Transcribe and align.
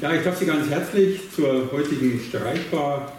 Ja, 0.00 0.14
ich 0.14 0.22
darf 0.22 0.38
Sie 0.38 0.46
ganz 0.46 0.70
herzlich 0.70 1.22
zur 1.34 1.72
heutigen 1.72 2.20
Streitbar 2.20 3.18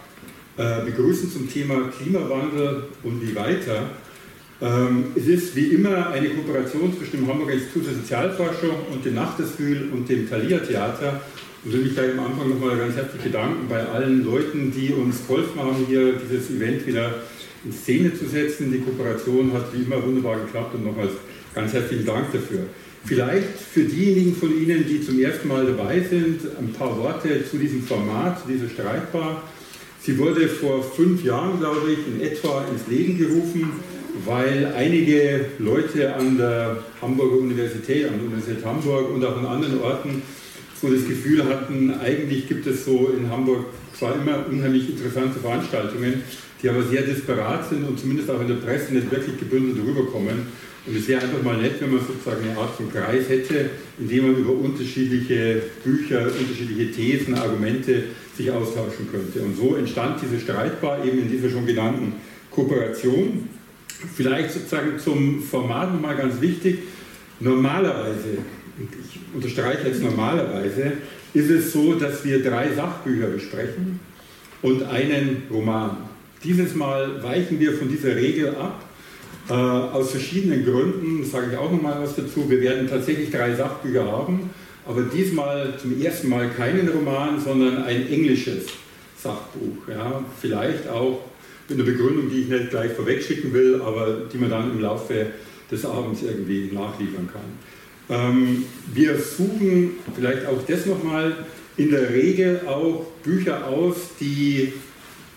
äh, 0.56 0.86
begrüßen 0.86 1.30
zum 1.30 1.52
Thema 1.52 1.90
Klimawandel 1.90 2.86
und 3.04 3.22
wie 3.22 3.36
weiter. 3.36 3.90
Ähm, 4.62 5.08
es 5.14 5.28
ist 5.28 5.58
wie 5.58 5.74
immer 5.74 6.08
eine 6.12 6.30
Kooperation 6.30 6.98
zwischen 6.98 7.18
dem 7.18 7.28
Hamburger 7.28 7.52
Institut 7.52 7.84
für 7.84 7.96
Sozialforschung 7.96 8.78
und 8.94 9.04
dem 9.04 9.16
Nachtesfühl 9.16 9.90
und 9.92 10.08
dem 10.08 10.30
Thalia 10.30 10.60
Theater. 10.60 11.20
Und 11.66 11.74
will 11.74 11.82
mich 11.82 11.96
gleich 11.96 12.14
am 12.18 12.26
Anfang 12.26 12.48
nochmal 12.48 12.78
ganz 12.78 12.96
herzlich 12.96 13.24
bedanken 13.24 13.68
bei 13.68 13.86
allen 13.86 14.24
Leuten, 14.24 14.72
die 14.72 14.94
uns 14.94 15.28
geholfen 15.28 15.60
haben, 15.60 15.86
hier 15.86 16.14
dieses 16.14 16.50
Event 16.50 16.88
wieder 16.88 17.14
in 17.66 17.74
Szene 17.74 18.14
zu 18.14 18.26
setzen. 18.26 18.72
Die 18.72 18.80
Kooperation 18.80 19.52
hat 19.52 19.66
wie 19.74 19.84
immer 19.84 20.02
wunderbar 20.02 20.38
geklappt 20.38 20.76
und 20.76 20.86
nochmals 20.86 21.12
ganz 21.54 21.74
herzlichen 21.74 22.06
Dank 22.06 22.32
dafür. 22.32 22.68
Vielleicht 23.06 23.60
für 23.74 23.84
diejenigen 23.84 24.36
von 24.36 24.56
Ihnen, 24.56 24.86
die 24.88 25.02
zum 25.02 25.20
ersten 25.20 25.48
Mal 25.48 25.66
dabei 25.66 26.00
sind, 26.02 26.42
ein 26.60 26.74
paar 26.74 26.98
Worte 26.98 27.44
zu 27.50 27.58
diesem 27.58 27.82
Format, 27.82 28.42
zu 28.42 28.52
dieser 28.52 28.70
Streitbar. 28.70 29.44
Sie 30.02 30.18
wurde 30.18 30.48
vor 30.48 30.84
fünf 30.84 31.24
Jahren, 31.24 31.60
glaube 31.60 31.92
ich, 31.92 32.00
in 32.08 32.22
etwa 32.22 32.66
ins 32.66 32.88
Leben 32.88 33.18
gerufen, 33.18 33.72
weil 34.26 34.74
einige 34.76 35.46
Leute 35.60 36.14
an 36.14 36.38
der 36.38 36.84
Hamburger 37.02 37.38
Universität, 37.38 38.08
an 38.08 38.14
der 38.14 38.28
Universität 38.28 38.66
Hamburg 38.66 39.12
und 39.14 39.24
auch 39.26 39.38
an 39.38 39.46
anderen 39.46 39.82
Orten 39.82 40.22
so 40.80 40.88
das 40.88 41.06
Gefühl 41.08 41.44
hatten, 41.44 41.94
eigentlich 42.00 42.48
gibt 42.48 42.66
es 42.68 42.86
so 42.86 43.12
in 43.18 43.30
Hamburg 43.30 43.66
zwar 43.98 44.16
immer 44.16 44.46
unheimlich 44.50 44.90
interessante 44.90 45.40
Veranstaltungen, 45.40 46.24
die 46.62 46.70
aber 46.70 46.84
sehr 46.84 47.02
disparat 47.02 47.70
sind 47.70 47.88
und 47.88 48.00
zumindest 48.00 48.30
auch 48.30 48.40
in 48.40 48.48
der 48.48 48.56
Presse 48.56 48.94
nicht 48.94 49.12
wirklich 49.12 49.38
gebündelt 49.38 49.86
rüberkommen. 49.86 50.48
Und 50.90 50.96
es 50.98 51.08
wäre 51.08 51.22
einfach 51.22 51.44
mal 51.44 51.58
nett, 51.58 51.80
wenn 51.80 51.92
man 51.92 52.00
sozusagen 52.00 52.50
eine 52.50 52.58
Art 52.58 52.74
von 52.76 52.92
Kreis 52.92 53.30
hätte, 53.30 53.70
in 54.00 54.08
dem 54.08 54.26
man 54.26 54.36
über 54.38 54.54
unterschiedliche 54.54 55.62
Bücher, 55.84 56.26
unterschiedliche 56.26 56.92
Thesen, 56.92 57.36
Argumente 57.36 58.06
sich 58.36 58.50
austauschen 58.50 59.08
könnte. 59.12 59.40
Und 59.42 59.56
so 59.56 59.76
entstand 59.76 60.20
diese 60.20 60.40
Streitbar 60.40 61.06
eben 61.06 61.20
in 61.20 61.30
dieser 61.30 61.52
schon 61.52 61.68
genannten 61.68 62.14
Kooperation. 62.50 63.48
Vielleicht 64.16 64.50
sozusagen 64.50 64.98
zum 64.98 65.44
Format 65.44 65.94
nochmal 65.94 66.16
ganz 66.16 66.42
wichtig. 66.42 66.80
Normalerweise, 67.40 68.40
ich 68.80 69.20
unterstreiche 69.36 69.90
jetzt 69.90 70.02
normalerweise, 70.02 70.94
ist 71.36 71.52
es 71.52 71.72
so, 71.72 71.94
dass 71.94 72.26
wir 72.26 72.42
drei 72.42 72.74
Sachbücher 72.74 73.28
besprechen 73.28 74.00
und 74.64 74.82
einen 74.82 75.44
Roman. 75.52 75.98
Dieses 76.44 76.74
Mal 76.74 77.22
weichen 77.22 77.60
wir 77.60 77.74
von 77.74 77.90
dieser 77.90 78.16
Regel 78.16 78.56
ab 78.56 78.89
äh, 79.50 79.54
aus 79.54 80.12
verschiedenen 80.12 80.64
Gründen 80.64 81.26
sage 81.26 81.48
ich 81.52 81.58
auch 81.58 81.72
nochmal 81.72 82.02
was 82.02 82.16
dazu. 82.16 82.50
Wir 82.50 82.62
werden 82.62 82.88
tatsächlich 82.88 83.32
drei 83.32 83.56
Sachbücher 83.56 84.06
haben, 84.06 84.52
aber 84.86 85.02
diesmal 85.04 85.74
zum 85.82 86.00
ersten 86.00 86.30
Mal 86.30 86.50
keinen 86.50 86.88
Roman, 86.88 87.40
sondern 87.40 87.84
ein 87.84 88.08
englisches 88.08 88.68
Sachbuch. 89.18 89.88
Ja, 89.88 90.24
vielleicht 90.40 90.88
auch 90.88 91.22
mit 91.68 91.80
einer 91.80 91.90
Begründung, 91.90 92.30
die 92.30 92.42
ich 92.42 92.48
nicht 92.48 92.70
gleich 92.70 92.92
vorwegschicken 92.94 93.54
will, 93.54 93.82
aber 93.84 94.22
die 94.32 94.38
man 94.38 94.50
dann 94.50 94.72
im 94.72 94.82
Laufe 94.82 95.28
des 95.72 95.86
Abends 95.86 96.22
irgendwie 96.24 96.70
nachliefern 96.72 97.30
kann. 97.32 97.42
Ähm, 98.10 98.66
wir 98.94 99.18
suchen 99.18 99.92
vielleicht 100.16 100.46
auch 100.48 100.64
das 100.68 100.86
nochmal 100.86 101.36
in 101.78 101.92
der 101.92 102.10
Regel 102.10 102.62
auch 102.68 103.06
Bücher 103.24 103.68
aus, 103.68 103.96
die 104.20 104.74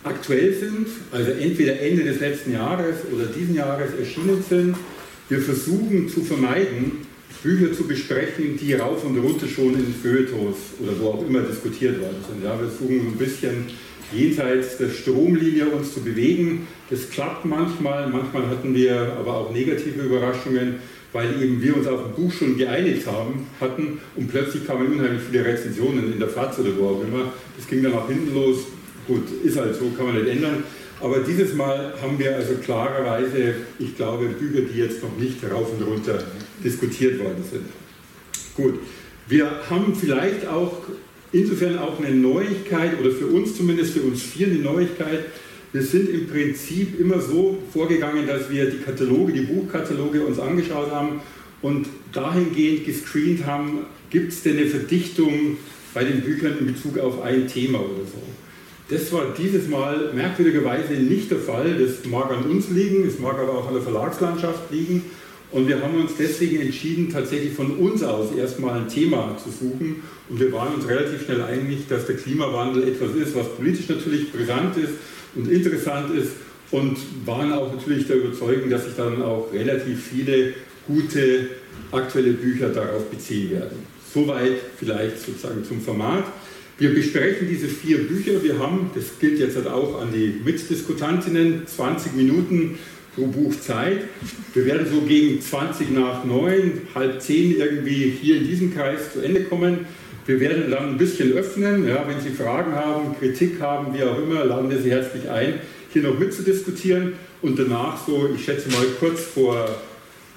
aktuell 0.05 0.55
sind, 0.55 0.86
also 1.11 1.31
entweder 1.33 1.81
Ende 1.81 2.05
des 2.05 2.20
letzten 2.20 2.53
Jahres 2.53 2.97
oder 3.12 3.27
diesen 3.27 3.55
Jahres 3.55 3.91
erschienen 3.98 4.42
sind. 4.48 4.77
Wir 5.28 5.41
versuchen 5.41 6.09
zu 6.09 6.22
vermeiden, 6.22 7.06
Bücher 7.42 7.72
zu 7.72 7.86
besprechen, 7.86 8.56
die 8.56 8.75
rauf 8.75 9.05
und 9.05 9.19
runter 9.19 9.48
schon 9.48 9.75
in 9.75 9.94
Feuilletons 10.00 10.56
oder 10.81 10.92
wo 11.00 11.09
auch 11.09 11.27
immer 11.27 11.41
diskutiert 11.41 12.00
worden 12.00 12.19
sind. 12.28 12.44
Ja, 12.44 12.59
wir 12.61 12.69
versuchen 12.69 13.09
ein 13.09 13.19
bisschen 13.19 13.67
jenseits 14.12 14.77
der 14.77 14.91
Stromlinie 14.91 15.67
uns 15.67 15.94
zu 15.94 16.00
bewegen. 16.00 16.66
Das 16.91 17.11
klappt 17.11 17.44
manchmal, 17.44 18.09
manchmal 18.09 18.47
hatten 18.48 18.75
wir 18.75 19.16
aber 19.19 19.34
auch 19.34 19.53
negative 19.53 20.03
Überraschungen, 20.03 20.77
weil 21.12 21.43
eben 21.43 21.60
wir 21.60 21.77
uns 21.77 21.87
auf 21.87 22.04
ein 22.04 22.12
Buch 22.12 22.32
schon 22.32 22.56
geeinigt 22.56 23.06
haben, 23.06 23.47
hatten 23.60 23.98
und 24.16 24.31
plötzlich 24.31 24.66
kamen 24.66 24.93
unheimlich 24.93 25.22
viele 25.31 25.44
Rezensionen 25.44 26.12
in 26.12 26.19
der 26.19 26.28
FAZ 26.28 26.59
oder 26.60 26.71
wo 26.78 26.88
auch 26.88 27.03
immer. 27.03 27.32
Das 27.56 27.66
ging 27.66 27.82
dann 27.82 27.94
auch 27.94 28.09
hinten 28.09 28.34
los 28.34 28.66
Gut, 29.07 29.25
ist 29.43 29.57
halt 29.57 29.75
so, 29.75 29.91
kann 29.97 30.07
man 30.07 30.17
nicht 30.17 30.29
ändern. 30.29 30.63
Aber 31.01 31.19
dieses 31.19 31.55
Mal 31.55 31.95
haben 32.01 32.19
wir 32.19 32.37
also 32.37 32.55
klarerweise, 32.63 33.55
ich 33.79 33.97
glaube, 33.97 34.27
Bücher, 34.27 34.61
die 34.63 34.79
jetzt 34.79 35.03
noch 35.03 35.17
nicht 35.19 35.39
rauf 35.51 35.69
und 35.77 35.85
runter 35.85 36.23
diskutiert 36.63 37.19
worden 37.19 37.43
sind. 37.51 37.65
Gut, 38.55 38.79
wir 39.27 39.51
haben 39.69 39.95
vielleicht 39.97 40.47
auch 40.47 40.83
insofern 41.33 41.79
auch 41.79 41.99
eine 41.99 42.15
Neuigkeit, 42.15 43.01
oder 43.01 43.11
für 43.11 43.27
uns 43.27 43.57
zumindest, 43.57 43.95
für 43.95 44.03
uns 44.03 44.23
vier 44.23 44.47
eine 44.47 44.59
Neuigkeit. 44.59 45.25
Wir 45.73 45.83
sind 45.83 46.09
im 46.11 46.29
Prinzip 46.29 47.01
immer 47.01 47.21
so 47.21 47.59
vorgegangen, 47.73 48.27
dass 48.27 48.51
wir 48.51 48.71
die 48.71 48.79
Kataloge, 48.79 49.33
die 49.33 49.41
Buchkataloge 49.41 50.25
uns 50.25 50.39
angeschaut 50.39 50.91
haben 50.91 51.21
und 51.63 51.87
dahingehend 52.13 52.84
gescreent 52.84 53.47
haben, 53.47 53.87
gibt 54.11 54.33
es 54.33 54.43
denn 54.43 54.59
eine 54.59 54.67
Verdichtung 54.67 55.57
bei 55.95 56.05
den 56.05 56.21
Büchern 56.21 56.59
in 56.61 56.67
Bezug 56.67 56.99
auf 56.99 57.23
ein 57.23 57.49
Thema 57.49 57.81
oder 57.81 58.05
so. 58.05 58.23
Das 58.92 59.10
war 59.10 59.34
dieses 59.38 59.69
Mal 59.69 60.12
merkwürdigerweise 60.12 60.92
nicht 60.92 61.30
der 61.30 61.38
Fall. 61.38 61.78
Das 61.78 62.04
mag 62.10 62.30
an 62.30 62.44
uns 62.44 62.69
liegen, 62.69 63.06
es 63.06 63.19
mag 63.19 63.38
aber 63.38 63.53
auch 63.53 63.69
an 63.69 63.72
der 63.72 63.82
Verlagslandschaft 63.82 64.70
liegen. 64.70 65.04
Und 65.50 65.66
wir 65.66 65.80
haben 65.80 65.98
uns 65.98 66.12
deswegen 66.19 66.60
entschieden, 66.60 67.10
tatsächlich 67.10 67.54
von 67.54 67.70
uns 67.78 68.03
aus 68.03 68.34
erstmal 68.36 68.80
ein 68.80 68.88
Thema 68.88 69.34
zu 69.42 69.50
suchen. 69.50 70.03
Und 70.28 70.38
wir 70.38 70.53
waren 70.53 70.75
uns 70.75 70.86
relativ 70.86 71.25
schnell 71.25 71.41
einig, 71.41 71.88
dass 71.88 72.04
der 72.04 72.16
Klimawandel 72.16 72.86
etwas 72.86 73.14
ist, 73.14 73.34
was 73.34 73.48
politisch 73.56 73.88
natürlich 73.88 74.30
brisant 74.30 74.76
ist 74.76 74.92
und 75.36 75.50
interessant 75.50 76.14
ist. 76.14 76.32
Und 76.70 76.98
waren 77.24 77.50
auch 77.53 77.72
natürlich 77.72 78.06
der 78.06 78.16
Überzeugung, 78.16 78.69
dass 78.69 78.84
sich 78.84 78.94
dann 78.94 79.22
auch 79.22 79.50
relativ 79.54 80.03
viele 80.04 80.53
gute 80.86 81.48
aktuelle 81.92 82.32
Bücher 82.32 82.69
darauf 82.69 83.10
beziehen 83.10 83.53
werden. 83.53 83.78
Soweit 84.12 84.59
vielleicht 84.78 85.19
sozusagen 85.19 85.64
zum 85.64 85.80
Format. 85.80 86.24
Wir 86.78 86.94
besprechen 86.94 87.49
diese 87.49 87.69
vier 87.69 87.99
Bücher. 87.99 88.43
Wir 88.43 88.59
haben, 88.59 88.91
das 88.94 89.19
gilt 89.21 89.38
jetzt 89.38 89.56
halt 89.56 89.69
auch 89.69 90.00
an 90.00 90.09
die 90.12 90.41
Mitdiskutantinnen, 90.44 91.66
20 91.66 92.15
Minuten 92.15 92.78
pro 93.15 93.27
Buch 93.27 93.53
Zeit. 93.60 94.05
Wir 94.55 94.65
werden 94.65 94.87
so 94.91 95.03
gegen 95.03 95.41
20 95.41 95.91
nach 95.91 96.25
9, 96.25 96.83
halb 96.94 97.21
10 97.21 97.59
irgendwie 97.59 98.16
hier 98.21 98.38
in 98.38 98.47
diesem 98.47 98.75
Kreis 98.75 99.12
zu 99.12 99.21
Ende 99.21 99.44
kommen. 99.44 99.87
Wir 100.25 100.41
werden 100.41 100.71
dann 100.71 100.91
ein 100.91 100.99
bisschen 100.99 101.33
öffnen. 101.33 101.87
Ja, 101.87 102.06
wenn 102.09 102.21
Sie 102.21 102.31
Fragen 102.31 102.72
haben, 102.72 103.16
Kritik 103.19 103.60
haben, 103.60 103.93
wie 103.94 104.03
auch 104.03 104.19
immer, 104.19 104.44
laden 104.44 104.71
wir 104.71 104.78
Sie 104.78 104.91
herzlich 104.91 105.28
ein, 105.28 105.54
hier 105.93 106.03
noch 106.03 106.19
mitzudiskutieren. 106.19 107.15
Und 107.43 107.59
danach, 107.59 108.06
so, 108.06 108.31
ich 108.34 108.44
schätze 108.44 108.71
mal 108.71 108.87
kurz 108.99 109.21
vor 109.21 109.69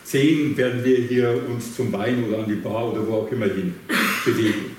10, 0.04 0.58
werden 0.58 0.84
wir 0.84 0.98
hier 0.98 1.40
uns 1.48 1.76
zum 1.76 1.94
Wein 1.94 2.24
oder 2.28 2.40
an 2.40 2.50
die 2.50 2.56
Bar 2.56 2.92
oder 2.92 3.08
wo 3.08 3.14
auch 3.14 3.32
immer 3.32 3.46
hin 3.46 3.76
bewegen. 4.26 4.76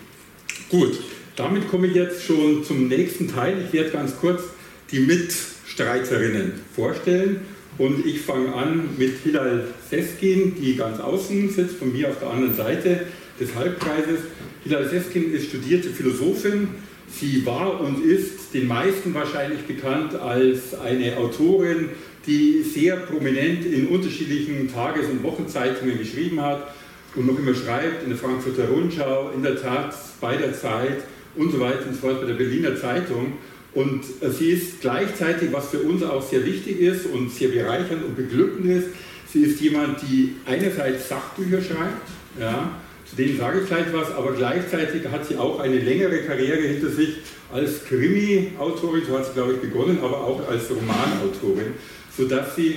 Gut. 0.69 0.99
Damit 1.37 1.69
komme 1.69 1.87
ich 1.87 1.95
jetzt 1.95 2.25
schon 2.25 2.65
zum 2.65 2.89
nächsten 2.89 3.29
Teil. 3.29 3.59
Ich 3.67 3.73
werde 3.75 3.91
ganz 3.91 4.17
kurz 4.17 4.43
die 4.91 5.01
Mitstreiterinnen 5.01 6.55
vorstellen. 6.75 7.43
Und 7.77 8.07
ich 8.07 8.23
fange 8.23 8.55
an 8.55 8.89
mit 8.97 9.19
Hilal 9.23 9.69
Seskin, 9.91 10.55
die 10.59 10.77
ganz 10.77 10.99
außen 10.99 11.51
sitzt, 11.51 11.77
von 11.77 11.93
mir 11.93 12.09
auf 12.09 12.19
der 12.21 12.31
anderen 12.31 12.57
Seite 12.57 13.01
des 13.39 13.55
Halbkreises. 13.55 14.21
Hilal 14.65 14.89
Seskin 14.89 15.31
ist 15.35 15.49
studierte 15.49 15.91
Philosophin. 15.91 16.69
Sie 17.11 17.45
war 17.45 17.83
und 17.83 18.03
ist 18.03 18.55
den 18.55 18.67
meisten 18.67 19.13
wahrscheinlich 19.13 19.61
bekannt 19.67 20.15
als 20.15 20.73
eine 20.75 21.19
Autorin, 21.19 21.91
die 22.27 22.63
sehr 22.63 22.97
prominent 22.97 23.67
in 23.67 23.89
unterschiedlichen 23.89 24.73
Tages- 24.73 25.09
und 25.09 25.23
Wochenzeitungen 25.23 25.99
geschrieben 25.99 26.41
hat 26.41 26.75
und 27.15 27.27
noch 27.27 27.39
immer 27.39 27.55
schreibt, 27.55 28.05
in 28.05 28.09
der 28.09 28.19
Frankfurter 28.19 28.69
Rundschau, 28.69 29.33
in 29.35 29.43
der 29.43 29.61
Tat, 29.61 29.95
bei 30.21 30.37
der 30.37 30.55
Zeit, 30.55 31.05
und 31.37 31.53
so 31.53 31.61
weiter 31.61 31.87
und 31.87 31.95
so 31.95 32.01
fort 32.01 32.21
bei 32.21 32.27
der 32.27 32.35
Berliner 32.35 32.77
Zeitung. 32.77 33.35
Und 33.75 34.05
äh, 34.21 34.31
sie 34.31 34.51
ist 34.51 34.81
gleichzeitig, 34.81 35.53
was 35.53 35.69
für 35.69 35.81
uns 35.81 36.03
auch 36.03 36.27
sehr 36.27 36.45
wichtig 36.45 36.81
ist 36.81 37.07
und 37.07 37.31
sehr 37.31 37.49
bereichernd 37.49 38.05
und 38.05 38.17
beglückend 38.17 38.71
ist, 38.71 38.89
sie 39.31 39.43
ist 39.43 39.61
jemand, 39.61 40.01
die 40.03 40.37
einerseits 40.47 41.09
Sachbücher 41.09 41.61
schreibt, 41.61 42.09
ja, 42.41 42.81
zu 43.09 43.17
denen 43.17 43.39
sage 43.39 43.61
ich 43.61 43.67
gleich 43.67 43.87
was, 43.93 44.11
aber 44.13 44.33
gleichzeitig 44.33 45.07
hat 45.09 45.27
sie 45.27 45.37
auch 45.37 45.61
eine 45.61 45.79
längere 45.79 46.23
Karriere 46.23 46.63
hinter 46.63 46.89
sich 46.89 47.19
als 47.53 47.85
Krimi-Autorin, 47.85 49.03
so 49.07 49.19
hat 49.19 49.27
sie 49.27 49.33
glaube 49.33 49.55
ich 49.55 49.61
begonnen, 49.61 49.99
aber 50.03 50.25
auch 50.25 50.49
als 50.49 50.71
Romanautorin, 50.71 51.75
sodass 52.17 52.57
sie, 52.57 52.77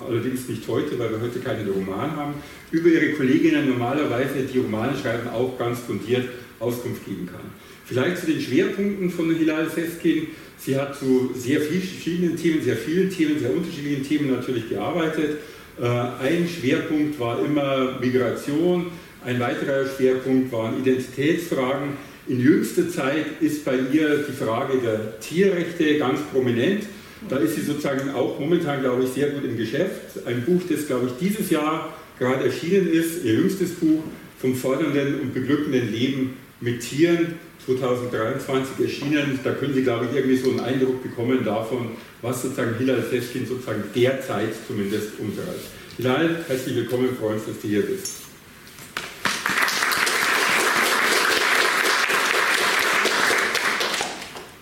allerdings 0.00 0.48
nicht 0.48 0.66
heute, 0.68 0.98
weil 0.98 1.10
wir 1.12 1.20
heute 1.20 1.38
keinen 1.38 1.68
Roman 1.68 2.14
haben, 2.16 2.34
über 2.72 2.88
ihre 2.88 3.12
Kolleginnen 3.12 3.68
normalerweise, 3.68 4.42
die 4.52 4.58
Romane 4.58 4.92
schreiben, 5.00 5.28
auch 5.28 5.56
ganz 5.58 5.80
fundiert 5.80 6.28
Auskunft 6.60 7.04
geben 7.04 7.26
kann. 7.26 7.52
Vielleicht 7.86 8.18
zu 8.18 8.26
den 8.26 8.40
Schwerpunkten 8.40 9.10
von 9.10 9.34
Hilal 9.34 9.68
Seskin. 9.68 10.28
Sie 10.58 10.76
hat 10.76 10.98
zu 10.98 11.32
sehr 11.34 11.60
verschiedenen 11.60 12.36
Themen, 12.36 12.62
sehr 12.62 12.76
vielen 12.76 13.10
Themen, 13.10 13.38
sehr 13.38 13.52
unterschiedlichen 13.52 14.06
Themen 14.06 14.30
natürlich 14.30 14.68
gearbeitet. 14.68 15.38
Äh, 15.80 15.86
ein 15.86 16.48
Schwerpunkt 16.48 17.18
war 17.18 17.44
immer 17.44 17.98
Migration, 18.00 18.86
Ein 19.24 19.40
weiterer 19.40 19.86
Schwerpunkt 19.86 20.52
waren 20.52 20.80
Identitätsfragen. 20.80 21.94
In 22.26 22.40
jüngster 22.40 22.90
Zeit 22.90 23.24
ist 23.40 23.64
bei 23.64 23.76
ihr 23.92 24.24
die 24.28 24.32
Frage 24.32 24.78
der 24.78 25.18
Tierrechte 25.20 25.98
ganz 25.98 26.20
prominent. 26.30 26.84
Da 27.28 27.36
ist 27.36 27.54
sie 27.54 27.62
sozusagen 27.62 28.10
auch 28.10 28.38
momentan, 28.38 28.80
glaube 28.80 29.04
ich, 29.04 29.10
sehr 29.10 29.30
gut 29.30 29.44
im 29.44 29.56
Geschäft. 29.56 30.26
Ein 30.26 30.44
Buch, 30.44 30.60
das, 30.68 30.86
glaube 30.86 31.06
ich, 31.06 31.26
dieses 31.26 31.50
Jahr 31.50 31.96
gerade 32.18 32.44
erschienen 32.44 32.86
ist, 32.92 33.24
ihr 33.24 33.34
jüngstes 33.34 33.72
Buch, 33.72 34.02
vom 34.38 34.54
fordernden 34.54 35.20
und 35.20 35.32
beglückenden 35.32 35.90
Leben 35.90 36.36
mit 36.60 36.80
Tieren, 36.80 37.34
2023 37.66 38.84
erschienen. 38.84 39.40
Da 39.42 39.52
können 39.52 39.74
Sie, 39.74 39.82
glaube 39.82 40.06
ich, 40.06 40.16
irgendwie 40.16 40.36
so 40.36 40.50
einen 40.50 40.60
Eindruck 40.60 41.02
bekommen 41.02 41.44
davon, 41.44 41.90
was 42.22 42.42
sozusagen 42.42 42.76
Hilal 42.76 43.02
Seskin 43.10 43.46
sozusagen 43.46 43.84
derzeit 43.94 44.54
zumindest 44.66 45.18
umtreibt. 45.18 45.60
Hilal, 45.96 46.44
herzlich 46.48 46.76
willkommen, 46.76 47.16
freuen 47.18 47.34
uns, 47.34 47.46
dass 47.46 47.60
du 47.60 47.68
hier 47.68 47.82
bist. 47.82 48.24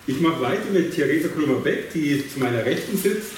Ich 0.05 0.19
mache 0.19 0.41
weiter 0.41 0.69
mit 0.71 0.93
Theresa 0.93 1.29
Kulmer-Beck, 1.29 1.91
die 1.93 2.23
zu 2.27 2.39
meiner 2.39 2.65
Rechten 2.65 2.97
sitzt. 2.97 3.31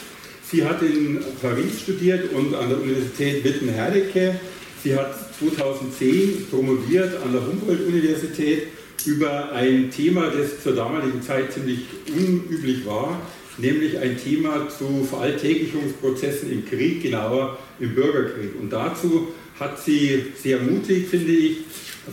Sie 0.52 0.64
hat 0.66 0.82
in 0.82 1.20
Paris 1.42 1.82
studiert 1.82 2.32
und 2.34 2.54
an 2.54 2.70
der 2.70 2.82
Universität 2.82 3.44
Witten-Herdecke. 3.44 4.36
Sie 4.84 4.96
hat 4.96 5.16
2010 5.40 6.48
promoviert 6.50 7.22
an 7.24 7.34
der 7.34 7.46
Humboldt-Universität 7.46 8.68
über 9.06 9.52
ein 9.52 9.92
Thema, 9.92 10.30
das 10.30 10.64
zur 10.64 10.76
damaligen 10.76 11.22
Zeit 11.22 11.54
ziemlich 11.54 11.80
unüblich 12.08 12.86
war, 12.86 13.22
nämlich 13.58 13.98
ein 13.98 14.18
Thema 14.18 14.68
zu 14.70 15.06
Veralltäglichungsprozessen 15.10 16.52
im 16.52 16.66
Krieg, 16.66 17.04
genauer 17.04 17.58
im 17.80 17.96
Bürgerkrieg. 17.96 18.52
Und 18.60 18.72
dazu 18.72 19.30
hat 19.60 19.82
sie 19.82 20.26
sehr 20.42 20.60
mutig, 20.60 21.08
finde 21.08 21.32
ich, 21.32 21.58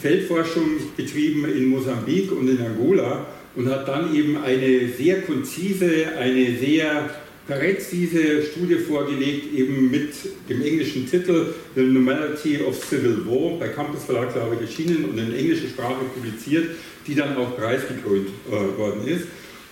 Feldforschung 0.01 0.65
betrieben 0.97 1.45
in 1.45 1.67
Mosambik 1.67 2.33
und 2.33 2.49
in 2.49 2.61
Angola 2.61 3.27
und 3.55 3.69
hat 3.69 3.87
dann 3.87 4.15
eben 4.15 4.39
eine 4.43 4.89
sehr 4.89 5.23
konzise, 5.23 6.09
eine 6.19 6.57
sehr 6.57 7.11
präzise 7.47 8.43
Studie 8.43 8.77
vorgelegt, 8.77 9.53
eben 9.55 9.91
mit 9.91 10.15
dem 10.49 10.63
englischen 10.63 11.09
Titel 11.11 11.47
The 11.75 11.83
Normality 11.83 12.63
of 12.63 12.83
Civil 12.85 13.27
War, 13.27 13.59
bei 13.59 13.69
Campus 13.69 14.05
Verlag, 14.05 14.33
glaube 14.33 14.57
ich, 14.57 14.63
erschienen 14.63 15.05
und 15.07 15.19
in 15.19 15.35
englischer 15.35 15.69
Sprache 15.69 16.05
publiziert, 16.15 16.71
die 17.07 17.15
dann 17.15 17.37
auch 17.37 17.57
preisgekrönt 17.57 18.29
äh, 18.49 18.79
worden 18.79 19.07
ist. 19.07 19.27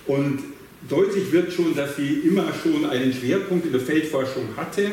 Und 0.05 0.39
deutlich 0.89 1.31
wird 1.31 1.53
schon, 1.53 1.75
dass 1.75 1.95
sie 1.95 2.21
immer 2.27 2.51
schon 2.61 2.89
einen 2.89 3.13
Schwerpunkt 3.13 3.65
in 3.65 3.71
der 3.71 3.81
Feldforschung 3.81 4.49
hatte. 4.57 4.91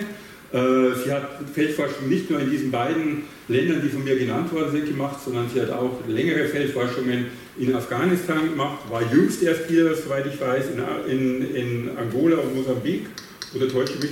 Äh, 0.51 0.95
sie 1.05 1.13
hat 1.13 1.29
Feldforschung 1.53 2.09
nicht 2.09 2.31
nur 2.31 2.41
in 2.41 2.51
diesen 2.51 2.71
beiden 2.71 3.25
Ländern, 3.49 3.83
die 3.83 3.91
von 3.91 4.03
mir 4.03 4.19
genannt 4.19 4.53
worden 4.53 4.73
sind, 4.73 4.87
gemacht, 4.87 5.19
sondern 5.23 5.47
sie 5.53 5.61
hat 5.61 5.71
auch 5.71 6.01
längere 6.07 6.47
Feldforschungen 6.47 7.27
in 7.59 7.75
Afghanistan 7.75 8.49
gemacht, 8.49 8.79
war 8.89 9.03
jüngst 9.13 9.43
erst 9.43 9.67
hier, 9.69 9.95
soweit 9.95 10.27
ich 10.27 10.41
weiß, 10.41 10.67
in, 11.07 11.11
in, 11.11 11.55
in 11.55 11.91
Angola 11.99 12.39
und 12.39 12.55
Mosambik. 12.57 13.07
Oder 13.55 13.69
täusche 13.69 13.99
mich? 13.99 14.11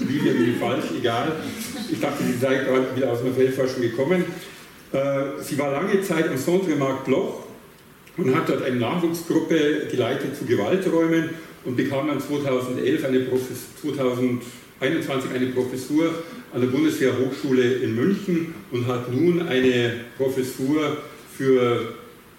Wie 0.00 0.20
mir 0.20 0.54
falsch, 0.58 0.86
egal. 0.98 1.32
Ich 1.90 2.00
dachte, 2.00 2.24
sie 2.24 2.38
sei 2.38 2.56
gerade 2.56 2.86
wieder 2.96 3.12
aus 3.12 3.20
einer 3.20 3.32
Feldforschung 3.32 3.82
gekommen. 3.82 4.24
Äh, 4.92 5.42
sie 5.42 5.58
war 5.58 5.72
lange 5.72 6.00
Zeit 6.02 6.28
am 6.28 6.36
Sondremarkt 6.36 7.04
Bloch 7.04 7.44
und 8.16 8.34
hat 8.34 8.48
dort 8.48 8.62
eine 8.62 8.76
Nachwuchsgruppe 8.76 9.88
geleitet 9.90 10.36
zu 10.36 10.44
Gewalträumen 10.44 11.30
und 11.64 11.76
bekam 11.76 12.08
dann 12.08 12.20
2011 12.20 13.04
eine, 13.04 13.20
Profis 13.20 13.66
2011 13.80 14.42
21 14.80 15.30
eine 15.34 15.46
Professur 15.46 16.22
an 16.52 16.60
der 16.60 16.68
Bundeswehrhochschule 16.68 17.74
in 17.74 17.94
München 17.94 18.54
und 18.70 18.86
hat 18.86 19.12
nun 19.12 19.48
eine 19.48 19.92
Professur 20.16 20.98
für 21.36 21.94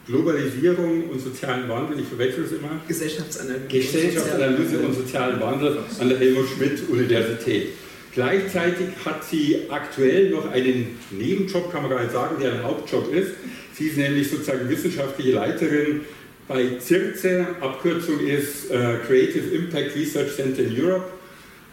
Globalisierung 0.07 1.09
und 1.09 1.19
sozialen 1.19 1.67
Wandel, 1.67 1.99
ich 1.99 2.07
verwechsel 2.07 2.43
es 2.45 2.51
immer. 2.51 2.79
Gesellschaftsanalyse. 2.87 3.67
Gesellschaftsanalyse 3.67 4.79
und 4.79 4.93
sozialen 4.93 5.41
Wandel 5.41 5.79
an 5.99 6.09
der 6.09 6.19
Helmut 6.19 6.45
Schmidt 6.55 6.87
Universität. 6.89 7.69
Gleichzeitig 8.13 8.87
hat 9.03 9.25
sie 9.25 9.63
aktuell 9.69 10.29
noch 10.29 10.49
einen 10.49 10.99
Nebenjob, 11.11 11.71
kann 11.71 11.81
man 11.81 11.91
gar 11.91 12.01
nicht 12.01 12.13
sagen, 12.13 12.35
der 12.39 12.53
ein 12.53 12.63
Hauptjob 12.63 13.13
ist. 13.13 13.31
Sie 13.73 13.87
ist 13.87 13.97
nämlich 13.97 14.29
sozusagen 14.29 14.69
wissenschaftliche 14.69 15.33
Leiterin 15.33 16.01
bei 16.47 16.79
CIRCE, 16.79 17.47
Abkürzung 17.59 18.19
ist 18.19 18.69
äh, 18.69 18.97
Creative 19.07 19.55
Impact 19.55 19.95
Research 19.95 20.35
Center 20.35 20.61
in 20.61 20.79
Europe 20.79 21.05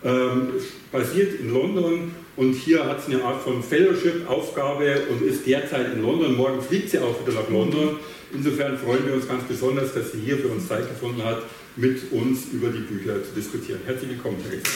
ähm, 0.04 0.48
basiert 0.90 1.40
in 1.40 1.52
London 1.52 2.14
und 2.36 2.54
hier 2.54 2.84
hat 2.84 3.04
sie 3.04 3.14
eine 3.14 3.24
Art 3.24 3.42
von 3.42 3.62
Fellowship-Aufgabe 3.62 5.02
und 5.10 5.22
ist 5.22 5.46
derzeit 5.46 5.92
in 5.94 6.02
London. 6.02 6.34
Morgen 6.34 6.60
fliegt 6.62 6.90
sie 6.90 6.98
auch 6.98 7.14
wieder 7.24 7.40
nach 7.40 7.48
London. 7.50 7.98
Insofern 8.32 8.78
freuen 8.78 9.06
wir 9.06 9.14
uns 9.14 9.28
ganz 9.28 9.44
besonders, 9.44 9.92
dass 9.94 10.12
sie 10.12 10.20
hier 10.20 10.38
für 10.38 10.48
uns 10.48 10.66
Zeit 10.66 10.88
gefunden 10.88 11.22
hat, 11.22 11.42
mit 11.76 12.10
uns 12.10 12.46
über 12.52 12.68
die 12.68 12.80
Bücher 12.80 13.22
zu 13.22 13.32
diskutieren. 13.34 13.80
Herzlich 13.84 14.10
willkommen, 14.10 14.38
Theresa. 14.42 14.68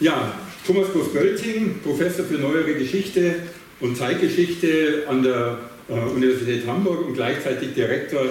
Ja, 0.00 0.34
Thomas 0.66 0.88
Groß-Gölting, 0.92 1.80
Professor 1.84 2.24
für 2.24 2.34
Neuere 2.34 2.74
Geschichte 2.74 3.36
und 3.78 3.96
Zeitgeschichte 3.96 5.04
an 5.08 5.22
der 5.22 5.58
äh, 5.88 5.92
Universität 5.92 6.66
Hamburg 6.66 7.06
und 7.06 7.14
gleichzeitig 7.14 7.74
Direktor 7.74 8.26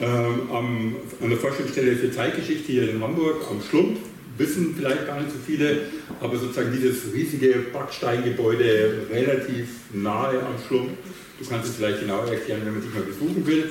ähm, 0.00 0.50
am, 0.50 0.96
an 1.20 1.28
der 1.30 1.38
Forschungsstelle 1.38 1.96
für 1.96 2.10
Zeitgeschichte 2.10 2.72
hier 2.72 2.90
in 2.90 3.00
Hamburg 3.00 3.44
am 3.50 3.60
Schlumpf 3.62 3.98
wissen 4.36 4.74
vielleicht 4.76 5.06
gar 5.06 5.20
nicht 5.20 5.30
so 5.30 5.38
viele, 5.46 5.82
aber 6.20 6.36
sozusagen 6.36 6.72
dieses 6.72 7.12
riesige 7.12 7.66
Backsteingebäude 7.72 9.06
relativ 9.10 9.68
nahe 9.92 10.40
am 10.40 10.54
Schlumpf. 10.66 10.90
Du 11.38 11.48
kannst 11.48 11.70
es 11.70 11.76
vielleicht 11.76 12.00
genauer 12.00 12.26
erklären, 12.26 12.62
wenn 12.64 12.74
man 12.74 12.82
dich 12.82 12.94
mal 12.94 13.02
besuchen 13.02 13.46
will. 13.46 13.70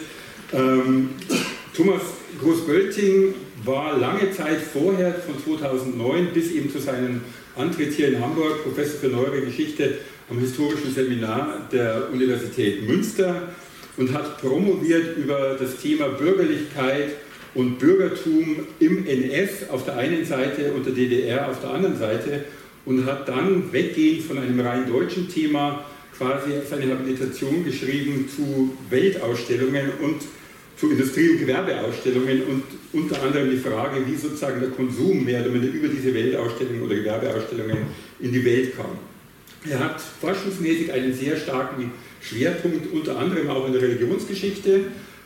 Ähm, 0.54 1.10
Thomas 1.76 2.02
Groß-Gölting 2.40 3.34
war 3.66 3.98
lange 3.98 4.32
Zeit 4.32 4.60
vorher, 4.62 5.14
von 5.16 5.36
2009 5.44 6.28
bis 6.34 6.52
eben 6.52 6.72
zu 6.72 6.80
seinem 6.80 7.22
Antritt 7.56 7.94
hier 7.94 8.10
in 8.10 8.22
Hamburg, 8.22 8.64
Professor 8.64 9.00
für 9.00 9.08
Neuere 9.08 9.42
Geschichte 9.42 9.98
am 10.30 10.40
Historischen 10.40 10.94
Seminar 10.94 11.68
der 11.72 12.10
Universität 12.12 12.88
Münster 12.88 13.50
und 13.98 14.14
hat 14.14 14.42
promoviert 14.42 15.18
über 15.18 15.56
das 15.60 15.78
Thema 15.78 16.10
Bürgerlichkeit 16.10 17.12
und 17.54 17.78
Bürgertum 17.80 18.66
im 18.80 19.06
NS 19.06 19.70
auf 19.70 19.86
der 19.86 19.98
einen 19.98 20.26
Seite 20.26 20.74
und 20.74 20.86
der 20.86 20.94
DDR 20.94 21.50
auf 21.50 21.62
der 21.62 21.72
anderen 21.72 21.98
Seite 21.98 22.46
und 22.86 23.06
hat 23.06 23.28
dann 23.28 23.72
weggehend 23.72 24.24
von 24.24 24.38
einem 24.38 24.60
rein 24.60 24.88
deutschen 24.88 25.30
Thema 25.30 25.86
quasi 26.18 26.52
seine 26.70 26.92
Habilitation 26.92 27.64
geschrieben 27.64 28.28
zu 28.34 28.76
Weltausstellungen 28.90 29.92
und 30.02 30.22
zu 30.78 30.90
Industrie- 30.92 31.30
und 31.30 31.40
Gewerbeausstellungen 31.40 32.44
und 32.44 32.64
unter 32.94 33.22
anderem 33.22 33.52
die 33.52 33.58
Frage, 33.58 34.06
wie 34.06 34.16
sozusagen 34.16 34.60
der 34.60 34.70
Konsum 34.70 35.24
mehr 35.24 35.42
oder 35.42 35.52
minder 35.52 35.68
über 35.68 35.88
diese 35.88 36.14
Weltausstellungen 36.14 36.82
oder 36.82 36.96
Gewerbeausstellungen 36.96 37.78
in 38.20 38.32
die 38.32 38.44
Welt 38.44 38.76
kam. 38.76 38.98
Er 39.70 39.80
hat 39.80 40.02
forschungsmäßig 40.02 40.92
einen 40.92 41.14
sehr 41.14 41.38
starken 41.38 41.92
Schwerpunkt, 42.24 42.92
unter 42.92 43.18
anderem 43.18 43.50
auch 43.50 43.68
in 43.68 43.74
der 43.74 43.82
Religionsgeschichte, 43.82 44.86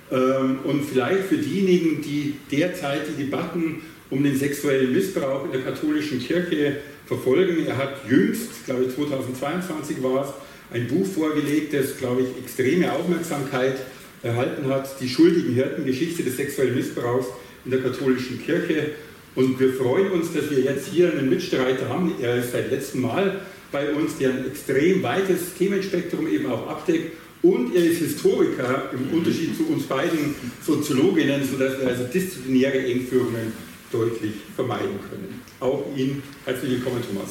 ähm, 0.10 0.60
und 0.63 0.84
vielleicht 0.86 1.25
für 1.25 1.38
diejenigen, 1.38 2.01
die 2.01 2.36
derzeit 2.51 3.01
die 3.10 3.24
Debatten 3.24 3.82
um 4.10 4.24
den 4.24 4.38
sexuellen 4.38 4.94
Missbrauch 4.94 5.46
in 5.46 5.51
der 5.51 5.62
katholischen 5.62 6.20
Kirche 6.20 6.77
verfolgen. 7.06 7.66
Er 7.68 7.77
hat 7.77 8.10
jüngst, 8.10 8.66
glaube 8.66 8.86
ich 8.86 8.96
2022 8.96 10.01
war 10.01 10.24
es, 10.24 10.30
ein 10.75 10.88
Buch 10.88 11.06
vorgelegt, 11.06 11.74
das, 11.74 11.98
glaube 11.98 12.22
ich, 12.22 12.44
extreme 12.44 12.92
Aufmerksamkeit 12.92 13.77
erhalten 14.24 14.68
hat, 14.68 15.00
die 15.00 15.08
schuldigen 15.08 15.54
Hirten, 15.54 15.86
Geschichte 15.86 16.24
des 16.24 16.38
sexuellen 16.38 16.75
Missbrauchs 16.75 17.27
in 17.66 17.72
der 17.72 17.82
katholischen 17.82 18.42
Kirche. 18.42 18.92
Und 19.36 19.60
wir 19.60 19.74
freuen 19.74 20.12
uns, 20.12 20.34
dass 20.34 20.50
wir 20.50 20.60
jetzt 20.60 20.88
hier 20.88 21.12
einen 21.12 21.30
Mitstreiter 21.30 21.89
haben. 21.89 22.16
Er 22.22 22.38
ist 22.38 22.51
seit 22.51 22.72
letztem 22.72 23.01
Mal 23.01 23.42
bei 23.72 23.94
uns, 23.94 24.18
der 24.18 24.32
ein 24.32 24.48
extrem 24.48 25.04
weites 25.04 25.54
Themenspektrum 25.58 26.28
eben 26.28 26.46
auch 26.48 26.68
abdeckt 26.68 27.18
und 27.44 27.76
er 27.76 27.84
ist 27.84 28.00
Historiker 28.00 28.90
im 28.94 29.18
Unterschied 29.18 29.56
zu 29.56 29.68
uns 29.68 29.84
beiden 29.84 30.36
Soziologinnen, 30.66 31.48
sodass 31.48 31.80
wir 31.80 31.88
also 31.88 32.04
disziplinäre 32.06 32.86
Engführungen 32.86 33.54
deutlich 33.92 34.34
vermeiden 34.56 35.00
können. 35.10 35.42
Auch 35.60 35.86
Ihnen 35.96 36.24
herzlich 36.46 36.72
willkommen, 36.72 37.02
Thomas. 37.08 37.30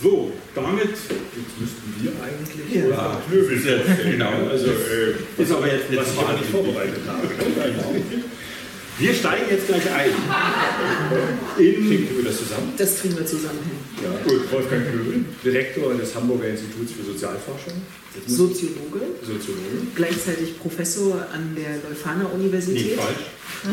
So, 0.00 0.32
damit. 0.54 0.90
Jetzt 0.90 1.60
müssten 1.60 1.94
wir 2.00 2.12
eigentlich. 2.22 2.74
Ja, 2.74 2.88
ja 2.88 3.22
Knöbel 3.28 3.56
jetzt, 3.56 4.02
genau. 4.04 4.32
Also, 4.48 4.66
äh, 4.68 5.42
ist 5.42 5.52
aber 5.52 5.66
jetzt 5.66 5.84
was 5.96 6.38
nicht 6.38 6.50
vorbereitet 6.50 7.00
haben. 7.06 7.28
Wir 8.98 9.14
steigen 9.14 9.44
jetzt 9.48 9.68
gleich 9.68 9.88
ein. 9.92 10.10
In 11.56 11.88
Kriegen 11.88 12.16
wir 12.16 12.24
das 12.24 12.38
zusammen? 12.38 12.72
Das 12.76 12.98
kriegen 13.00 13.16
wir 13.16 13.24
zusammen 13.24 13.60
hin. 13.62 13.78
Ja, 14.02 14.10
gut. 14.24 14.50
Wolfgang 14.52 14.90
Köbel, 14.90 15.24
Direktor 15.44 15.94
des 15.94 16.12
Hamburger 16.16 16.48
Instituts 16.48 16.90
für 16.92 17.04
Sozialforschung. 17.04 17.74
Soziologe, 18.26 19.02
Soziologe. 19.22 19.86
gleichzeitig 19.94 20.58
Professor 20.58 21.24
an 21.32 21.54
der 21.56 21.76
Leuphana 21.88 22.26
Universität 22.26 22.98
falsch. 22.98 23.26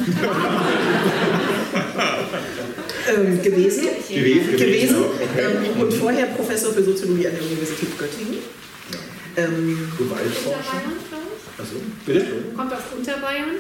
ähm, 3.16 3.42
gewesen. 3.42 3.88
Gewesen. 4.08 4.52
gewesen 4.52 4.96
Okay. 4.98 5.28
ähm, 5.40 5.82
und 5.82 5.92
vorher 5.94 6.28
Professor 6.28 6.72
für 6.72 6.84
Soziologie 6.84 7.26
an 7.28 7.34
der 7.34 7.42
Universität 7.44 7.98
Göttingen. 7.98 8.38
Ähm, 9.38 9.92
Gewaltforschung. 9.98 10.54
Unterbayern, 10.54 10.98
glaube 11.10 11.28
ich. 11.36 11.44
Achso. 11.60 11.76
Bitte? 12.06 12.26
Kommt 12.56 12.72
aus 12.72 12.84
Unterbayern. 12.96 13.56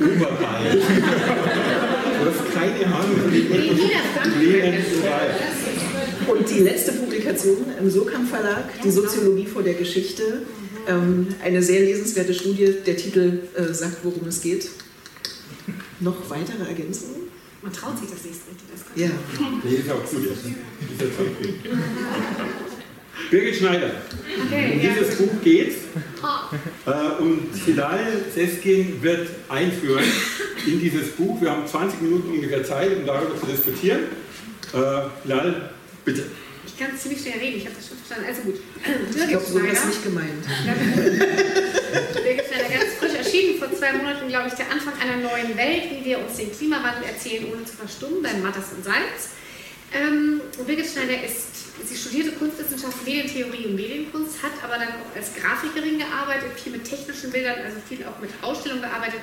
Oberbayern. 0.00 0.78
Du 0.78 2.30
hast 2.30 2.54
keine 2.54 2.86
Ahnung 2.94 3.30
Niederfranken. 3.30 4.40
Lehren 4.40 4.74
so 4.90 5.02
weit. 5.02 5.34
und 6.38 6.50
die 6.50 6.60
letzte 6.60 6.92
Publikation 6.92 7.66
im 7.78 7.90
Sokamp 7.90 8.28
Verlag, 8.28 8.64
die 8.82 8.90
Soziologie 8.90 9.46
vor 9.46 9.62
der 9.62 9.74
Geschichte. 9.74 10.42
Ähm, 10.88 11.28
eine 11.42 11.62
sehr 11.62 11.80
lesenswerte 11.80 12.32
Studie. 12.32 12.74
Der 12.86 12.96
Titel 12.96 13.40
äh, 13.56 13.72
sagt, 13.72 13.98
worum 14.04 14.28
es 14.28 14.40
geht. 14.40 14.68
Noch 16.00 16.30
weitere 16.30 16.64
Ergänzungen? 16.68 17.22
Man 17.62 17.72
traut 17.72 17.98
sich 17.98 18.08
das 18.08 18.22
nicht 18.24 18.36
richtig. 18.48 18.68
Das 18.72 18.82
Ja. 18.94 19.10
Nee, 19.64 19.74
ist 19.76 19.90
auch 19.90 20.04
gut. 20.04 20.28
Birgit 23.30 23.56
Schneider. 23.56 23.90
Okay, 24.46 24.72
Um 24.72 24.80
ja. 24.80 24.90
dieses 24.92 25.16
Buch 25.16 25.42
geht 25.42 25.74
äh, 26.86 27.22
und 27.22 27.48
Hilal 27.64 28.24
Seskin 28.34 29.02
wird 29.02 29.28
einführen 29.48 30.04
in 30.66 30.80
dieses 30.80 31.10
Buch. 31.12 31.40
Wir 31.40 31.50
haben 31.50 31.66
20 31.66 32.02
Minuten 32.02 32.30
ungefähr 32.30 32.62
Zeit, 32.64 32.96
um 32.96 33.06
darüber 33.06 33.38
zu 33.38 33.46
diskutieren. 33.46 34.00
Äh, 34.72 35.48
bitte. 36.04 36.24
Ich 36.66 36.76
kann 36.78 36.96
ziemlich 36.98 37.22
schnell 37.22 37.38
reden, 37.38 37.56
ich 37.56 37.64
habe 37.64 37.76
das 37.76 37.88
schon 37.88 37.96
verstanden. 37.96 38.26
Also 38.28 38.42
gut. 38.42 38.60
Ich 39.16 39.28
glaube, 39.28 39.46
so 39.46 39.54
war 39.62 39.72
es 39.72 39.84
nicht 39.86 40.04
gemeint. 40.04 40.44
Birgit 42.14 42.44
Schneider, 42.46 42.68
ganz 42.68 42.92
frisch 42.98 43.14
erschienen, 43.16 43.58
vor 43.58 43.72
zwei 43.72 43.92
Monaten, 43.94 44.28
glaube 44.28 44.48
ich, 44.48 44.54
der 44.54 44.70
Anfang 44.70 44.92
einer 45.00 45.16
neuen 45.16 45.56
Welt, 45.56 45.84
wie 45.90 46.04
wir 46.04 46.18
uns 46.18 46.36
den 46.36 46.52
Klimawandel 46.52 47.04
erzählen, 47.08 47.46
ohne 47.52 47.64
zu 47.64 47.76
verstummen, 47.76 48.22
bei 48.22 48.34
Matters 48.34 48.72
und 48.76 48.84
Salz. 48.84 49.30
Ähm, 49.94 50.40
Birgit 50.66 50.86
Schneider 50.86 51.24
ist, 51.24 51.65
sie 51.84 51.96
studierte 51.96 52.32
Kunstwissenschaft, 52.32 53.04
Medientheorie 53.04 53.66
und 53.66 53.76
Medienkunst, 53.76 54.42
hat 54.42 54.52
aber 54.62 54.74
dann 54.74 54.88
auch 54.88 55.14
als 55.14 55.34
Grafikerin 55.34 55.98
gearbeitet, 55.98 56.58
viel 56.58 56.72
mit 56.72 56.84
technischen 56.84 57.30
Bildern, 57.30 57.58
also 57.64 57.78
viel 57.88 58.04
auch 58.06 58.18
mit 58.20 58.30
Ausstellungen 58.42 58.82
gearbeitet. 58.82 59.20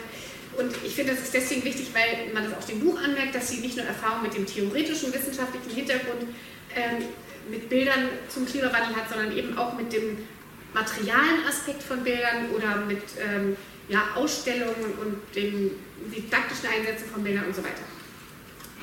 Und 0.57 0.71
ich 0.85 0.93
finde, 0.93 1.13
das 1.13 1.23
ist 1.23 1.33
deswegen 1.33 1.63
wichtig, 1.63 1.89
weil 1.93 2.31
man 2.33 2.43
das 2.43 2.53
auch 2.53 2.67
dem 2.67 2.79
Buch 2.79 3.01
anmerkt, 3.01 3.33
dass 3.33 3.49
sie 3.49 3.57
nicht 3.57 3.75
nur 3.75 3.85
Erfahrung 3.85 4.21
mit 4.21 4.35
dem 4.35 4.45
theoretischen, 4.45 5.11
wissenschaftlichen 5.13 5.71
Hintergrund 5.71 6.27
ähm, 6.75 7.05
mit 7.49 7.69
Bildern 7.69 8.09
zum 8.29 8.45
Klimawandel 8.45 8.95
hat, 8.95 9.09
sondern 9.09 9.35
eben 9.35 9.57
auch 9.57 9.73
mit 9.73 9.91
dem 9.91 10.17
materialen 10.73 11.45
Aspekt 11.47 11.81
von 11.83 12.03
Bildern 12.03 12.49
oder 12.55 12.77
mit 12.85 13.01
ähm, 13.19 13.55
ja, 13.87 14.09
Ausstellungen 14.15 14.93
und 15.01 15.35
den 15.35 15.71
didaktischen 16.15 16.69
Einsätzen 16.69 17.09
von 17.11 17.23
Bildern 17.23 17.45
und 17.45 17.55
so 17.55 17.63
weiter. 17.63 17.83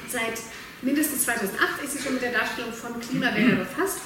Seit 0.08 0.40
mindestens 0.82 1.24
2008 1.24 1.84
ist 1.84 1.92
sie 1.92 2.02
schon 2.02 2.14
mit 2.14 2.22
der 2.22 2.32
Darstellung 2.32 2.72
von 2.72 3.00
Klimabildern 3.00 3.58
befasst. 3.58 4.00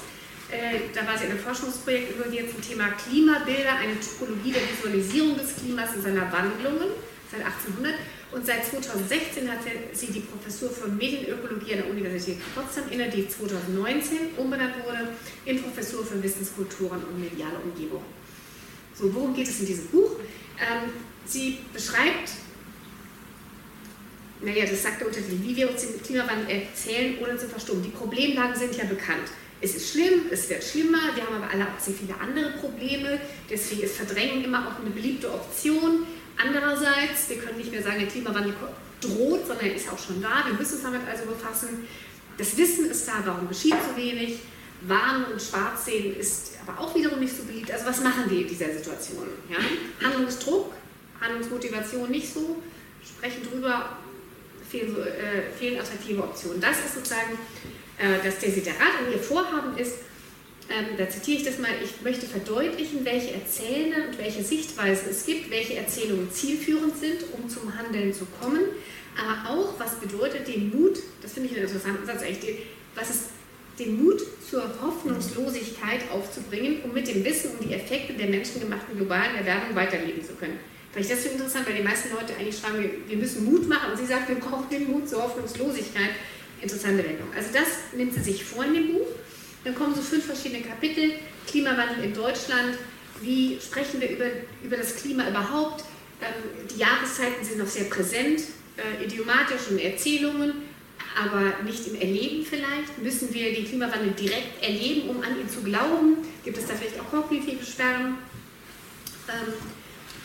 Äh, 0.51 0.93
da 0.93 1.07
war 1.07 1.17
sie 1.17 1.25
in 1.25 1.31
einem 1.31 1.39
Forschungsprojekt 1.39 2.11
involviert 2.11 2.51
zum 2.51 2.61
Thema 2.61 2.89
Klimabilder, 2.89 3.77
eine 3.81 3.99
Typologie 3.99 4.51
der 4.51 4.61
Visualisierung 4.69 5.37
des 5.37 5.55
Klimas 5.55 5.95
und 5.95 6.03
seiner 6.03 6.31
Wandlungen 6.31 6.93
seit 7.31 7.45
1800. 7.45 7.93
Und 8.31 8.45
seit 8.45 8.65
2016 8.65 9.49
hat 9.49 9.59
sie 9.93 10.07
die 10.07 10.19
Professur 10.19 10.69
für 10.69 10.87
Medienökologie 10.87 11.73
an 11.73 11.79
der 11.79 11.89
Universität 11.89 12.37
Potsdam 12.53 12.83
inne, 12.89 13.09
die 13.09 13.27
2019 13.27 14.35
umbenannt 14.37 14.75
wurde 14.83 15.09
in 15.45 15.61
Professur 15.61 16.05
für 16.05 16.21
Wissenskulturen 16.21 17.01
und 17.03 17.19
mediale 17.19 17.57
Umgebung. 17.63 18.03
So, 18.93 19.13
worum 19.13 19.33
geht 19.33 19.47
es 19.47 19.59
in 19.61 19.67
diesem 19.67 19.87
Buch? 19.87 20.11
Ähm, 20.59 20.89
sie 21.25 21.59
beschreibt 21.73 22.31
naja, 24.41 24.65
das 24.65 24.83
sagt 24.83 25.01
der 25.01 25.07
Untertitel, 25.07 25.41
wie 25.41 25.55
wir 25.55 25.69
uns 25.69 25.81
den 25.81 26.01
Klimawandel 26.01 26.49
erzählen, 26.49 27.17
ohne 27.21 27.37
zu 27.37 27.47
verstummen. 27.47 27.83
Die 27.83 27.89
Problemlagen 27.89 28.55
sind 28.55 28.75
ja 28.75 28.83
bekannt. 28.85 29.29
Es 29.61 29.75
ist 29.75 29.91
schlimm, 29.91 30.25
es 30.31 30.49
wird 30.49 30.63
schlimmer, 30.63 31.15
wir 31.15 31.25
haben 31.25 31.41
aber 31.41 31.51
alle 31.51 31.63
auch 31.63 31.79
sehr 31.79 31.93
viele 31.93 32.13
andere 32.19 32.51
Probleme, 32.59 33.19
deswegen 33.49 33.83
ist 33.83 33.95
Verdrängen 33.95 34.43
immer 34.43 34.67
auch 34.67 34.79
eine 34.79 34.89
beliebte 34.89 35.33
Option. 35.33 36.05
Andererseits, 36.37 37.29
wir 37.29 37.37
können 37.37 37.57
nicht 37.57 37.71
mehr 37.71 37.81
sagen, 37.81 37.99
der 37.99 38.09
Klimawandel 38.09 38.53
droht, 38.99 39.47
sondern 39.47 39.67
er 39.67 39.75
ist 39.75 39.89
auch 39.89 39.97
schon 39.97 40.21
da, 40.21 40.43
wir 40.45 40.53
müssen 40.53 40.75
uns 40.75 40.83
damit 40.83 41.01
also 41.09 41.25
befassen. 41.25 41.87
Das 42.37 42.57
Wissen 42.57 42.91
ist 42.91 43.07
da, 43.07 43.13
warum 43.23 43.47
geschieht 43.47 43.73
zu 43.73 43.95
wenig. 43.95 44.39
Warnen 44.81 45.25
und 45.31 45.41
schwarz 45.41 45.85
sehen 45.85 46.15
ist 46.15 46.51
aber 46.65 46.79
auch 46.79 46.93
wiederum 46.93 47.19
nicht 47.19 47.35
so 47.35 47.43
beliebt. 47.43 47.71
Also 47.71 47.85
was 47.85 48.01
machen 48.01 48.29
wir 48.29 48.41
in 48.41 48.47
dieser 48.47 48.71
Situation? 48.73 49.25
Ja? 49.49 49.57
Handlungsdruck, 50.05 50.73
Handlungsmotivation 51.21 52.11
nicht 52.11 52.31
so, 52.31 52.61
sprechen 53.03 53.41
drüber, 53.49 53.97
fehlen, 54.69 54.95
äh, 54.97 55.57
fehlen 55.57 55.79
attraktive 55.79 56.23
Optionen. 56.23 56.61
Das 56.61 56.77
ist 56.79 56.95
sozusagen 56.95 57.37
äh, 57.97 58.23
das 58.23 58.39
Desiderat 58.39 58.99
und 59.05 59.13
ihr 59.13 59.19
Vorhaben 59.19 59.77
ist, 59.77 59.93
ähm, 60.69 60.97
da 60.97 61.07
zitiere 61.07 61.37
ich 61.39 61.45
das 61.45 61.59
mal, 61.59 61.69
ich 61.83 62.01
möchte 62.01 62.25
verdeutlichen, 62.25 63.05
welche 63.05 63.33
Erzählende 63.33 64.07
und 64.09 64.17
welche 64.17 64.43
Sichtweisen 64.43 65.09
es 65.11 65.25
gibt, 65.25 65.51
welche 65.51 65.75
Erzählungen 65.75 66.31
zielführend 66.31 66.97
sind, 66.97 67.23
um 67.33 67.47
zum 67.47 67.77
Handeln 67.77 68.11
zu 68.13 68.25
kommen, 68.41 68.61
aber 69.15 69.49
auch, 69.55 69.79
was 69.79 69.95
bedeutet 69.95 70.47
den 70.47 70.69
Mut, 70.75 70.97
das 71.21 71.33
finde 71.33 71.49
ich 71.49 71.55
einen 71.55 71.65
interessanten 71.67 72.05
Satz 72.05 72.21
eigentlich, 72.23 72.39
den- 72.39 72.57
was 72.95 73.09
ist 73.11 73.19
den 73.77 74.03
Mut 74.03 74.21
zur 74.49 74.63
Hoffnungslosigkeit 74.81 76.01
aufzubringen, 76.11 76.81
um 76.83 76.93
mit 76.93 77.07
dem 77.07 77.23
Wissen 77.25 77.51
um 77.59 77.67
die 77.67 77.73
Effekte 77.73 78.13
der 78.13 78.27
menschengemachten 78.27 78.95
globalen 78.97 79.35
Erwärmung 79.35 79.75
weiterleben 79.75 80.23
zu 80.23 80.33
können. 80.33 80.57
Vielleicht 80.95 81.11
ist 81.11 81.25
das 81.25 81.31
so 81.33 81.37
interessant, 81.37 81.67
weil 81.67 81.75
die 81.75 81.83
meisten 81.83 82.09
Leute 82.15 82.33
eigentlich 82.39 82.57
schreiben, 82.57 82.81
wir, 82.81 82.89
wir 83.09 83.17
müssen 83.17 83.43
Mut 83.43 83.67
machen 83.67 83.91
und 83.91 83.97
sie 83.97 84.05
sagt, 84.05 84.29
wir 84.29 84.35
brauchen 84.35 84.69
den 84.69 84.89
Mut 84.89 85.09
zur 85.09 85.23
Hoffnungslosigkeit. 85.23 86.11
Interessante 86.61 87.03
Wendung. 87.03 87.27
Also 87.35 87.49
das 87.51 87.67
nimmt 87.97 88.13
sie 88.13 88.21
sich 88.21 88.45
vor 88.45 88.63
in 88.63 88.75
dem 88.75 88.93
Buch. 88.93 89.07
Dann 89.65 89.75
kommen 89.75 89.93
so 89.93 90.01
fünf 90.01 90.25
verschiedene 90.25 90.61
Kapitel. 90.61 91.15
Klimawandel 91.47 92.05
in 92.05 92.13
Deutschland. 92.13 92.77
Wie 93.21 93.59
sprechen 93.59 93.99
wir 93.99 94.09
über, 94.09 94.25
über 94.63 94.77
das 94.77 94.95
Klima 94.95 95.27
überhaupt? 95.27 95.83
Ähm, 96.21 96.65
die 96.73 96.79
Jahreszeiten 96.79 97.43
sind 97.43 97.57
noch 97.57 97.67
sehr 97.67 97.89
präsent, 97.89 98.43
äh, 98.77 99.03
idiomatisch 99.03 99.67
und 99.69 99.79
Erzählungen, 99.79 100.53
aber 101.21 101.61
nicht 101.65 101.85
im 101.87 101.95
Erleben 101.95 102.45
vielleicht. 102.45 102.97
Müssen 103.03 103.33
wir 103.33 103.53
den 103.53 103.65
Klimawandel 103.65 104.11
direkt 104.11 104.63
erleben, 104.63 105.09
um 105.09 105.21
an 105.21 105.37
ihn 105.37 105.49
zu 105.49 105.61
glauben? 105.61 106.19
Gibt 106.45 106.57
es 106.57 106.67
da 106.67 106.73
vielleicht 106.73 107.01
auch 107.01 107.09
kognitive 107.09 107.65
Sperren? 107.65 108.17
Ähm, 109.27 109.53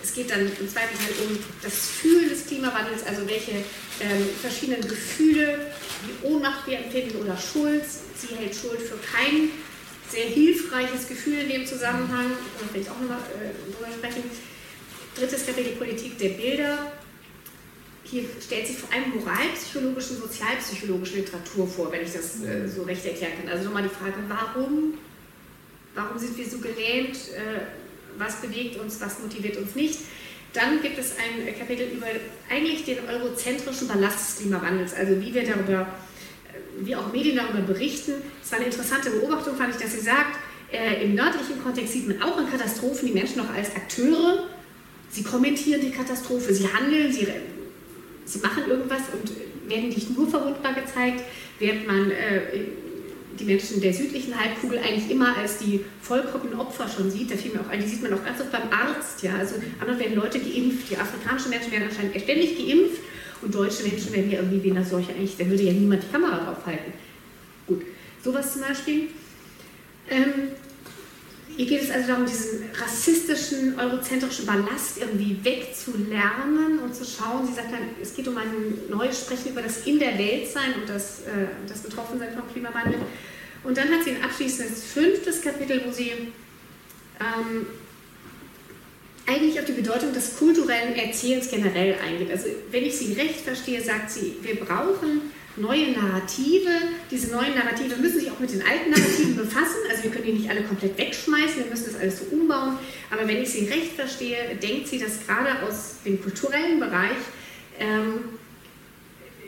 es 0.02 0.14
geht 0.14 0.30
dann 0.30 0.40
im 0.40 0.68
zweiten 0.68 0.96
Teil 0.96 1.14
um 1.26 1.38
das 1.62 1.88
Fühlen 1.88 2.28
des 2.28 2.46
Klimawandels, 2.46 3.04
also 3.06 3.26
welche 3.26 3.52
ähm, 3.52 4.28
verschiedenen 4.40 4.86
Gefühle, 4.86 5.72
wie 6.04 6.26
Ohnmacht 6.26 6.66
wir 6.66 6.78
empfinden 6.78 7.18
oder 7.18 7.36
Schuld. 7.36 7.84
Sie 8.16 8.34
hält 8.34 8.54
Schuld 8.54 8.80
für 8.80 8.96
kein 8.96 9.50
sehr 10.08 10.26
hilfreiches 10.26 11.06
Gefühl 11.06 11.40
in 11.40 11.48
dem 11.48 11.66
Zusammenhang. 11.66 12.32
Da 12.58 12.74
will 12.74 12.80
ich 12.80 12.90
auch 12.90 12.98
nochmal 12.98 13.18
äh, 13.18 13.72
drüber 13.72 13.92
sprechen. 13.92 14.24
Drittes 15.14 15.46
Kapitel 15.46 15.72
Politik 15.72 16.18
der 16.18 16.30
Bilder. 16.30 16.92
Hier 18.04 18.24
stellt 18.44 18.66
sich 18.66 18.78
vor 18.78 18.92
allem 18.92 19.10
moralpsychologische 19.10 20.14
und 20.14 20.22
sozialpsychologische 20.22 21.16
Literatur 21.16 21.68
vor, 21.68 21.92
wenn 21.92 22.02
ich 22.02 22.12
das 22.12 22.42
äh, 22.42 22.66
so 22.66 22.82
recht 22.82 23.04
erklären 23.04 23.32
kann. 23.38 23.52
Also 23.52 23.64
nochmal 23.64 23.82
die 23.82 23.90
Frage, 23.90 24.14
warum, 24.28 24.94
warum 25.94 26.18
sind 26.18 26.36
wir 26.36 26.48
so 26.48 26.58
gelähmt? 26.58 27.16
Äh, 27.36 27.79
was 28.20 28.36
bewegt 28.36 28.78
uns, 28.78 29.00
was 29.00 29.18
motiviert 29.18 29.56
uns 29.56 29.74
nicht. 29.74 29.98
Dann 30.52 30.82
gibt 30.82 30.98
es 30.98 31.12
ein 31.12 31.58
Kapitel 31.58 31.88
über 31.96 32.06
eigentlich 32.48 32.84
den 32.84 32.98
eurozentrischen 33.08 33.88
Ballast 33.88 34.18
des 34.18 34.38
Klimawandels, 34.38 34.94
also 34.94 35.20
wie 35.20 35.32
wir 35.32 35.44
darüber, 35.44 35.82
äh, 35.82 36.84
wie 36.84 36.94
auch 36.94 37.12
Medien 37.12 37.36
darüber 37.36 37.60
berichten. 37.60 38.14
Es 38.42 38.52
war 38.52 38.58
eine 38.58 38.66
interessante 38.66 39.10
Beobachtung, 39.10 39.56
fand 39.56 39.74
ich, 39.74 39.80
dass 39.80 39.92
sie 39.92 40.00
sagt, 40.00 40.38
äh, 40.72 41.04
im 41.04 41.14
nördlichen 41.14 41.62
Kontext 41.62 41.92
sieht 41.92 42.08
man 42.08 42.22
auch 42.22 42.38
in 42.38 42.50
Katastrophen 42.50 43.08
die 43.08 43.14
Menschen 43.14 43.38
noch 43.38 43.52
als 43.52 43.74
Akteure. 43.74 44.48
Sie 45.10 45.24
kommentieren 45.24 45.80
die 45.80 45.90
Katastrophe, 45.90 46.54
sie 46.54 46.68
handeln, 46.72 47.12
sie, 47.12 47.26
sie 48.24 48.38
machen 48.38 48.64
irgendwas 48.68 49.02
und 49.12 49.32
werden 49.68 49.88
nicht 49.88 50.16
nur 50.16 50.28
verwundbar 50.28 50.74
gezeigt, 50.74 51.22
während 51.58 51.86
man 51.86 52.10
äh, 52.10 52.64
die 53.38 53.44
Menschen 53.44 53.80
der 53.80 53.92
südlichen 53.92 54.38
Halbkugel 54.38 54.78
eigentlich 54.78 55.10
immer 55.10 55.36
als 55.36 55.58
die 55.58 55.84
vollkommenen 56.00 56.58
Opfer 56.58 56.88
schon 56.88 57.10
sieht. 57.10 57.30
Da 57.30 57.36
fiel 57.36 57.52
mir 57.52 57.60
auch 57.60 57.68
ein, 57.68 57.80
die 57.80 57.86
sieht 57.86 58.02
man 58.02 58.12
auch 58.14 58.24
ganz 58.24 58.40
oft 58.40 58.52
beim 58.52 58.70
Arzt. 58.70 59.22
Ja? 59.22 59.36
Also 59.36 59.56
anderen 59.80 60.00
werden 60.00 60.16
Leute 60.16 60.38
geimpft, 60.38 60.90
die 60.90 60.96
afrikanischen 60.96 61.50
Menschen 61.50 61.72
werden 61.72 61.88
anscheinend 61.88 62.20
ständig 62.20 62.56
geimpft 62.56 63.00
und 63.42 63.54
deutsche 63.54 63.82
Menschen 63.84 64.12
werden 64.12 64.30
ja 64.30 64.38
irgendwie 64.38 64.64
wie 64.64 64.70
einer 64.70 64.84
Seuche 64.84 65.12
eigentlich, 65.12 65.36
da 65.36 65.46
würde 65.48 65.62
ja 65.62 65.72
niemand 65.72 66.02
die 66.02 66.08
Kamera 66.08 66.44
drauf 66.44 66.66
halten. 66.66 66.92
Gut, 67.66 67.82
sowas 68.22 68.52
zum 68.52 68.62
Beispiel. 68.62 69.08
Ähm, 70.10 70.50
Ihr 71.60 71.66
geht 71.66 71.82
es 71.82 71.90
also 71.90 72.08
darum, 72.08 72.24
diesen 72.24 72.70
rassistischen, 72.72 73.78
eurozentrischen 73.78 74.46
Ballast 74.46 74.96
irgendwie 74.98 75.36
wegzulernen 75.44 76.78
und 76.78 76.94
zu 76.94 77.04
schauen. 77.04 77.46
Sie 77.46 77.52
sagt 77.52 77.70
dann, 77.70 77.82
es 78.00 78.14
geht 78.14 78.26
um 78.28 78.38
ein 78.38 78.78
neues 78.88 79.20
Sprechen 79.20 79.50
über 79.50 79.60
das 79.60 79.86
In 79.86 79.98
der 79.98 80.16
Welt 80.18 80.48
sein 80.48 80.72
und 80.80 80.88
das, 80.88 81.20
äh, 81.20 81.48
das 81.68 81.80
Betroffensein 81.80 82.32
vom 82.32 82.50
Klimawandel. 82.50 83.00
Und 83.62 83.76
dann 83.76 83.90
hat 83.90 84.04
sie 84.04 84.12
ein 84.12 84.24
abschließendes 84.24 84.84
fünftes 84.84 85.42
Kapitel, 85.42 85.82
wo 85.86 85.92
sie 85.92 86.12
ähm, 87.20 87.66
eigentlich 89.26 89.60
auf 89.60 89.66
die 89.66 89.72
Bedeutung 89.72 90.14
des 90.14 90.38
kulturellen 90.38 90.94
Erzählens 90.94 91.50
generell 91.50 91.94
eingeht. 92.02 92.30
Also 92.30 92.46
wenn 92.70 92.86
ich 92.86 92.96
sie 92.96 93.12
recht 93.12 93.42
verstehe, 93.42 93.82
sagt 93.82 94.10
sie, 94.10 94.36
wir 94.40 94.54
brauchen 94.54 95.30
neue 95.60 95.92
Narrative. 95.92 96.70
Diese 97.10 97.30
neuen 97.30 97.54
Narrative 97.54 97.96
müssen 97.96 98.20
sich 98.20 98.30
auch 98.30 98.38
mit 98.38 98.52
den 98.52 98.62
alten 98.62 98.90
Narrativen 98.90 99.36
befassen. 99.36 99.78
Also 99.90 100.04
wir 100.04 100.10
können 100.10 100.24
die 100.24 100.32
nicht 100.32 100.50
alle 100.50 100.62
komplett 100.62 100.96
wegschmeißen, 100.98 101.64
wir 101.64 101.70
müssen 101.70 101.86
das 101.92 102.00
alles 102.00 102.18
so 102.18 102.24
umbauen. 102.34 102.78
Aber 103.10 103.26
wenn 103.28 103.42
ich 103.42 103.50
sie 103.50 103.66
recht 103.66 103.92
verstehe, 103.92 104.56
denkt 104.62 104.88
sie, 104.88 104.98
dass 104.98 105.26
gerade 105.26 105.62
aus 105.66 105.96
dem 106.04 106.22
kulturellen 106.22 106.80
Bereich 106.80 107.18
ähm, 107.78 108.38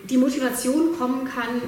die 0.08 0.16
Motivation 0.16 0.96
kommen 0.98 1.24
kann, 1.24 1.62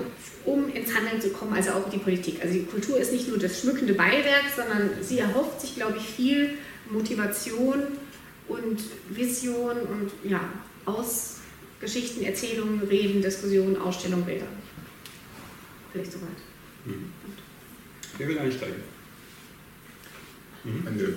um 0.44 0.68
ins 0.72 0.94
Handeln 0.94 1.20
zu 1.20 1.30
kommen, 1.30 1.54
also 1.54 1.70
auch 1.70 1.88
die 1.88 1.98
Politik. 1.98 2.40
Also 2.42 2.54
die 2.54 2.64
Kultur 2.64 2.98
ist 2.98 3.12
nicht 3.12 3.28
nur 3.28 3.38
das 3.38 3.60
schmückende 3.60 3.94
Beiwerk, 3.94 4.44
sondern 4.54 4.90
sie 5.00 5.18
erhofft 5.18 5.60
sich, 5.60 5.76
glaube 5.76 5.96
ich, 5.98 6.04
viel 6.04 6.50
Motivation 6.90 7.82
und 8.48 8.80
Vision 9.08 9.76
und 9.80 10.10
ja, 10.28 10.40
aus 10.84 11.36
Geschichten, 11.80 12.24
Erzählungen, 12.24 12.80
Reden, 12.88 13.20
Diskussionen, 13.20 13.76
Ausstellungen, 13.76 14.24
Bilder. 14.24 14.46
Vielleicht 15.92 16.12
soweit. 16.12 16.28
Mhm. 16.86 17.12
Wer 18.18 18.28
will 18.28 18.38
einsteigen? 18.38 18.76
Mhm. 20.64 20.86
Eine 20.86 21.14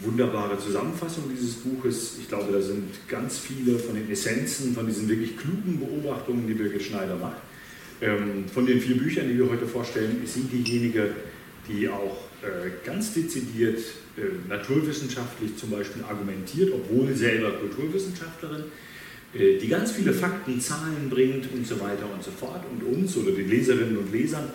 wunderbare 0.00 0.58
Zusammenfassung 0.58 1.24
dieses 1.30 1.56
Buches. 1.56 2.16
Ich 2.20 2.28
glaube, 2.28 2.52
da 2.52 2.60
sind 2.60 3.08
ganz 3.08 3.38
viele 3.38 3.78
von 3.78 3.94
den 3.94 4.10
Essenzen, 4.10 4.74
von 4.74 4.86
diesen 4.86 5.08
wirklich 5.08 5.36
klugen 5.36 5.78
Beobachtungen, 5.78 6.46
die 6.46 6.54
Birgit 6.54 6.82
Schneider 6.82 7.16
macht. 7.16 7.38
Ähm, 8.00 8.44
von 8.52 8.64
den 8.64 8.80
vier 8.80 8.96
Büchern, 8.96 9.28
die 9.28 9.38
wir 9.38 9.50
heute 9.50 9.66
vorstellen, 9.66 10.22
ist 10.22 10.34
sie 10.34 10.42
diejenige, 10.42 11.10
die 11.68 11.88
auch 11.88 12.16
äh, 12.42 12.70
ganz 12.86 13.12
dezidiert 13.12 13.80
äh, 14.16 14.48
naturwissenschaftlich 14.48 15.56
zum 15.56 15.70
Beispiel 15.70 16.04
argumentiert, 16.04 16.72
obwohl 16.72 17.12
selber 17.14 17.50
Kulturwissenschaftlerin 17.52 18.64
die 19.34 19.68
ganz 19.68 19.92
viele 19.92 20.12
Fakten, 20.12 20.60
Zahlen 20.60 21.10
bringt 21.10 21.52
und 21.52 21.66
so 21.66 21.78
weiter 21.80 22.10
und 22.12 22.22
so 22.22 22.30
fort 22.30 22.64
und 22.70 22.82
uns 22.82 23.16
oder 23.16 23.32
den 23.32 23.48
Leserinnen 23.48 23.98
und 23.98 24.12
Lesern 24.12 24.50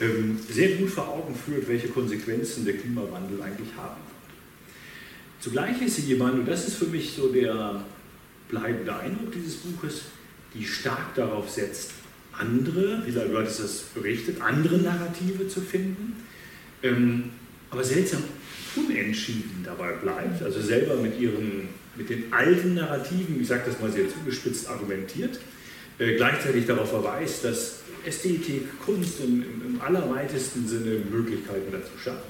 ähm, 0.00 0.38
sehr 0.48 0.76
gut 0.76 0.90
vor 0.90 1.08
Augen 1.08 1.34
führt, 1.34 1.68
welche 1.68 1.88
Konsequenzen 1.88 2.64
der 2.64 2.76
Klimawandel 2.76 3.42
eigentlich 3.42 3.74
haben 3.76 3.96
wird. 3.96 4.12
Zugleich 5.40 5.82
ist 5.82 5.96
sie 5.96 6.02
jemand, 6.02 6.34
und 6.34 6.46
das 6.46 6.68
ist 6.68 6.76
für 6.76 6.86
mich 6.86 7.14
so 7.16 7.32
der 7.32 7.84
bleibende 8.48 8.96
Eindruck 8.96 9.32
dieses 9.32 9.56
Buches, 9.56 10.02
die 10.54 10.64
stark 10.64 11.14
darauf 11.16 11.50
setzt, 11.50 11.90
andere, 12.32 13.02
wie 13.04 13.12
du 13.12 13.38
hattest 13.38 13.60
das 13.60 13.80
berichtet, 13.94 14.40
andere 14.40 14.78
Narrative 14.78 15.48
zu 15.48 15.60
finden, 15.60 16.14
ähm, 16.82 17.30
aber 17.70 17.84
seltsam 17.84 18.22
unentschieden 18.76 19.62
dabei 19.64 19.92
bleibt, 19.92 20.42
also 20.42 20.60
selber 20.60 20.96
mit 20.96 21.20
ihren 21.20 21.68
mit 21.96 22.08
den 22.08 22.32
alten 22.32 22.74
Narrativen, 22.74 23.40
ich 23.40 23.48
sage 23.48 23.62
das 23.66 23.80
mal 23.80 23.90
sehr 23.90 24.08
zugespitzt, 24.08 24.68
argumentiert, 24.68 25.38
äh, 25.98 26.16
gleichzeitig 26.16 26.66
darauf 26.66 26.90
verweist, 26.90 27.44
dass 27.44 27.80
Ästhetik, 28.04 28.80
Kunst 28.84 29.20
im, 29.20 29.42
im, 29.42 29.80
allerweitesten 29.80 30.66
Sinne 30.66 31.02
Möglichkeiten 31.10 31.70
dazu 31.70 31.92
schafft. 32.02 32.24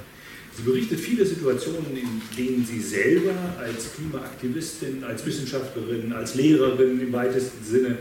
Sie 0.55 0.63
berichtet 0.63 1.01
viele 1.01 1.25
Situationen, 1.25 1.97
in 1.97 2.21
denen 2.37 2.67
sie 2.67 2.81
selber 2.81 3.33
als 3.59 3.95
Klimaaktivistin, 3.95 5.03
als 5.03 5.25
Wissenschaftlerin, 5.25 6.13
als 6.13 6.35
Lehrerin 6.35 7.01
im 7.01 7.13
weitesten 7.13 7.65
Sinne 7.65 7.99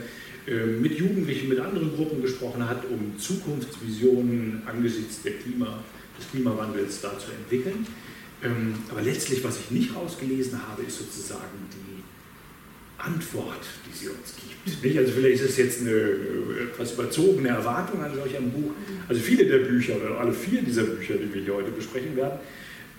äh, 0.47 0.65
mit 0.65 0.97
Jugendlichen, 0.97 1.47
mit 1.47 1.59
anderen 1.59 1.95
Gruppen 1.95 2.21
gesprochen 2.21 2.67
hat, 2.67 2.83
um 2.89 3.17
Zukunftsvisionen 3.17 4.63
angesichts 4.65 5.21
Klima, 5.23 5.81
des 6.19 6.29
Klimawandels 6.31 6.99
da 6.99 7.17
zu 7.17 7.31
entwickeln. 7.31 7.85
Ähm, 8.43 8.75
aber 8.89 9.01
letztlich, 9.01 9.43
was 9.43 9.59
ich 9.59 9.71
nicht 9.71 9.95
rausgelesen 9.95 10.59
habe, 10.67 10.83
ist 10.83 10.97
sozusagen 10.97 11.67
die 11.71 11.91
Antwort, 12.97 13.65
die 13.85 13.97
sie 13.97 14.09
uns 14.09 14.35
gibt. 14.35 14.83
Nicht? 14.83 14.97
Also 14.97 15.11
vielleicht 15.13 15.41
ist 15.41 15.51
es 15.51 15.57
jetzt 15.57 15.81
eine 15.81 15.91
etwas 15.91 16.93
überzogene 16.93 17.49
Erwartung 17.49 18.03
an 18.03 18.13
solch 18.15 18.35
ein 18.35 18.51
Buch. 18.51 18.71
Also 19.07 19.21
viele 19.21 19.45
der 19.45 19.59
Bücher, 19.59 19.95
oder 19.95 20.19
alle 20.19 20.33
vier 20.33 20.61
dieser 20.61 20.83
Bücher, 20.83 21.15
die 21.15 21.33
wir 21.33 21.41
hier 21.43 21.55
heute 21.55 21.71
besprechen 21.71 22.15
werden, 22.15 22.39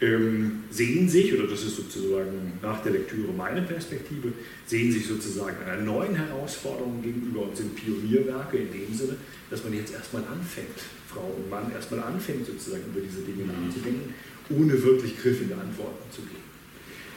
ähm, 0.00 0.64
sehen 0.70 1.08
sich, 1.08 1.32
oder 1.32 1.46
das 1.46 1.62
ist 1.62 1.76
sozusagen 1.76 2.54
nach 2.60 2.82
der 2.82 2.92
Lektüre 2.92 3.32
meine 3.32 3.62
Perspektive, 3.62 4.32
sehen 4.66 4.90
sich 4.90 5.06
sozusagen 5.06 5.56
einer 5.64 5.80
neuen 5.80 6.16
Herausforderung 6.16 7.00
gegenüber 7.02 7.42
und 7.42 7.56
sind 7.56 7.76
Pionierwerke 7.76 8.56
in 8.56 8.72
dem 8.72 8.92
Sinne, 8.92 9.16
dass 9.48 9.62
man 9.62 9.72
jetzt 9.72 9.92
erstmal 9.92 10.22
anfängt, 10.24 10.78
Frau 11.08 11.32
und 11.36 11.48
Mann 11.48 11.70
erstmal 11.72 12.00
anfängt, 12.00 12.46
sozusagen 12.46 12.82
über 12.92 13.00
diese 13.00 13.20
Dinge 13.20 13.46
nachzudenken 13.46 14.12
ohne 14.50 14.82
wirklich 14.82 15.18
griffige 15.20 15.54
Antworten 15.54 16.10
zu 16.10 16.22
geben. 16.22 16.42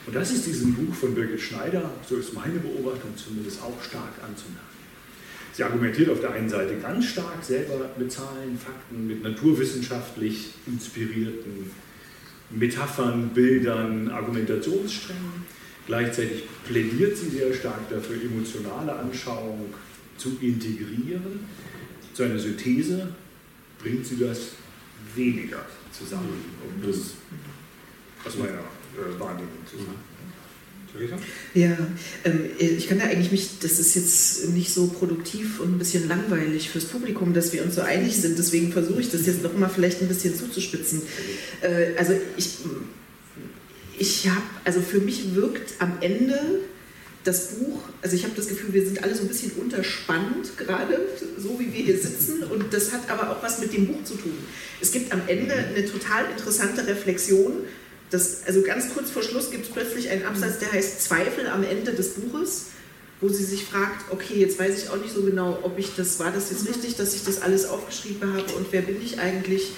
Und 0.06 0.14
das 0.14 0.30
ist 0.30 0.46
diesem 0.46 0.74
Buch 0.74 0.94
von 0.94 1.14
Birgit 1.14 1.40
Schneider, 1.40 1.90
so 2.08 2.16
ist 2.16 2.32
meine 2.32 2.58
Beobachtung 2.60 3.16
zumindest, 3.16 3.60
auch 3.60 3.82
stark 3.82 4.12
anzumerken. 4.22 4.76
Sie 5.52 5.64
argumentiert 5.64 6.10
auf 6.10 6.20
der 6.20 6.32
einen 6.32 6.48
Seite 6.48 6.76
ganz 6.76 7.06
stark 7.06 7.42
selber 7.42 7.90
mit 7.98 8.12
Zahlen, 8.12 8.58
Fakten, 8.58 9.06
mit 9.06 9.22
naturwissenschaftlich 9.22 10.50
inspirierten 10.66 11.70
Metaphern, 12.50 13.30
Bildern, 13.30 14.10
Argumentationssträngen. 14.10 15.46
Gleichzeitig 15.86 16.44
plädiert 16.66 17.16
sie 17.16 17.30
sehr 17.30 17.52
stark 17.54 17.88
dafür, 17.90 18.16
emotionale 18.22 18.94
Anschauung 18.94 19.72
zu 20.18 20.36
integrieren. 20.40 21.40
Zu 22.12 22.24
einer 22.24 22.38
Synthese 22.38 23.08
bringt 23.78 24.06
sie 24.06 24.18
das 24.18 24.50
weniger 25.14 25.64
zusammen, 25.98 26.44
um 26.62 26.88
das 26.88 26.98
aus 28.24 28.36
meiner 28.36 28.58
äh, 28.58 29.20
Wahrnehmung 29.20 29.64
zu 29.68 29.78
sagen. 29.78 30.16
Ja, 31.52 31.76
ähm, 32.24 32.50
ich 32.58 32.88
kann 32.88 32.98
da 32.98 33.04
eigentlich 33.04 33.30
mich, 33.30 33.58
das 33.60 33.78
ist 33.78 33.94
jetzt 33.96 34.48
nicht 34.50 34.72
so 34.72 34.86
produktiv 34.86 35.60
und 35.60 35.74
ein 35.74 35.78
bisschen 35.78 36.08
langweilig 36.08 36.70
fürs 36.70 36.86
Publikum, 36.86 37.34
dass 37.34 37.52
wir 37.52 37.62
uns 37.62 37.74
so 37.74 37.82
einig 37.82 38.16
sind, 38.16 38.38
deswegen 38.38 38.72
versuche 38.72 39.00
ich 39.00 39.10
das 39.10 39.26
jetzt 39.26 39.42
noch 39.42 39.54
mal 39.56 39.68
vielleicht 39.68 40.00
ein 40.00 40.08
bisschen 40.08 40.34
zuzuspitzen. 40.34 41.02
Äh, 41.60 41.96
also 41.98 42.14
ich, 42.36 42.58
ich 43.98 44.28
habe, 44.28 44.42
also 44.64 44.80
für 44.80 45.00
mich 45.00 45.34
wirkt 45.34 45.74
am 45.80 45.98
Ende 46.00 46.60
das 47.26 47.48
Buch, 47.48 47.80
also 48.02 48.14
ich 48.14 48.22
habe 48.22 48.34
das 48.36 48.46
Gefühl, 48.46 48.72
wir 48.72 48.86
sind 48.86 49.02
alle 49.02 49.14
so 49.14 49.22
ein 49.22 49.28
bisschen 49.28 49.50
unterspannt 49.52 50.56
gerade, 50.56 51.00
so 51.36 51.58
wie 51.58 51.72
wir 51.72 51.84
hier 51.84 51.98
sitzen. 51.98 52.44
Und 52.44 52.72
das 52.72 52.92
hat 52.92 53.10
aber 53.10 53.30
auch 53.30 53.42
was 53.42 53.58
mit 53.58 53.72
dem 53.72 53.88
Buch 53.88 54.04
zu 54.04 54.14
tun. 54.14 54.32
Es 54.80 54.92
gibt 54.92 55.12
am 55.12 55.22
Ende 55.26 55.54
eine 55.54 55.84
total 55.84 56.30
interessante 56.30 56.86
Reflexion. 56.86 57.64
Das, 58.10 58.42
also 58.46 58.62
ganz 58.62 58.94
kurz 58.94 59.10
vor 59.10 59.24
Schluss 59.24 59.50
gibt 59.50 59.66
es 59.66 59.72
plötzlich 59.72 60.08
einen 60.10 60.24
Absatz, 60.24 60.60
der 60.60 60.70
heißt 60.70 61.02
Zweifel 61.02 61.48
am 61.48 61.64
Ende 61.64 61.92
des 61.92 62.10
Buches, 62.10 62.66
wo 63.20 63.28
sie 63.28 63.42
sich 63.42 63.64
fragt, 63.64 64.12
okay, 64.12 64.34
jetzt 64.34 64.60
weiß 64.60 64.80
ich 64.80 64.90
auch 64.90 64.96
nicht 64.96 65.12
so 65.12 65.22
genau, 65.22 65.58
ob 65.62 65.76
ich 65.78 65.96
das, 65.96 66.20
war 66.20 66.30
das 66.30 66.50
jetzt 66.50 66.68
richtig, 66.68 66.94
dass 66.94 67.14
ich 67.14 67.24
das 67.24 67.42
alles 67.42 67.64
aufgeschrieben 67.64 68.34
habe 68.34 68.52
und 68.52 68.68
wer 68.70 68.82
bin 68.82 69.02
ich 69.02 69.18
eigentlich? 69.18 69.72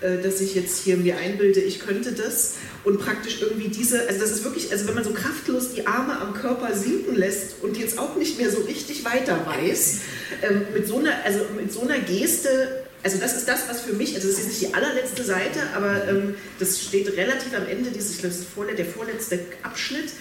Äh, 0.00 0.22
dass 0.22 0.40
ich 0.40 0.54
jetzt 0.54 0.82
hier 0.82 0.96
mir 0.96 1.18
einbilde, 1.18 1.60
ich 1.60 1.78
könnte 1.78 2.12
das. 2.12 2.54
Und 2.84 3.00
praktisch 3.00 3.42
irgendwie 3.42 3.68
diese, 3.68 4.08
also 4.08 4.20
das 4.20 4.30
ist 4.30 4.44
wirklich, 4.44 4.72
also 4.72 4.86
wenn 4.86 4.94
man 4.94 5.04
so 5.04 5.12
kraftlos 5.12 5.74
die 5.74 5.86
Arme 5.86 6.18
am 6.18 6.32
Körper 6.32 6.74
sinken 6.74 7.14
lässt 7.14 7.62
und 7.62 7.76
jetzt 7.76 7.98
auch 7.98 8.16
nicht 8.16 8.38
mehr 8.38 8.50
so 8.50 8.62
richtig 8.62 9.04
weiter 9.04 9.44
weiß, 9.44 10.00
ähm, 10.42 10.62
mit 10.72 10.86
so 10.86 10.98
einer, 10.98 11.12
also 11.24 11.40
mit 11.54 11.70
so 11.70 11.82
einer 11.82 11.98
Geste, 11.98 12.84
also 13.02 13.18
das 13.18 13.36
ist 13.36 13.46
das, 13.46 13.68
was 13.68 13.82
für 13.82 13.92
mich, 13.92 14.14
also 14.14 14.28
das 14.28 14.38
ist 14.38 14.48
nicht 14.48 14.60
die 14.62 14.74
allerletzte 14.74 15.22
Seite, 15.22 15.60
aber 15.74 16.08
ähm, 16.08 16.34
das 16.58 16.82
steht 16.82 17.14
relativ 17.18 17.54
am 17.54 17.66
Ende, 17.66 17.90
dieses, 17.90 18.22
das 18.22 18.36
ist 18.36 18.46
der 18.78 18.86
vorletzte 18.86 19.40
Abschnitt, 19.62 20.12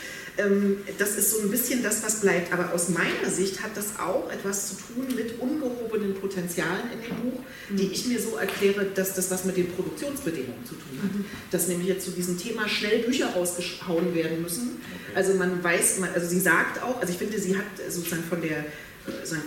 das 0.97 1.15
ist 1.15 1.31
so 1.31 1.41
ein 1.41 1.51
bisschen 1.51 1.83
das, 1.83 2.03
was 2.03 2.21
bleibt. 2.21 2.53
Aber 2.53 2.73
aus 2.73 2.89
meiner 2.89 3.29
Sicht 3.29 3.61
hat 3.61 3.75
das 3.75 3.99
auch 3.99 4.31
etwas 4.31 4.69
zu 4.69 4.75
tun 4.75 5.07
mit 5.15 5.39
ungehobenen 5.39 6.13
Potenzialen 6.15 6.91
in 6.93 7.01
dem 7.01 7.31
Buch, 7.31 7.39
die 7.69 7.83
mhm. 7.83 7.91
ich 7.91 8.05
mir 8.07 8.19
so 8.21 8.37
erkläre, 8.37 8.85
dass 8.95 9.15
das 9.15 9.29
was 9.31 9.45
mit 9.45 9.57
den 9.57 9.71
Produktionsbedingungen 9.71 10.65
zu 10.65 10.75
tun 10.75 10.99
hat. 11.03 11.13
Mhm. 11.13 11.25
Dass 11.51 11.67
nämlich 11.67 11.87
jetzt 11.87 12.05
zu 12.05 12.11
diesem 12.11 12.37
Thema 12.37 12.67
schnell 12.67 13.03
Bücher 13.03 13.27
rausgehauen 13.33 14.15
werden 14.15 14.41
müssen. 14.41 14.81
Also 15.15 15.33
man 15.33 15.63
weiß, 15.63 15.97
also 16.13 16.27
sie 16.27 16.39
sagt 16.39 16.81
auch, 16.83 17.01
also 17.01 17.11
ich 17.11 17.19
finde, 17.19 17.39
sie 17.39 17.57
hat 17.57 17.65
sozusagen 17.89 18.23
von 18.23 18.41
der 18.41 18.65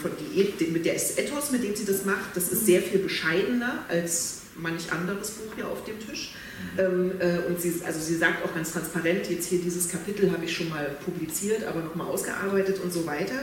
von 0.00 0.10
die, 0.18 0.64
mit 0.66 0.84
der 0.84 0.96
Ethos, 0.96 1.52
mit 1.52 1.62
dem 1.62 1.76
sie 1.76 1.84
das 1.84 2.04
macht, 2.04 2.34
das 2.34 2.48
ist 2.48 2.66
sehr 2.66 2.82
viel 2.82 2.98
bescheidener 2.98 3.84
als 3.88 4.41
manch 4.56 4.90
anderes 4.92 5.30
Buch 5.32 5.54
hier 5.54 5.68
auf 5.68 5.84
dem 5.84 5.98
Tisch. 5.98 6.34
Ähm, 6.78 7.12
äh, 7.18 7.38
und 7.48 7.60
sie, 7.60 7.74
also 7.84 8.00
sie 8.00 8.16
sagt 8.16 8.44
auch 8.44 8.54
ganz 8.54 8.72
transparent, 8.72 9.28
jetzt 9.30 9.48
hier 9.48 9.60
dieses 9.60 9.88
Kapitel 9.88 10.30
habe 10.30 10.44
ich 10.44 10.54
schon 10.54 10.68
mal 10.68 10.96
publiziert, 11.04 11.64
aber 11.64 11.80
nochmal 11.80 12.06
ausgearbeitet 12.08 12.80
und 12.82 12.92
so 12.92 13.06
weiter. 13.06 13.34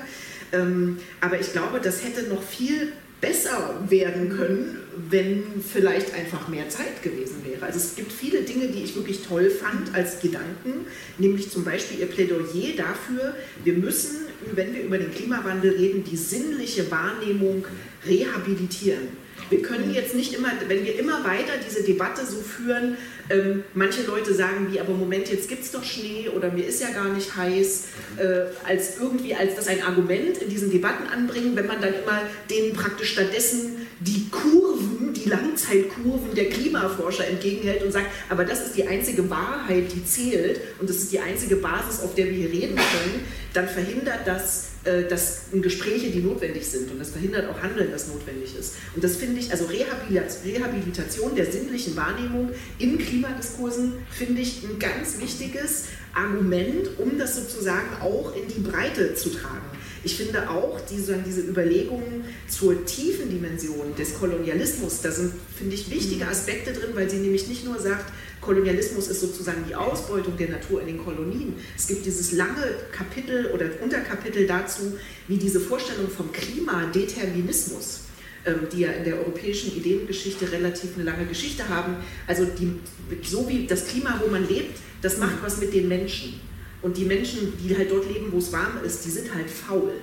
Ähm, 0.51 0.97
aber 1.21 1.39
ich 1.39 1.51
glaube, 1.51 1.79
das 1.79 2.03
hätte 2.03 2.23
noch 2.23 2.41
viel 2.41 2.93
besser 3.21 3.85
werden 3.89 4.29
können, 4.29 4.77
wenn 5.09 5.43
vielleicht 5.61 6.13
einfach 6.13 6.47
mehr 6.47 6.69
Zeit 6.69 7.03
gewesen 7.03 7.43
wäre. 7.45 7.65
Also 7.65 7.77
es 7.77 7.95
gibt 7.95 8.11
viele 8.11 8.43
Dinge, 8.43 8.67
die 8.69 8.83
ich 8.83 8.95
wirklich 8.95 9.23
toll 9.23 9.49
fand 9.49 9.93
als 9.93 10.21
Gedanken, 10.21 10.85
nämlich 11.17 11.51
zum 11.51 11.65
Beispiel 11.65 11.99
ihr 11.99 12.05
Plädoyer 12.05 12.75
dafür, 12.77 13.35
wir 13.63 13.73
müssen, 13.73 14.27
wenn 14.53 14.73
wir 14.73 14.83
über 14.83 14.97
den 14.97 15.11
Klimawandel 15.11 15.71
reden, 15.71 16.03
die 16.05 16.15
sinnliche 16.15 16.89
Wahrnehmung 16.89 17.65
rehabilitieren. 18.07 19.09
Wir 19.49 19.61
können 19.61 19.93
jetzt 19.93 20.15
nicht 20.15 20.33
immer, 20.33 20.49
wenn 20.67 20.85
wir 20.85 20.97
immer 20.99 21.23
weiter 21.23 21.53
diese 21.65 21.83
Debatte 21.83 22.25
so 22.25 22.37
führen, 22.37 22.97
ähm, 23.29 23.63
manche 23.73 24.03
Leute 24.03 24.33
sagen 24.33 24.71
wie, 24.71 24.79
aber 24.79 24.93
Moment, 24.93 25.29
jetzt 25.29 25.47
gibt 25.47 25.63
es 25.63 25.71
doch 25.71 25.83
Schnee 25.83 26.29
oder 26.29 26.51
mir 26.51 26.65
ist 26.65 26.81
ja 26.81 26.89
gar 26.89 27.09
nicht 27.09 27.35
heiß, 27.35 27.85
äh, 28.17 28.67
als 28.67 28.97
irgendwie 28.99 29.35
als 29.35 29.55
das 29.55 29.67
ein 29.67 29.83
Argument 29.83 30.37
in 30.37 30.49
diesen 30.49 30.71
Debatten 30.71 31.07
anbringen, 31.07 31.55
wenn 31.55 31.67
man 31.67 31.81
dann 31.81 31.93
immer 31.93 32.21
denen 32.49 32.73
praktisch 32.73 33.13
stattdessen 33.13 33.87
die 33.99 34.29
Kurven, 34.29 35.13
die 35.13 35.27
Langzeitkurven 35.27 36.33
der 36.35 36.49
Klimaforscher 36.49 37.27
entgegenhält 37.27 37.83
und 37.83 37.91
sagt, 37.91 38.07
aber 38.29 38.45
das 38.45 38.65
ist 38.65 38.77
die 38.77 38.87
einzige 38.87 39.29
Wahrheit, 39.29 39.91
die 39.93 40.05
zählt 40.05 40.61
und 40.79 40.89
das 40.89 40.97
ist 40.97 41.11
die 41.11 41.19
einzige 41.19 41.57
Basis, 41.57 42.01
auf 42.01 42.15
der 42.15 42.25
wir 42.25 42.33
hier 42.33 42.49
reden 42.51 42.75
können, 42.75 43.25
dann 43.53 43.67
verhindert 43.67 44.21
das 44.25 44.68
äh, 44.85 45.03
das 45.09 45.43
Gespräche, 45.51 46.09
die 46.09 46.19
notwendig 46.19 46.67
sind 46.67 46.89
und 46.91 46.99
das 46.99 47.09
verhindert 47.09 47.49
auch 47.49 47.61
Handeln, 47.61 47.91
das 47.91 48.07
notwendig 48.07 48.55
ist. 48.57 48.75
Und 48.95 49.03
das 49.03 49.17
finde 49.17 49.39
ich, 49.39 49.51
also 49.51 49.65
Rehabilitation 49.65 51.35
der 51.35 51.51
sinnlichen 51.51 51.95
Wahrnehmung 51.95 52.51
in 52.77 52.97
Klimadiskursen 52.97 53.93
finde 54.09 54.41
ich 54.41 54.63
ein 54.63 54.79
ganz 54.79 55.19
wichtiges 55.19 55.85
Argument, 56.13 56.97
um 56.97 57.17
das 57.17 57.35
sozusagen 57.35 58.01
auch 58.01 58.35
in 58.35 58.47
die 58.47 58.61
Breite 58.61 59.15
zu 59.15 59.29
tragen. 59.29 59.65
Ich 60.03 60.15
finde 60.15 60.49
auch 60.49 60.79
diese, 60.89 61.17
diese 61.17 61.41
Überlegungen 61.41 62.23
zur 62.47 62.85
tiefen 62.85 63.29
Dimension 63.29 63.95
des 63.97 64.13
Kolonialismus, 64.13 65.01
da 65.01 65.11
sind, 65.11 65.33
finde 65.57 65.75
ich, 65.75 65.91
wichtige 65.91 66.27
Aspekte 66.27 66.71
drin, 66.71 66.91
weil 66.93 67.09
sie 67.09 67.17
nämlich 67.17 67.47
nicht 67.47 67.65
nur 67.65 67.79
sagt, 67.79 68.11
Kolonialismus 68.41 69.09
ist 69.09 69.19
sozusagen 69.19 69.65
die 69.67 69.75
Ausbeutung 69.75 70.37
der 70.37 70.49
Natur 70.49 70.81
in 70.81 70.87
den 70.87 70.97
Kolonien. 70.97 71.55
Es 71.77 71.87
gibt 71.87 72.05
dieses 72.05 72.31
lange 72.31 72.63
Kapitel 72.91 73.51
oder 73.53 73.65
Unterkapitel 73.81 74.47
dazu, 74.47 74.97
wie 75.27 75.37
diese 75.37 75.59
Vorstellung 75.59 76.09
vom 76.09 76.31
Klimadeterminismus, 76.31 78.01
ähm, 78.45 78.67
die 78.71 78.81
ja 78.81 78.91
in 78.91 79.03
der 79.03 79.17
europäischen 79.17 79.75
Ideengeschichte 79.75 80.51
relativ 80.51 80.95
eine 80.95 81.03
lange 81.03 81.25
Geschichte 81.25 81.67
haben, 81.67 81.97
also 82.27 82.45
die, 82.45 82.79
so 83.23 83.47
wie 83.49 83.67
das 83.67 83.87
Klima, 83.87 84.21
wo 84.23 84.31
man 84.31 84.47
lebt, 84.47 84.79
das 85.01 85.17
macht 85.17 85.41
was 85.41 85.59
mit 85.59 85.73
den 85.73 85.87
Menschen. 85.87 86.39
Und 86.81 86.97
die 86.97 87.05
Menschen, 87.05 87.53
die 87.61 87.75
halt 87.75 87.91
dort 87.91 88.07
leben, 88.11 88.31
wo 88.31 88.37
es 88.37 88.51
warm 88.51 88.79
ist, 88.85 89.05
die 89.05 89.09
sind 89.09 89.33
halt 89.33 89.49
faul. 89.49 89.93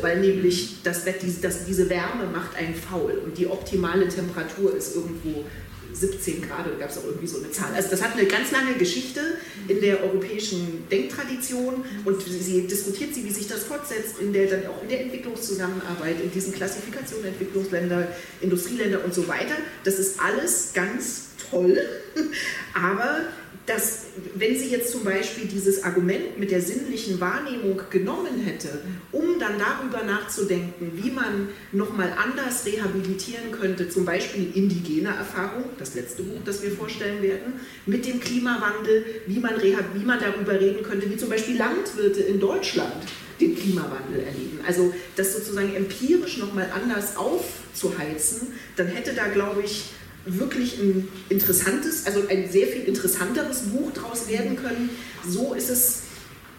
Weil 0.00 0.20
nämlich 0.20 0.82
das, 0.82 1.04
das, 1.04 1.64
diese 1.64 1.88
Wärme 1.88 2.26
macht 2.32 2.56
einen 2.56 2.74
faul 2.74 3.20
und 3.24 3.38
die 3.38 3.46
optimale 3.46 4.08
Temperatur 4.08 4.74
ist 4.76 4.96
irgendwo 4.96 5.44
17 5.92 6.42
Grad, 6.42 6.66
da 6.66 6.70
gab 6.78 6.90
es 6.90 6.98
auch 6.98 7.04
irgendwie 7.04 7.26
so 7.26 7.38
eine 7.38 7.50
Zahl. 7.50 7.72
Also 7.74 7.90
das 7.90 8.02
hat 8.02 8.12
eine 8.12 8.26
ganz 8.26 8.50
lange 8.50 8.74
Geschichte 8.74 9.20
in 9.68 9.80
der 9.80 10.02
europäischen 10.02 10.86
Denktradition 10.90 11.84
und 12.04 12.22
sie 12.22 12.66
diskutiert 12.66 13.14
sie, 13.14 13.24
wie 13.24 13.30
sich 13.30 13.48
das 13.48 13.64
fortsetzt, 13.64 14.18
in 14.20 14.32
der 14.32 14.46
dann 14.46 14.66
auch 14.66 14.82
in 14.82 14.88
der 14.88 15.00
Entwicklungszusammenarbeit, 15.00 16.20
in 16.22 16.30
diesen 16.30 16.52
Klassifikationen 16.52 17.26
Entwicklungsländer, 17.28 18.08
Industrieländer 18.40 19.04
und 19.04 19.14
so 19.14 19.26
weiter. 19.26 19.54
Das 19.84 19.98
ist 19.98 20.20
alles 20.20 20.72
ganz 20.74 21.28
toll, 21.50 21.78
aber 22.74 23.20
dass, 23.66 24.06
wenn 24.34 24.56
sie 24.56 24.68
jetzt 24.68 24.92
zum 24.92 25.02
Beispiel 25.02 25.46
dieses 25.46 25.82
Argument 25.82 26.38
mit 26.38 26.52
der 26.52 26.60
sinnlichen 26.60 27.20
Wahrnehmung 27.20 27.80
genommen 27.90 28.40
hätte, 28.44 28.80
um 29.10 29.40
dann 29.40 29.58
darüber 29.58 30.04
nachzudenken, 30.04 30.92
wie 30.94 31.10
man 31.10 31.48
nochmal 31.72 32.12
anders 32.16 32.64
rehabilitieren 32.64 33.50
könnte, 33.50 33.88
zum 33.88 34.04
Beispiel 34.04 34.52
indigene 34.54 35.08
Erfahrung, 35.08 35.64
das 35.78 35.96
letzte 35.96 36.22
Buch, 36.22 36.40
das 36.44 36.62
wir 36.62 36.70
vorstellen 36.70 37.22
werden, 37.22 37.54
mit 37.86 38.06
dem 38.06 38.20
Klimawandel, 38.20 39.04
wie 39.26 39.40
man, 39.40 39.54
wie 39.60 40.04
man 40.04 40.20
darüber 40.20 40.60
reden 40.60 40.84
könnte, 40.84 41.10
wie 41.10 41.16
zum 41.16 41.28
Beispiel 41.28 41.56
Landwirte 41.56 42.20
in 42.20 42.38
Deutschland 42.38 42.94
den 43.40 43.56
Klimawandel 43.56 44.20
erleben. 44.20 44.60
Also 44.66 44.94
das 45.16 45.34
sozusagen 45.34 45.74
empirisch 45.74 46.38
nochmal 46.38 46.70
anders 46.72 47.16
aufzuheizen, 47.16 48.48
dann 48.76 48.86
hätte 48.86 49.12
da, 49.12 49.26
glaube 49.26 49.62
ich, 49.62 49.90
wirklich 50.26 50.78
ein 50.78 51.08
interessantes, 51.28 52.04
also 52.06 52.26
ein 52.28 52.50
sehr 52.50 52.66
viel 52.66 52.82
interessanteres 52.82 53.60
Buch 53.62 53.92
daraus 53.94 54.28
werden 54.28 54.56
können. 54.56 54.90
So 55.26 55.54
ist 55.54 55.70
es, 55.70 56.02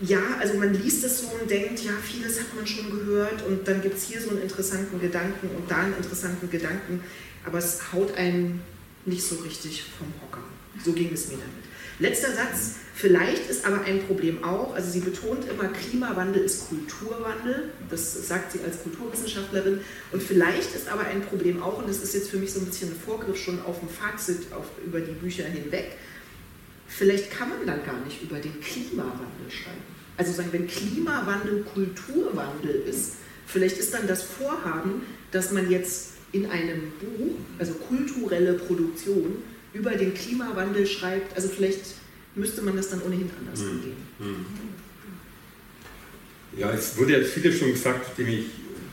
ja, 0.01 0.21
also 0.39 0.58
man 0.58 0.73
liest 0.73 1.03
es 1.03 1.21
so 1.21 1.27
und 1.39 1.49
denkt, 1.49 1.84
ja, 1.84 1.91
vieles 2.01 2.39
hat 2.39 2.56
man 2.56 2.65
schon 2.65 2.89
gehört 2.89 3.45
und 3.45 3.67
dann 3.67 3.82
gibt 3.82 3.97
es 3.97 4.03
hier 4.03 4.21
so 4.21 4.30
einen 4.30 4.41
interessanten 4.41 4.99
Gedanken 4.99 5.49
und 5.56 5.69
da 5.69 5.77
einen 5.77 5.97
interessanten 5.97 6.49
Gedanken, 6.49 7.01
aber 7.45 7.58
es 7.58 7.91
haut 7.91 8.15
einen 8.15 8.62
nicht 9.06 9.23
so 9.23 9.36
richtig 9.36 9.84
vom 9.97 10.08
Hocker. 10.21 10.43
So 10.84 10.93
ging 10.93 11.12
es 11.13 11.27
mir 11.27 11.38
damit. 11.38 11.66
Letzter 11.99 12.27
Satz, 12.27 12.75
vielleicht 12.93 13.49
ist 13.49 13.65
aber 13.65 13.81
ein 13.81 14.03
Problem 14.03 14.43
auch, 14.43 14.75
also 14.75 14.91
sie 14.91 14.99
betont 14.99 15.49
immer, 15.49 15.67
Klimawandel 15.69 16.43
ist 16.43 16.69
Kulturwandel, 16.69 17.71
das 17.89 18.27
sagt 18.27 18.51
sie 18.51 18.60
als 18.63 18.83
Kulturwissenschaftlerin, 18.83 19.79
und 20.12 20.21
vielleicht 20.21 20.75
ist 20.75 20.89
aber 20.89 21.05
ein 21.05 21.21
Problem 21.23 21.63
auch, 21.63 21.79
und 21.79 21.89
das 21.89 22.03
ist 22.03 22.13
jetzt 22.13 22.29
für 22.29 22.38
mich 22.38 22.53
so 22.53 22.60
ein 22.60 22.67
bisschen 22.67 22.89
ein 22.89 22.99
Vorgriff 23.03 23.38
schon 23.38 23.60
auf 23.62 23.81
ein 23.81 23.89
Fazit 23.89 24.53
auf, 24.53 24.65
über 24.86 24.99
die 24.99 25.13
Bücher 25.13 25.45
hinweg, 25.45 25.93
vielleicht 26.88 27.31
kann 27.31 27.49
man 27.49 27.65
dann 27.65 27.83
gar 27.83 27.99
nicht 28.05 28.21
über 28.21 28.38
den 28.38 28.62
Klimawandel 28.62 29.49
schreiben. 29.49 29.81
Also 30.17 30.33
sagen, 30.33 30.49
wenn 30.51 30.67
Klimawandel 30.67 31.63
Kulturwandel 31.73 32.83
ist, 32.88 33.13
vielleicht 33.47 33.77
ist 33.77 33.93
dann 33.93 34.07
das 34.07 34.21
Vorhaben, 34.23 35.01
dass 35.31 35.51
man 35.51 35.69
jetzt 35.71 36.12
in 36.31 36.49
einem 36.49 36.91
Buch, 36.99 37.36
also 37.57 37.73
kulturelle 37.73 38.53
Produktion, 38.53 39.38
über 39.77 39.91
den 39.91 40.13
Klimawandel 40.13 40.85
schreibt. 40.85 41.35
Also 41.35 41.49
vielleicht 41.49 41.81
müsste 42.35 42.61
man 42.61 42.75
das 42.75 42.89
dann 42.89 43.01
ohnehin 43.01 43.29
anders 43.39 43.61
hm. 43.61 43.69
angehen. 43.69 43.97
Hm. 44.19 44.45
Ja, 46.57 46.71
es 46.71 46.97
wurde 46.97 47.13
jetzt 47.13 47.33
vieles 47.33 47.59
schon 47.59 47.71
gesagt, 47.71 48.17
dem 48.17 48.27
ich 48.27 48.45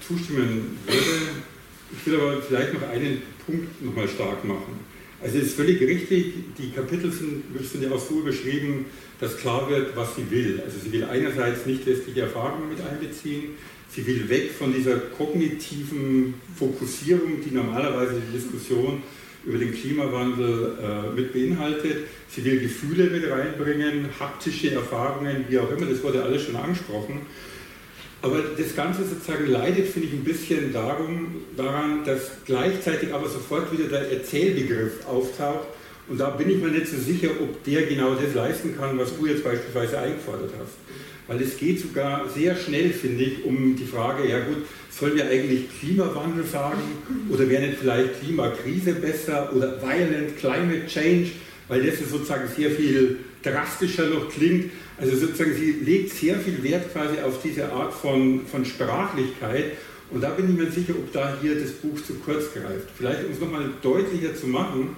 zustimmen 0.07 0.79
würde. 0.87 1.45
Ich 1.93 2.07
will 2.07 2.21
aber 2.21 2.43
vielleicht 2.43 2.75
noch 2.75 2.89
einen 2.89 3.23
Punkt 3.47 3.83
nochmal 3.83 4.09
stark 4.09 4.45
machen. 4.45 4.81
Also 5.23 5.39
es 5.39 5.47
ist 5.47 5.57
völlig 5.57 5.81
richtig, 5.81 6.35
die 6.59 6.71
Kapitel 6.71 7.11
sind, 7.11 7.45
sind 7.63 7.83
ja 7.83 7.91
auch 7.93 8.01
so 8.01 8.21
überschrieben, 8.21 8.87
dass 9.21 9.39
klar 9.39 9.71
wird, 9.71 9.97
was 9.97 10.17
sie 10.17 10.31
will. 10.31 10.61
Also 10.63 10.79
sie 10.79 10.93
will 10.93 11.05
einerseits 11.05 11.65
nicht 11.65 11.87
westliche 11.87 12.23
Erfahrungen 12.23 12.69
mit 12.69 12.79
einbeziehen, 12.87 13.55
sie 13.91 14.07
will 14.07 14.29
weg 14.29 14.51
von 14.51 14.75
dieser 14.75 14.99
kognitiven 14.99 16.35
Fokussierung, 16.59 17.41
die 17.43 17.55
normalerweise 17.55 18.21
die 18.21 18.37
Diskussion 18.37 19.03
über 19.47 19.59
den 19.59 19.73
Klimawandel 19.73 20.73
äh, 20.83 21.15
mit 21.15 21.33
beinhaltet. 21.33 22.07
Sie 22.29 22.45
will 22.45 22.61
Gefühle 22.61 23.11
mit 23.11 23.31
reinbringen, 23.31 24.09
haptische 24.19 24.73
Erfahrungen, 24.73 25.45
wie 25.49 25.59
auch 25.59 25.71
immer, 25.71 25.87
das 25.87 26.03
wurde 26.03 26.23
alles 26.23 26.45
schon 26.45 26.57
angesprochen. 26.57 27.23
Aber 28.23 28.43
das 28.57 28.75
Ganze 28.75 29.05
sozusagen 29.05 29.49
leidet, 29.49 29.87
finde 29.87 30.09
ich, 30.09 30.15
ein 30.15 30.25
bisschen 30.25 30.73
darum, 30.73 31.43
daran, 31.59 32.05
dass 32.07 32.31
gleichzeitig 32.47 33.13
aber 33.13 33.29
sofort 33.29 33.71
wieder 33.71 33.87
der 33.87 34.11
Erzählbegriff 34.11 35.07
auftaucht. 35.07 35.67
Und 36.09 36.19
da 36.19 36.31
bin 36.31 36.49
ich 36.49 36.57
mir 36.57 36.69
nicht 36.69 36.89
so 36.89 36.97
sicher, 36.97 37.29
ob 37.41 37.63
der 37.65 37.83
genau 37.83 38.15
das 38.15 38.35
leisten 38.35 38.77
kann, 38.79 38.99
was 38.99 39.15
du 39.17 39.27
jetzt 39.27 39.45
beispielsweise 39.45 39.99
eingefordert 39.99 40.53
hast. 40.59 40.73
Weil 41.27 41.41
es 41.41 41.57
geht 41.57 41.81
sogar 41.81 42.29
sehr 42.29 42.55
schnell, 42.55 42.91
finde 42.91 43.25
ich, 43.25 43.45
um 43.45 43.77
die 43.77 43.87
Frage, 43.87 44.29
ja 44.29 44.41
gut, 44.41 44.59
sollen 44.91 45.17
wir 45.17 45.27
eigentlich 45.29 45.69
Klimawandel 45.81 46.45
sagen 46.45 46.83
oder 47.31 47.49
wäre 47.49 47.67
nicht 47.67 47.79
vielleicht 47.81 48.21
Klimakrise 48.21 48.93
besser 48.93 49.51
oder 49.55 49.81
Violent 49.81 50.37
Climate 50.39 50.87
Change, 50.87 51.31
weil 51.69 51.85
das 51.85 51.99
sozusagen 51.99 52.49
sehr 52.55 52.71
viel 52.71 53.19
drastischer 53.43 54.07
noch 54.07 54.29
klingt. 54.29 54.71
Also 54.99 55.17
sozusagen 55.17 55.55
sie 55.55 55.73
legt 55.73 56.11
sehr 56.11 56.37
viel 56.37 56.63
Wert 56.63 56.93
quasi 56.93 57.19
auf 57.21 57.41
diese 57.43 57.73
Art 57.73 57.93
von, 57.93 58.47
von 58.47 58.65
Sprachlichkeit 58.65 59.73
und 60.11 60.23
da 60.23 60.31
bin 60.31 60.51
ich 60.51 60.57
mir 60.57 60.71
sicher, 60.71 60.95
ob 60.97 61.13
da 61.13 61.37
hier 61.43 61.59
das 61.59 61.73
Buch 61.73 62.01
zu 62.07 62.15
kurz 62.15 62.53
greift. 62.53 62.89
Vielleicht 62.97 63.25
um 63.25 63.33
es 63.33 63.41
nochmal 63.41 63.71
deutlicher 63.83 64.35
zu 64.35 64.47
machen, 64.47 64.97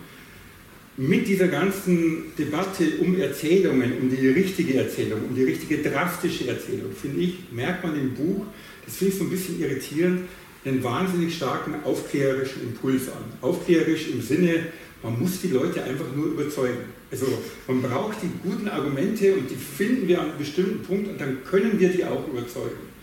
mit 0.97 1.29
dieser 1.29 1.49
ganzen 1.49 2.33
Debatte 2.39 2.85
um 3.01 3.19
Erzählungen, 3.19 3.93
um 4.01 4.09
die 4.09 4.29
richtige 4.29 4.79
Erzählung, 4.79 5.21
um 5.29 5.35
die 5.35 5.45
richtige 5.45 5.79
drastische 5.79 6.49
Erzählung, 6.49 6.93
finde 6.93 7.21
ich, 7.21 7.35
merkt 7.53 7.85
man 7.85 7.99
im 8.01 8.15
Buch, 8.15 8.47
das 8.85 8.97
finde 8.97 9.13
ich 9.13 9.19
so 9.19 9.25
ein 9.25 9.31
bisschen 9.31 9.61
irritierend, 9.61 10.21
einen 10.65 10.83
wahnsinnig 10.83 11.37
starken 11.37 11.75
aufklärerischen 11.85 12.63
Impuls 12.63 13.09
an. 13.09 13.25
Aufklärerisch 13.41 14.09
im 14.09 14.21
Sinne, 14.21 14.67
man 15.03 15.21
muss 15.21 15.41
die 15.41 15.49
Leute 15.49 15.85
einfach 15.85 16.07
nur 16.15 16.27
überzeugen. 16.27 16.79
Also 17.11 17.27
man 17.69 17.83
braucht 17.83 18.17
die 18.23 18.31
guten 18.43 18.69
Argumente 18.69 19.35
und 19.35 19.49
die 19.51 19.55
finden 19.55 20.09
wir 20.09 20.21
an 20.21 20.31
einem 20.31 20.39
bestimmten 20.39 20.83
Punkt 20.83 21.09
und 21.09 21.21
dann 21.21 21.45
können 21.45 21.79
wir 21.79 21.91
die 21.91 22.05
auch 22.05 22.27
überzeugen. 22.27 22.97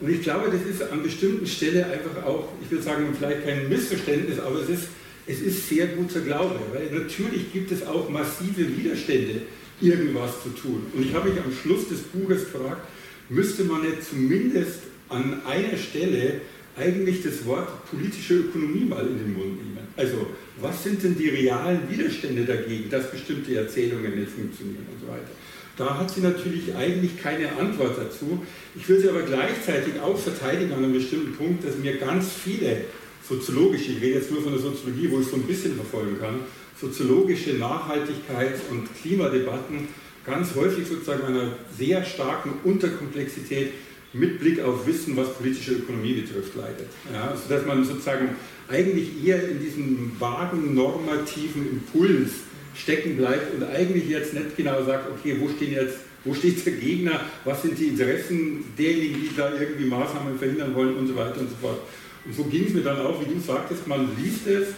Und 0.00 0.10
ich 0.10 0.22
glaube, 0.22 0.50
das 0.50 0.62
ist 0.62 0.90
an 0.90 1.02
bestimmten 1.02 1.46
Stellen 1.46 1.84
einfach 1.84 2.24
auch, 2.24 2.48
ich 2.62 2.70
würde 2.70 2.82
sagen, 2.82 3.06
vielleicht 3.16 3.44
kein 3.44 3.68
Missverständnis, 3.68 4.38
aber 4.38 4.60
es 4.60 4.68
ist 4.68 4.88
es 5.26 5.40
ist 5.40 5.68
sehr 5.68 5.88
guter 5.88 6.20
Glaube, 6.20 6.60
weil 6.72 6.90
natürlich 6.90 7.52
gibt 7.52 7.70
es 7.70 7.86
auch 7.86 8.08
massive 8.08 8.76
Widerstände, 8.76 9.42
irgendwas 9.80 10.42
zu 10.42 10.50
tun. 10.50 10.86
Und 10.94 11.06
ich 11.06 11.14
habe 11.14 11.30
mich 11.30 11.38
am 11.40 11.52
Schluss 11.52 11.88
des 11.88 12.00
Buches 12.00 12.44
gefragt, 12.52 12.82
müsste 13.28 13.64
man 13.64 13.82
nicht 13.82 14.04
zumindest 14.08 14.80
an 15.08 15.40
einer 15.46 15.76
Stelle 15.76 16.40
eigentlich 16.76 17.22
das 17.22 17.44
Wort 17.44 17.90
politische 17.90 18.34
Ökonomie 18.34 18.84
mal 18.84 19.06
in 19.06 19.18
den 19.18 19.34
Mund 19.34 19.56
nehmen. 19.62 19.78
Also, 19.96 20.26
was 20.60 20.82
sind 20.82 21.02
denn 21.02 21.16
die 21.16 21.28
realen 21.28 21.80
Widerstände 21.90 22.44
dagegen, 22.44 22.88
dass 22.88 23.10
bestimmte 23.10 23.54
Erzählungen 23.54 24.18
nicht 24.18 24.30
funktionieren 24.30 24.86
und 24.92 25.00
so 25.00 25.12
weiter? 25.12 25.30
Da 25.76 25.98
hat 25.98 26.10
sie 26.10 26.20
natürlich 26.20 26.74
eigentlich 26.74 27.20
keine 27.20 27.50
Antwort 27.58 27.96
dazu. 27.98 28.42
Ich 28.74 28.88
will 28.88 29.00
sie 29.00 29.08
aber 29.08 29.22
gleichzeitig 29.22 29.98
auch 30.00 30.18
verteidigen 30.18 30.72
an 30.72 30.84
einem 30.84 30.92
bestimmten 30.92 31.34
Punkt, 31.34 31.66
dass 31.66 31.78
mir 31.78 31.96
ganz 31.96 32.30
viele 32.32 32.84
soziologische, 33.28 33.92
ich 33.92 34.02
rede 34.02 34.18
jetzt 34.18 34.30
nur 34.30 34.42
von 34.42 34.52
der 34.52 34.60
Soziologie, 34.60 35.10
wo 35.10 35.20
ich 35.20 35.26
so 35.26 35.36
ein 35.36 35.42
bisschen 35.42 35.74
verfolgen 35.76 36.18
kann, 36.18 36.40
soziologische 36.80 37.54
Nachhaltigkeit 37.54 38.54
und 38.70 38.88
Klimadebatten 39.00 39.88
ganz 40.24 40.54
häufig 40.54 40.86
sozusagen 40.86 41.24
einer 41.24 41.52
sehr 41.76 42.04
starken 42.04 42.54
Unterkomplexität 42.64 43.72
mit 44.12 44.40
Blick 44.40 44.60
auf 44.60 44.86
Wissen, 44.86 45.16
was 45.16 45.32
politische 45.34 45.72
Ökonomie 45.72 46.14
betrifft, 46.14 46.54
leidet. 46.54 46.88
Ja, 47.12 47.34
sodass 47.36 47.66
man 47.66 47.84
sozusagen 47.84 48.30
eigentlich 48.68 49.24
eher 49.24 49.48
in 49.48 49.60
diesem 49.60 50.12
vagen 50.18 50.74
normativen 50.74 51.68
Impuls 51.70 52.30
stecken 52.74 53.16
bleibt 53.16 53.54
und 53.54 53.64
eigentlich 53.64 54.08
jetzt 54.08 54.34
nicht 54.34 54.56
genau 54.56 54.84
sagt, 54.84 55.10
okay, 55.10 55.36
wo 55.40 55.48
stehen 55.48 55.72
jetzt, 55.72 55.98
wo 56.24 56.34
steht 56.34 56.64
der 56.64 56.74
Gegner, 56.74 57.20
was 57.44 57.62
sind 57.62 57.78
die 57.78 57.88
Interessen 57.88 58.64
derjenigen, 58.78 59.22
die 59.22 59.36
da 59.36 59.52
irgendwie 59.58 59.86
Maßnahmen 59.86 60.38
verhindern 60.38 60.74
wollen 60.74 60.96
und 60.96 61.06
so 61.08 61.16
weiter 61.16 61.40
und 61.40 61.50
so 61.50 61.56
fort. 61.60 61.80
Und 62.24 62.34
so 62.34 62.44
ging 62.44 62.66
es 62.66 62.74
mir 62.74 62.82
dann 62.82 63.00
auch, 63.00 63.20
wie 63.20 63.32
du 63.32 63.40
sagtest, 63.40 63.86
man 63.86 64.08
liest 64.16 64.46
es 64.46 64.68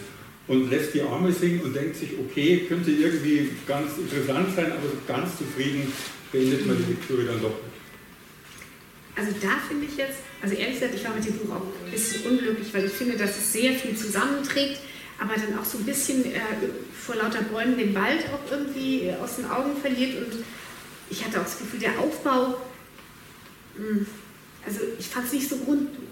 und 0.47 0.69
lässt 0.69 0.93
die 0.93 1.01
Arme 1.01 1.31
singen 1.31 1.61
und 1.61 1.75
denkt 1.75 1.95
sich, 1.95 2.09
okay, 2.19 2.65
könnte 2.67 2.91
irgendwie 2.91 3.49
ganz 3.67 3.97
interessant 3.97 4.55
sein, 4.55 4.71
aber 4.71 4.89
ganz 5.07 5.37
zufrieden 5.37 5.91
beendet 6.31 6.65
man 6.65 6.77
die 6.77 6.93
Lektüre 6.93 7.25
dann 7.25 7.41
doch 7.41 7.49
nicht. 7.49 7.75
Also 9.17 9.31
da 9.41 9.57
finde 9.67 9.85
ich 9.85 9.97
jetzt, 9.97 10.19
also 10.41 10.55
ehrlich 10.55 10.75
gesagt, 10.75 10.95
ich 10.95 11.05
war 11.05 11.15
mit 11.15 11.25
dem 11.25 11.37
Buch 11.37 11.55
auch 11.55 11.85
ein 11.85 11.91
bisschen 11.91 12.29
unglücklich, 12.29 12.73
weil 12.73 12.85
ich 12.85 12.91
finde, 12.91 13.17
dass 13.17 13.37
es 13.37 13.53
sehr 13.53 13.73
viel 13.73 13.95
zusammenträgt, 13.95 14.81
aber 15.19 15.35
dann 15.35 15.57
auch 15.57 15.63
so 15.63 15.77
ein 15.77 15.85
bisschen 15.85 16.25
äh, 16.25 16.39
vor 16.93 17.15
lauter 17.15 17.41
Bäumen 17.43 17.77
den 17.77 17.95
Wald 17.95 18.25
auch 18.33 18.51
irgendwie 18.51 19.11
aus 19.23 19.37
den 19.37 19.45
Augen 19.45 19.77
verliert 19.77 20.17
und 20.17 20.43
ich 21.09 21.23
hatte 21.23 21.39
auch 21.39 21.43
das 21.43 21.59
Gefühl, 21.59 21.79
der 21.79 21.97
Aufbau, 21.99 22.59
mh, 23.77 23.87
hm, 23.87 24.07
also 24.65 24.79
ich 24.97 25.07
fand 25.07 25.27
es 25.27 25.33
nicht 25.33 25.49
so 25.49 25.57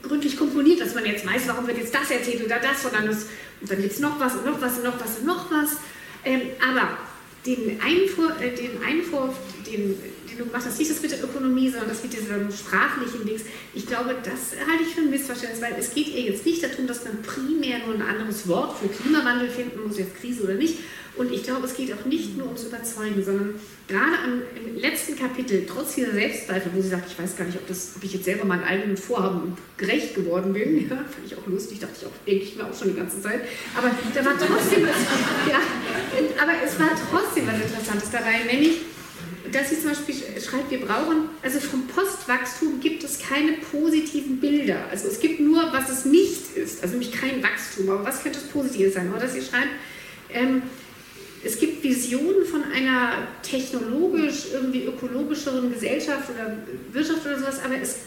gründlich 0.01 0.37
komponiert, 0.37 0.79
dass 0.81 0.93
man 0.93 1.05
jetzt 1.05 1.25
weiß, 1.25 1.47
warum 1.47 1.67
wird 1.67 1.77
jetzt 1.77 1.93
das 1.93 2.11
erzählt 2.11 2.45
oder 2.45 2.59
das, 2.59 2.83
sondern 2.83 3.07
das, 3.07 3.25
und 3.61 3.71
dann 3.71 3.79
es 3.79 3.99
noch 3.99 4.19
was 4.19 4.35
und 4.35 4.45
noch 4.45 4.61
was 4.61 4.77
und 4.77 4.83
noch 4.83 4.99
was 4.99 5.17
und 5.19 5.25
noch 5.25 5.51
was. 5.51 5.77
Ähm, 6.23 6.41
aber 6.61 6.97
den, 7.45 7.81
Einfuhr, 7.81 8.31
äh, 8.39 8.55
den 8.55 8.81
Einwurf, 8.83 9.35
den, 9.65 9.97
den 10.33 10.39
du 10.39 10.45
gemacht 10.45 10.65
hast, 10.65 10.79
nicht 10.79 10.91
das 10.91 11.01
mit 11.01 11.11
der 11.11 11.23
Ökonomie, 11.23 11.69
sondern 11.69 11.89
das 11.89 12.03
mit 12.03 12.13
diesem 12.13 12.51
sprachlichen 12.51 13.25
Dings, 13.25 13.43
ich 13.73 13.85
glaube, 13.85 14.15
das 14.23 14.59
halte 14.67 14.83
ich 14.83 14.93
für 14.93 15.01
ein 15.01 15.09
Missverständnis, 15.09 15.61
weil 15.61 15.75
es 15.79 15.93
geht 15.93 16.09
ihr 16.09 16.21
jetzt 16.21 16.45
nicht 16.45 16.63
darum, 16.63 16.87
dass 16.87 17.03
man 17.05 17.21
primär 17.21 17.79
nur 17.85 17.95
ein 17.95 18.01
anderes 18.01 18.47
Wort 18.47 18.77
für 18.79 18.87
Klimawandel 18.87 19.49
finden 19.49 19.87
muss, 19.87 19.97
jetzt 19.97 20.15
Krise 20.19 20.43
oder 20.43 20.55
nicht, 20.55 20.77
und 21.15 21.31
ich 21.31 21.43
glaube, 21.43 21.67
es 21.67 21.75
geht 21.75 21.93
auch 21.93 22.05
nicht 22.05 22.35
nur 22.37 22.47
ums 22.47 22.63
Überzeugen, 22.63 23.23
sondern 23.23 23.53
gerade 23.87 24.17
am, 24.23 24.41
im 24.55 24.79
letzten 24.79 25.15
Kapitel, 25.15 25.63
trotz 25.67 25.93
dieser 25.93 26.11
Selbstzweifel, 26.11 26.71
wo 26.73 26.81
sie 26.81 26.89
sagt, 26.89 27.11
ich 27.11 27.19
weiß 27.19 27.37
gar 27.37 27.45
nicht, 27.45 27.57
ob, 27.57 27.67
das, 27.67 27.91
ob 27.95 28.03
ich 28.03 28.13
jetzt 28.13 28.25
selber 28.25 28.45
meinen 28.45 28.63
eigenen 28.63 28.97
Vorhaben 28.97 29.55
gerecht 29.77 30.15
geworden 30.15 30.53
bin, 30.53 30.79
ja, 30.89 30.95
fand 30.95 31.25
ich 31.27 31.37
auch 31.37 31.45
lustig, 31.45 31.79
dachte 31.79 31.93
ich 32.01 32.07
auch, 32.07 32.25
denke 32.25 32.43
ich 32.43 32.55
mir 32.55 32.65
auch 32.65 32.77
schon 32.77 32.89
die 32.89 32.95
ganze 32.95 33.21
Zeit. 33.21 33.41
Aber 33.77 33.91
da 34.13 34.25
war 34.25 34.33
trotzdem 34.39 34.87
was, 34.87 34.95
ja, 35.49 35.59
aber 36.41 36.53
es 36.65 36.79
war 36.79 36.89
trotzdem 37.11 37.45
was 37.45 37.61
Interessantes 37.61 38.09
dabei, 38.09 38.51
nämlich, 38.51 38.81
dass 39.51 39.69
sie 39.69 39.79
zum 39.79 39.89
Beispiel 39.89 40.15
schreibt, 40.41 40.71
wir 40.71 40.79
brauchen, 40.79 41.29
also 41.41 41.59
vom 41.59 41.85
Postwachstum 41.87 42.79
gibt 42.79 43.03
es 43.03 43.19
keine 43.19 43.53
positiven 43.71 44.39
Bilder. 44.39 44.85
Also 44.89 45.07
es 45.07 45.19
gibt 45.19 45.39
nur, 45.39 45.71
was 45.73 45.89
es 45.89 46.05
nicht 46.05 46.55
ist, 46.55 46.81
also 46.81 46.97
nämlich 46.97 47.11
kein 47.11 47.43
Wachstum, 47.43 47.89
aber 47.89 48.05
was 48.05 48.23
könnte 48.23 48.39
es 48.39 48.45
Positives 48.45 48.93
sein? 48.93 49.11
Oder 49.11 49.21
dass 49.21 49.33
sie 49.33 49.41
schreibt, 49.41 49.69
ähm, 50.31 50.63
es 51.43 51.59
gibt 51.59 51.83
Visionen 51.83 52.45
von 52.45 52.63
einer 52.63 53.27
technologisch, 53.41 54.45
irgendwie 54.53 54.85
ökologischeren 54.85 55.73
Gesellschaft 55.73 56.29
oder 56.29 56.57
Wirtschaft 56.93 57.25
oder 57.25 57.37
sowas, 57.37 57.59
aber 57.63 57.75
es, 57.75 57.97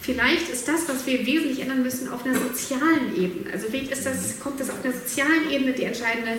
vielleicht 0.00 0.48
ist 0.50 0.68
das, 0.68 0.88
was 0.88 1.04
wir 1.04 1.26
wesentlich 1.26 1.60
ändern 1.60 1.82
müssen, 1.82 2.08
auf 2.08 2.24
einer 2.24 2.38
sozialen 2.38 3.16
Ebene. 3.16 3.52
Also 3.52 3.66
vielleicht 3.68 3.90
ist 3.90 4.06
das, 4.06 4.38
kommt 4.38 4.60
das 4.60 4.70
auf 4.70 4.84
einer 4.84 4.94
sozialen 4.94 5.50
Ebene 5.50 5.72
die 5.72 5.82
entscheidende 5.82 6.38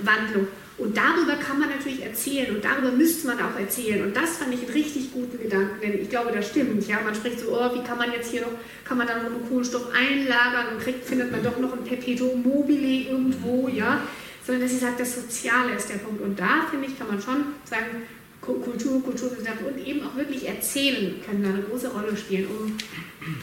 Wandlung. 0.00 0.46
Und 0.80 0.96
darüber 0.96 1.34
kann 1.36 1.60
man 1.60 1.68
natürlich 1.68 2.02
erzählen 2.02 2.54
und 2.54 2.64
darüber 2.64 2.90
müsste 2.90 3.26
man 3.26 3.38
auch 3.38 3.58
erzählen. 3.58 4.02
Und 4.02 4.16
das 4.16 4.38
fand 4.38 4.54
ich 4.54 4.60
einen 4.60 4.72
richtig 4.72 5.12
guten 5.12 5.38
Gedanken, 5.40 5.80
denn 5.82 6.00
ich 6.00 6.08
glaube, 6.08 6.32
das 6.32 6.48
stimmt. 6.48 6.86
Ja, 6.88 7.00
man 7.04 7.14
spricht 7.14 7.40
so, 7.40 7.48
oh, 7.52 7.74
wie 7.74 7.84
kann 7.84 7.98
man 7.98 8.12
jetzt 8.12 8.30
hier 8.30 8.40
noch, 8.40 8.52
kann 8.84 8.98
man 8.98 9.06
dann 9.06 9.22
noch 9.22 9.48
Kohlenstoff 9.48 9.88
einlagern 9.92 10.74
und 10.74 10.82
kriegt, 10.82 11.04
findet 11.04 11.30
man 11.30 11.42
doch 11.42 11.58
noch 11.58 11.72
ein 11.74 11.84
Perpetuum 11.84 12.42
mobile 12.42 13.10
irgendwo, 13.10 13.68
ja 13.68 14.02
sondern 14.50 14.62
dass 14.62 14.72
sie 14.72 14.84
sagt, 14.84 14.98
das 14.98 15.14
Soziale 15.14 15.74
ist 15.76 15.88
der 15.88 15.98
Punkt. 15.98 16.20
Und 16.20 16.38
da, 16.38 16.66
finde 16.68 16.88
ich, 16.88 16.98
kann 16.98 17.06
man 17.06 17.20
schon 17.20 17.44
sagen, 17.64 18.02
Kultur, 18.40 19.02
Kulturwissenschaft 19.02 19.62
und 19.62 19.86
eben 19.86 20.02
auch 20.02 20.16
wirklich 20.16 20.48
Erzählen 20.48 21.14
können 21.24 21.42
da 21.42 21.50
eine 21.50 21.62
große 21.62 21.88
Rolle 21.88 22.16
spielen. 22.16 22.46
Um, 22.46 22.76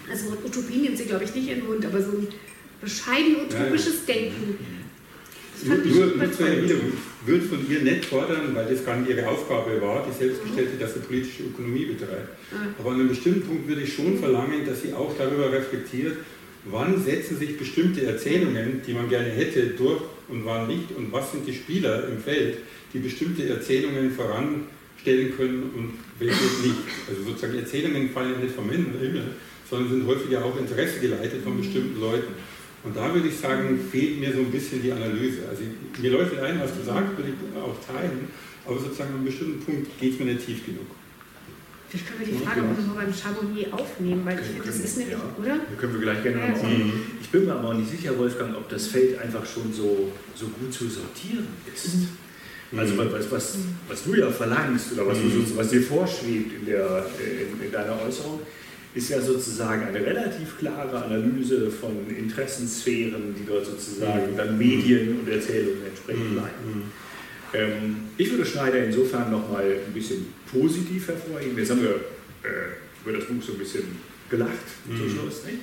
also 0.10 0.36
Utopie 0.44 0.80
nimmt 0.80 0.98
sie, 0.98 1.06
glaube 1.06 1.24
ich, 1.24 1.34
nicht 1.34 1.48
in 1.50 1.60
den 1.60 1.68
Mund, 1.68 1.86
aber 1.86 2.02
so 2.02 2.12
ein 2.12 2.28
bescheiden 2.82 3.38
utopisches. 3.46 4.06
Denken. 4.06 4.58
Nur, 5.64 5.78
nur, 5.78 6.20
würde 7.26 7.46
von 7.46 7.70
ihr 7.70 7.82
nicht 7.82 8.06
fordern, 8.06 8.54
weil 8.54 8.74
das 8.74 8.86
gar 8.86 8.98
nicht 8.98 9.10
ihre 9.10 9.28
Aufgabe 9.28 9.82
war, 9.82 10.06
die 10.08 10.18
selbstgestellte, 10.18 10.78
dass 10.80 10.94
sie 10.94 11.00
politische 11.00 11.44
Ökonomie 11.44 11.86
betreibt. 11.86 12.30
Ah. 12.52 12.68
Aber 12.80 12.92
an 12.92 13.00
einem 13.00 13.10
bestimmten 13.10 13.42
Punkt 13.42 13.68
würde 13.68 13.82
ich 13.82 13.94
schon 13.94 14.18
verlangen, 14.20 14.66
dass 14.66 14.82
sie 14.82 14.94
auch 14.94 15.14
darüber 15.18 15.52
reflektiert, 15.52 16.18
wann 16.66 17.02
setzen 17.02 17.38
sich 17.38 17.58
bestimmte 17.58 18.06
Erzählungen, 18.06 18.82
die 18.86 18.94
man 18.94 19.10
gerne 19.10 19.30
hätte, 19.30 19.68
durch 19.68 20.02
und 20.30 20.46
wann 20.46 20.68
nicht 20.68 20.96
und 20.96 21.12
was 21.12 21.32
sind 21.32 21.48
die 21.48 21.54
Spieler 21.54 22.08
im 22.08 22.20
Feld, 22.20 22.58
die 22.94 23.00
bestimmte 23.00 23.48
Erzählungen 23.48 24.12
voranstellen 24.12 25.36
können 25.36 25.72
und 25.76 25.94
welche 26.20 26.44
nicht. 26.64 26.84
Also 27.10 27.24
sozusagen 27.24 27.58
Erzählungen 27.58 28.10
fallen 28.10 28.34
ja 28.34 28.40
nicht 28.40 28.56
vom 28.56 28.70
Himmel, 28.70 29.24
sondern 29.70 29.90
sind 29.90 30.08
häufig 30.08 30.32
ja 30.32 30.44
auch 30.44 30.58
Interesse 30.58 31.00
geleitet 31.00 31.44
von 31.44 31.58
bestimmten 31.58 32.00
Leuten. 32.00 32.34
Und 32.88 32.96
da 32.96 33.14
würde 33.14 33.28
ich 33.28 33.38
sagen, 33.38 33.78
fehlt 33.92 34.20
mir 34.20 34.32
so 34.32 34.40
ein 34.40 34.52
bisschen 34.52 34.82
die 34.82 34.92
Analyse. 34.94 35.40
Also 35.50 35.64
mir 36.02 36.12
läuft 36.12 36.40
ein, 36.40 36.60
was 36.62 36.72
du 36.74 36.84
sagst, 36.86 37.18
würde 37.18 37.32
ich 37.32 37.58
auch 37.62 37.76
teilen, 37.86 38.30
aber 38.66 38.80
sozusagen 38.80 39.10
an 39.10 39.16
einem 39.16 39.26
bestimmten 39.26 39.60
Punkt 39.60 40.00
geht 40.00 40.14
es 40.14 40.20
mir 40.20 40.26
nicht 40.32 40.46
tief 40.46 40.66
genug. 40.66 40.86
Vielleicht 41.90 42.08
können 42.08 42.20
wir 42.20 42.28
die 42.28 42.46
Frage 42.46 42.62
auch 42.62 42.78
nochmal 42.78 43.06
beim 43.06 43.14
Charbonnier 43.14 43.74
aufnehmen, 43.74 44.22
weil 44.26 44.40
ich 44.40 44.46
finde, 44.46 44.64
das 44.66 44.80
ist 44.80 44.98
nämlich, 44.98 45.18
ja. 45.18 45.36
oder? 45.38 45.58
Da 45.58 45.76
können 45.80 45.94
wir 45.94 46.02
gleich 46.02 46.24
gerne 46.24 46.40
ja. 46.40 46.50
nochmal. 46.50 46.72
Mhm. 46.72 46.94
Ich 47.22 47.30
bin 47.30 47.46
mir 47.46 47.54
aber 47.56 47.70
auch 47.70 47.74
nicht 47.74 47.92
sicher, 47.92 48.18
Wolfgang, 48.18 48.56
ob 48.56 48.70
das 48.70 48.88
Feld 48.88 49.20
einfach 49.20 49.46
schon 49.46 49.72
so, 49.74 50.12
so 50.36 50.48
gut 50.48 50.74
zu 50.74 50.88
sortieren 50.88 51.48
ist. 51.74 51.96
Mhm. 52.72 52.80
Also 52.80 52.98
was, 52.98 53.32
was, 53.32 53.58
was 53.88 54.04
du 54.04 54.16
ja 54.16 54.30
verlangst 54.30 54.94
oder 54.94 55.08
was, 55.08 55.18
mhm. 55.18 55.46
du, 55.46 55.58
was 55.58 55.70
dir 55.70 55.82
vorschwebt 55.82 56.54
in, 56.60 56.66
der, 56.66 57.06
in, 57.20 57.66
in 57.66 57.72
deiner 57.72 58.02
Äußerung, 58.02 58.42
ist 58.94 59.10
ja 59.10 59.22
sozusagen 59.22 59.88
eine 59.88 60.06
relativ 60.06 60.58
klare 60.58 61.04
Analyse 61.04 61.70
von 61.70 62.10
Interessensphären, 62.10 63.36
die 63.38 63.46
dort 63.46 63.66
sozusagen 63.66 64.32
mhm. 64.32 64.38
dann 64.38 64.58
Medien 64.58 65.20
und 65.20 65.30
Erzählungen 65.30 65.86
entsprechend 65.88 66.32
mhm. 66.32 66.38
leiten. 66.38 66.66
Mhm. 66.74 66.84
Ähm, 67.54 67.96
ich 68.18 68.32
würde 68.32 68.46
Schneider 68.46 68.84
insofern 68.84 69.32
nochmal 69.32 69.66
ein 69.86 69.94
bisschen 69.94 70.26
positiv 70.52 71.08
hervorheben. 71.08 71.58
Jetzt 71.58 71.72
haben 71.72 71.82
wir 71.82 71.96
äh, 72.44 73.06
über 73.06 73.18
das 73.18 73.26
Buch 73.26 73.42
so 73.42 73.54
ein 73.54 73.60
bisschen 73.60 73.84
gelacht 74.30 74.52
mhm. 74.86 74.98
zum 74.98 75.10
Schluss. 75.10 75.44
Nicht? 75.46 75.60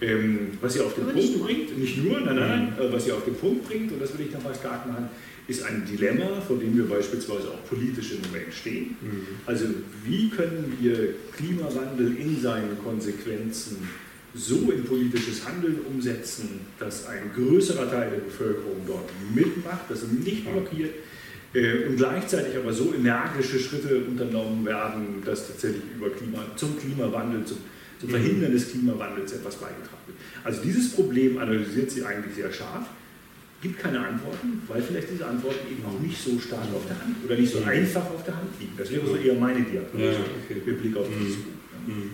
Ähm, 0.00 0.50
was 0.60 0.74
sie 0.74 0.80
auf 0.80 0.94
den 0.94 1.04
Aber 1.04 1.12
Punkt 1.14 1.42
bringt, 1.42 1.78
nicht 1.78 2.04
nur, 2.04 2.20
nein, 2.20 2.36
nein, 2.36 2.74
mhm. 2.76 2.82
äh, 2.82 2.92
was 2.92 3.04
sie 3.04 3.12
auf 3.12 3.24
den 3.24 3.34
Punkt 3.34 3.66
bringt, 3.66 3.90
und 3.92 4.00
das 4.00 4.16
will 4.16 4.26
ich 4.26 4.32
nochmal 4.32 4.54
stark 4.54 4.86
machen, 4.86 5.08
ist 5.48 5.62
ein 5.62 5.86
Dilemma, 5.86 6.40
vor 6.40 6.58
dem 6.58 6.76
wir 6.76 6.88
beispielsweise 6.88 7.48
auch 7.50 7.64
politisch 7.68 8.12
im 8.12 8.22
Moment 8.22 8.52
stehen. 8.52 8.96
Mhm. 9.00 9.26
Also 9.46 9.66
wie 10.04 10.28
können 10.28 10.76
wir 10.80 11.14
Klimawandel 11.36 12.16
in 12.16 12.40
seinen 12.40 12.78
Konsequenzen 12.82 13.88
so 14.34 14.70
in 14.70 14.84
politisches 14.84 15.46
Handeln 15.46 15.78
umsetzen, 15.88 16.60
dass 16.78 17.06
ein 17.06 17.30
größerer 17.34 17.90
Teil 17.90 18.10
der 18.10 18.18
Bevölkerung 18.18 18.82
dort 18.86 19.08
mitmacht, 19.34 19.88
dass 19.88 20.02
er 20.02 20.08
nicht 20.08 20.44
blockiert, 20.50 20.90
äh, 21.54 21.86
und 21.86 21.96
gleichzeitig 21.96 22.56
aber 22.56 22.72
so 22.72 22.92
energische 22.92 23.58
Schritte 23.58 24.04
unternommen 24.04 24.64
werden, 24.66 25.22
dass 25.24 25.46
tatsächlich 25.46 25.82
über 25.96 26.10
Klima, 26.10 26.44
zum 26.56 26.78
Klimawandel, 26.78 27.44
zum, 27.44 27.58
zum 27.98 28.10
Verhindern 28.10 28.52
des 28.52 28.70
Klimawandels 28.70 29.32
etwas 29.32 29.56
beigetragen 29.56 30.02
wird. 30.06 30.18
Also 30.44 30.60
dieses 30.62 30.90
Problem 30.90 31.38
analysiert 31.38 31.90
sie 31.90 32.04
eigentlich 32.04 32.34
sehr 32.34 32.52
scharf, 32.52 32.86
gibt 33.62 33.78
keine 33.78 34.00
Antworten, 34.06 34.62
weil 34.68 34.82
vielleicht 34.82 35.10
diese 35.10 35.26
Antworten 35.26 35.66
eben 35.70 35.84
auch 35.84 35.98
nicht 36.00 36.22
so 36.22 36.38
stark 36.38 36.68
auf 36.74 36.86
der 36.86 37.00
Hand 37.00 37.16
oder 37.24 37.36
nicht 37.36 37.52
so 37.52 37.62
einfach 37.64 38.04
auf 38.10 38.24
der 38.24 38.36
Hand 38.36 38.50
liegen. 38.60 38.72
Das 38.76 38.90
wäre 38.90 39.06
so 39.06 39.16
eher 39.16 39.34
meine 39.34 39.62
Diagnose 39.62 40.04
ja, 40.04 40.18
okay. 40.44 40.62
mit 40.64 40.82
Blick 40.82 40.96
auf 40.96 41.06
dieses 41.18 41.36
Buch. 41.36 41.52
Mhm 41.86 42.10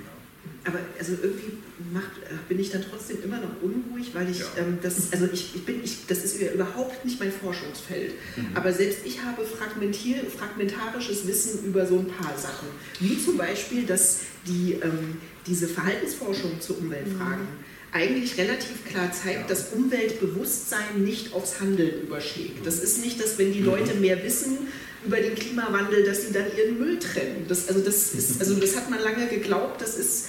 aber 0.64 0.78
also 0.98 1.12
irgendwie 1.22 1.52
macht, 1.92 2.10
bin 2.48 2.58
ich 2.60 2.70
dann 2.70 2.84
trotzdem 2.88 3.18
immer 3.24 3.38
noch 3.38 3.62
unruhig, 3.62 4.10
weil 4.14 4.30
ich 4.30 4.40
ja. 4.40 4.46
ähm, 4.58 4.78
das, 4.80 5.12
also 5.12 5.28
ich, 5.32 5.56
ich, 5.56 5.64
bin, 5.64 5.82
ich, 5.82 6.06
das 6.06 6.24
ist 6.24 6.40
überhaupt 6.40 7.04
nicht 7.04 7.18
mein 7.18 7.32
Forschungsfeld. 7.32 8.14
Mhm. 8.36 8.46
Aber 8.54 8.72
selbst 8.72 9.00
ich 9.04 9.22
habe 9.22 9.44
fragmentarisches 9.44 11.26
Wissen 11.26 11.64
über 11.66 11.86
so 11.86 11.98
ein 11.98 12.06
paar 12.06 12.36
Sachen. 12.38 12.68
Wie 13.00 13.18
zum 13.18 13.36
Beispiel, 13.36 13.84
dass 13.84 14.20
die, 14.46 14.74
ähm, 14.74 15.16
diese 15.46 15.66
Verhaltensforschung 15.66 16.60
zu 16.60 16.74
Umweltfragen 16.76 17.48
eigentlich 17.92 18.38
relativ 18.38 18.86
klar 18.86 19.12
zeigt, 19.12 19.50
dass 19.50 19.72
Umweltbewusstsein 19.72 21.04
nicht 21.04 21.34
aufs 21.34 21.60
Handeln 21.60 22.02
überschlägt. 22.02 22.66
Das 22.66 22.82
ist 22.82 23.04
nicht, 23.04 23.22
dass 23.22 23.38
wenn 23.38 23.52
die 23.52 23.60
Leute 23.60 23.94
mehr 23.94 24.22
wissen 24.24 24.58
über 25.04 25.18
den 25.18 25.34
Klimawandel, 25.34 26.04
dass 26.04 26.26
sie 26.26 26.32
dann 26.32 26.46
ihren 26.56 26.78
Müll 26.78 26.98
trennen. 26.98 27.44
Das, 27.48 27.68
also, 27.68 27.80
das 27.80 28.14
ist, 28.14 28.36
also 28.40 28.54
das 28.54 28.76
hat 28.76 28.90
man 28.90 29.00
lange 29.00 29.26
geglaubt, 29.26 29.82
das 29.82 29.96
ist, 29.96 30.28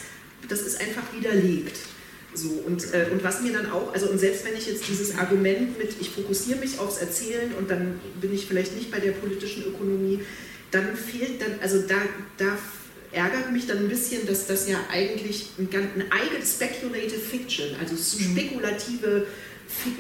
das 0.49 0.61
ist 0.61 0.81
einfach 0.81 1.03
widerlegt. 1.17 1.77
So, 2.33 2.49
und, 2.65 2.93
äh, 2.93 3.09
und 3.11 3.23
was 3.23 3.41
mir 3.41 3.53
dann 3.53 3.71
auch, 3.71 3.93
also 3.93 4.07
und 4.07 4.19
selbst 4.19 4.43
wenn 4.43 4.55
ich 4.55 4.67
jetzt 4.67 4.87
dieses 4.89 5.15
Argument 5.17 5.77
mit, 5.77 5.95
ich 6.01 6.09
fokussiere 6.09 6.59
mich 6.59 6.79
aufs 6.79 6.97
Erzählen 6.97 7.53
und 7.53 7.69
dann 7.69 7.99
bin 8.19 8.33
ich 8.33 8.47
vielleicht 8.47 8.75
nicht 8.75 8.91
bei 8.91 8.99
der 8.99 9.11
politischen 9.11 9.63
Ökonomie, 9.65 10.19
dann 10.71 10.95
fehlt 10.97 11.39
dann, 11.39 11.59
also 11.61 11.81
da, 11.81 11.95
da 12.37 12.57
ärgert 13.13 13.51
mich 13.51 13.67
dann 13.67 13.77
ein 13.77 13.89
bisschen, 13.89 14.25
dass 14.25 14.47
das 14.47 14.67
ja 14.67 14.77
eigentlich 14.91 15.49
ein, 15.57 15.69
ein 15.71 16.11
eigenes 16.11 16.55
Speculative 16.55 17.19
Fiction, 17.19 17.75
also 17.79 17.95
mhm. 17.95 18.31
spekulative 18.31 19.27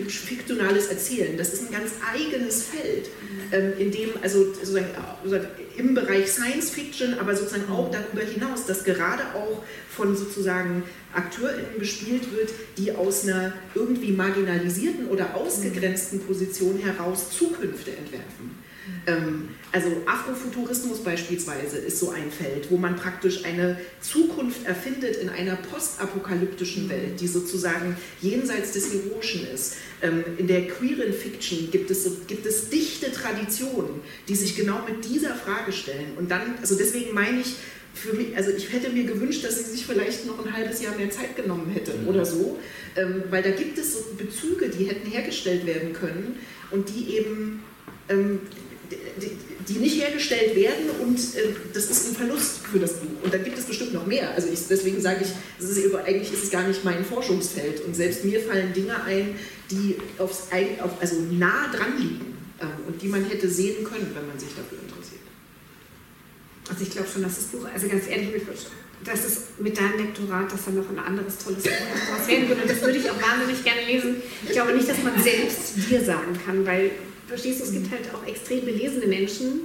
fiktionales 0.07 0.87
Erzählen. 0.87 1.37
Das 1.37 1.53
ist 1.53 1.63
ein 1.63 1.71
ganz 1.71 1.93
eigenes 2.13 2.63
Feld, 2.63 3.07
mhm. 3.07 3.53
ähm, 3.53 3.73
in 3.79 3.91
dem, 3.91 4.09
also 4.21 4.53
sozusagen, 4.53 4.87
sozusagen, 5.23 5.47
im 5.77 5.95
Bereich 5.95 6.29
Science 6.29 6.69
Fiction, 6.69 7.17
aber 7.19 7.35
sozusagen 7.35 7.71
auch 7.71 7.87
mhm. 7.87 7.93
darüber 7.93 8.29
hinaus, 8.29 8.65
dass 8.65 8.83
gerade 8.83 9.23
auch 9.35 9.63
von 9.89 10.15
sozusagen 10.15 10.83
AkteurInnen 11.13 11.79
bespielt 11.79 12.31
wird, 12.31 12.51
die 12.77 12.91
aus 12.91 13.23
einer 13.23 13.53
irgendwie 13.73 14.11
marginalisierten 14.11 15.07
oder 15.07 15.35
ausgegrenzten 15.35 16.19
Position 16.21 16.79
heraus 16.79 17.31
Zukünfte 17.31 17.91
entwerfen. 17.91 18.62
Ähm, 19.07 19.49
also 19.71 19.89
Afrofuturismus 20.05 21.03
beispielsweise 21.03 21.77
ist 21.77 21.99
so 21.99 22.11
ein 22.11 22.31
Feld, 22.31 22.69
wo 22.69 22.77
man 22.77 22.95
praktisch 22.95 23.45
eine 23.45 23.77
Zukunft 24.01 24.65
erfindet 24.65 25.15
in 25.17 25.29
einer 25.29 25.55
postapokalyptischen 25.55 26.85
mhm. 26.85 26.89
Welt, 26.89 27.21
die 27.21 27.27
sozusagen 27.27 27.95
jenseits 28.21 28.73
des 28.73 28.93
Heroischen 28.93 29.47
ist. 29.47 29.75
Ähm, 30.01 30.23
in 30.37 30.47
der 30.47 30.67
queeren 30.67 31.13
Fiction 31.13 31.71
gibt 31.71 31.91
es, 31.91 32.07
gibt 32.27 32.45
es 32.45 32.69
dichte 32.69 33.11
Traditionen, 33.11 34.01
die 34.27 34.35
sich 34.35 34.55
genau 34.55 34.83
mit 34.87 35.05
dieser 35.05 35.35
Frage 35.35 35.71
stellen. 35.71 36.17
Und 36.17 36.29
dann, 36.29 36.55
also 36.59 36.75
deswegen 36.75 37.13
meine 37.13 37.41
ich, 37.41 37.55
für 37.93 38.13
mich, 38.13 38.35
also 38.35 38.51
ich 38.51 38.73
hätte 38.73 38.89
mir 38.89 39.03
gewünscht, 39.03 39.43
dass 39.43 39.59
sie 39.59 39.71
sich 39.71 39.85
vielleicht 39.85 40.25
noch 40.25 40.43
ein 40.43 40.51
halbes 40.51 40.81
Jahr 40.81 40.95
mehr 40.95 41.11
Zeit 41.11 41.35
genommen 41.35 41.71
hätte 41.71 41.93
mhm. 41.93 42.07
oder 42.07 42.25
so, 42.25 42.59
ähm, 42.95 43.23
weil 43.29 43.43
da 43.43 43.51
gibt 43.51 43.77
es 43.77 43.93
so 43.93 43.99
Bezüge, 44.17 44.69
die 44.69 44.85
hätten 44.85 45.09
hergestellt 45.09 45.65
werden 45.65 45.93
können 45.93 46.37
und 46.71 46.89
die 46.89 47.17
eben 47.17 47.61
ähm, 48.09 48.39
die, 49.67 49.79
nicht 49.79 50.01
hergestellt 50.01 50.55
werden 50.55 50.89
und 51.01 51.17
äh, 51.35 51.53
das 51.73 51.89
ist 51.89 52.09
ein 52.09 52.15
Verlust 52.15 52.59
für 52.71 52.79
das 52.79 52.93
Buch. 52.93 53.23
Und 53.23 53.33
dann 53.33 53.43
gibt 53.43 53.57
es 53.57 53.65
bestimmt 53.65 53.93
noch 53.93 54.05
mehr. 54.05 54.31
Also 54.31 54.47
ich, 54.51 54.59
deswegen 54.69 55.01
sage 55.01 55.23
ich, 55.23 55.63
ist, 55.63 55.95
eigentlich 55.95 56.33
ist 56.33 56.43
es 56.43 56.51
gar 56.51 56.67
nicht 56.67 56.83
mein 56.83 57.03
Forschungsfeld. 57.05 57.81
Und 57.81 57.95
selbst 57.95 58.25
mir 58.25 58.39
fallen 58.41 58.73
Dinge 58.73 59.03
ein, 59.03 59.35
die 59.71 59.95
aufs, 60.17 60.47
auf, 60.81 60.91
also 61.01 61.15
nah 61.31 61.71
dran 61.71 61.97
liegen 61.97 62.37
ähm, 62.61 62.69
und 62.87 63.01
die 63.01 63.07
man 63.07 63.23
hätte 63.25 63.49
sehen 63.49 63.83
können, 63.83 64.11
wenn 64.13 64.27
man 64.27 64.39
sich 64.39 64.49
dafür 64.49 64.79
interessiert. 64.79 65.21
Also 66.69 66.83
ich 66.83 66.91
glaube 66.91 67.07
schon, 67.11 67.23
dass 67.23 67.35
das 67.35 67.45
Buch, 67.45 67.65
also 67.73 67.87
ganz 67.87 68.07
ehrlich, 68.07 68.29
das 69.03 69.25
ist 69.25 69.59
mit 69.59 69.77
deinem 69.77 69.97
Lektorat, 69.97 70.51
dass 70.51 70.65
dann 70.65 70.75
noch 70.75 70.89
ein 70.89 70.99
anderes 70.99 71.37
tolles 71.37 71.63
Buch 71.63 71.71
daraus 72.07 72.27
werden 72.27 72.47
würde. 72.47 72.61
Das 72.67 72.81
würde 72.81 72.97
ich 72.97 73.09
auch 73.09 73.21
wahnsinnig 73.21 73.63
gerne 73.63 73.85
lesen. 73.85 74.15
Ich 74.45 74.51
glaube 74.51 74.73
nicht, 74.73 74.89
dass 74.89 75.01
man 75.03 75.21
selbst 75.21 75.73
dir 75.89 76.03
sagen 76.03 76.39
kann, 76.45 76.65
weil 76.65 76.91
Verstehst 77.33 77.61
du, 77.61 77.63
es 77.63 77.71
gibt 77.71 77.89
halt 77.89 78.13
auch 78.13 78.27
extrem 78.27 78.63
belesene 78.63 79.07
Menschen 79.07 79.61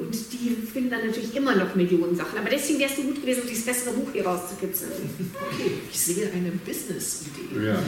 und 0.00 0.32
die 0.32 0.56
finden 0.72 0.88
dann 0.88 1.06
natürlich 1.06 1.36
immer 1.36 1.54
noch 1.54 1.74
Millionen 1.74 2.16
Sachen. 2.16 2.38
Aber 2.38 2.48
deswegen 2.48 2.78
wäre 2.78 2.88
es 2.88 2.96
so 2.96 3.02
gut 3.02 3.20
gewesen, 3.20 3.42
dieses 3.46 3.66
bessere 3.66 3.92
Buch 3.92 4.08
hier 4.14 4.24
rauszukitzeln. 4.24 4.92
Okay, 5.34 5.72
ich 5.92 6.00
sehe 6.00 6.32
eine 6.32 6.52
Business-Idee. 6.52 7.66
Ja. 7.66 7.72
ja. 7.72 7.78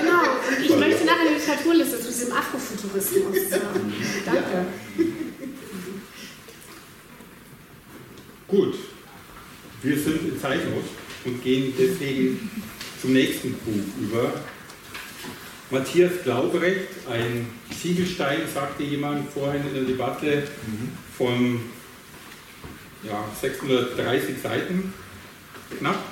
genau. 0.00 0.22
Und 0.48 0.64
ich 0.64 0.76
möchte 0.76 1.04
nachher 1.04 1.28
eine 1.28 1.38
Literaturliste 1.38 2.00
zu 2.00 2.08
diesem 2.08 2.32
Afrofuturismus. 2.32 3.36
Danke. 4.26 4.42
Ja. 4.52 4.66
Gut, 8.48 8.74
wir 9.80 9.96
sind 9.96 10.28
in 10.28 10.40
Zeitnot 10.40 10.82
und 11.24 11.44
gehen 11.44 11.72
deswegen 11.78 12.50
zum 13.00 13.12
nächsten 13.12 13.52
Buch 13.52 13.84
über. 14.02 14.42
Matthias 15.70 16.12
Glaubrecht, 16.24 16.88
ein 17.08 17.46
Ziegelstein, 17.80 18.40
sagte 18.52 18.82
jemand 18.82 19.30
vorhin 19.30 19.66
in 19.68 19.74
der 19.74 19.84
Debatte, 19.84 20.42
von 21.16 21.60
ja, 23.04 23.24
630 23.40 24.36
Seiten 24.42 24.92
knapp. 25.78 26.02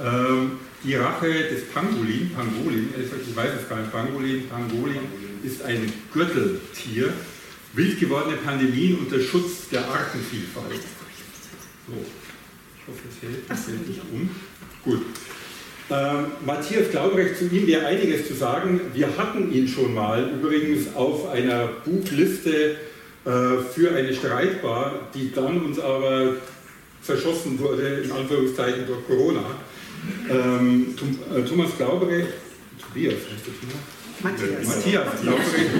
Ähm, 0.00 0.52
die 0.82 0.96
Rache 0.96 1.32
des 1.48 1.68
Pangolin, 1.68 2.32
Pangolin, 2.34 2.88
ich 2.96 3.36
weiß 3.36 3.50
es 3.62 3.68
gar 3.68 3.78
nicht, 3.78 3.92
Pangolin, 3.92 4.48
Pangolin 4.48 5.02
ist 5.44 5.62
ein 5.62 5.92
Gürteltier, 6.12 7.12
wild 7.74 8.00
gewordene 8.00 8.36
Pandemien 8.38 8.98
und 8.98 9.12
der 9.12 9.20
Schutz 9.20 9.68
der 9.70 9.86
Artenvielfalt. 9.86 10.80
So, 11.86 11.94
ich 11.94 12.88
hoffe, 12.88 13.00
es 13.08 13.22
hält, 13.22 13.44
es 13.48 13.68
hält 13.68 13.88
nicht 13.88 14.00
um. 14.10 14.28
Gut. 14.84 15.02
Ähm, 15.90 16.26
Matthias 16.46 16.90
Glaubrecht, 16.90 17.36
zu 17.36 17.46
ihm 17.46 17.66
wäre 17.66 17.86
einiges 17.86 18.28
zu 18.28 18.34
sagen. 18.34 18.80
Wir 18.94 19.08
hatten 19.16 19.52
ihn 19.52 19.68
schon 19.68 19.94
mal 19.94 20.30
übrigens 20.34 20.94
auf 20.94 21.28
einer 21.30 21.68
Buchliste 21.84 22.76
äh, 23.24 23.30
für 23.74 23.94
eine 23.94 24.14
Streitbar, 24.14 25.08
die 25.14 25.32
dann 25.32 25.60
uns 25.64 25.78
aber 25.78 26.36
verschossen 27.02 27.58
wurde, 27.58 28.02
in 28.04 28.12
Anführungszeichen 28.12 28.86
durch 28.86 29.06
Corona. 29.06 29.44
Ähm, 30.30 30.94
äh, 31.34 31.42
Thomas 31.42 31.76
Glaubrecht, 31.76 32.28
Tobias 32.80 33.14
heißt 33.14 33.46
der 33.46 33.54
Thomas? 33.60 33.80
Matthias. 34.22 34.76
Matthias 34.76 35.20
Glaubrecht 35.20 35.70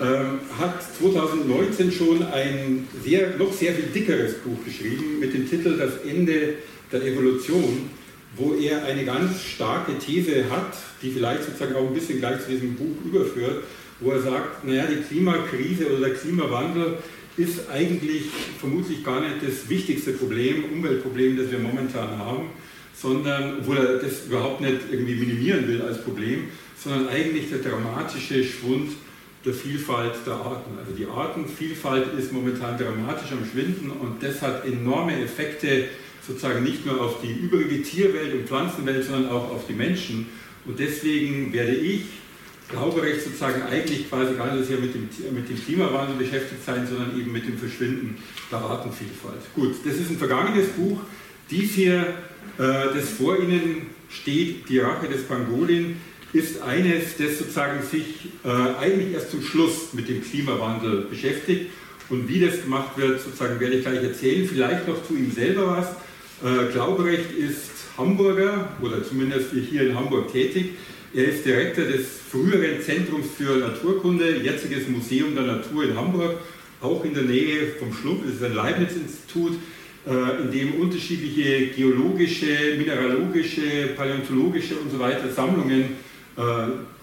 ähm, 0.00 0.40
hat 0.58 0.82
2019 0.98 1.92
schon 1.92 2.22
ein 2.24 2.88
sehr, 3.04 3.36
noch 3.36 3.52
sehr 3.52 3.72
viel 3.74 3.86
dickeres 3.94 4.34
Buch 4.38 4.64
geschrieben 4.64 5.20
mit 5.20 5.34
dem 5.34 5.48
Titel 5.48 5.76
Das 5.76 5.98
Ende 6.08 6.54
der 6.90 7.02
Evolution 7.02 7.90
wo 8.36 8.54
er 8.54 8.84
eine 8.84 9.04
ganz 9.04 9.42
starke 9.42 9.98
These 9.98 10.44
hat, 10.50 10.74
die 11.02 11.10
vielleicht 11.10 11.44
sozusagen 11.44 11.74
auch 11.76 11.86
ein 11.86 11.94
bisschen 11.94 12.18
gleich 12.18 12.40
zu 12.42 12.50
diesem 12.50 12.74
Buch 12.74 12.96
überführt, 13.04 13.64
wo 14.00 14.10
er 14.10 14.22
sagt, 14.22 14.64
naja, 14.64 14.86
die 14.86 15.02
Klimakrise 15.02 15.86
oder 15.86 16.08
der 16.08 16.14
Klimawandel 16.14 16.98
ist 17.36 17.68
eigentlich 17.70 18.24
vermutlich 18.58 19.04
gar 19.04 19.20
nicht 19.20 19.36
das 19.46 19.68
wichtigste 19.68 20.12
Problem, 20.12 20.64
Umweltproblem, 20.72 21.36
das 21.36 21.50
wir 21.50 21.58
momentan 21.58 22.18
haben, 22.18 22.50
sondern, 22.94 23.58
obwohl 23.58 23.78
er 23.78 23.98
das 23.98 24.26
überhaupt 24.26 24.60
nicht 24.60 24.78
irgendwie 24.90 25.14
minimieren 25.14 25.66
will 25.66 25.82
als 25.82 26.02
Problem, 26.02 26.44
sondern 26.76 27.08
eigentlich 27.08 27.50
der 27.50 27.58
dramatische 27.58 28.44
Schwund 28.44 28.90
der 29.44 29.52
Vielfalt 29.52 30.14
der 30.26 30.34
Arten. 30.34 30.78
Also 30.78 30.92
die 30.96 31.06
Artenvielfalt 31.06 32.18
ist 32.18 32.32
momentan 32.32 32.78
dramatisch 32.78 33.32
am 33.32 33.44
Schwinden 33.50 33.90
und 33.90 34.22
das 34.22 34.40
hat 34.40 34.64
enorme 34.64 35.20
Effekte 35.22 35.84
sozusagen 36.26 36.62
nicht 36.62 36.86
nur 36.86 37.00
auf 37.00 37.20
die 37.20 37.32
übrige 37.32 37.82
Tierwelt 37.82 38.34
und 38.34 38.48
Pflanzenwelt, 38.48 39.04
sondern 39.04 39.30
auch 39.30 39.50
auf 39.50 39.66
die 39.66 39.74
Menschen. 39.74 40.26
Und 40.66 40.78
deswegen 40.78 41.52
werde 41.52 41.74
ich, 41.74 42.02
Glauberecht 42.68 43.22
sozusagen 43.22 43.62
eigentlich 43.62 44.08
quasi 44.08 44.34
gar 44.34 44.54
nicht 44.54 44.66
sehr 44.66 44.78
mit 44.78 44.94
dem, 44.94 45.08
mit 45.34 45.48
dem 45.48 45.62
Klimawandel 45.62 46.16
beschäftigt 46.16 46.64
sein, 46.64 46.86
sondern 46.86 47.18
eben 47.18 47.30
mit 47.30 47.46
dem 47.46 47.58
Verschwinden 47.58 48.16
der 48.50 48.58
Artenvielfalt. 48.58 49.42
Gut, 49.54 49.74
das 49.84 49.94
ist 49.96 50.10
ein 50.10 50.16
vergangenes 50.16 50.68
Buch. 50.68 51.00
Dies 51.50 51.72
hier, 51.72 52.00
äh, 52.58 52.94
das 52.94 53.10
vor 53.10 53.38
Ihnen 53.38 53.88
steht, 54.08 54.68
Die 54.68 54.78
Rache 54.78 55.08
des 55.08 55.24
Pangolin, 55.24 55.96
ist 56.32 56.62
eines, 56.62 57.16
das 57.16 57.38
sozusagen 57.38 57.82
sich 57.82 58.28
äh, 58.44 58.48
eigentlich 58.48 59.12
erst 59.12 59.30
zum 59.30 59.42
Schluss 59.42 59.92
mit 59.92 60.08
dem 60.08 60.22
Klimawandel 60.22 61.02
beschäftigt. 61.02 61.70
Und 62.08 62.28
wie 62.28 62.40
das 62.40 62.62
gemacht 62.62 62.96
wird, 62.96 63.20
sozusagen 63.20 63.60
werde 63.60 63.76
ich 63.76 63.84
gleich 63.84 64.02
erzählen. 64.02 64.46
Vielleicht 64.48 64.88
noch 64.88 65.06
zu 65.06 65.14
ihm 65.14 65.30
selber 65.30 65.68
was. 65.68 65.88
Äh, 66.44 66.70
Glauberecht 66.72 67.32
ist 67.32 67.70
Hamburger 67.96 68.68
oder 68.82 69.02
zumindest 69.02 69.52
hier 69.52 69.88
in 69.88 69.94
Hamburg 69.94 70.30
tätig. 70.30 70.72
Er 71.14 71.28
ist 71.28 71.46
Direktor 71.46 71.84
des 71.86 72.06
früheren 72.30 72.82
Zentrums 72.82 73.28
für 73.38 73.56
Naturkunde, 73.56 74.36
jetziges 74.42 74.86
Museum 74.88 75.34
der 75.34 75.44
Natur 75.44 75.84
in 75.84 75.96
Hamburg, 75.96 76.36
auch 76.82 77.02
in 77.02 77.14
der 77.14 77.22
Nähe 77.22 77.68
vom 77.78 77.94
Schlumpf. 77.94 78.24
Das 78.26 78.34
ist 78.34 78.44
ein 78.44 78.54
Leibniz-Institut, 78.54 79.52
äh, 80.06 80.42
in 80.42 80.50
dem 80.50 80.80
unterschiedliche 80.82 81.68
geologische, 81.68 82.76
mineralogische, 82.76 83.94
paläontologische 83.96 84.74
und 84.74 84.90
so 84.92 84.98
weiter 84.98 85.30
Sammlungen 85.34 85.84
äh, 86.36 86.42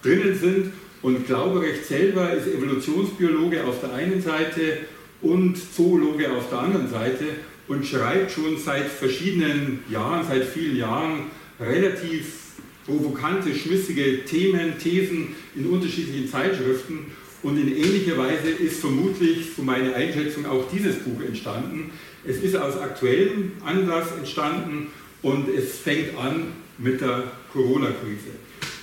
drinnen 0.06 0.38
sind. 0.38 0.72
Und 1.02 1.26
Glauberecht 1.26 1.84
selber 1.84 2.32
ist 2.32 2.46
Evolutionsbiologe 2.46 3.64
auf 3.64 3.80
der 3.80 3.92
einen 3.94 4.22
Seite 4.22 4.78
und 5.20 5.56
Zoologe 5.56 6.30
auf 6.30 6.48
der 6.48 6.60
anderen 6.60 6.88
Seite 6.88 7.24
und 7.68 7.86
schreibt 7.86 8.32
schon 8.32 8.58
seit 8.58 8.88
verschiedenen 8.88 9.80
Jahren, 9.90 10.26
seit 10.26 10.44
vielen 10.44 10.76
Jahren 10.76 11.24
relativ 11.60 12.42
provokante, 12.84 13.54
schmissige 13.54 14.24
Themen, 14.24 14.78
Thesen 14.78 15.34
in 15.54 15.66
unterschiedlichen 15.66 16.28
Zeitschriften 16.28 17.06
Und 17.42 17.58
in 17.58 17.76
ähnlicher 17.76 18.16
Weise 18.16 18.50
ist 18.50 18.80
vermutlich, 18.80 19.48
so 19.56 19.62
meine 19.62 19.94
Einschätzung, 19.94 20.46
auch 20.46 20.70
dieses 20.70 20.96
Buch 21.00 21.20
entstanden. 21.20 21.90
Es 22.24 22.36
ist 22.36 22.56
aus 22.56 22.78
aktuellem 22.78 23.52
Anlass 23.64 24.12
entstanden 24.16 24.88
und 25.22 25.48
es 25.48 25.78
fängt 25.78 26.16
an 26.16 26.52
mit 26.78 27.00
der 27.00 27.24
Corona-Krise. 27.52 28.30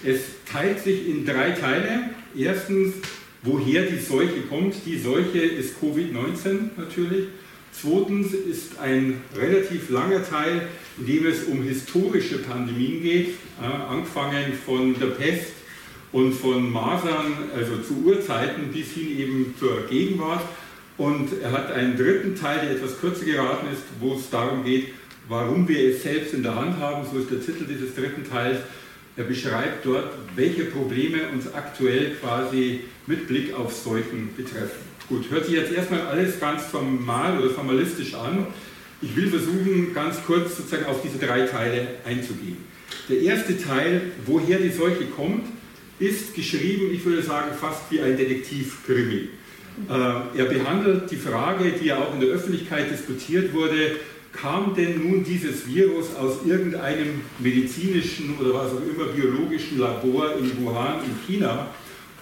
Es 0.03 0.21
teilt 0.51 0.83
sich 0.83 1.07
in 1.07 1.25
drei 1.25 1.51
Teile. 1.51 2.09
Erstens, 2.37 2.95
woher 3.43 3.83
die 3.83 3.99
Seuche 3.99 4.41
kommt. 4.49 4.75
Die 4.85 4.97
Seuche 4.97 5.39
ist 5.39 5.75
Covid-19 5.81 6.71
natürlich. 6.75 7.27
Zweitens 7.71 8.33
ist 8.33 8.79
ein 8.79 9.21
relativ 9.35 9.89
langer 9.89 10.27
Teil, 10.27 10.67
in 10.97 11.05
dem 11.05 11.25
es 11.25 11.43
um 11.45 11.63
historische 11.63 12.39
Pandemien 12.39 13.01
geht, 13.01 13.29
äh, 13.61 13.65
angefangen 13.65 14.53
von 14.65 14.99
der 14.99 15.07
Pest 15.07 15.53
und 16.11 16.33
von 16.33 16.71
Masern, 16.71 17.33
also 17.55 17.77
zu 17.77 18.03
Urzeiten 18.03 18.71
bis 18.73 18.91
hin 18.91 19.17
eben 19.17 19.55
zur 19.57 19.87
Gegenwart. 19.87 20.41
Und 20.97 21.29
er 21.41 21.51
hat 21.51 21.71
einen 21.71 21.95
dritten 21.95 22.35
Teil, 22.35 22.59
der 22.59 22.71
etwas 22.71 22.99
kürzer 22.99 23.25
geraten 23.25 23.67
ist, 23.71 23.83
wo 24.01 24.15
es 24.15 24.29
darum 24.29 24.65
geht, 24.65 24.89
warum 25.29 25.67
wir 25.67 25.91
es 25.91 26.03
selbst 26.03 26.33
in 26.33 26.43
der 26.43 26.55
Hand 26.55 26.77
haben. 26.77 27.07
So 27.09 27.19
ist 27.19 27.31
der 27.31 27.39
Titel 27.39 27.65
dieses 27.65 27.95
dritten 27.95 28.29
Teils. 28.29 28.59
Er 29.15 29.23
beschreibt 29.23 29.85
dort, 29.85 30.11
welche 30.35 30.65
Probleme 30.65 31.29
uns 31.31 31.53
aktuell 31.53 32.15
quasi 32.19 32.81
mit 33.07 33.27
Blick 33.27 33.53
auf 33.53 33.73
Seuchen 33.73 34.29
betreffen. 34.35 34.88
Gut, 35.09 35.25
hört 35.31 35.45
sich 35.45 35.55
jetzt 35.55 35.73
erstmal 35.73 36.01
alles 36.01 36.39
ganz 36.39 36.65
formal 36.65 37.39
oder 37.39 37.49
formalistisch 37.49 38.13
an. 38.13 38.45
Ich 39.01 39.15
will 39.15 39.27
versuchen, 39.27 39.91
ganz 39.91 40.17
kurz 40.23 40.55
sozusagen 40.55 40.85
auf 40.85 41.01
diese 41.01 41.17
drei 41.17 41.47
Teile 41.47 41.87
einzugehen. 42.05 42.57
Der 43.09 43.19
erste 43.19 43.57
Teil, 43.59 44.01
woher 44.27 44.59
die 44.59 44.69
Seuche 44.69 45.05
kommt, 45.05 45.47
ist 45.97 46.35
geschrieben, 46.35 46.93
ich 46.93 47.03
würde 47.05 47.23
sagen, 47.23 47.55
fast 47.59 47.89
wie 47.89 48.01
ein 48.01 48.17
Detektivkrimi. 48.17 49.29
Äh, 49.89 50.37
er 50.37 50.45
behandelt 50.45 51.09
die 51.09 51.17
Frage, 51.17 51.71
die 51.71 51.87
ja 51.87 51.97
auch 51.97 52.13
in 52.13 52.19
der 52.19 52.29
Öffentlichkeit 52.29 52.91
diskutiert 52.91 53.51
wurde, 53.51 53.95
kam 54.31 54.75
denn 54.75 55.09
nun 55.09 55.23
dieses 55.23 55.67
Virus 55.67 56.15
aus 56.15 56.45
irgendeinem 56.45 57.21
medizinischen 57.39 58.37
oder 58.39 58.53
was 58.53 58.73
auch 58.73 58.81
immer 58.81 59.05
biologischen 59.05 59.79
Labor 59.79 60.35
in 60.37 60.63
Wuhan 60.63 60.99
in 61.03 61.15
China 61.25 61.67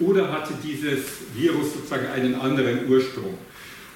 oder 0.00 0.32
hatte 0.32 0.54
dieses 0.62 1.00
Virus 1.34 1.74
sozusagen 1.74 2.06
einen 2.06 2.34
anderen 2.34 2.88
Ursprung? 2.88 3.38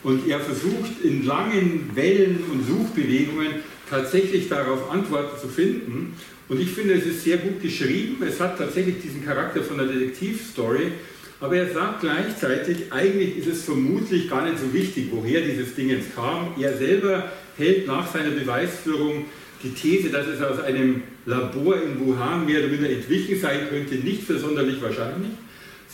Und 0.02 0.28
er 0.28 0.40
versucht 0.40 1.00
in 1.04 1.24
langen 1.24 1.90
Wellen 1.94 2.42
und 2.50 2.66
Suchbewegungen 2.66 3.54
tatsächlich 3.88 4.48
darauf 4.48 4.90
Antworten 4.90 5.38
zu 5.40 5.48
finden. 5.48 6.14
Und 6.48 6.60
ich 6.60 6.70
finde, 6.70 6.94
es 6.94 7.06
ist 7.06 7.22
sehr 7.22 7.36
gut 7.36 7.62
geschrieben. 7.62 8.22
Es 8.26 8.40
hat 8.40 8.58
tatsächlich 8.58 9.00
diesen 9.00 9.24
Charakter 9.24 9.62
von 9.62 9.78
einer 9.78 9.92
Detektivstory. 9.92 10.92
Aber 11.40 11.56
er 11.56 11.72
sagt 11.72 12.00
gleichzeitig, 12.00 12.92
eigentlich 12.92 13.38
ist 13.38 13.48
es 13.48 13.64
vermutlich 13.64 14.28
gar 14.28 14.44
nicht 14.44 14.58
so 14.58 14.72
wichtig, 14.72 15.08
woher 15.10 15.40
dieses 15.40 15.74
Ding 15.74 15.90
jetzt 15.90 16.14
kam. 16.14 16.54
Er 16.58 16.76
selber 16.76 17.30
hält 17.56 17.86
nach 17.86 18.10
seiner 18.12 18.30
Beweisführung 18.30 19.24
die 19.62 19.70
These, 19.70 20.10
dass 20.10 20.26
es 20.26 20.40
aus 20.40 20.60
einem 20.60 21.02
Labor 21.26 21.80
in 21.82 22.00
Wuhan 22.00 22.46
mehr 22.46 22.60
oder 22.60 22.68
minder 22.68 22.90
entwickelt 22.90 23.40
sein 23.40 23.68
könnte, 23.68 23.96
nicht 23.96 24.22
für 24.22 24.38
sonderlich 24.38 24.80
wahrscheinlich, 24.80 25.32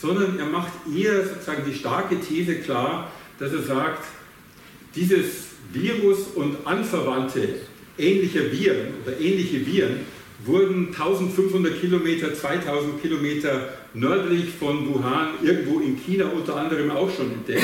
sondern 0.01 0.39
er 0.39 0.45
macht 0.45 0.71
eher 0.95 1.25
sozusagen 1.25 1.63
die 1.69 1.75
starke 1.75 2.19
These 2.19 2.55
klar, 2.55 3.11
dass 3.39 3.51
er 3.51 3.61
sagt, 3.61 4.05
dieses 4.95 5.49
Virus 5.71 6.27
und 6.35 6.57
anverwandte 6.65 7.55
ähnliche 7.97 8.51
Viren 8.51 8.93
oder 9.03 9.19
ähnliche 9.19 9.65
Viren 9.65 9.99
wurden 10.45 10.87
1500 10.87 11.79
Kilometer, 11.79 12.33
2000 12.33 13.01
Kilometer 13.01 13.69
nördlich 13.93 14.49
von 14.57 14.87
Wuhan, 14.87 15.31
irgendwo 15.43 15.79
in 15.79 15.97
China 15.97 16.25
unter 16.29 16.55
anderem 16.55 16.91
auch 16.91 17.13
schon 17.13 17.31
entdeckt. 17.31 17.63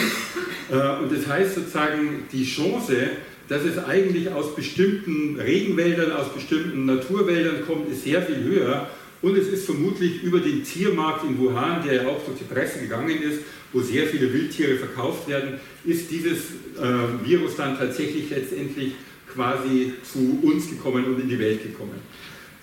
Äh, 0.69 1.03
und 1.03 1.11
das 1.15 1.27
heißt 1.27 1.55
sozusagen, 1.55 2.25
die 2.31 2.43
Chance, 2.43 3.11
dass 3.47 3.63
es 3.63 3.77
eigentlich 3.77 4.31
aus 4.31 4.55
bestimmten 4.55 5.39
Regenwäldern, 5.39 6.11
aus 6.11 6.33
bestimmten 6.33 6.85
Naturwäldern 6.85 7.65
kommt, 7.65 7.89
ist 7.89 8.03
sehr 8.03 8.21
viel 8.21 8.43
höher. 8.43 8.89
Und 9.25 9.35
es 9.35 9.47
ist 9.47 9.65
vermutlich 9.65 10.21
über 10.21 10.39
den 10.39 10.63
Tiermarkt 10.63 11.23
in 11.23 11.39
Wuhan, 11.39 11.83
der 11.83 11.93
ja 11.95 12.07
auch 12.07 12.23
durch 12.23 12.37
die 12.37 12.43
Presse 12.43 12.77
gegangen 12.77 13.23
ist, 13.23 13.39
wo 13.73 13.81
sehr 13.81 14.05
viele 14.05 14.31
Wildtiere 14.31 14.75
verkauft 14.75 15.27
werden, 15.27 15.59
ist 15.83 16.11
dieses 16.11 16.37
äh, 16.77 17.27
Virus 17.27 17.55
dann 17.55 17.75
tatsächlich 17.75 18.29
letztendlich 18.29 18.91
quasi 19.33 19.93
zu 20.03 20.41
uns 20.43 20.69
gekommen 20.69 21.05
und 21.05 21.19
in 21.19 21.27
die 21.27 21.39
Welt 21.39 21.63
gekommen. 21.63 21.99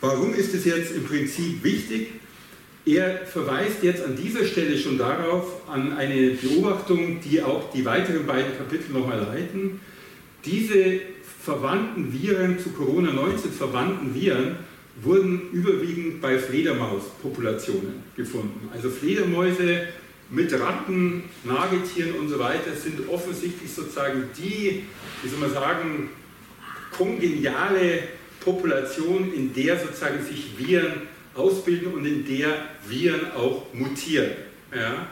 Warum 0.00 0.34
ist 0.34 0.54
es 0.54 0.64
jetzt 0.64 0.94
im 0.94 1.02
Prinzip 1.02 1.64
wichtig? 1.64 2.12
Er 2.86 3.26
verweist 3.26 3.82
jetzt 3.82 4.04
an 4.04 4.14
dieser 4.14 4.44
Stelle 4.44 4.78
schon 4.78 4.98
darauf, 4.98 5.68
an 5.68 5.92
eine 5.96 6.30
Beobachtung, 6.30 7.18
die 7.28 7.42
auch 7.42 7.72
die 7.72 7.84
weiteren 7.84 8.24
beiden 8.24 8.56
Kapitel 8.56 8.92
nochmal 8.92 9.18
leiten. 9.18 9.80
Diese 10.44 11.00
verwandten 11.42 12.12
Viren 12.12 12.60
zu 12.60 12.68
Corona-19 12.68 13.50
verwandten 13.50 14.14
Viren 14.14 14.58
wurden 15.00 15.50
überwiegend 15.52 16.20
bei 16.20 16.38
Fledermauspopulationen 16.38 18.02
gefunden. 18.16 18.68
Also 18.72 18.90
Fledermäuse 18.90 19.88
mit 20.30 20.52
Ratten, 20.52 21.24
Nagetieren 21.44 22.12
und 22.14 22.28
so 22.28 22.38
weiter 22.38 22.74
sind 22.74 23.08
offensichtlich 23.08 23.70
sozusagen 23.70 24.24
die, 24.36 24.84
wie 25.22 25.28
soll 25.28 25.38
man 25.38 25.52
sagen, 25.52 26.10
kongeniale 26.96 28.00
Population, 28.40 29.32
in 29.34 29.52
der 29.54 29.78
sozusagen 29.78 30.22
sich 30.24 30.58
Viren 30.58 31.02
ausbilden 31.34 31.92
und 31.92 32.04
in 32.04 32.26
der 32.26 32.66
Viren 32.86 33.32
auch 33.32 33.66
mutieren. 33.72 34.30
Ja? 34.74 35.08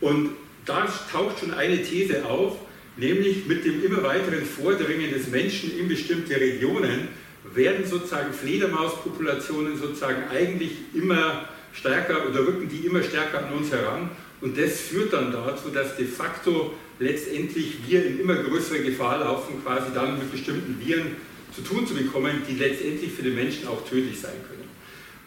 Und 0.00 0.30
da 0.64 0.86
taucht 1.10 1.40
schon 1.40 1.54
eine 1.54 1.82
These 1.82 2.24
auf, 2.26 2.56
nämlich 2.96 3.46
mit 3.46 3.64
dem 3.64 3.84
immer 3.84 4.02
weiteren 4.02 4.44
Vordringen 4.44 5.12
des 5.12 5.28
Menschen 5.28 5.78
in 5.78 5.88
bestimmte 5.88 6.36
Regionen 6.36 7.08
werden 7.52 7.86
sozusagen 7.86 8.32
Fledermauspopulationen 8.32 9.76
sozusagen 9.76 10.28
eigentlich 10.30 10.72
immer 10.94 11.48
stärker 11.72 12.28
oder 12.28 12.46
rücken 12.46 12.68
die 12.68 12.86
immer 12.86 13.02
stärker 13.02 13.46
an 13.46 13.52
uns 13.52 13.70
heran 13.70 14.10
und 14.40 14.58
das 14.58 14.80
führt 14.80 15.12
dann 15.12 15.32
dazu, 15.32 15.70
dass 15.70 15.96
de 15.96 16.06
facto 16.06 16.74
letztendlich 16.98 17.78
wir 17.86 18.04
in 18.04 18.20
immer 18.20 18.36
größere 18.36 18.80
Gefahr 18.80 19.20
laufen, 19.20 19.62
quasi 19.62 19.86
dann 19.94 20.18
mit 20.18 20.30
bestimmten 20.30 20.78
Viren 20.84 21.16
zu 21.54 21.62
tun 21.62 21.86
zu 21.86 21.94
bekommen, 21.94 22.42
die 22.48 22.56
letztendlich 22.56 23.12
für 23.12 23.22
den 23.22 23.34
Menschen 23.34 23.68
auch 23.68 23.88
tödlich 23.88 24.20
sein 24.20 24.34
können. 24.48 24.64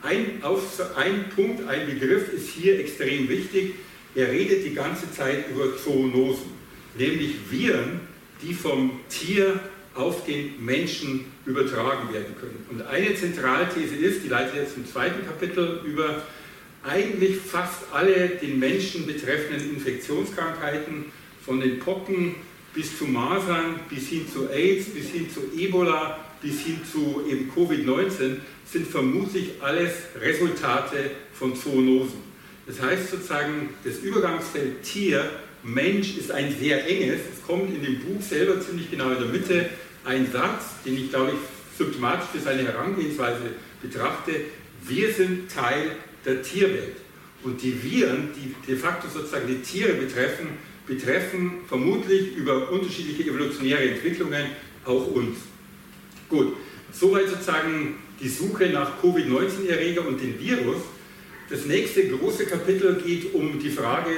Ein, 0.04 0.44
auf, 0.44 0.80
ein 0.96 1.30
Punkt, 1.36 1.68
ein 1.68 1.88
Begriff 1.88 2.32
ist 2.32 2.50
hier 2.50 2.80
extrem 2.80 3.28
wichtig. 3.28 3.74
Er 4.16 4.32
redet 4.32 4.66
die 4.66 4.74
ganze 4.74 5.12
Zeit 5.12 5.50
über 5.50 5.76
Zoonosen, 5.78 6.52
nämlich 6.98 7.36
Viren, 7.50 8.02
die 8.42 8.54
vom 8.54 9.00
Tier 9.10 9.60
auf 9.98 10.26
den 10.26 10.64
Menschen 10.64 11.26
übertragen 11.46 12.14
werden 12.14 12.36
können. 12.40 12.66
Und 12.70 12.82
eine 12.88 13.16
Zentralthese 13.16 13.96
ist, 13.96 14.24
die 14.24 14.30
leitet 14.30 14.56
jetzt 14.56 14.78
im 14.78 14.86
zweiten 14.86 15.26
Kapitel 15.26 15.82
über, 15.86 16.22
eigentlich 16.84 17.38
fast 17.38 17.92
alle 17.92 18.30
den 18.30 18.60
Menschen 18.60 19.06
betreffenden 19.06 19.76
Infektionskrankheiten, 19.76 21.06
von 21.44 21.60
den 21.60 21.80
Pocken 21.80 22.36
bis 22.74 22.98
zu 22.98 23.06
Masern, 23.06 23.80
bis 23.90 24.10
hin 24.10 24.28
zu 24.32 24.50
AIDS, 24.50 24.90
bis 24.90 25.10
hin 25.10 25.28
zu 25.30 25.42
Ebola, 25.58 26.20
bis 26.42 26.62
hin 26.62 26.80
zu 26.90 27.24
eben 27.28 27.50
Covid-19, 27.56 28.36
sind 28.66 28.88
vermutlich 28.88 29.52
alles 29.62 29.92
Resultate 30.20 31.12
von 31.34 31.56
Zoonosen. 31.56 32.20
Das 32.68 32.82
heißt 32.82 33.12
sozusagen, 33.12 33.70
das 33.84 34.00
Übergangsfeld 34.00 34.84
Tier, 34.84 35.30
Mensch 35.64 36.18
ist 36.18 36.32
ein 36.32 36.54
sehr 36.60 36.88
enges. 36.88 37.22
Es 37.34 37.46
kommt 37.46 37.74
in 37.74 37.82
dem 37.82 38.00
Buch 38.00 38.22
selber 38.22 38.62
ziemlich 38.62 38.92
genau 38.92 39.12
in 39.12 39.20
der 39.20 39.28
Mitte 39.28 39.70
ein 40.08 40.32
Satz, 40.32 40.82
den 40.86 40.98
ich 40.98 41.10
glaube 41.10 41.34
ich 41.34 41.78
symptomatisch 41.78 42.30
für 42.32 42.40
seine 42.40 42.64
Herangehensweise 42.64 43.52
betrachte. 43.82 44.32
Wir 44.88 45.14
sind 45.14 45.52
Teil 45.52 45.92
der 46.26 46.42
Tierwelt. 46.42 46.96
Und 47.44 47.62
die 47.62 47.84
Viren, 47.84 48.30
die 48.36 48.56
de 48.66 48.76
facto 48.76 49.08
sozusagen 49.08 49.48
die 49.48 49.62
Tiere 49.62 49.94
betreffen, 49.94 50.48
betreffen 50.88 51.60
vermutlich 51.68 52.36
über 52.36 52.72
unterschiedliche 52.72 53.30
evolutionäre 53.30 53.90
Entwicklungen 53.90 54.48
auch 54.86 55.08
uns. 55.08 55.38
Gut, 56.30 56.56
soweit 56.92 57.28
sozusagen 57.28 57.96
die 58.20 58.30
Suche 58.30 58.70
nach 58.70 59.00
Covid-19-Erreger 59.02 60.08
und 60.08 60.20
dem 60.22 60.40
Virus. 60.40 60.78
Das 61.50 61.66
nächste 61.66 62.08
große 62.08 62.46
Kapitel 62.46 63.02
geht 63.06 63.34
um 63.34 63.60
die 63.60 63.70
Frage, 63.70 64.12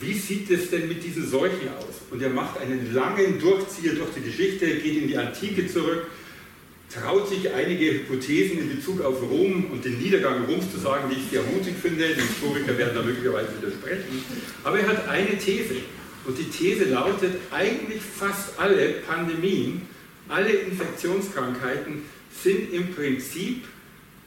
wie 0.00 0.14
sieht 0.14 0.50
es 0.50 0.70
denn 0.70 0.88
mit 0.88 1.02
diesen 1.02 1.28
Seuchen 1.28 1.68
aus? 1.78 2.02
Und 2.10 2.22
er 2.22 2.30
macht 2.30 2.58
einen 2.60 2.94
langen 2.94 3.38
Durchzieher 3.40 3.94
durch 3.94 4.10
die 4.16 4.22
Geschichte, 4.22 4.66
geht 4.66 5.02
in 5.02 5.08
die 5.08 5.16
Antike 5.16 5.66
zurück, 5.66 6.06
traut 6.92 7.28
sich 7.28 7.52
einige 7.52 7.92
Hypothesen 7.92 8.58
in 8.58 8.76
Bezug 8.76 9.00
auf 9.02 9.20
Rom 9.22 9.66
und 9.70 9.84
den 9.84 9.98
Niedergang 9.98 10.44
Roms 10.44 10.70
zu 10.70 10.78
sagen, 10.78 11.10
die 11.10 11.16
ich 11.16 11.30
sehr 11.30 11.42
mutig 11.42 11.74
finde. 11.80 12.08
Die 12.08 12.20
Historiker 12.20 12.78
werden 12.78 12.94
da 12.94 13.02
möglicherweise 13.02 13.48
widersprechen. 13.60 14.22
Aber 14.64 14.78
er 14.78 14.88
hat 14.88 15.08
eine 15.08 15.36
These. 15.36 15.76
Und 16.24 16.38
die 16.38 16.44
These 16.44 16.84
lautet, 16.84 17.36
eigentlich 17.50 18.00
fast 18.02 18.58
alle 18.58 19.02
Pandemien, 19.06 19.82
alle 20.28 20.50
Infektionskrankheiten 20.50 22.02
sind 22.42 22.72
im 22.72 22.94
Prinzip 22.94 23.64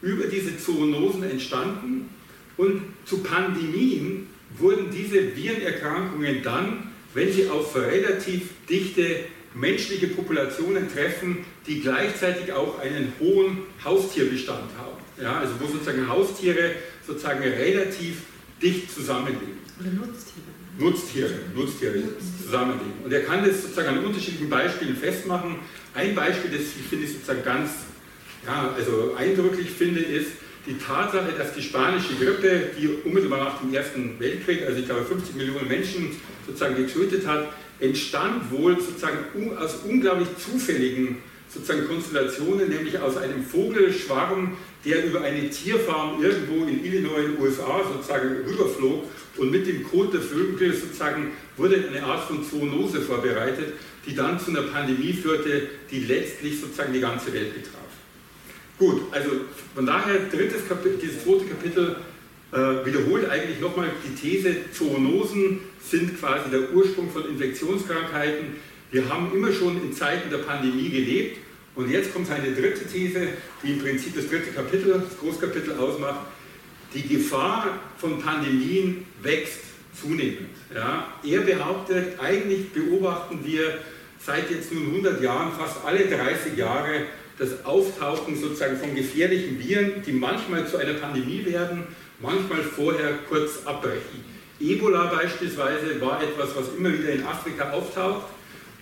über 0.02 0.26
diese 0.26 0.58
Zoonosen 0.58 1.24
entstanden. 1.24 2.10
Und 2.58 2.82
zu 3.06 3.20
Pandemien 3.20 4.28
wurden 4.58 4.91
diese 4.91 5.36
Virenerkrankungen 5.36 6.43
dann, 6.43 6.91
wenn 7.14 7.32
sie 7.32 7.49
auf 7.49 7.76
relativ 7.76 8.49
dichte 8.70 9.22
menschliche 9.54 10.08
Populationen 10.08 10.91
treffen, 10.91 11.45
die 11.68 11.82
gleichzeitig 11.82 12.54
auch 12.54 12.80
einen 12.80 13.14
hohen 13.20 13.60
Haustierbestand 13.84 14.70
haben. 14.78 15.02
Ja, 15.22 15.39
also 15.39 15.54
wo 15.60 15.68
sozusagen 15.68 16.08
Haustiere 16.08 16.72
sozusagen 17.06 17.43
relativ 17.43 18.22
dicht 18.62 18.91
zusammenleben. 18.93 19.60
Oder 19.80 19.89
Nutztiere. 19.89 20.45
Nutztiere, 20.80 21.34
Nutztiere 21.54 22.04
zusammenleben. 22.43 22.93
Und 23.04 23.12
er 23.12 23.24
kann 23.24 23.45
das 23.45 23.62
sozusagen 23.62 23.89
an 23.89 24.06
unterschiedlichen 24.06 24.49
Beispielen 24.49 24.95
festmachen. 24.95 25.58
Ein 25.93 26.16
Beispiel, 26.16 26.52
das 26.52 26.62
ich 26.62 26.88
finde 26.89 27.06
ich 27.06 27.14
sozusagen 27.14 27.43
ganz 27.43 27.72
ja, 28.45 28.74
also 28.76 29.14
eindrücklich 29.16 29.70
finde, 29.70 29.99
ist 29.99 30.32
die 30.66 30.78
Tatsache, 30.78 31.34
dass 31.38 31.53
die 31.53 31.62
spanische 31.62 32.14
Grippe, 32.16 32.72
die 32.80 32.88
unmittelbar 33.03 33.39
nach 33.39 33.62
dem 33.62 33.74
Ersten 33.74 34.20
Weltkrieg, 34.20 34.64
also 34.66 34.80
ich 34.80 34.86
glaube 34.86 35.03
50 35.03 35.36
Millionen 35.36 35.68
Menschen 35.68 36.12
sozusagen 36.45 36.76
getötet 36.76 37.26
hat, 37.26 37.49
entstand 37.80 38.51
wohl 38.51 38.80
sozusagen 38.80 39.18
aus 39.57 39.80
unglaublich 39.88 40.28
zufälligen 40.38 41.18
sozusagen 41.53 41.88
Konstellationen, 41.88 42.70
nämlich 42.70 42.97
aus 42.99 43.18
einem 43.18 43.43
Vogelschwarm, 43.43 44.55
der 44.86 45.05
über 45.05 45.22
eine 45.22 45.49
Tierfarm 45.49 46.24
irgendwo 46.24 46.66
in 46.66 46.84
Illinois 46.86 47.26
in 47.26 47.32
den 47.34 47.41
USA 47.41 47.82
sozusagen 47.91 48.45
rüberflog 48.47 49.03
und 49.38 49.51
mit 49.51 49.68
dem 49.68 49.84
Kot 49.84 50.14
der 50.14 50.22
Vögel 50.22 50.74
sozusagen 50.74 51.32
wurde 51.57 51.84
eine 51.89 52.03
Art 52.03 52.24
von 52.24 52.43
Zoonose 52.43 53.01
vorbereitet, 53.01 53.74
die 54.05 54.16
dann 54.16 54.39
zu 54.39 54.51
einer 54.51 54.64
Pandemie 54.64 55.14
führte, 55.14 55.68
die 55.89 56.05
letztlich 56.05 56.59
sozusagen 56.59 56.93
die 56.93 57.01
ganze 57.01 57.34
Welt 57.34 57.53
betraf. 57.53 57.81
Gut, 58.82 59.04
also 59.12 59.30
von 59.76 59.86
daher 59.86 60.22
drittes 60.32 60.68
Kapitel, 60.68 60.98
dieses 60.98 61.24
zweite 61.24 61.46
Kapitel 61.46 61.98
äh, 62.52 62.84
wiederholt 62.84 63.30
eigentlich 63.30 63.60
nochmal 63.60 63.92
die 64.04 64.16
These, 64.16 64.56
Zoonosen 64.74 65.60
sind 65.88 66.20
quasi 66.20 66.50
der 66.50 66.74
Ursprung 66.74 67.12
von 67.12 67.30
Infektionskrankheiten. 67.30 68.56
Wir 68.90 69.08
haben 69.08 69.32
immer 69.36 69.52
schon 69.52 69.80
in 69.84 69.94
Zeiten 69.94 70.32
der 70.32 70.40
Pandemie 70.40 70.90
gelebt 70.90 71.38
und 71.76 71.92
jetzt 71.92 72.12
kommt 72.12 72.26
seine 72.26 72.56
dritte 72.56 72.88
These, 72.88 73.28
die 73.62 73.74
im 73.74 73.80
Prinzip 73.84 74.16
das 74.16 74.28
dritte 74.28 74.50
Kapitel, 74.50 75.00
das 75.00 75.20
Großkapitel 75.20 75.78
ausmacht. 75.78 76.22
Die 76.96 77.08
Gefahr 77.08 77.78
von 78.00 78.20
Pandemien 78.20 79.06
wächst 79.22 79.60
zunehmend. 79.94 80.50
Ja. 80.74 81.06
Er 81.24 81.42
behauptet, 81.42 82.20
eigentlich 82.20 82.72
beobachten 82.72 83.42
wir 83.44 83.78
seit 84.26 84.50
jetzt 84.50 84.74
nun 84.74 84.88
100 84.88 85.22
Jahren, 85.22 85.52
fast 85.54 85.86
alle 85.86 86.08
30 86.08 86.58
Jahre, 86.58 87.06
das 87.38 87.66
Auftauchen 87.66 88.40
sozusagen 88.40 88.78
von 88.78 88.96
gefährlichen 88.96 89.60
Viren, 89.60 90.04
die 90.06 90.12
manchmal 90.12 90.68
zu 90.68 90.78
einer 90.78 90.94
Pandemie 90.94 91.46
werden, 91.46 91.84
manchmal 92.20 92.62
vorher 92.62 93.20
kurz 93.30 93.66
abbrechen. 93.66 94.24
Ebola 94.60 95.06
beispielsweise 95.06 96.00
war 96.00 96.22
etwas, 96.22 96.56
was 96.56 96.66
immer 96.78 96.94
wieder 96.94 97.10
in 97.10 97.24
Afrika 97.24 97.72
auftaucht, 97.72 98.26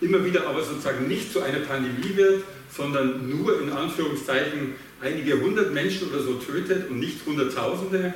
immer 0.01 0.23
wieder 0.25 0.47
aber 0.47 0.61
sozusagen 0.63 1.07
nicht 1.07 1.31
zu 1.31 1.41
einer 1.41 1.59
Pandemie 1.59 2.15
wird, 2.15 2.43
sondern 2.75 3.29
nur 3.29 3.61
in 3.61 3.69
Anführungszeichen 3.69 4.75
einige 5.01 5.39
hundert 5.39 5.73
Menschen 5.73 6.09
oder 6.09 6.21
so 6.21 6.33
tötet 6.33 6.89
und 6.89 6.99
nicht 6.99 7.25
Hunderttausende. 7.25 8.13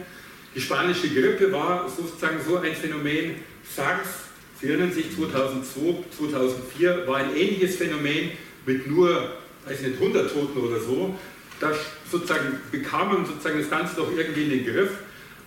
Die 0.56 0.62
spanische 0.62 1.10
Grippe 1.10 1.52
war 1.52 1.90
sozusagen 1.90 2.38
so 2.46 2.58
ein 2.58 2.76
Phänomen. 2.76 3.36
SARS, 3.76 4.24
Sie 4.64 4.70
erinnern 4.70 4.92
sich, 4.94 5.14
2002, 5.14 6.06
2004 6.18 7.08
war 7.08 7.18
ein 7.18 7.36
ähnliches 7.36 7.76
Phänomen 7.76 8.32
mit 8.66 8.88
nur, 8.88 9.32
weiß 9.66 9.82
nicht, 9.82 10.00
100 10.00 10.32
Toten 10.32 10.60
oder 10.60 10.80
so. 10.80 11.16
Da 11.60 11.72
sozusagen 12.12 12.60
bekam 12.72 13.14
man 13.14 13.26
sozusagen 13.26 13.60
das 13.60 13.70
Ganze 13.70 13.96
doch 13.96 14.12
irgendwie 14.16 14.44
in 14.44 14.50
den 14.50 14.66
Griff. 14.66 14.92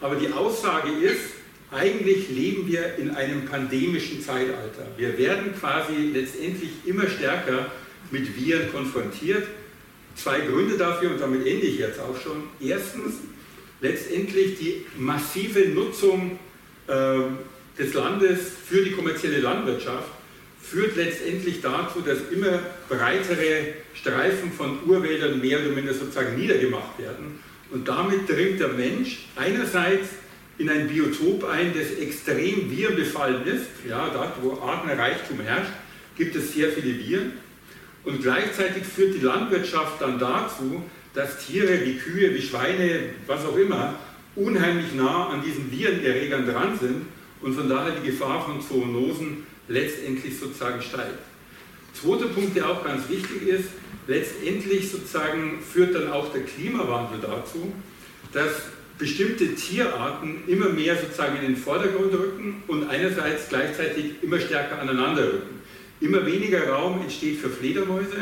Aber 0.01 0.17
die 0.17 0.31
Aussage 0.33 0.91
ist, 0.91 1.33
eigentlich 1.71 2.29
leben 2.29 2.67
wir 2.69 2.97
in 2.97 3.11
einem 3.11 3.45
pandemischen 3.45 4.23
Zeitalter. 4.23 4.87
Wir 4.97 5.19
werden 5.19 5.55
quasi 5.59 6.11
letztendlich 6.13 6.71
immer 6.85 7.09
stärker 7.09 7.71
mit 8.11 8.37
Viren 8.37 8.71
konfrontiert. 8.73 9.47
Zwei 10.15 10.41
Gründe 10.41 10.79
dafür, 10.79 11.11
und 11.11 11.21
damit 11.21 11.47
ende 11.47 11.67
ich 11.67 11.79
jetzt 11.79 11.99
auch 12.01 12.19
schon. 12.19 12.45
Erstens, 12.61 13.17
letztendlich 13.81 14.59
die 14.59 14.87
massive 14.97 15.69
Nutzung 15.71 16.39
äh, 16.87 17.19
des 17.79 17.93
Landes 17.93 18.53
für 18.67 18.83
die 18.83 18.93
kommerzielle 18.93 19.41
Landwirtschaft 19.41 20.16
führt 20.71 20.97
letztendlich 20.97 21.61
dazu, 21.61 22.01
dass 22.01 22.19
immer 22.31 22.61
breitere 22.89 23.75
Streifen 23.95 24.53
von 24.53 24.79
Urwäldern 24.87 25.41
mehr 25.41 25.61
oder 25.61 25.71
minder 25.71 25.95
sozusagen 25.95 26.37
niedergemacht 26.37 26.99
werden. 26.99 27.41
Und 27.71 27.87
damit 27.87 28.29
dringt 28.29 28.61
der 28.61 28.69
Mensch 28.69 29.27
einerseits 29.37 30.09
in 30.59 30.71
ein 30.71 30.89
Biotop 30.89 31.45
ein, 31.45 31.73
das 31.75 31.99
extrem 31.99 32.71
virenbefallen 32.71 33.47
ist. 33.47 33.67
Ja, 33.89 34.09
dort, 34.13 34.43
wo 34.43 34.61
Artenreichtum 34.61 35.41
herrscht, 35.41 35.73
gibt 36.17 36.35
es 36.35 36.55
sehr 36.55 36.71
viele 36.71 36.99
Viren. 36.99 37.33
Und 38.05 38.23
gleichzeitig 38.23 38.85
führt 38.85 39.15
die 39.15 39.25
Landwirtschaft 39.25 40.01
dann 40.01 40.19
dazu, 40.19 40.83
dass 41.15 41.45
Tiere 41.45 41.85
wie 41.85 41.97
Kühe, 41.97 42.35
wie 42.35 42.43
Schweine, 42.43 43.01
was 43.27 43.45
auch 43.45 43.57
immer, 43.57 43.95
unheimlich 44.37 44.95
nah 44.95 45.29
an 45.31 45.43
diesen 45.43 45.71
Virenerregern 45.71 46.47
dran 46.47 46.79
sind 46.79 47.07
und 47.41 47.55
von 47.55 47.69
daher 47.69 47.93
die 48.01 48.11
Gefahr 48.11 48.45
von 48.45 48.61
Zoonosen 48.61 49.47
letztendlich 49.69 50.39
sozusagen 50.39 50.83
steigt. 50.83 51.19
Zweiter 51.93 52.27
Punkt, 52.27 52.57
der 52.57 52.69
auch 52.69 52.85
ganz 52.85 53.09
wichtig 53.09 53.49
ist, 53.49 53.71
letztendlich 54.07 54.91
sozusagen 54.91 55.61
führt 55.61 55.95
dann 55.95 56.11
auch 56.11 56.33
der 56.33 56.43
Klimawandel 56.43 57.21
dazu, 57.21 57.73
dass 58.33 58.53
bestimmte 58.99 59.55
Tierarten 59.55 60.45
immer 60.47 60.69
mehr 60.69 60.97
sozusagen 60.97 61.37
in 61.37 61.43
den 61.43 61.57
Vordergrund 61.57 62.13
rücken 62.13 62.63
und 62.67 62.89
einerseits 62.89 63.49
gleichzeitig 63.49 64.23
immer 64.23 64.41
stärker 64.41 64.81
aneinander 64.81 65.27
rücken. 65.27 65.61
Immer 66.01 66.27
weniger 66.27 66.69
Raum 66.69 67.01
entsteht 67.03 67.39
für 67.39 67.49
Fledermäuse, 67.49 68.17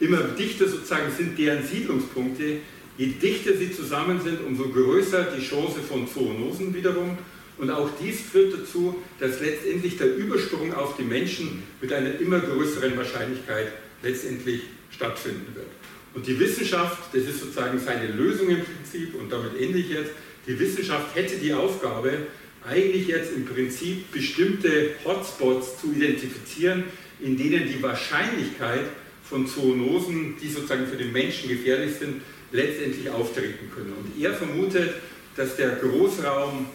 immer 0.00 0.18
dichter 0.38 0.68
sozusagen 0.68 1.10
sind 1.16 1.38
deren 1.38 1.64
Siedlungspunkte. 1.66 2.58
Je 2.98 3.06
dichter 3.06 3.54
sie 3.54 3.72
zusammen 3.72 4.20
sind, 4.22 4.40
umso 4.46 4.68
größer 4.68 5.28
die 5.36 5.44
Chance 5.44 5.80
von 5.80 6.08
Zoonosen 6.08 6.74
wiederum. 6.74 7.16
Und 7.58 7.70
auch 7.70 7.90
dies 8.00 8.20
führt 8.20 8.52
dazu, 8.52 9.02
dass 9.18 9.40
letztendlich 9.40 9.96
der 9.96 10.14
Übersprung 10.16 10.74
auf 10.74 10.96
die 10.96 11.04
Menschen 11.04 11.62
mit 11.80 11.92
einer 11.92 12.20
immer 12.20 12.40
größeren 12.40 12.96
Wahrscheinlichkeit 12.96 13.72
letztendlich 14.02 14.62
stattfinden 14.90 15.54
wird. 15.54 15.68
Und 16.14 16.26
die 16.26 16.38
Wissenschaft, 16.38 17.14
das 17.14 17.24
ist 17.24 17.40
sozusagen 17.40 17.78
seine 17.78 18.08
Lösung 18.08 18.48
im 18.48 18.60
Prinzip, 18.62 19.14
und 19.14 19.30
damit 19.30 19.60
ende 19.60 19.78
ich 19.78 19.90
jetzt, 19.90 20.12
die 20.46 20.58
Wissenschaft 20.58 21.14
hätte 21.14 21.36
die 21.36 21.52
Aufgabe, 21.52 22.26
eigentlich 22.68 23.06
jetzt 23.06 23.32
im 23.32 23.44
Prinzip 23.44 24.10
bestimmte 24.12 24.90
Hotspots 25.04 25.80
zu 25.80 25.92
identifizieren, 25.92 26.84
in 27.20 27.36
denen 27.36 27.68
die 27.68 27.82
Wahrscheinlichkeit 27.82 28.86
von 29.28 29.46
Zoonosen, 29.46 30.36
die 30.40 30.48
sozusagen 30.48 30.86
für 30.86 30.96
den 30.96 31.12
Menschen 31.12 31.48
gefährlich 31.48 31.94
sind, 31.98 32.22
letztendlich 32.52 33.10
auftreten 33.10 33.70
können. 33.74 33.92
Und 33.92 34.22
er 34.22 34.34
vermutet, 34.34 34.94
dass 35.36 35.56
der 35.56 35.70
Großraum 35.76 36.66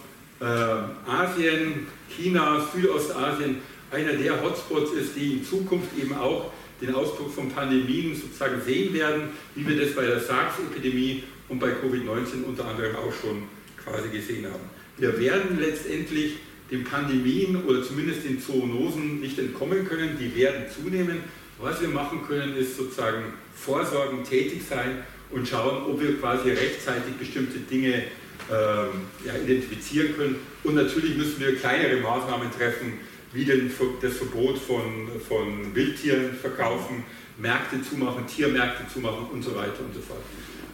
Asien, 0.41 1.87
China, 2.09 2.67
Südostasien 2.73 3.57
einer 3.91 4.13
der 4.13 4.41
Hotspots 4.41 4.91
ist, 4.93 5.15
die 5.15 5.33
in 5.33 5.45
Zukunft 5.45 5.89
eben 6.01 6.15
auch 6.15 6.51
den 6.81 6.95
Ausbruch 6.95 7.31
von 7.31 7.49
Pandemien 7.49 8.15
sozusagen 8.15 8.59
sehen 8.61 8.93
werden, 8.93 9.29
wie 9.53 9.67
wir 9.67 9.79
das 9.79 9.93
bei 9.93 10.05
der 10.05 10.19
SARS-Epidemie 10.19 11.23
und 11.49 11.59
bei 11.59 11.67
Covid-19 11.67 12.43
unter 12.47 12.65
anderem 12.65 12.95
auch 12.95 13.13
schon 13.13 13.43
quasi 13.83 14.09
gesehen 14.09 14.45
haben. 14.45 14.63
Wir 14.97 15.19
werden 15.19 15.59
letztendlich 15.59 16.37
den 16.71 16.83
Pandemien 16.85 17.63
oder 17.65 17.83
zumindest 17.83 18.23
den 18.23 18.41
Zoonosen 18.41 19.19
nicht 19.19 19.37
entkommen 19.37 19.87
können, 19.87 20.17
die 20.19 20.35
werden 20.35 20.63
zunehmen. 20.73 21.19
Was 21.59 21.81
wir 21.81 21.89
machen 21.89 22.21
können, 22.27 22.55
ist 22.55 22.77
sozusagen 22.77 23.33
vorsorgend 23.53 24.27
tätig 24.27 24.61
sein 24.67 25.03
und 25.29 25.47
schauen, 25.47 25.83
ob 25.85 26.01
wir 26.01 26.17
quasi 26.17 26.49
rechtzeitig 26.49 27.13
bestimmte 27.19 27.59
Dinge 27.59 28.05
ja, 28.49 29.35
identifizieren 29.35 30.15
können. 30.15 30.35
Und 30.63 30.75
natürlich 30.75 31.15
müssen 31.15 31.39
wir 31.39 31.55
kleinere 31.55 31.97
Maßnahmen 32.01 32.51
treffen, 32.51 32.99
wie 33.33 33.45
denn 33.45 33.71
das 34.01 34.17
Verbot 34.17 34.57
von, 34.57 35.09
von 35.27 35.73
Wildtieren 35.73 36.33
verkaufen, 36.33 37.03
Märkte 37.37 37.81
zumachen, 37.81 38.27
Tiermärkte 38.27 38.83
zumachen 38.93 39.27
und 39.31 39.41
so 39.41 39.55
weiter 39.55 39.79
und 39.79 39.93
so 39.93 40.01
fort. 40.01 40.21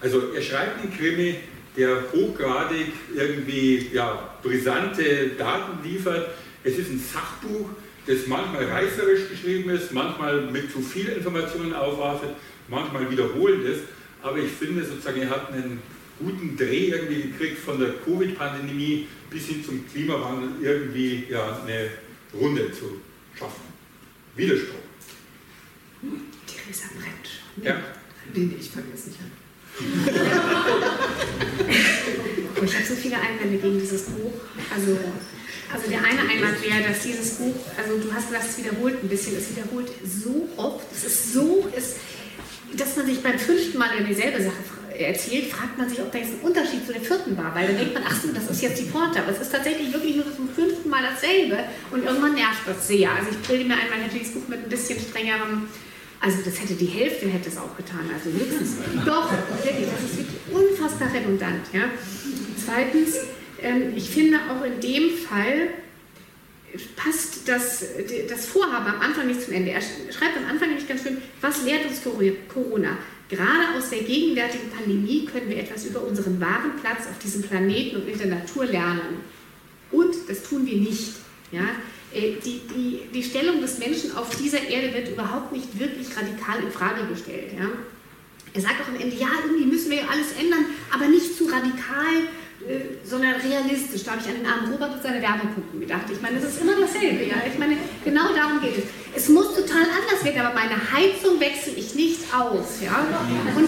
Also 0.02 0.34
er 0.34 0.42
schreibt 0.42 0.82
einen 0.82 0.96
Krimi, 0.96 1.36
der 1.76 2.04
hochgradig 2.12 2.88
irgendwie 3.16 3.90
ja, 3.94 4.36
brisante 4.42 5.30
Daten 5.38 5.88
liefert. 5.88 6.30
Es 6.64 6.78
ist 6.78 6.90
ein 6.90 7.00
Sachbuch, 7.00 7.70
das 8.08 8.26
manchmal 8.28 8.66
reißerisch 8.66 9.30
geschrieben 9.30 9.70
ist, 9.70 9.92
manchmal 9.92 10.42
mit 10.42 10.72
zu 10.72 10.82
viel 10.82 11.10
Informationen 11.10 11.74
aufwartet, 11.74 12.32
manchmal 12.68 13.10
wiederholend 13.12 13.66
ist. 13.66 13.82
Aber 14.24 14.38
ich 14.38 14.52
finde 14.52 14.84
sozusagen, 14.84 15.22
er 15.22 15.30
hat 15.30 15.52
einen 15.54 15.80
guten 16.20 16.58
Dreh 16.58 16.90
irgendwie 16.90 17.22
gekriegt 17.24 17.58
von 17.60 17.80
der 17.80 17.94
Covid-Pandemie 18.06 19.08
bis 19.30 19.46
hin 19.46 19.64
zum 19.64 19.88
Klimawandel 19.90 20.50
irgendwie 20.62 21.26
ja, 21.30 21.62
eine 21.62 21.90
Runde 22.34 22.72
zu 22.72 23.00
schaffen. 23.38 23.62
Widerspruch. 24.36 24.76
Theresa 26.46 26.88
brennt 26.94 27.28
schon. 27.28 27.64
Ja. 27.64 27.82
Nee, 28.34 28.50
ich 28.60 28.70
fange 28.70 28.88
jetzt 28.94 29.08
nicht 29.08 29.20
an. 29.20 29.32
ich 32.64 32.76
habe 32.76 32.86
so 32.86 32.96
viele 32.96 33.20
Einwände 33.20 33.58
gegen 33.58 33.80
dieses 33.80 34.04
Buch. 34.04 34.34
Also 34.74 34.98
Also 35.72 35.90
der 35.90 36.00
eine 36.00 36.22
Einwand 36.22 36.64
wäre, 36.64 36.82
dass 36.88 37.04
dieses 37.04 37.36
Buch, 37.36 37.56
also 37.78 37.98
du 37.98 38.14
hast 38.14 38.28
gesagt, 38.28 38.46
es 38.50 38.58
wiederholt 38.58 39.04
ein 39.04 39.10
bisschen, 39.10 39.36
es 39.36 39.50
wiederholt 39.50 39.92
so 40.06 40.48
oft, 40.56 40.86
es 40.94 41.04
ist 41.04 41.34
so, 41.34 41.68
es, 41.76 41.98
dass 42.74 42.96
man 42.96 43.06
sich 43.06 43.22
beim 43.22 43.38
fünften 43.38 43.78
Mal 43.78 43.98
in 43.98 44.08
dieselbe 44.08 44.42
Sache 44.42 44.64
erzählt, 45.00 45.46
fragt 45.48 45.78
man 45.78 45.90
sich, 45.90 46.00
ob 46.02 46.12
da 46.12 46.18
jetzt 46.18 46.34
ein 46.34 46.40
Unterschied 46.42 46.86
zu 46.86 46.94
der 46.94 47.02
vierten 47.02 47.38
war, 47.38 47.54
weil 47.54 47.68
dann 47.68 47.78
denkt 47.78 47.94
man, 47.94 48.04
ach 48.06 48.20
so, 48.20 48.30
das 48.34 48.50
ist 48.50 48.62
jetzt 48.62 48.80
die 48.80 48.86
Porte, 48.86 49.20
aber 49.20 49.32
es 49.32 49.40
ist 49.40 49.52
tatsächlich 49.52 49.94
wirklich 49.94 50.16
nur 50.16 50.26
zum 50.36 50.50
fünften 50.50 50.90
Mal 50.90 51.04
dasselbe 51.04 51.60
und 51.92 52.04
irgendwann 52.04 52.36
nervt 52.36 52.66
das 52.66 52.88
sehr. 52.88 53.12
Also 53.12 53.30
ich 53.32 53.48
bilde 53.48 53.66
mir 53.66 53.76
ein, 53.76 53.90
man 53.90 54.02
hätte 54.02 54.18
dieses 54.18 54.34
Buch 54.34 54.48
mit 54.48 54.64
ein 54.64 54.70
bisschen 54.70 55.00
strengerem 55.00 55.68
also 56.20 56.40
das 56.44 56.60
hätte 56.60 56.74
die 56.74 56.88
Hälfte 56.88 57.28
hätte 57.28 57.50
es 57.50 57.58
auch 57.58 57.78
getan, 57.78 58.10
also 58.12 58.32
höchstens. 58.32 58.78
Doch, 59.06 59.32
wirklich, 59.64 59.88
das 59.88 60.04
ist 60.04 60.18
wirklich 60.18 60.40
unfassbar 60.52 61.14
redundant. 61.14 61.62
Ja. 61.74 61.84
Zweitens, 62.64 63.18
ähm, 63.62 63.94
ich 63.96 64.10
finde 64.10 64.40
auch 64.50 64.66
in 64.66 64.80
dem 64.82 65.16
Fall 65.16 65.70
passt 66.96 67.48
das, 67.48 67.86
das 68.30 68.46
Vorhaben 68.46 68.88
am 68.88 69.02
Anfang 69.02 69.28
nicht 69.28 69.42
zum 69.42 69.54
Ende. 69.54 69.72
Er 69.72 69.82
schreibt 69.82 70.38
am 70.38 70.50
Anfang 70.50 70.70
nämlich 70.70 70.88
ganz 70.88 71.04
schön, 71.04 71.18
was 71.42 71.64
lehrt 71.64 71.86
uns 71.86 72.02
Corona? 72.04 72.98
Gerade 73.30 73.78
aus 73.78 73.90
der 73.90 74.00
gegenwärtigen 74.00 74.70
Pandemie 74.70 75.26
können 75.26 75.50
wir 75.50 75.58
etwas 75.58 75.86
über 75.86 76.02
unseren 76.02 76.40
wahren 76.40 76.72
Platz 76.82 77.08
auf 77.10 77.18
diesem 77.20 77.42
Planeten 77.42 77.98
und 77.98 78.08
in 78.08 78.18
der 78.18 78.28
Natur 78.28 78.66
lernen. 78.66 79.22
Und 79.92 80.16
das 80.28 80.44
tun 80.44 80.66
wir 80.66 80.78
nicht. 80.78 81.14
Ja? 81.52 81.64
Äh, 82.14 82.36
die, 82.44 82.62
die, 82.74 83.02
die 83.14 83.24
Stellung 83.24 83.60
des 83.62 83.80
Menschen 83.80 84.16
auf 84.16 84.36
dieser 84.36 84.62
Erde 84.62 84.94
wird 84.94 85.10
überhaupt 85.10 85.52
nicht 85.52 85.78
wirklich 85.78 86.08
radikal 86.16 86.64
in 86.64 86.72
Frage 86.72 87.06
gestellt. 87.08 87.52
Ja? 87.58 87.68
Er 88.54 88.62
sagt 88.62 88.82
auch 88.82 88.88
am 88.88 88.96
Ende, 88.96 89.16
ja, 89.16 89.28
irgendwie 89.46 89.66
müssen 89.66 89.92
wir 89.92 89.98
ja 89.98 90.08
alles 90.10 90.32
ändern, 90.40 90.66
aber 90.92 91.08
nicht 91.08 91.38
zu 91.38 91.46
radikal, 91.46 92.32
äh, 92.68 93.06
sondern 93.06 93.36
realistisch. 93.36 94.04
Da 94.04 94.12
habe 94.12 94.22
ich 94.22 94.30
an 94.30 94.36
den 94.36 94.46
armen 94.46 94.72
Robert 94.72 94.96
und 94.96 95.04
seine 95.04 95.22
Werbepumpen 95.22 95.82
gedacht. 95.82 96.04
Ich 96.12 96.22
meine, 96.22 96.38
es 96.38 96.46
ist 96.46 96.62
immer 96.62 96.80
dasselbe. 96.80 97.26
Ja? 97.26 97.36
Ich 97.46 97.60
meine, 97.60 97.78
genau 98.06 98.34
darum 98.34 98.62
geht 98.62 98.78
es. 98.78 98.84
Es 99.18 99.30
muss 99.30 99.48
total 99.56 99.82
anders 99.82 100.24
werden, 100.24 100.42
aber 100.42 100.54
meine 100.54 100.78
Heizung 100.78 101.40
wechsle 101.40 101.74
ich 101.76 101.96
nicht 101.96 102.20
aus. 102.32 102.82
Ja? 102.86 103.04
Und, 103.56 103.68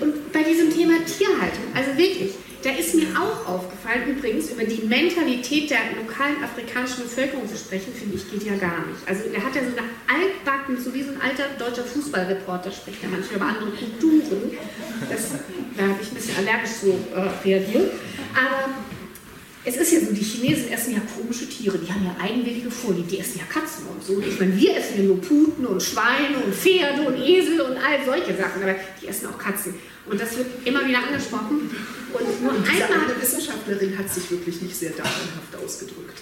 und 0.00 0.32
bei 0.32 0.42
diesem 0.42 0.72
Thema 0.72 0.94
Tierhaltung, 1.04 1.68
also 1.74 1.98
wirklich, 1.98 2.32
da 2.62 2.70
ist 2.70 2.94
mir 2.94 3.08
auch 3.12 3.46
aufgefallen, 3.46 4.16
übrigens, 4.16 4.50
über 4.50 4.64
die 4.64 4.80
Mentalität 4.86 5.68
der 5.68 6.00
lokalen 6.00 6.42
afrikanischen 6.42 7.02
Bevölkerung 7.02 7.46
zu 7.46 7.58
sprechen, 7.58 7.92
finde 7.92 8.16
ich, 8.16 8.30
geht 8.30 8.42
ja 8.44 8.56
gar 8.56 8.86
nicht. 8.86 9.04
Also 9.04 9.24
er 9.34 9.44
hat 9.44 9.54
ja 9.54 9.60
so 9.60 9.76
eine 9.76 9.84
altbacken, 10.08 10.82
so 10.82 10.94
wie 10.94 11.02
so 11.02 11.10
ein 11.10 11.20
alter 11.20 11.44
deutscher 11.58 11.84
Fußballreporter 11.84 12.72
spricht 12.72 13.02
ja 13.02 13.10
manchmal 13.10 13.36
über 13.36 13.46
andere 13.46 13.68
Kulturen. 13.68 14.56
Das, 15.10 15.28
da 15.76 15.82
habe 15.82 16.00
ich 16.00 16.08
ein 16.08 16.14
bisschen 16.14 16.38
allergisch 16.38 16.72
so 16.80 16.96
äh, 17.12 17.28
reagiert. 17.44 17.92
Aber 18.32 18.72
es 19.64 19.76
ist 19.76 19.92
ja 19.92 20.00
so, 20.00 20.12
die 20.12 20.22
Chinesen 20.22 20.70
essen 20.70 20.92
ja 20.92 21.00
komische 21.16 21.48
Tiere, 21.48 21.78
die 21.78 21.90
haben 21.90 22.04
ja 22.04 22.14
eigenwillige 22.20 22.70
Vorlieben, 22.70 23.08
die 23.08 23.18
essen 23.18 23.38
ja 23.38 23.44
Katzen 23.44 23.86
und 23.86 24.04
so. 24.04 24.20
Ich 24.20 24.38
meine, 24.38 24.54
wir 24.56 24.76
essen 24.76 24.98
ja 24.98 25.02
nur 25.04 25.20
Puten 25.20 25.64
und 25.64 25.82
Schweine 25.82 26.38
und 26.44 26.54
Pferde 26.54 27.02
und 27.02 27.16
Esel 27.16 27.60
und 27.62 27.76
all 27.76 28.04
solche 28.04 28.36
Sachen, 28.36 28.62
aber 28.62 28.74
die 29.00 29.06
essen 29.06 29.28
auch 29.28 29.38
Katzen. 29.38 29.74
Und 30.06 30.20
das 30.20 30.36
wird 30.36 30.46
immer 30.66 30.86
wieder 30.86 30.98
angesprochen. 30.98 31.70
Und 32.12 32.42
nur 32.42 32.54
und 32.54 32.66
diese 32.68 32.84
einmal. 32.84 33.10
Eine 33.10 33.22
Wissenschaftlerin 33.22 33.96
hat 33.96 34.10
sich 34.12 34.30
wirklich 34.30 34.60
nicht 34.60 34.76
sehr 34.76 34.90
datenhaft 34.90 35.56
ausgedrückt. 35.64 36.20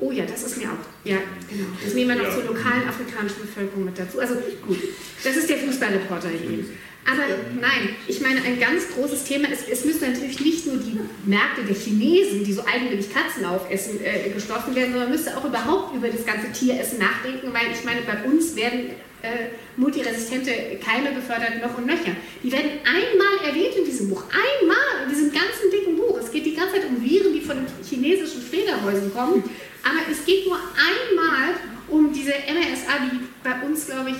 Oh 0.00 0.10
ja, 0.10 0.24
das 0.24 0.42
ist 0.42 0.58
mir 0.58 0.68
auch. 0.68 1.04
Ja, 1.04 1.18
genau. 1.48 1.66
Das 1.82 1.94
nehmen 1.94 2.10
wir 2.10 2.16
noch 2.16 2.24
ja. 2.24 2.34
zur 2.34 2.44
lokalen 2.44 2.88
afrikanischen 2.88 3.42
Bevölkerung 3.42 3.84
mit 3.84 3.98
dazu. 3.98 4.18
Also 4.18 4.34
gut, 4.66 4.78
das 5.22 5.36
ist 5.36 5.48
der 5.48 5.58
Fußballreporter 5.58 6.30
eben. 6.32 6.68
Aber 7.06 7.22
nein, 7.60 7.96
ich 8.08 8.20
meine, 8.22 8.42
ein 8.42 8.58
ganz 8.58 8.88
großes 8.94 9.24
Thema 9.24 9.48
ist, 9.50 9.68
es 9.68 9.84
müssen 9.84 10.10
natürlich 10.10 10.40
nicht 10.40 10.66
nur 10.66 10.76
die 10.78 10.98
Märkte 11.26 11.62
der 11.62 11.76
Chinesen, 11.76 12.44
die 12.44 12.52
so 12.52 12.64
eigenwillig 12.64 13.12
Katzen 13.12 13.44
aufessen, 13.44 14.00
äh, 14.02 14.30
geschlossen 14.30 14.74
werden, 14.74 14.92
sondern 14.92 15.10
man 15.10 15.10
müsste 15.10 15.36
auch 15.36 15.44
überhaupt 15.44 15.94
über 15.94 16.08
das 16.08 16.24
ganze 16.24 16.50
Tieressen 16.52 16.98
nachdenken, 16.98 17.52
weil 17.52 17.72
ich 17.72 17.84
meine, 17.84 18.00
bei 18.02 18.26
uns 18.26 18.56
werden 18.56 18.90
äh, 19.20 19.48
multiresistente 19.76 20.50
Keime 20.82 21.12
befördert 21.12 21.60
noch 21.62 21.76
und 21.76 21.86
nöcher. 21.86 22.16
Die 22.42 22.50
werden 22.50 22.70
einmal 22.84 23.48
erwähnt 23.48 23.76
in 23.76 23.84
diesem 23.84 24.08
Buch. 24.08 24.24
Einmal 24.28 25.04
in 25.04 25.10
diesem 25.10 25.32
ganzen 25.32 25.70
dicken 25.70 25.96
Buch. 25.96 26.18
Es 26.18 26.30
geht 26.30 26.46
die 26.46 26.54
ganze 26.54 26.74
Zeit 26.76 26.88
um 26.88 27.02
Viren, 27.02 27.32
die 27.34 27.40
von 27.40 27.56
den 27.56 27.66
chinesischen 27.84 28.40
Fledermäusen 28.40 29.12
kommen. 29.12 29.44
Aber 29.84 30.00
es 30.10 30.24
geht 30.24 30.46
nur 30.46 30.56
einmal 30.56 31.54
um 31.88 32.12
diese 32.12 32.32
MRSA, 32.32 33.04
die 33.04 33.20
bei 33.42 33.66
uns, 33.66 33.86
glaube 33.86 34.10
ich, 34.10 34.16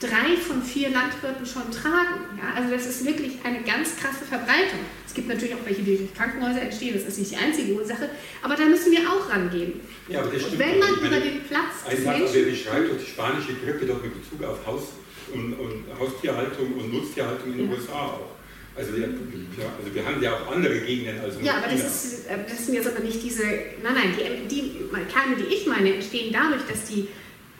drei 0.00 0.36
von 0.36 0.62
vier 0.62 0.90
Landwirten 0.90 1.44
schon 1.44 1.70
tragen. 1.72 2.38
Ja, 2.38 2.54
also 2.54 2.70
das 2.70 2.86
ist 2.86 3.04
wirklich 3.04 3.32
eine 3.42 3.62
ganz 3.62 3.96
krasse 3.96 4.24
Verbreitung. 4.24 4.78
Es 5.06 5.12
gibt 5.12 5.28
natürlich 5.28 5.54
auch 5.54 5.64
welche, 5.64 5.82
die 5.82 5.96
durch 5.96 6.14
Krankenhäuser 6.14 6.62
entstehen, 6.62 6.94
das 6.94 7.04
ist 7.04 7.18
nicht 7.18 7.32
die 7.32 7.36
einzige 7.36 7.72
Ursache, 7.72 8.10
aber 8.42 8.54
da 8.54 8.64
müssen 8.66 8.92
wir 8.92 9.00
auch 9.10 9.28
rangehen. 9.28 9.80
Ja, 10.06 10.20
aber 10.20 10.30
das 10.30 10.42
stimmt. 10.42 10.58
Wenn 10.58 10.78
man 10.78 10.94
über 10.94 11.18
den 11.18 11.42
Platz 11.42 11.82
des 11.90 12.04
Menschen... 12.04 12.28
Wer 12.32 12.44
beschreibt 12.44 12.90
doch 12.90 12.98
die 12.98 13.10
spanische 13.10 13.54
Grippe 13.54 13.86
doch 13.86 14.02
mit 14.02 14.12
Bezug 14.14 14.46
auf 14.46 14.64
Haus- 14.66 14.92
und, 15.34 15.54
und 15.54 15.84
Haustierhaltung 15.98 16.74
und 16.74 16.92
Nutztierhaltung 16.92 17.52
in 17.52 17.58
den 17.58 17.70
ja. 17.70 17.76
USA 17.76 18.06
auch. 18.06 18.37
Also 18.78 18.94
wir, 18.94 19.02
ja, 19.02 19.72
also 19.76 19.92
wir 19.92 20.04
haben 20.06 20.22
ja 20.22 20.34
auch 20.34 20.52
andere 20.54 20.78
Gegenden 20.80 21.20
als 21.20 21.34
Ja, 21.42 21.56
aber 21.56 21.72
das, 21.72 21.84
ist, 21.84 22.26
äh, 22.28 22.38
das 22.48 22.64
sind 22.64 22.74
jetzt 22.76 22.88
aber 22.88 23.00
nicht 23.00 23.22
diese, 23.22 23.42
nein, 23.82 23.94
nein, 23.94 24.14
die, 24.16 24.48
die 24.48 24.72
Keime, 25.12 25.36
die 25.36 25.52
ich 25.52 25.66
meine, 25.66 25.94
entstehen 25.94 26.32
dadurch, 26.32 26.62
dass 26.70 26.84
die 26.84 27.08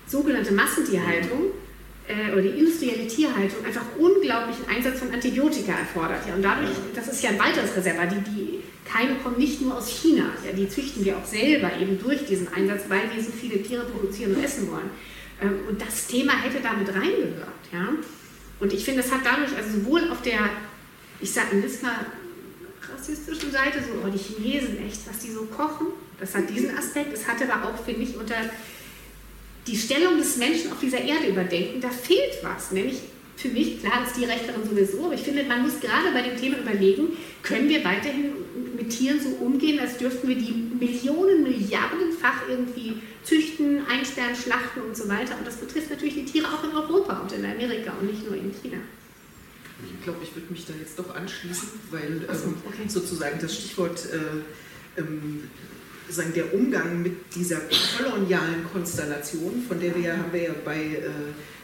sogenannte 0.06 0.52
Massentierhaltung 0.52 1.40
mhm 1.40 1.68
äh, 2.08 2.32
oder 2.32 2.42
die 2.42 2.58
industrielle 2.58 3.06
Tierhaltung 3.06 3.64
einfach 3.64 3.84
unglaublichen 3.98 4.66
Einsatz 4.68 4.98
von 4.98 5.12
Antibiotika 5.12 5.72
erfordert. 5.72 6.26
Ja, 6.26 6.34
und 6.34 6.42
dadurch, 6.42 6.70
das 6.94 7.08
ist 7.08 7.22
ja 7.22 7.30
ein 7.30 7.38
weiteres 7.38 7.76
Reservat, 7.76 8.10
die, 8.12 8.30
die 8.30 8.58
Keime 8.84 9.16
kommen 9.22 9.38
nicht 9.38 9.60
nur 9.60 9.76
aus 9.76 9.88
China, 9.88 10.32
ja, 10.44 10.52
die 10.52 10.68
züchten 10.68 11.04
wir 11.04 11.18
auch 11.18 11.24
selber 11.24 11.70
eben 11.78 11.98
durch 12.02 12.24
diesen 12.24 12.48
Einsatz, 12.52 12.84
weil 12.88 13.02
wir 13.14 13.22
so 13.22 13.30
viele 13.30 13.62
Tiere 13.62 13.84
produzieren 13.84 14.34
und 14.34 14.42
essen 14.42 14.70
wollen. 14.70 14.90
Ähm, 15.42 15.60
und 15.68 15.80
das 15.80 16.06
Thema 16.06 16.32
hätte 16.40 16.60
damit 16.62 16.88
reingehört. 16.88 17.64
Ja? 17.72 17.88
Und 18.60 18.72
ich 18.72 18.84
finde, 18.84 19.02
das 19.02 19.12
hat 19.12 19.20
dadurch, 19.24 19.54
also 19.56 19.78
sowohl 19.78 20.10
auf 20.10 20.22
der, 20.22 20.40
ich 21.20 21.32
sage 21.32 21.58
jetzt 21.58 21.82
mal, 21.82 22.06
rassistischen 22.92 23.50
Seite, 23.50 23.80
so, 23.80 24.04
oh, 24.04 24.08
die 24.08 24.18
Chinesen, 24.18 24.78
echt, 24.86 25.08
was 25.08 25.18
die 25.18 25.30
so 25.30 25.44
kochen, 25.44 25.88
das 26.20 26.34
hat 26.34 26.48
diesen 26.50 26.76
Aspekt. 26.76 27.12
Es 27.12 27.26
hat 27.26 27.42
aber 27.42 27.68
auch, 27.68 27.84
finde 27.84 28.02
ich, 28.02 28.16
unter 28.16 28.36
die 29.66 29.76
Stellung 29.76 30.16
des 30.18 30.36
Menschen 30.36 30.72
auf 30.72 30.80
dieser 30.80 31.00
Erde 31.00 31.28
überdenken, 31.28 31.80
da 31.80 31.90
fehlt 31.90 32.38
was. 32.42 32.72
Nämlich 32.72 33.00
für 33.36 33.48
mich, 33.48 33.80
klar 33.80 34.04
ist 34.04 34.16
die 34.16 34.24
Rechterin 34.24 34.64
sowieso, 34.64 35.04
aber 35.04 35.14
ich 35.14 35.20
finde, 35.20 35.44
man 35.44 35.62
muss 35.62 35.78
gerade 35.80 36.10
bei 36.12 36.22
dem 36.22 36.36
Thema 36.36 36.58
überlegen, 36.58 37.16
können 37.42 37.68
wir 37.68 37.84
weiterhin 37.84 38.32
mit 38.76 38.90
Tieren 38.90 39.20
so 39.20 39.28
umgehen, 39.44 39.78
als 39.78 39.98
dürften 39.98 40.28
wir 40.28 40.36
die 40.36 40.52
Millionen, 40.52 41.42
Milliardenfach 41.44 42.48
irgendwie 42.48 42.94
züchten, 43.22 43.86
einsperren, 43.86 44.34
schlachten 44.34 44.80
und 44.80 44.96
so 44.96 45.08
weiter. 45.08 45.36
Und 45.38 45.46
das 45.46 45.56
betrifft 45.56 45.90
natürlich 45.90 46.14
die 46.14 46.24
Tiere 46.24 46.46
auch 46.46 46.64
in 46.64 46.70
Europa 46.70 47.20
und 47.20 47.32
in 47.32 47.44
Amerika 47.44 47.92
und 48.00 48.10
nicht 48.10 48.26
nur 48.26 48.36
in 48.36 48.52
China. 48.52 48.78
Ich 49.82 50.04
glaube, 50.04 50.18
ich 50.22 50.34
würde 50.34 50.50
mich 50.50 50.66
da 50.66 50.72
jetzt 50.78 50.98
doch 50.98 51.14
anschließen, 51.14 51.68
weil 51.90 52.26
ähm, 52.28 52.54
okay. 52.66 52.88
sozusagen 52.88 53.38
das 53.40 53.54
Stichwort 53.54 54.06
äh, 54.06 55.00
ähm, 55.00 55.42
sagen, 56.08 56.32
der 56.34 56.52
Umgang 56.52 57.02
mit 57.02 57.34
dieser 57.34 57.60
kolonialen 57.96 58.64
Konstellation, 58.72 59.62
von 59.66 59.80
der 59.80 59.94
wir 59.94 60.02
ja, 60.02 60.16
haben 60.16 60.32
wir 60.32 60.42
ja 60.42 60.54
bei 60.64 60.76
äh, 60.76 61.10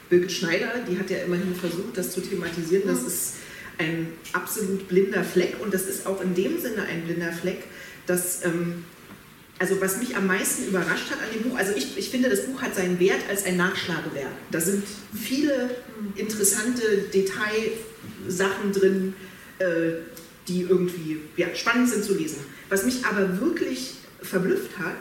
Birgit 0.09 0.33
Schneider, 0.33 0.73
die 0.89 0.99
hat 0.99 1.11
ja 1.11 1.19
immerhin 1.19 1.55
versucht, 1.55 1.97
das 1.97 2.13
zu 2.13 2.21
thematisieren, 2.21 2.87
das 2.87 3.03
ist 3.03 3.35
ein 3.79 4.09
absolut 4.33 4.89
blinder 4.89 5.25
Fleck 5.25 5.57
und 5.61 5.75
das 5.75 5.87
ist 5.87 6.07
auch 6.07 6.21
in 6.21 6.35
dem 6.35 6.61
Sinne 6.61 6.83
ein 6.83 7.05
blinder 7.05 7.33
Fleck, 7.33 7.65
dass, 8.07 8.45
ähm, 8.45 8.85
also 9.59 9.81
was 9.81 9.99
mich 9.99 10.17
am 10.17 10.27
meisten 10.27 10.69
überrascht 10.69 11.11
hat 11.11 11.19
an 11.21 11.29
dem 11.35 11.49
Buch, 11.49 11.59
also 11.59 11.73
ich, 11.75 11.97
ich 11.97 12.11
finde, 12.11 12.29
das 12.29 12.47
Buch 12.47 12.63
hat 12.63 12.75
seinen 12.75 13.01
Wert 13.01 13.21
als 13.29 13.45
ein 13.45 13.57
Nachschlagewerk. 13.57 14.31
Da 14.51 14.61
sind 14.61 14.85
viele 15.15 15.71
interessante 16.17 16.83
Detailsachen 18.25 18.73
drin, 18.73 19.15
äh, 19.59 19.65
die 20.49 20.63
irgendwie 20.63 21.21
ja, 21.37 21.55
spannend 21.55 21.89
sind 21.91 22.05
zu 22.05 22.15
lesen. 22.15 22.39
Was 22.69 22.85
mich 22.85 23.05
aber 23.05 23.41
wirklich 23.41 23.95
verblüfft 24.21 24.79
hat, 24.79 24.97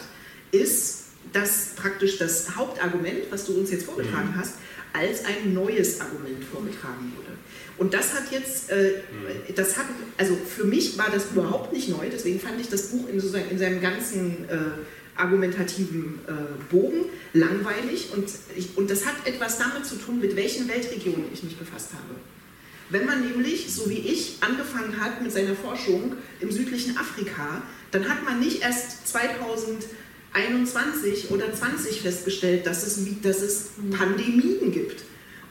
ist, 0.52 1.06
dass 1.32 1.74
praktisch 1.76 2.18
das 2.18 2.56
Hauptargument, 2.56 3.32
was 3.32 3.46
du 3.46 3.54
uns 3.54 3.72
jetzt 3.72 3.86
vorgetragen 3.86 4.32
mhm. 4.32 4.40
hast, 4.40 4.56
als 4.94 5.26
ein 5.26 5.54
neues 5.54 6.00
Argument 6.00 6.44
vorgetragen 6.44 7.12
wurde. 7.16 7.34
Und 7.78 7.94
das 7.94 8.14
hat 8.14 8.32
jetzt, 8.32 8.70
äh, 8.70 9.02
mhm. 9.12 9.56
das 9.56 9.78
hat, 9.78 9.86
also 10.18 10.36
für 10.36 10.66
mich 10.66 10.98
war 10.98 11.10
das 11.12 11.32
überhaupt 11.32 11.74
nicht 11.74 11.90
neu, 11.90 12.08
deswegen 12.12 12.40
fand 12.40 12.62
ich 12.62 12.70
das 12.70 12.90
Buch 12.90 13.10
in, 13.10 13.20
sozusagen 13.20 13.50
in 13.50 13.58
seinem 13.58 13.82
ganzen 13.82 14.48
äh, 14.48 14.58
argumentativen 15.16 16.20
äh, 16.28 16.72
Bogen 16.72 17.06
langweilig 17.34 18.10
und, 18.16 18.30
ich, 18.56 18.78
und 18.78 18.90
das 18.90 19.06
hat 19.06 19.16
etwas 19.26 19.58
damit 19.58 19.86
zu 19.86 19.96
tun, 19.96 20.20
mit 20.20 20.36
welchen 20.36 20.68
Weltregionen 20.68 21.26
ich 21.34 21.44
mich 21.44 21.58
befasst 21.58 21.90
habe. 21.94 22.16
Wenn 22.90 23.06
man 23.06 23.26
nämlich, 23.26 23.74
so 23.74 23.90
wie 23.90 24.00
ich, 24.00 24.36
angefangen 24.42 25.00
hat 25.00 25.22
mit 25.22 25.32
seiner 25.32 25.56
Forschung 25.56 26.18
im 26.40 26.52
südlichen 26.52 26.98
Afrika, 26.98 27.62
dann 27.92 28.10
hat 28.10 28.24
man 28.24 28.40
nicht 28.40 28.62
erst 28.62 29.08
2021 29.08 31.32
oder 31.32 31.54
20 31.54 32.02
festgestellt, 32.02 32.66
dass 32.66 32.86
es, 32.86 33.00
dass 33.22 33.42
es 33.42 33.70
Pandemien 33.98 34.72
gibt. 34.72 35.04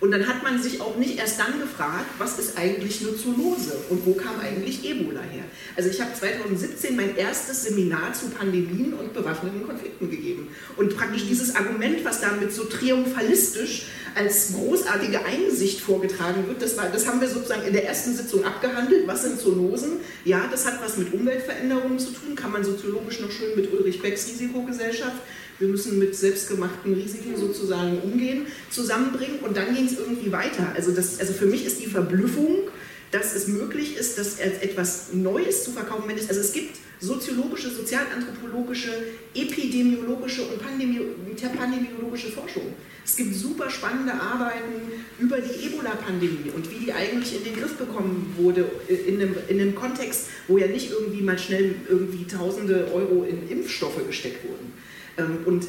Und 0.02 0.10
dann 0.10 0.26
hat 0.26 0.42
man 0.42 0.60
sich 0.60 0.80
auch 0.80 0.96
nicht 0.96 1.16
erst 1.16 1.38
dann 1.38 1.60
gefragt, 1.60 2.06
was 2.18 2.36
ist 2.36 2.58
eigentlich 2.58 2.98
Zoonose 2.98 3.76
und 3.88 4.04
wo 4.04 4.14
kam 4.14 4.40
eigentlich 4.40 4.84
Ebola 4.84 5.20
her. 5.20 5.44
Also 5.76 5.90
ich 5.90 6.00
habe 6.00 6.12
2017 6.12 6.96
mein 6.96 7.16
erstes 7.16 7.62
Seminar 7.62 8.12
zu 8.12 8.30
Pandemien 8.30 8.94
und 8.94 9.14
bewaffneten 9.14 9.64
Konflikten 9.64 10.10
gegeben. 10.10 10.48
Und 10.76 10.96
praktisch 10.96 11.26
dieses 11.28 11.54
Argument, 11.54 12.04
was 12.04 12.20
damit 12.20 12.52
so 12.52 12.64
triumphalistisch 12.64 13.86
als 14.16 14.54
großartige 14.54 15.24
Einsicht 15.24 15.78
vorgetragen 15.78 16.48
wird, 16.48 16.60
das, 16.60 16.76
war, 16.76 16.88
das 16.88 17.06
haben 17.06 17.20
wir 17.20 17.28
sozusagen 17.28 17.62
in 17.62 17.72
der 17.72 17.86
ersten 17.86 18.16
Sitzung 18.16 18.44
abgehandelt. 18.44 19.06
Was 19.06 19.22
sind 19.22 19.38
Zoonosen? 19.38 20.00
Ja, 20.24 20.48
das 20.50 20.66
hat 20.66 20.82
was 20.82 20.96
mit 20.96 21.14
Umweltveränderungen 21.14 22.00
zu 22.00 22.10
tun, 22.10 22.34
kann 22.34 22.50
man 22.50 22.64
soziologisch 22.64 23.20
noch 23.20 23.30
schön 23.30 23.54
mit 23.54 23.72
Ulrich 23.72 24.02
Becks 24.02 24.26
Risikogesellschaft 24.26 25.22
wir 25.62 25.68
müssen 25.68 26.00
mit 26.00 26.16
selbstgemachten 26.16 26.92
Risiken 26.92 27.36
sozusagen 27.36 28.00
umgehen, 28.00 28.46
zusammenbringen 28.68 29.38
und 29.38 29.56
dann 29.56 29.72
ging 29.72 29.86
es 29.86 29.96
irgendwie 29.96 30.32
weiter. 30.32 30.72
Also, 30.74 30.90
das, 30.90 31.20
also 31.20 31.32
für 31.32 31.46
mich 31.46 31.64
ist 31.64 31.80
die 31.80 31.86
Verblüffung, 31.86 32.68
dass 33.12 33.32
es 33.36 33.46
möglich 33.46 33.96
ist, 33.96 34.18
das 34.18 34.40
als 34.40 34.58
etwas 34.60 35.12
Neues 35.12 35.62
zu 35.62 35.70
verkaufen. 35.70 36.10
Also 36.10 36.40
es 36.40 36.52
gibt 36.52 36.78
soziologische, 36.98 37.70
sozialanthropologische, 37.70 38.90
epidemiologische 39.34 40.42
und 40.42 40.60
pandemiologische 40.60 42.32
Forschung. 42.32 42.74
Es 43.04 43.14
gibt 43.16 43.34
super 43.34 43.70
spannende 43.70 44.14
Arbeiten 44.14 44.90
über 45.20 45.40
die 45.40 45.66
Ebola-Pandemie 45.66 46.50
und 46.56 46.70
wie 46.70 46.86
die 46.86 46.92
eigentlich 46.92 47.36
in 47.36 47.44
den 47.44 47.54
Griff 47.54 47.74
bekommen 47.76 48.34
wurde, 48.36 48.64
in 48.88 49.20
einem, 49.20 49.34
in 49.48 49.60
einem 49.60 49.74
Kontext, 49.76 50.26
wo 50.48 50.58
ja 50.58 50.66
nicht 50.66 50.90
irgendwie 50.90 51.22
mal 51.22 51.38
schnell 51.38 51.74
irgendwie 51.88 52.24
tausende 52.24 52.90
Euro 52.92 53.24
in 53.24 53.48
Impfstoffe 53.48 54.04
gesteckt 54.06 54.42
wurden. 54.44 54.72
Ähm, 55.18 55.38
und 55.44 55.66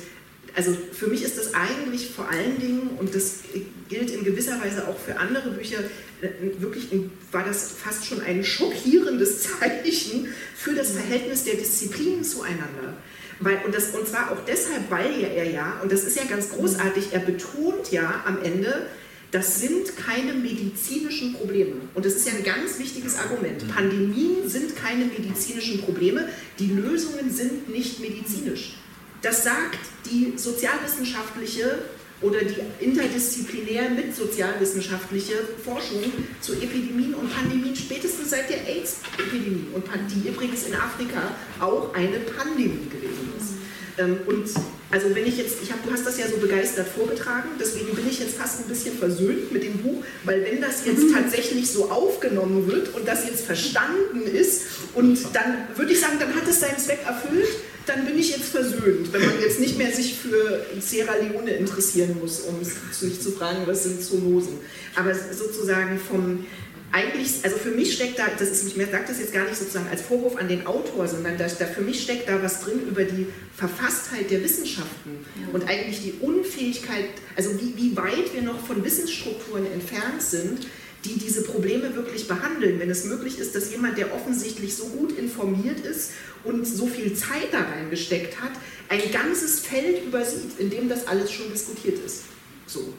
also 0.55 0.75
für 0.91 1.07
mich 1.07 1.23
ist 1.23 1.37
das 1.37 1.53
eigentlich 1.53 2.11
vor 2.11 2.29
allen 2.29 2.59
Dingen, 2.59 2.91
und 2.99 3.15
das 3.15 3.39
gilt 3.89 4.11
in 4.11 4.23
gewisser 4.23 4.61
Weise 4.61 4.87
auch 4.87 4.99
für 4.99 5.17
andere 5.17 5.49
Bücher, 5.51 5.79
äh, 6.21 6.29
wirklich 6.59 6.89
war 7.31 7.43
das 7.43 7.71
fast 7.71 8.05
schon 8.05 8.21
ein 8.21 8.43
schockierendes 8.43 9.41
Zeichen 9.59 10.27
für 10.55 10.73
das 10.73 10.91
Verhältnis 10.91 11.43
der 11.43 11.55
Disziplinen 11.55 12.23
zueinander. 12.23 12.97
Weil, 13.39 13.61
und, 13.65 13.73
das, 13.73 13.89
und 13.89 14.07
zwar 14.07 14.31
auch 14.31 14.45
deshalb, 14.45 14.89
weil 14.89 15.23
er 15.23 15.49
ja, 15.49 15.79
und 15.81 15.91
das 15.91 16.03
ist 16.03 16.17
ja 16.17 16.23
ganz 16.25 16.49
großartig, 16.49 17.07
er 17.11 17.19
betont 17.19 17.91
ja 17.91 18.23
am 18.25 18.41
Ende, 18.41 18.87
das 19.31 19.59
sind 19.59 19.97
keine 19.97 20.33
medizinischen 20.33 21.33
Probleme. 21.33 21.73
Und 21.95 22.05
das 22.05 22.13
ist 22.13 22.27
ja 22.27 22.33
ein 22.33 22.43
ganz 22.43 22.77
wichtiges 22.77 23.17
Argument. 23.17 23.67
Pandemien 23.73 24.47
sind 24.47 24.75
keine 24.75 25.05
medizinischen 25.05 25.81
Probleme, 25.81 26.29
die 26.59 26.67
Lösungen 26.67 27.31
sind 27.31 27.67
nicht 27.69 27.99
medizinisch. 27.99 28.75
Das 29.24 29.41
sagt 29.41 29.80
die 30.05 30.34
sozialwissenschaftliche 30.36 31.80
oder 32.21 32.39
die 32.41 32.57
interdisziplinär 32.84 33.89
mit 33.89 34.13
sozialwissenschaftliche 34.13 35.34
Forschung 35.63 36.03
zu 36.41 36.53
Epidemien 36.53 37.13
und 37.13 37.34
Pandemien 37.34 37.76
spätestens 37.76 38.32
seit 38.32 38.49
der 38.49 38.67
AIDS-Epidemie 38.67 39.67
und 39.74 39.86
die 40.13 40.28
übrigens 40.28 40.67
in 40.67 40.76
Afrika 40.76 41.36
auch 41.61 41.93
eine 41.93 42.19
Pandemie 42.19 42.89
gewesen 42.89 43.34
ist. 43.39 43.53
Ähm, 43.97 44.17
und 44.26 44.45
also 44.91 45.15
wenn 45.15 45.26
ich 45.26 45.38
jetzt, 45.38 45.57
ich 45.63 45.71
hab, 45.71 45.84
du 45.86 45.91
hast 45.91 46.05
das 46.05 46.19
ja 46.19 46.28
so 46.28 46.38
begeistert 46.38 46.88
vorgetragen, 46.88 47.49
deswegen 47.59 47.95
bin 47.95 48.07
ich 48.07 48.19
jetzt 48.19 48.38
fast 48.38 48.59
ein 48.59 48.67
bisschen 48.67 48.97
versöhnt 48.97 49.53
mit 49.53 49.63
dem 49.63 49.78
Buch, 49.78 50.03
weil 50.26 50.43
wenn 50.43 50.59
das 50.59 50.86
jetzt 50.86 51.05
tatsächlich 51.13 51.71
so 51.71 51.89
aufgenommen 51.89 52.67
wird 52.67 52.93
und 52.93 53.07
das 53.07 53.26
jetzt 53.26 53.45
verstanden 53.45 54.24
ist 54.24 54.63
und 54.95 55.17
dann 55.34 55.67
würde 55.76 55.93
ich 55.93 55.99
sagen, 55.99 56.17
dann 56.19 56.36
hat 56.36 56.47
es 56.47 56.59
seinen 56.59 56.78
Zweck 56.78 56.99
erfüllt 57.05 57.47
dann 57.86 58.05
bin 58.05 58.17
ich 58.17 58.31
jetzt 58.31 58.49
versöhnt, 58.49 59.11
wenn 59.11 59.25
man 59.25 59.39
jetzt 59.41 59.59
nicht 59.59 59.77
mehr 59.77 59.91
sich 59.91 60.15
für 60.15 60.65
Sierra 60.79 61.15
Leone 61.15 61.51
interessieren 61.51 62.17
muss, 62.19 62.41
um 62.41 62.55
sich 62.63 63.21
zu 63.21 63.31
fragen, 63.31 63.63
was 63.65 63.84
sind 63.84 64.01
Zoonosen. 64.01 64.59
Aber 64.95 65.13
sozusagen 65.13 65.99
vom, 65.99 66.45
eigentlich, 66.93 67.43
also 67.43 67.57
für 67.57 67.71
mich 67.71 67.95
steckt 67.95 68.19
da, 68.19 68.25
das 68.38 68.49
ist, 68.49 68.67
ich 68.67 68.73
sage 68.75 69.03
das 69.07 69.19
jetzt 69.19 69.34
gar 69.34 69.45
nicht 69.45 69.57
sozusagen 69.57 69.88
als 69.89 70.01
Vorwurf 70.01 70.38
an 70.38 70.47
den 70.47 70.67
Autor, 70.67 71.07
sondern 71.07 71.38
da, 71.38 71.47
da, 71.47 71.65
für 71.65 71.81
mich 71.81 72.03
steckt 72.03 72.29
da 72.29 72.41
was 72.41 72.61
drin 72.61 72.81
über 72.88 73.03
die 73.03 73.27
Verfasstheit 73.57 74.29
der 74.29 74.43
Wissenschaften 74.43 75.25
und 75.51 75.67
eigentlich 75.67 76.01
die 76.01 76.13
Unfähigkeit, 76.21 77.05
also 77.36 77.49
wie, 77.59 77.75
wie 77.75 77.97
weit 77.97 78.34
wir 78.34 78.43
noch 78.43 78.65
von 78.65 78.84
Wissensstrukturen 78.86 79.65
entfernt 79.73 80.21
sind, 80.21 80.67
die 81.05 81.19
diese 81.19 81.43
Probleme 81.43 81.95
wirklich 81.95 82.27
behandeln, 82.27 82.79
wenn 82.79 82.89
es 82.89 83.05
möglich 83.05 83.37
ist, 83.37 83.55
dass 83.55 83.71
jemand, 83.71 83.97
der 83.97 84.13
offensichtlich 84.13 84.75
so 84.75 84.85
gut 84.85 85.17
informiert 85.17 85.79
ist 85.81 86.11
und 86.43 86.65
so 86.65 86.87
viel 86.87 87.13
Zeit 87.13 87.51
da 87.51 87.61
reingesteckt 87.61 88.39
hat, 88.39 88.51
ein 88.89 89.11
ganzes 89.11 89.61
Feld 89.61 90.05
übersieht, 90.05 90.59
in 90.59 90.69
dem 90.69 90.87
das 90.87 91.07
alles 91.07 91.31
schon 91.31 91.51
diskutiert 91.51 91.99
ist. 92.05 92.23
So. 92.67 92.93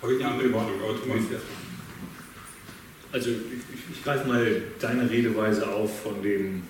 Habe 0.00 0.14
ich 0.14 0.24
eine 0.24 0.32
andere 0.32 0.52
Warnung, 0.52 0.80
aber 0.80 0.94
du 0.94 1.06
machst 1.06 1.28
Also 3.10 3.30
ich, 3.30 3.36
ich, 3.36 3.96
ich 3.96 4.04
greife 4.04 4.28
mal 4.28 4.62
deine 4.78 5.10
Redeweise 5.10 5.68
auf 5.68 6.02
von 6.02 6.22
dem 6.22 6.62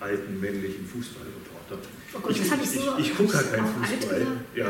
alten 0.00 0.40
männlichen 0.40 0.86
Fußballreporter. 0.86 1.78
Oh 2.16 2.20
Gott, 2.22 2.36
habe 2.50 2.62
ich 2.62 2.70
so. 2.70 2.80
Ich, 2.98 3.10
ich 3.10 3.16
gucke 3.16 3.36
halt 3.36 3.52
keinen 3.52 3.66
Fußball. 3.66 4.26
Ja, 4.54 4.66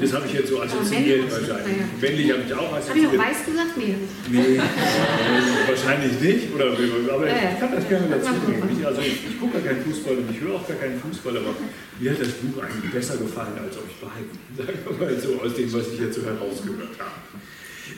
das 0.00 0.12
habe 0.12 0.26
ich 0.26 0.32
jetzt 0.32 0.48
so 0.48 0.60
assoziiert 0.60 1.30
wahrscheinlich. 1.30 1.76
Männlich 2.00 2.32
habe 2.32 2.42
ich 2.46 2.54
auch 2.54 2.72
assoziiert. 2.74 3.06
Habe 3.06 3.16
ich 3.16 3.20
auch 3.20 3.26
weiß 3.30 3.46
gesagt? 3.46 3.76
Nee. 3.76 3.94
Nee, 4.30 4.60
wahrscheinlich 5.68 6.20
nicht. 6.20 6.54
Oder, 6.54 6.66
aber 6.66 7.26
ich 7.26 7.60
kann 7.60 7.70
das 7.74 7.88
gerne 7.88 8.08
dazu 8.10 8.30
nehmen. 8.48 8.84
Also 8.84 9.00
ich, 9.02 9.30
ich 9.30 9.38
gucke 9.38 9.60
gar 9.60 9.62
keinen 9.62 9.84
Fußball 9.84 10.16
und 10.18 10.30
ich 10.30 10.40
höre 10.40 10.56
auch 10.56 10.66
gar 10.66 10.76
keinen 10.78 11.00
Fußball, 11.00 11.36
aber 11.36 11.54
mir 12.00 12.10
hat 12.10 12.20
das 12.20 12.32
Buch 12.42 12.62
eigentlich 12.62 12.92
besser 12.92 13.16
gefallen 13.18 13.54
als 13.62 13.76
euch 13.76 13.94
beiden. 14.02 14.34
Sagen 14.58 14.98
wir 14.98 15.06
mal 15.06 15.20
so, 15.20 15.40
aus 15.40 15.54
dem, 15.54 15.72
was 15.72 15.86
ich 15.94 16.00
jetzt 16.00 16.16
so 16.16 16.22
herausgehört 16.22 16.98
habe. 16.98 17.22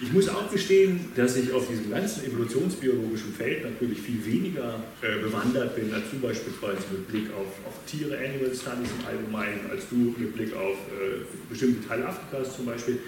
Ich 0.01 0.13
muss 0.13 0.29
auch 0.29 0.51
gestehen, 0.51 1.13
dass 1.17 1.37
ich 1.37 1.53
auf 1.53 1.69
diesem 1.69 1.91
ganzen 1.91 2.25
evolutionsbiologischen 2.25 3.35
Feld 3.35 3.65
natürlich 3.65 4.01
viel 4.01 4.25
weniger 4.25 4.83
äh, 5.01 5.21
bewandert 5.21 5.75
bin 5.77 5.93
als 5.93 6.05
du 6.11 6.19
beispielsweise 6.19 6.83
mit 6.93 7.09
Blick 7.09 7.27
auf, 7.33 7.47
auf 7.67 7.75
Tiere, 7.87 8.17
Animal 8.17 8.55
Studies 8.55 8.91
im 8.99 9.07
Allgemeinen, 9.07 9.71
als 9.71 9.89
du 9.89 10.15
mit 10.17 10.35
Blick 10.35 10.55
auf 10.55 10.77
äh, 10.77 11.25
bestimmte 11.49 11.87
Teile 11.87 12.07
Afrikas 12.07 12.57
zum 12.57 12.67
Beispiel. 12.67 12.99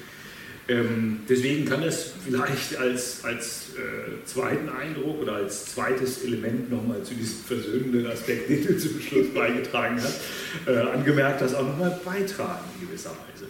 Ähm, 0.67 1.21
deswegen 1.29 1.67
kann 1.67 1.83
es 1.83 2.13
vielleicht 2.25 2.77
als, 2.79 3.23
als 3.23 3.71
äh, 3.77 4.25
zweiten 4.25 4.71
Eindruck 4.71 5.21
oder 5.21 5.35
als 5.35 5.67
zweites 5.67 6.25
Element 6.25 6.71
nochmal 6.71 7.03
zu 7.03 7.15
diesem 7.15 7.45
versöhnenden 7.45 8.07
Aspekt, 8.07 8.49
den 8.49 8.67
du 8.67 8.79
zum 8.79 8.99
Schluss 8.99 9.27
beigetragen 9.35 10.01
hast, 10.01 10.21
äh, 10.67 10.79
angemerkt 10.79 11.43
hast, 11.43 11.55
auch 11.55 11.67
nochmal 11.67 12.01
beitragen 12.03 12.65
in 12.81 12.87
gewisser 12.87 13.11
Weise. 13.11 13.47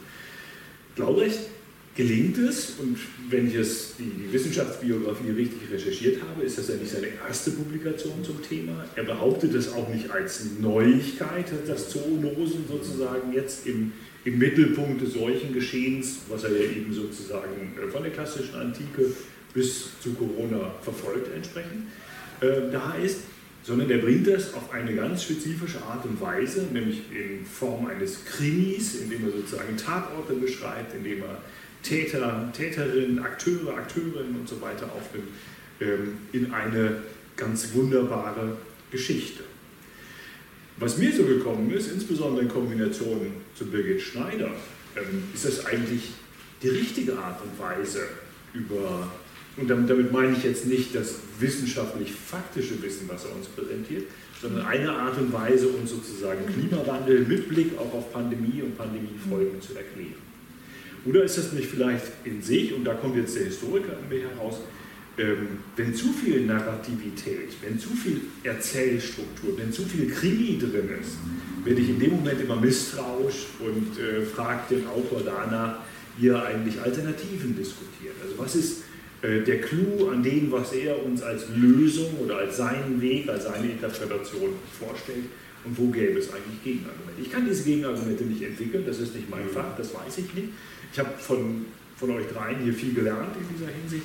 Glaubrecht 0.97 1.39
gelingt 1.95 2.39
es, 2.39 2.75
und 2.79 2.99
wenn 3.31 3.49
ich 3.49 3.55
es 3.55 3.95
die, 3.99 4.33
Wissenschaftsbiografie 4.33 5.31
richtig 5.31 5.71
recherchiert 5.71 6.21
habe, 6.23 6.43
ist 6.43 6.59
das 6.59 6.69
ja 6.69 6.75
nicht 6.75 6.91
seine 6.91 7.09
erste 7.27 7.53
Publikation 7.53 8.25
zum 8.25 8.43
Thema. 8.43 8.85
Er 8.97 9.05
behauptet 9.05 9.55
es 9.55 9.73
auch 9.73 9.89
nicht 9.89 10.11
als 10.11 10.45
Neuigkeit, 10.61 11.47
dass 11.67 11.91
Zoonosen 11.91 12.65
sozusagen 12.69 13.33
jetzt 13.33 13.67
im, 13.67 13.93
im 14.25 14.39
Mittelpunkt 14.39 15.03
des 15.03 15.13
Seuchengeschehens, 15.13 16.21
was 16.29 16.45
er 16.45 16.53
ja 16.53 16.71
eben 16.71 16.93
sozusagen 16.93 17.75
äh, 17.81 17.89
von 17.91 18.03
der 18.03 18.13
klassischen 18.13 18.57
Antike 18.57 19.13
bis 19.53 19.91
zu 20.01 20.15
Corona 20.15 20.75
verfolgt 20.83 21.29
entsprechend, 21.35 21.87
äh, 22.41 22.73
da 22.73 22.95
ist, 22.95 23.21
sondern 23.63 23.89
er 23.89 23.99
bringt 23.99 24.27
das 24.27 24.53
auf 24.53 24.73
eine 24.73 24.95
ganz 24.95 25.23
spezifische 25.23 25.81
Art 25.83 26.05
und 26.05 26.21
Weise, 26.21 26.67
nämlich 26.73 27.03
in 27.11 27.47
Form 27.47 27.87
eines 27.87 28.25
Krimis, 28.25 28.97
indem 28.97 29.25
er 29.25 29.33
sozusagen 29.33 29.77
Tatorte 29.77 30.35
beschreibt, 30.35 30.95
indem 30.95 31.23
er 31.23 31.41
Täter, 31.85 32.51
Täterinnen, 32.53 33.21
Akteure, 33.21 33.77
Akteurinnen 33.77 34.41
und 34.41 34.49
so 34.49 34.61
weiter 34.61 34.87
aufnimmt, 34.87 35.29
ähm, 35.81 36.19
in 36.33 36.53
eine 36.53 37.03
ganz 37.37 37.75
wunderbare 37.75 38.57
Geschichte. 38.91 39.45
Was 40.79 40.99
mir 40.99 41.13
so 41.15 41.25
gekommen 41.25 41.71
ist, 41.71 41.93
insbesondere 41.93 42.43
in 42.43 42.49
Kombination 42.49 43.33
zu 43.55 43.67
Birgit 43.67 44.01
Schneider, 44.01 44.51
ähm, 44.97 45.25
ist 45.33 45.45
das 45.45 45.67
eigentlich 45.67 46.13
die 46.63 46.69
richtige 46.69 47.17
Art 47.19 47.41
und 47.43 47.59
Weise 47.59 48.01
über, 48.55 49.13
und 49.57 49.69
damit, 49.69 49.89
damit 49.89 50.11
meine 50.11 50.37
ich 50.37 50.43
jetzt 50.43 50.67
nicht 50.67 50.95
das 50.95 51.17
wissenschaftlich-faktische 51.39 52.83
Wissen, 52.83 53.09
was 53.09 53.25
er 53.25 53.37
uns 53.37 53.47
präsentiert, 53.47 54.05
sondern 54.41 54.67
eine 54.67 54.91
Art 54.91 55.19
und 55.19 55.33
Weise, 55.33 55.69
uns 55.69 55.91
sozusagen 55.91 56.47
Klimawandel 56.47 57.21
mit 57.21 57.49
Blick 57.49 57.79
auch 57.79 57.93
auf 57.93 58.13
Pandemie 58.13 58.63
und 58.63 58.77
Pandemiefolgen 58.77 59.61
zu 59.61 59.75
erklären. 59.75 60.34
Oder 61.07 61.25
ist 61.25 61.37
das 61.37 61.53
nicht 61.53 61.69
vielleicht 61.69 62.05
in 62.25 62.43
sich, 62.43 62.73
und 62.73 62.85
da 62.85 62.95
kommt 62.95 63.17
jetzt 63.17 63.37
der 63.37 63.45
Historiker 63.45 63.97
in 64.01 64.09
mir 64.09 64.29
heraus, 64.29 64.61
ähm, 65.17 65.59
wenn 65.77 65.95
zu 65.95 66.13
viel 66.13 66.45
Narrativität, 66.45 67.51
wenn 67.63 67.79
zu 67.79 67.91
viel 67.91 68.23
Erzählstruktur, 68.43 69.57
wenn 69.57 69.73
zu 69.73 69.85
viel 69.85 70.11
Krimi 70.11 70.59
drin 70.59 70.89
ist, 71.01 71.19
werde 71.65 71.81
ich 71.81 71.91
in 71.91 72.01
dem 72.01 72.13
Moment 72.13 72.41
immer 72.41 72.57
misstrauisch 72.57 73.47
und 73.61 73.99
äh, 73.99 74.23
frage 74.23 74.75
den 74.75 74.87
Autor 74.89 75.23
danach, 75.25 75.79
wie 76.19 76.29
er 76.29 76.45
eigentlich 76.45 76.81
Alternativen 76.81 77.57
diskutiert. 77.57 78.15
Also 78.23 78.39
was 78.39 78.57
ist 78.57 78.83
äh, 79.23 79.41
der 79.43 79.61
Clou 79.61 80.09
an 80.11 80.23
dem, 80.23 80.51
was 80.51 80.73
er 80.73 81.05
uns 81.05 81.23
als 81.23 81.45
Lösung 81.55 82.19
oder 82.23 82.39
als 82.39 82.57
seinen 82.57 83.01
Weg, 83.01 83.29
als 83.29 83.45
seine 83.45 83.71
Interpretation 83.71 84.51
vorstellt 84.79 85.27
und 85.65 85.79
wo 85.79 85.89
gäbe 85.89 86.19
es 86.19 86.33
eigentlich 86.33 86.63
Gegenargumente. 86.63 87.23
Ich 87.23 87.31
kann 87.31 87.47
diese 87.49 87.65
Gegenargumente 87.65 88.25
nicht 88.25 88.43
entwickeln, 88.43 88.85
das 88.87 89.01
ist 89.01 89.15
nicht 89.15 89.31
mein 89.31 89.49
Fach, 89.49 89.77
das 89.77 89.95
weiß 89.95 90.19
ich 90.19 90.35
nicht. 90.35 90.49
Ich 90.95 91.01
habe 91.01 91.11
von, 91.19 91.65
von 91.97 92.11
euch 92.13 92.29
dreien 92.29 92.61
hier 92.61 92.73
viel 92.73 92.95
gelernt 92.95 93.35
in 93.37 93.57
dieser 93.57 93.69
Hinsicht. 93.69 94.05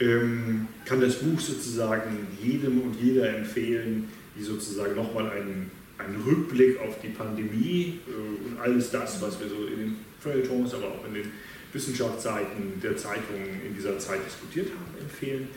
Ähm, 0.00 0.66
kann 0.86 0.98
das 0.98 1.16
Buch 1.16 1.38
sozusagen 1.38 2.26
jedem 2.42 2.80
und 2.80 2.96
jeder 2.98 3.36
empfehlen, 3.36 4.08
die 4.34 4.42
sozusagen 4.42 4.94
nochmal 4.94 5.30
einen, 5.30 5.70
einen 5.98 6.22
Rückblick 6.22 6.80
auf 6.80 6.98
die 7.02 7.10
Pandemie 7.10 8.00
äh, 8.08 8.46
und 8.48 8.58
alles 8.58 8.90
das, 8.90 9.20
was 9.20 9.38
wir 9.40 9.48
so 9.50 9.66
in 9.66 9.78
den 9.78 9.96
Feuilletons, 10.20 10.72
aber 10.72 10.86
auch 10.86 11.06
in 11.06 11.12
den 11.12 11.30
Wissenschaftsseiten 11.70 12.80
der 12.82 12.96
Zeitungen 12.96 13.60
in 13.68 13.74
dieser 13.74 13.98
Zeit 13.98 14.20
diskutiert 14.24 14.68
haben, 14.70 15.02
empfehlen. 15.02 15.48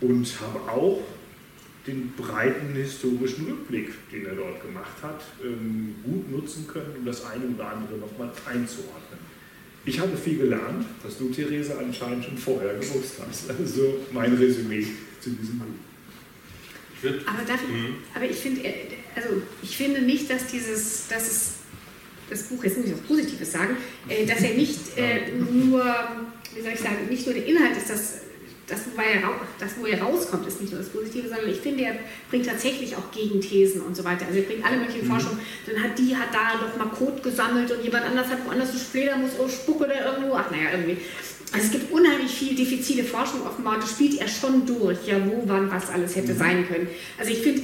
Und 0.00 0.32
habe 0.40 0.70
auch 0.70 1.02
den 1.84 2.12
breiten 2.16 2.74
historischen 2.74 3.46
Rückblick, 3.46 3.92
den 4.12 4.26
er 4.26 4.36
dort 4.36 4.62
gemacht 4.62 5.02
hat, 5.02 5.24
ähm, 5.44 5.96
gut 6.04 6.30
nutzen 6.30 6.68
können, 6.68 6.94
um 6.96 7.04
das 7.04 7.24
eine 7.24 7.46
oder 7.46 7.72
andere 7.72 7.98
nochmal 7.98 8.30
einzuordnen. 8.46 9.05
Ich 9.88 10.00
habe 10.00 10.16
viel 10.16 10.36
gelernt, 10.36 10.84
was 11.04 11.16
du, 11.16 11.28
Therese, 11.30 11.78
anscheinend 11.78 12.24
schon 12.24 12.36
vorher 12.36 12.74
gewusst 12.74 13.14
hast. 13.26 13.48
Also 13.48 14.00
mein 14.12 14.34
Resümee 14.34 14.84
zu 15.20 15.30
diesem 15.30 15.60
Buch. 15.60 15.66
Aber, 17.24 17.44
darf 17.46 17.60
ich, 17.62 17.68
mhm. 17.68 17.94
aber 18.12 18.24
ich, 18.24 18.36
finde, 18.36 18.64
äh, 18.64 18.74
also 19.14 19.42
ich 19.62 19.76
finde 19.76 20.02
nicht, 20.02 20.28
dass 20.28 20.48
dieses, 20.48 21.06
dass 21.08 21.28
es, 21.28 21.50
das 22.28 22.42
Buch, 22.44 22.64
jetzt 22.64 22.78
muss 22.78 22.86
ich 22.86 22.92
was 22.94 23.00
Positives 23.00 23.52
sagen, 23.52 23.76
äh, 24.08 24.26
dass 24.26 24.42
er 24.42 24.54
nicht 24.54 24.80
äh, 24.96 25.30
nur, 25.38 25.84
wie 26.54 26.62
soll 26.62 26.72
ich 26.72 26.80
sagen, 26.80 27.06
nicht 27.08 27.24
nur 27.24 27.34
der 27.34 27.46
Inhalt 27.46 27.76
ist, 27.76 27.88
das 27.88 28.14
das, 28.66 28.80
wo 28.94 29.00
er, 29.00 29.22
das, 29.58 29.72
wo 29.78 29.86
er 29.86 30.02
rauskommt, 30.02 30.46
ist 30.46 30.60
nicht 30.60 30.72
nur 30.72 30.82
das 30.82 30.90
Positive, 30.90 31.28
sondern 31.28 31.48
ich 31.48 31.60
finde, 31.60 31.84
er 31.84 31.94
bringt 32.28 32.46
tatsächlich 32.46 32.96
auch 32.96 33.10
Gegenthesen 33.12 33.80
und 33.80 33.96
so 33.96 34.04
weiter. 34.04 34.26
Also 34.26 34.38
er 34.40 34.44
bringt 34.44 34.64
alle 34.64 34.78
möglichen 34.78 35.06
mhm. 35.06 35.12
Forschungen. 35.12 35.38
Dann 35.66 35.82
hat 35.82 35.98
die 35.98 36.16
hat 36.16 36.28
da 36.32 36.58
doch 36.60 36.76
mal 36.76 36.90
Code 36.92 37.22
gesammelt 37.22 37.70
und 37.70 37.84
jemand 37.84 38.06
anders 38.06 38.26
hat 38.26 38.44
woanders 38.44 38.70
eine 38.70 38.78
Fledermaus 38.78 39.38
oder 39.38 39.48
Spucke 39.48 39.86
da 39.86 40.12
irgendwo. 40.12 40.34
Ach 40.34 40.50
naja, 40.50 40.70
irgendwie. 40.72 40.98
Also 41.52 41.66
es 41.66 41.70
gibt 41.70 41.92
unheimlich 41.92 42.32
viel 42.32 42.56
diffizile 42.56 43.04
Forschung 43.04 43.46
offenbar. 43.46 43.78
Das 43.78 43.90
spielt 43.90 44.20
er 44.20 44.26
schon 44.26 44.66
durch, 44.66 45.06
ja, 45.06 45.16
wo, 45.24 45.44
wann, 45.46 45.70
was 45.70 45.88
alles 45.90 46.16
hätte 46.16 46.32
mhm. 46.34 46.38
sein 46.38 46.68
können. 46.68 46.88
Also 47.18 47.30
ich 47.30 47.38
finde, 47.38 47.62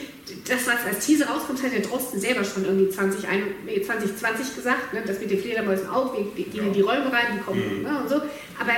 das, 0.48 0.66
was 0.68 0.86
als 0.86 1.04
These 1.04 1.26
rauskommt, 1.26 1.60
hat 1.64 1.72
der 1.72 1.80
Drosten 1.80 2.20
selber 2.20 2.44
schon 2.44 2.64
irgendwie 2.64 2.90
20, 2.90 3.22
2020 3.26 4.54
gesagt, 4.54 4.94
ne, 4.94 5.02
das 5.04 5.18
mit 5.18 5.32
den 5.32 5.40
Fledermäusen 5.40 5.88
auch, 5.88 6.16
wir, 6.16 6.44
gehen 6.44 6.68
in 6.68 6.72
die 6.72 6.80
Räume 6.80 7.12
rein, 7.12 7.26
die 7.36 7.42
kommen 7.42 7.78
mhm. 7.78 7.82
ne, 7.82 8.00
und 8.02 8.08
so. 8.08 8.16
Aber 8.16 8.72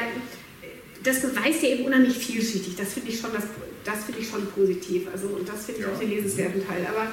das 1.05 1.20
beweist 1.20 1.62
ja 1.62 1.68
eben 1.68 1.84
unheimlich 1.84 2.16
vielschichtig. 2.16 2.74
Das 2.76 2.94
finde 2.94 3.11
ich 3.11 3.20
schon 3.20 3.32
das, 3.32 3.44
das 3.84 4.05
finde 4.05 4.20
ich 4.20 4.28
schon 4.28 4.46
positiv. 4.46 5.07
Also 5.12 5.28
und 5.28 5.48
das 5.48 5.66
finde 5.66 5.80
ich 5.80 5.86
ja. 5.86 5.92
auch 5.92 5.98
den 5.98 6.11
lesenswerten 6.11 6.66
Teil. 6.66 6.86
Aber 6.86 7.09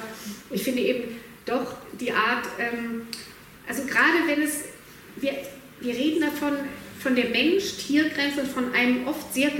ich 0.50 0.62
finde 0.62 0.80
eben 0.80 1.16
doch 1.44 1.76
die 2.00 2.10
Art, 2.10 2.46
ähm, 2.58 3.02
also 3.68 3.82
gerade 3.84 4.26
wenn 4.26 4.42
es, 4.42 4.60
wir, 5.16 5.32
wir 5.80 5.94
reden 5.94 6.22
davon, 6.22 6.56
von 6.98 7.16
der 7.16 7.28
Mensch-Tier-Grenze 7.30 8.42
und 8.42 8.50
von 8.50 8.72
einem 8.74 9.06
oft 9.08 9.34
sehr 9.34 9.50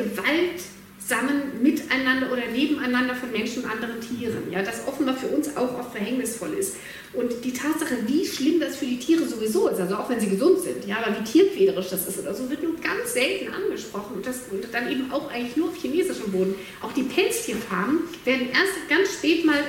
gewaltsamen 1.13 1.63
Miteinander 1.63 2.33
oder 2.33 2.47
Nebeneinander 2.47 3.15
von 3.15 3.31
Menschen 3.31 3.65
und 3.65 3.71
anderen 3.71 4.01
Tieren, 4.01 4.51
ja, 4.51 4.63
das 4.63 4.87
offenbar 4.87 5.17
für 5.17 5.29
uns 5.29 5.57
auch 5.57 5.79
oft 5.79 5.93
verhängnisvoll 5.93 6.55
ist. 6.55 6.77
Und 7.13 7.45
die 7.45 7.53
Tatsache, 7.53 7.97
wie 8.07 8.25
schlimm 8.27 8.61
das 8.61 8.77
für 8.77 8.87
die 8.87 8.99
Tiere 8.99 9.27
sowieso 9.27 9.69
ist, 9.69 9.81
also 9.81 9.97
auch 9.97 10.09
wenn 10.09 10.19
sie 10.19 10.29
gesund 10.29 10.61
sind, 10.61 10.87
ja, 10.87 10.97
aber 11.05 11.19
wie 11.19 11.25
tierquälerisch 11.25 11.91
das 11.91 12.09
ist 12.09 12.19
oder 12.19 12.35
so, 12.35 12.49
wird 12.49 12.63
nur 12.63 12.75
ganz 12.77 13.13
selten 13.13 13.53
angesprochen. 13.53 14.17
Und 14.17 14.27
das 14.27 14.43
und 14.51 14.65
dann 14.73 14.91
eben 14.91 15.13
auch 15.13 15.31
eigentlich 15.31 15.57
nur 15.57 15.69
auf 15.69 15.77
chinesischem 15.77 16.33
Boden. 16.33 16.55
Auch 16.81 16.93
die 16.93 17.03
Pelztierfarmen 17.03 18.01
werden 18.25 18.49
erst 18.49 18.89
ganz 18.89 19.13
spät 19.15 19.45
mal, 19.45 19.63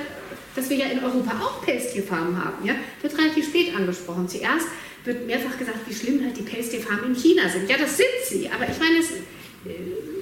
dass 0.56 0.70
wir 0.70 0.76
ja 0.76 0.86
in 0.86 1.02
Europa 1.02 1.32
auch 1.42 1.64
Pelztierfarmen 1.64 2.42
haben, 2.42 2.66
ja, 2.66 2.74
wird 3.02 3.18
relativ 3.18 3.46
spät 3.46 3.74
angesprochen. 3.76 4.28
Zuerst 4.28 4.66
wird 5.04 5.26
mehrfach 5.26 5.58
gesagt, 5.58 5.80
wie 5.86 5.94
schlimm 5.94 6.24
halt 6.24 6.36
die 6.38 6.42
Pelztierfarmen 6.42 7.06
in 7.06 7.14
China 7.14 7.48
sind. 7.48 7.68
Ja, 7.68 7.76
das 7.76 7.96
sind 7.96 8.06
sie, 8.26 8.48
aber 8.48 8.64
ich 8.64 8.78
meine, 8.78 9.00
es, 9.00 9.10
äh, 9.10 10.13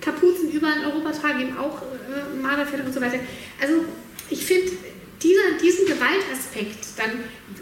Kapuzen 0.00 0.50
überall 0.50 0.78
in 0.78 0.86
Europa 0.86 1.12
tragen 1.12 1.40
eben 1.40 1.58
auch 1.58 1.82
äh, 1.82 2.40
Marderfelle 2.40 2.84
und 2.84 2.92
so 2.92 3.00
weiter. 3.00 3.18
Also 3.60 3.84
ich 4.30 4.44
finde, 4.44 4.72
dieser, 5.22 5.58
diesen 5.62 5.86
Gewaltaspekt, 5.86 6.86
dann, 6.96 7.10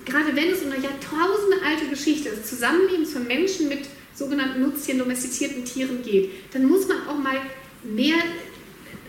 gerade 0.04 0.34
wenn 0.36 0.50
es 0.50 0.62
um 0.62 0.70
eine 0.70 0.82
Jahrtausende 0.82 1.56
alte 1.64 1.86
Geschichte 1.88 2.30
des 2.30 2.48
Zusammenlebens 2.48 3.12
von 3.12 3.26
Menschen 3.26 3.68
mit 3.68 3.80
sogenannten 4.14 4.62
Nutztieren, 4.62 5.00
domestizierten 5.00 5.64
Tieren 5.64 6.02
geht, 6.02 6.30
dann 6.52 6.66
muss 6.66 6.86
man 6.86 7.06
auch 7.08 7.18
mal 7.18 7.40
mehr 7.82 8.16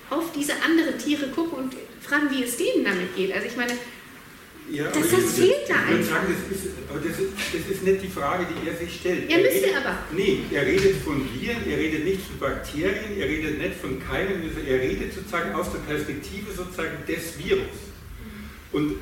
auf 0.10 0.32
diese 0.32 0.54
anderen 0.64 0.98
Tiere 0.98 1.28
gucken 1.28 1.58
und 1.58 1.76
fragen, 2.02 2.30
wie 2.32 2.44
es 2.44 2.58
denen 2.58 2.84
damit 2.84 3.16
geht. 3.16 3.34
Also 3.34 3.48
ich 3.48 3.56
meine, 3.56 3.74
ja, 4.72 4.86
das, 4.86 5.34
fehlt 5.34 5.68
da 5.68 5.76
einfach. 5.76 6.16
Sagen, 6.16 6.28
das 6.30 6.58
ist, 6.58 6.68
aber 6.90 7.00
das 7.00 7.20
ist, 7.20 7.32
das 7.54 7.76
ist 7.76 7.84
nicht 7.84 8.04
die 8.04 8.08
Frage, 8.08 8.46
die 8.46 8.70
er 8.70 8.76
sich 8.78 8.96
stellt. 8.96 9.30
Er, 9.30 9.38
er 9.38 9.52
müsste 9.52 9.78
aber. 9.78 9.98
Nee, 10.12 10.42
er 10.52 10.66
redet 10.66 10.98
von 11.04 11.22
Viren, 11.34 11.70
er 11.70 11.78
redet 11.78 12.06
nicht 12.06 12.22
von 12.22 12.40
Bakterien, 12.40 13.18
er 13.20 13.28
redet 13.28 13.58
nicht 13.58 13.76
von 13.82 14.00
Keimen, 14.00 14.44
er 14.68 14.80
redet 14.80 15.14
sozusagen 15.14 15.54
aus 15.54 15.72
der 15.72 15.80
Perspektive 15.80 16.52
sozusagen 16.52 16.98
des 17.08 17.38
Virus. 17.38 17.78
Und 18.72 18.96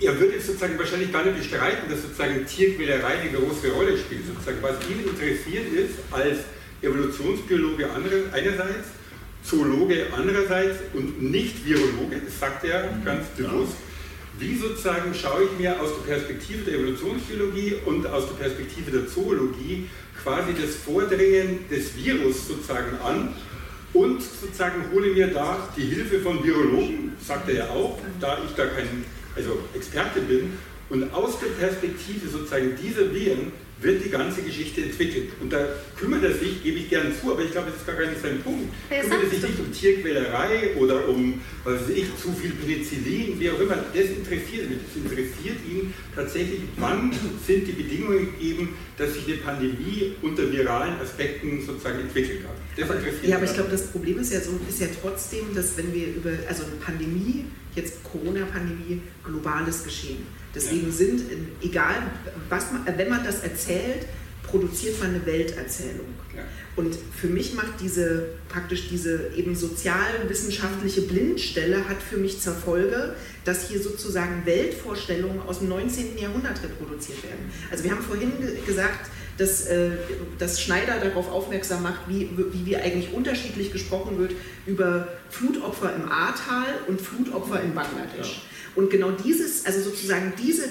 er 0.00 0.20
würde 0.20 0.40
sozusagen 0.40 0.78
wahrscheinlich 0.78 1.12
gar 1.12 1.24
nicht 1.24 1.38
bestreiten, 1.38 1.88
dass 1.88 2.02
sozusagen 2.02 2.44
Tierquälerei 2.46 3.20
eine 3.20 3.30
große 3.38 3.70
Rolle 3.70 3.96
spielt. 3.96 4.26
Sozusagen, 4.26 4.58
was 4.60 4.76
ihn 4.90 5.08
interessiert 5.08 5.72
ist, 5.72 5.94
als 6.10 6.38
Evolutionsbiologe 6.82 7.88
einerseits, 8.32 8.88
Zoologe 9.42 10.06
andererseits 10.16 10.78
und 10.92 11.22
nicht 11.22 11.64
Virologe, 11.64 12.20
das 12.24 12.38
sagt 12.38 12.64
er 12.64 12.88
ganz 13.04 13.28
bewusst, 13.28 13.76
wie 14.38 14.56
sozusagen 14.56 15.14
schaue 15.14 15.44
ich 15.44 15.58
mir 15.58 15.80
aus 15.80 15.90
der 15.96 16.14
Perspektive 16.14 16.64
der 16.64 16.74
Evolutionsbiologie 16.74 17.76
und 17.86 18.06
aus 18.06 18.24
der 18.28 18.34
Perspektive 18.44 18.90
der 18.90 19.08
Zoologie 19.08 19.88
quasi 20.22 20.52
das 20.60 20.74
Vordringen 20.76 21.68
des 21.70 21.96
Virus 21.96 22.48
sozusagen 22.48 22.98
an 23.04 23.34
und 23.92 24.22
sozusagen 24.22 24.90
hole 24.92 25.14
mir 25.14 25.28
da 25.28 25.68
die 25.76 25.86
Hilfe 25.86 26.20
von 26.20 26.44
Virologen, 26.44 27.12
sagt 27.24 27.48
er 27.48 27.54
ja 27.54 27.70
auch, 27.70 27.98
da 28.20 28.38
ich 28.44 28.54
da 28.54 28.66
kein 28.66 29.04
also 29.34 29.58
Experte 29.74 30.20
bin. 30.20 30.52
Und 30.88 31.12
aus 31.12 31.38
der 31.40 31.48
Perspektive 31.48 32.28
sozusagen 32.28 32.76
dieser 32.80 33.12
Viren 33.12 33.52
wird 33.80 34.04
die 34.04 34.08
ganze 34.08 34.42
Geschichte 34.42 34.82
entwickelt. 34.82 35.30
Und 35.40 35.52
da 35.52 35.66
kümmert 35.98 36.22
er 36.24 36.32
sich, 36.32 36.62
gebe 36.62 36.78
ich 36.78 36.88
gerne 36.88 37.10
zu, 37.20 37.32
aber 37.32 37.42
ich 37.42 37.52
glaube, 37.52 37.70
das 37.70 37.80
ist 37.80 37.86
gar 37.86 37.98
nicht 38.06 38.22
sein 38.22 38.40
Punkt. 38.42 38.72
Er 38.88 39.02
kümmert 39.02 39.24
er 39.24 39.30
sich 39.30 39.42
nicht 39.42 39.58
um 39.58 39.72
Tierquälerei 39.72 40.74
oder 40.76 41.08
um, 41.08 41.40
was 41.64 41.82
weiß 41.82 41.90
ich, 41.90 42.06
zu 42.16 42.32
viel 42.32 42.52
Penicillin, 42.52 43.38
wie 43.38 43.50
auch 43.50 43.60
immer. 43.60 43.76
Das 43.76 44.06
interessiert 44.06 44.70
ihn. 44.70 44.80
Das 44.86 44.96
interessiert 44.96 45.58
ihn 45.68 45.94
tatsächlich, 46.14 46.60
wann 46.76 47.12
sind 47.46 47.68
die 47.68 47.72
Bedingungen 47.72 48.32
gegeben, 48.32 48.76
dass 48.96 49.12
sich 49.12 49.26
eine 49.26 49.36
Pandemie 49.36 50.14
unter 50.22 50.50
viralen 50.50 50.98
Aspekten 51.00 51.60
sozusagen 51.64 52.00
entwickeln 52.00 52.42
kann. 52.42 52.56
Das 52.76 52.96
interessiert 52.96 53.26
ja, 53.26 53.36
aber 53.36 53.44
ich 53.44 53.54
glaube, 53.54 53.70
das 53.70 53.88
Problem 53.88 54.18
ist 54.18 54.32
ja, 54.32 54.40
so, 54.40 54.58
ist 54.66 54.80
ja 54.80 54.86
trotzdem, 55.02 55.54
dass 55.54 55.76
wenn 55.76 55.92
wir 55.92 56.08
über, 56.08 56.30
also 56.48 56.64
eine 56.64 56.76
Pandemie, 56.76 57.44
jetzt 57.76 58.02
Corona-Pandemie, 58.02 59.02
globales 59.22 59.84
Geschehen 59.84 60.26
Deswegen 60.56 60.90
sind, 60.90 61.22
egal, 61.60 61.94
was 62.48 62.72
man, 62.72 62.86
wenn 62.96 63.10
man 63.10 63.22
das 63.22 63.40
erzählt, 63.40 64.06
produziert 64.42 64.98
man 65.00 65.10
eine 65.10 65.26
Welterzählung. 65.26 66.06
Und 66.76 66.96
für 67.14 67.26
mich 67.26 67.52
macht 67.52 67.80
diese 67.80 68.28
praktisch 68.48 68.88
diese 68.88 69.32
eben 69.36 69.54
sozialwissenschaftliche 69.54 71.02
Blindstelle 71.02 71.86
hat 71.88 72.02
für 72.02 72.16
mich 72.16 72.40
zur 72.40 72.54
Folge, 72.54 73.14
dass 73.44 73.68
hier 73.68 73.82
sozusagen 73.82 74.46
Weltvorstellungen 74.46 75.42
aus 75.42 75.58
dem 75.58 75.68
19. 75.68 76.16
Jahrhundert 76.16 76.62
reproduziert 76.62 77.22
werden. 77.22 77.50
Also 77.70 77.84
wir 77.84 77.90
haben 77.90 78.02
vorhin 78.02 78.32
gesagt, 78.64 79.10
dass, 79.38 79.66
äh, 79.66 79.90
dass 80.38 80.60
Schneider 80.60 80.98
darauf 81.02 81.30
aufmerksam 81.30 81.82
macht, 81.82 82.08
wie, 82.08 82.30
wie, 82.36 82.66
wie 82.66 82.76
eigentlich 82.76 83.12
unterschiedlich 83.12 83.72
gesprochen 83.72 84.18
wird 84.18 84.32
über 84.66 85.08
Flutopfer 85.30 85.94
im 85.94 86.10
Ahrtal 86.10 86.66
und 86.88 87.00
Flutopfer 87.00 87.62
in 87.62 87.74
Bangladesch. 87.74 88.34
Ja. 88.36 88.42
Und 88.76 88.90
genau 88.90 89.10
dieses, 89.10 89.64
also 89.64 89.80
sozusagen 89.80 90.34
diese, 90.42 90.64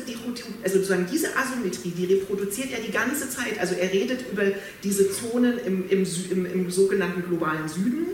also 0.64 0.78
sozusagen 0.78 1.08
diese 1.12 1.36
Asymmetrie, 1.36 1.90
die 1.90 2.06
reproduziert 2.06 2.72
er 2.72 2.80
die 2.80 2.92
ganze 2.92 3.28
Zeit. 3.30 3.60
Also 3.60 3.74
er 3.74 3.92
redet 3.92 4.26
über 4.32 4.44
diese 4.84 5.12
Zonen 5.12 5.58
im, 5.66 5.90
im, 5.90 6.06
im, 6.30 6.46
im 6.46 6.70
sogenannten 6.70 7.24
globalen 7.24 7.68
Süden, 7.68 8.06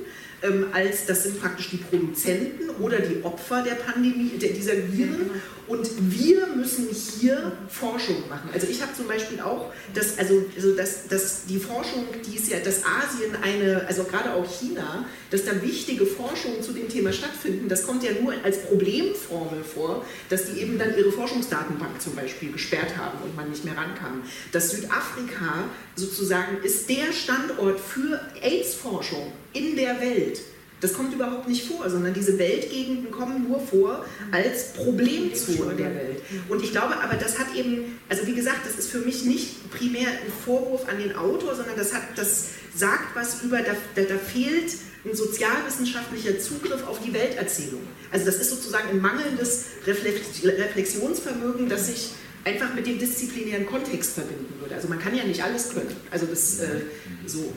ähm, 0.44 0.68
als 0.72 1.06
das 1.06 1.24
sind 1.24 1.42
praktisch 1.42 1.72
die 1.72 1.78
Produzenten 1.78 2.70
oder 2.80 3.00
die 3.00 3.22
Opfer 3.24 3.64
der 3.64 3.76
Pandemie, 3.76 4.32
der, 4.42 4.52
dieser 4.52 4.74
Viren. 4.74 5.30
Und 5.72 5.90
wir 6.00 6.48
müssen 6.48 6.90
hier 6.90 7.54
Forschung 7.70 8.28
machen. 8.28 8.50
Also 8.54 8.68
ich 8.68 8.82
habe 8.82 8.94
zum 8.94 9.08
Beispiel 9.08 9.40
auch, 9.40 9.72
dass, 9.94 10.18
also, 10.18 10.44
also 10.54 10.76
dass, 10.76 11.08
dass 11.08 11.46
die 11.46 11.60
Forschung, 11.60 12.08
die 12.28 12.36
ist 12.36 12.52
ja, 12.52 12.60
dass 12.60 12.82
Asien 12.84 13.38
eine, 13.42 13.88
also 13.88 14.04
gerade 14.04 14.34
auch 14.34 14.46
China, 14.46 15.06
dass 15.30 15.46
da 15.46 15.62
wichtige 15.62 16.06
Forschungen 16.06 16.62
zu 16.62 16.74
dem 16.74 16.90
Thema 16.90 17.14
stattfinden, 17.14 17.70
das 17.70 17.88
kommt 17.88 18.04
ja 18.04 18.12
nur 18.22 18.34
als 18.44 18.64
Problemformel 18.64 19.64
vor, 19.64 20.06
dass 20.28 20.52
die 20.52 20.60
eben 20.60 20.78
dann 20.78 20.98
ihre 20.98 21.14
Forschungsdatenbank 21.14 22.02
zum 22.02 22.18
Beispiel 22.18 22.52
gesperrt 22.52 22.98
haben 22.98 23.20
und 23.24 23.34
man 23.38 23.50
nicht 23.50 23.64
mehr 23.64 23.78
rankam. 23.78 24.24
Dass 24.52 24.72
Südafrika 24.72 25.70
sozusagen 25.96 26.58
ist 26.64 26.90
der 26.90 27.14
Standort 27.14 27.80
für 27.80 28.20
AIDS-Forschung 28.42 29.32
in 29.54 29.78
der 29.78 30.02
Welt. 30.02 30.42
Das 30.82 30.94
kommt 30.94 31.14
überhaupt 31.14 31.48
nicht 31.48 31.68
vor, 31.68 31.88
sondern 31.90 32.14
diese 32.14 32.40
Weltgegenden 32.40 33.12
kommen 33.12 33.48
nur 33.48 33.60
vor 33.60 34.04
als 34.32 34.74
Problem 34.74 35.34
zu 35.34 35.54
der 35.78 35.94
Welt. 35.94 36.22
Und 36.50 36.64
ich 36.64 36.72
glaube 36.72 36.98
aber, 36.98 37.16
das 37.16 37.38
hat 37.38 37.56
eben, 37.56 38.00
also 38.10 38.26
wie 38.26 38.34
gesagt, 38.34 38.66
das 38.66 38.78
ist 38.78 38.90
für 38.90 38.98
mich 38.98 39.24
nicht 39.24 39.70
primär 39.70 40.08
ein 40.08 40.32
Vorwurf 40.44 40.90
an 40.90 40.98
den 40.98 41.16
Autor, 41.16 41.56
sondern 41.56 41.78
das, 41.78 41.94
hat, 41.94 42.02
das 42.16 42.48
sagt 42.76 43.16
was 43.16 43.44
über, 43.44 43.60
da, 43.60 43.74
da, 43.94 44.02
da 44.02 44.18
fehlt 44.18 44.74
ein 45.06 45.16
sozialwissenschaftlicher 45.16 46.40
Zugriff 46.40 46.86
auf 46.88 47.00
die 47.02 47.14
Welterzählung. 47.14 47.82
Also 48.12 48.26
das 48.26 48.38
ist 48.38 48.50
sozusagen 48.50 48.90
ein 48.90 49.02
mangelndes 49.02 49.66
Reflexionsvermögen, 49.86 51.70
das 51.70 51.88
sich 51.88 52.12
einfach 52.44 52.74
mit 52.74 52.88
dem 52.88 52.98
disziplinären 52.98 53.68
Kontext 53.68 54.14
verbinden 54.14 54.54
würde. 54.60 54.74
Also 54.76 54.88
man 54.88 55.00
kann 55.00 55.16
ja 55.16 55.24
nicht 55.24 55.44
alles 55.44 55.70
können. 55.70 55.96
Also 56.10 56.26
das 56.26 56.60
äh, 56.60 56.82
so. 57.28 57.54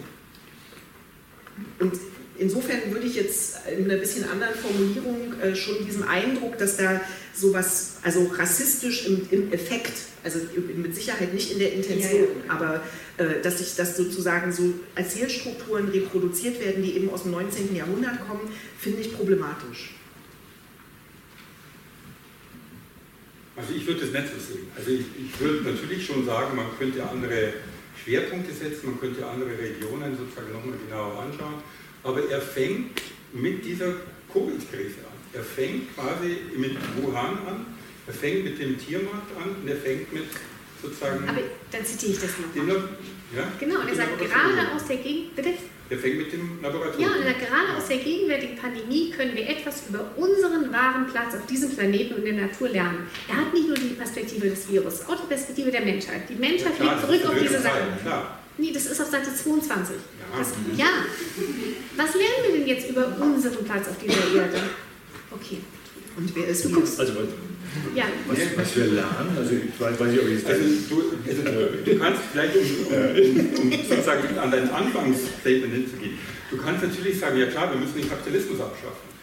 Und 1.78 1.94
insofern 2.38 2.92
würde 2.92 3.06
ich 3.06 3.14
jetzt 3.16 3.58
in 3.76 3.84
einer 3.84 3.98
bisschen 3.98 4.28
anderen 4.28 4.54
Formulierung 4.54 5.40
äh, 5.40 5.54
schon 5.54 5.84
diesem 5.86 6.06
Eindruck, 6.06 6.58
dass 6.58 6.76
da 6.76 7.00
sowas, 7.34 7.96
also 8.02 8.26
rassistisch 8.36 9.06
im, 9.06 9.26
im 9.30 9.52
Effekt, 9.52 9.92
also 10.22 10.38
mit 10.76 10.94
Sicherheit 10.94 11.34
nicht 11.34 11.52
in 11.52 11.58
der 11.58 11.72
Intention, 11.72 12.12
ja, 12.12 12.46
ja. 12.46 12.54
aber 12.54 12.82
äh, 13.16 13.40
dass 13.42 13.58
sich 13.58 13.74
das 13.76 13.96
sozusagen 13.96 14.52
so 14.52 14.74
Erzählstrukturen 14.94 15.88
reproduziert 15.88 16.60
werden, 16.60 16.82
die 16.82 16.96
eben 16.96 17.10
aus 17.10 17.22
dem 17.22 17.32
19. 17.32 17.74
Jahrhundert 17.74 18.26
kommen, 18.26 18.52
finde 18.78 19.00
ich 19.00 19.14
problematisch. 19.14 19.94
Also 23.56 23.72
ich 23.72 23.86
würde 23.86 24.00
das 24.00 24.10
nicht 24.10 24.34
so 24.34 24.52
sehen. 24.54 24.66
Also 24.76 24.90
ich, 24.90 25.06
ich 25.16 25.40
würde 25.40 25.70
natürlich 25.70 26.04
schon 26.04 26.26
sagen, 26.26 26.56
man 26.56 26.66
könnte 26.76 27.08
andere 27.08 27.52
Schwerpunkte 28.02 28.52
setzen, 28.52 28.86
man 28.90 29.00
könnte 29.00 29.24
andere 29.24 29.50
Regionen 29.50 30.16
sozusagen 30.16 30.52
nochmal 30.52 30.76
genauer 30.84 31.22
anschauen. 31.22 31.62
Aber 32.04 32.30
er 32.30 32.40
fängt 32.40 33.00
mit 33.32 33.64
dieser 33.64 33.94
Covid-Krise 34.32 35.00
an. 35.00 35.14
Er 35.32 35.42
fängt 35.42 35.94
quasi 35.96 36.36
mit 36.56 36.76
Wuhan 36.96 37.38
an, 37.46 37.66
er 38.06 38.14
fängt 38.14 38.44
mit 38.44 38.60
dem 38.60 38.78
Tiermarkt 38.78 39.36
an 39.36 39.56
und 39.60 39.68
er 39.68 39.76
fängt 39.76 40.12
mit 40.12 40.24
sozusagen. 40.80 41.28
Aber 41.28 41.40
dann 41.72 41.84
zitiere 41.84 42.12
ich 42.12 42.20
das 42.20 42.30
nochmal. 42.38 42.84
Ja? 43.34 43.52
Genau, 43.58 43.80
und 43.80 43.88
er 43.88 43.94
sagt 43.96 44.18
gerade 44.18 44.72
aus 44.74 44.86
der 44.86 44.98
Gegend, 44.98 45.34
bitte? 45.34 45.54
Er 45.90 45.98
fängt 45.98 46.16
mit 46.16 46.32
dem 46.32 46.62
Laboratorium. 46.62 47.10
Ja, 47.10 47.16
und 47.16 47.24
sagt, 47.24 47.40
gerade 47.40 47.76
aus 47.76 47.88
der 47.88 47.98
gegenwärtigen 47.98 48.56
Pandemie 48.56 49.10
können 49.10 49.36
wir 49.36 49.48
etwas 49.48 49.84
über 49.88 50.10
unseren 50.16 50.72
wahren 50.72 51.06
Platz 51.10 51.34
auf 51.34 51.44
diesem 51.46 51.70
Planeten 51.70 52.14
und 52.14 52.24
in 52.24 52.36
der 52.36 52.46
Natur 52.46 52.68
lernen. 52.68 53.06
Er 53.28 53.36
hat 53.36 53.52
nicht 53.52 53.68
nur 53.68 53.76
die 53.76 53.94
Perspektive 53.94 54.48
des 54.48 54.70
Virus, 54.70 55.02
auch 55.02 55.20
die 55.20 55.26
Perspektive 55.26 55.70
der 55.70 55.82
Menschheit. 55.82 56.22
Die 56.28 56.36
Menschheit 56.36 56.72
ja, 56.78 56.84
klar, 56.84 57.00
zurück 57.00 57.26
auf 57.26 57.38
diese 57.38 57.60
Sache. 57.60 57.82
Nee, 58.56 58.72
das 58.72 58.86
ist 58.86 59.00
auf 59.00 59.08
Seite 59.08 59.34
22. 59.34 59.96
Ja. 60.34 60.38
Das, 60.38 60.52
ja. 60.76 60.86
Was 61.96 62.14
lernen 62.14 62.42
wir 62.42 62.58
denn 62.58 62.66
jetzt 62.66 62.90
über 62.90 63.16
unseren 63.20 63.64
Platz 63.64 63.88
auf 63.88 63.98
dieser 63.98 64.42
Erde? 64.42 64.60
Okay. 65.30 65.58
Und 66.16 66.34
wer 66.36 66.46
ist 66.46 66.64
du 66.64 66.70
guckst, 66.70 66.98
also, 67.00 67.12
ja. 67.94 68.04
was, 68.28 68.38
was 68.56 68.76
wir 68.76 68.86
lernen, 68.86 69.36
also 69.36 69.50
ich 69.50 69.80
weiß, 69.80 69.98
weiß 69.98 70.08
nicht, 70.12 70.22
ob 70.22 70.28
ich 70.28 70.46
also, 70.46 70.62
du, 70.88 71.02
also 71.26 71.42
du, 71.42 71.90
du 71.90 71.98
kannst 71.98 72.22
vielleicht, 72.30 72.54
um, 72.54 72.62
um, 72.62 73.72
um, 73.72 73.72
sozusagen 73.88 74.38
an 74.38 74.50
dein 74.50 74.70
Anfangsstatement 74.70 75.74
hinzugehen, 75.74 76.18
du 76.50 76.56
kannst 76.56 76.84
natürlich 76.84 77.18
sagen, 77.18 77.36
ja 77.36 77.46
klar, 77.46 77.72
wir 77.72 77.80
müssen 77.80 77.96
den 77.96 78.08
Kapitalismus 78.08 78.60
abschaffen. 78.60 79.14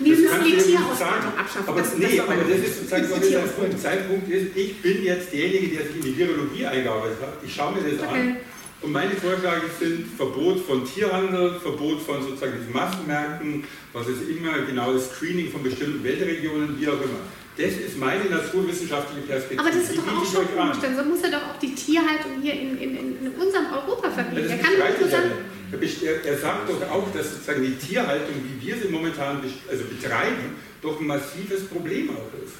Wir 0.00 0.16
müssen 0.16 0.44
die 0.44 0.56
Tierausbeutung 0.56 1.38
abschaffen. 1.38 1.68
Aber, 1.68 1.80
das, 1.80 1.96
nee, 1.96 2.16
das 2.16 2.28
aber 2.28 2.36
das 2.36 2.58
ist 2.58 2.90
sozusagen 2.90 3.70
der 3.70 3.78
Zeitpunkt 3.78 4.30
ist, 4.30 4.56
ich 4.56 4.82
bin 4.82 5.04
jetzt 5.04 5.32
derjenige, 5.32 5.76
der 5.76 5.86
sich 5.86 5.96
in 5.96 6.02
die 6.02 6.18
Virologie 6.18 6.66
eingearbeitet 6.66 7.18
hat. 7.22 7.38
Ich 7.46 7.54
schaue 7.54 7.72
mir 7.74 7.88
das 7.88 8.00
okay. 8.06 8.20
an 8.20 8.36
und 8.82 8.92
meine 8.92 9.12
Vorschläge 9.12 9.70
sind 9.78 10.06
Verbot 10.16 10.60
von 10.66 10.84
Tierhandel, 10.84 11.58
Verbot 11.60 12.02
von 12.02 12.22
sozusagen 12.22 12.58
diesen 12.58 12.72
Massenmärkten, 12.72 13.64
was 13.92 14.06
ist 14.08 14.28
immer, 14.28 14.58
genau 14.66 14.92
das 14.92 15.10
Screening 15.10 15.50
von 15.50 15.62
bestimmten 15.62 16.04
Weltregionen, 16.04 16.78
wie 16.78 16.88
auch 16.88 17.00
immer. 17.00 17.20
Das 17.56 17.72
ist 17.72 17.98
meine 17.98 18.24
naturwissenschaftliche 18.26 19.26
Perspektive. 19.26 19.60
Aber 19.60 19.70
das 19.70 19.88
ist 19.88 19.96
doch 19.96 20.06
auch 20.06 20.30
schon 20.30 20.46
komisch, 20.54 20.76
dann 20.82 20.94
so 20.94 21.04
muss 21.04 21.22
er 21.22 21.30
doch 21.30 21.48
auch 21.48 21.58
die 21.58 21.74
Tierhaltung 21.74 22.42
hier 22.42 22.52
in, 22.52 22.76
in, 22.76 22.96
in 22.96 23.32
unserem 23.32 23.72
Europa 23.72 24.10
verbieten. 24.10 24.50
Er, 24.50 25.08
sagen, 25.08 25.32
er, 26.04 26.24
er 26.26 26.38
sagt 26.38 26.68
doch 26.68 26.90
auch, 26.90 27.10
dass 27.14 27.32
sozusagen 27.32 27.62
die 27.62 27.76
Tierhaltung, 27.76 28.34
wie 28.44 28.66
wir 28.66 28.76
sie 28.76 28.88
momentan 28.88 29.40
also 29.70 29.84
betreiben, 29.84 30.56
doch 30.82 31.00
ein 31.00 31.06
massives 31.06 31.64
Problem 31.64 32.10
auch 32.10 32.44
ist. 32.44 32.56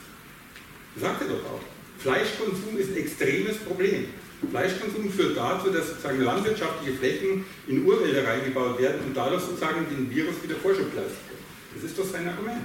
Das 0.95 1.05
sagt 1.05 1.21
er 1.23 1.29
doch 1.29 1.45
auch. 1.45 1.61
Fleischkonsum 1.99 2.79
ist 2.79 2.91
ein 2.91 2.97
extremes 2.97 3.59
Problem. 3.59 4.07
Fleischkonsum 4.51 5.11
führt 5.11 5.37
dazu, 5.37 5.71
dass 5.71 5.89
sozusagen 5.89 6.21
landwirtschaftliche 6.21 6.99
Flächen 6.99 7.45
in 7.67 7.85
Urwälder 7.85 8.27
reingebaut 8.27 8.79
werden 8.79 9.01
und 9.07 9.17
dadurch 9.17 9.43
sozusagen 9.43 9.87
den 9.91 10.11
Virus 10.11 10.35
wieder 10.43 10.57
Vorschub 10.57 10.95
können. 10.95 11.11
Das 11.75 11.85
ist 11.85 11.99
doch 11.99 12.05
sein 12.05 12.29
Argument. 12.29 12.63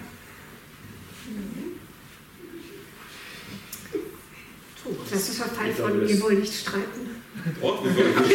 Das 5.12 5.30
ist 5.30 5.38
Verfall 5.38 5.72
von, 5.74 6.08
wir 6.08 6.22
wollen 6.22 6.40
nicht 6.40 6.54
streiten. 6.54 7.10
Doch, 7.62 7.84
wir 7.84 7.96
wollen 7.96 8.16
nicht 8.16 8.32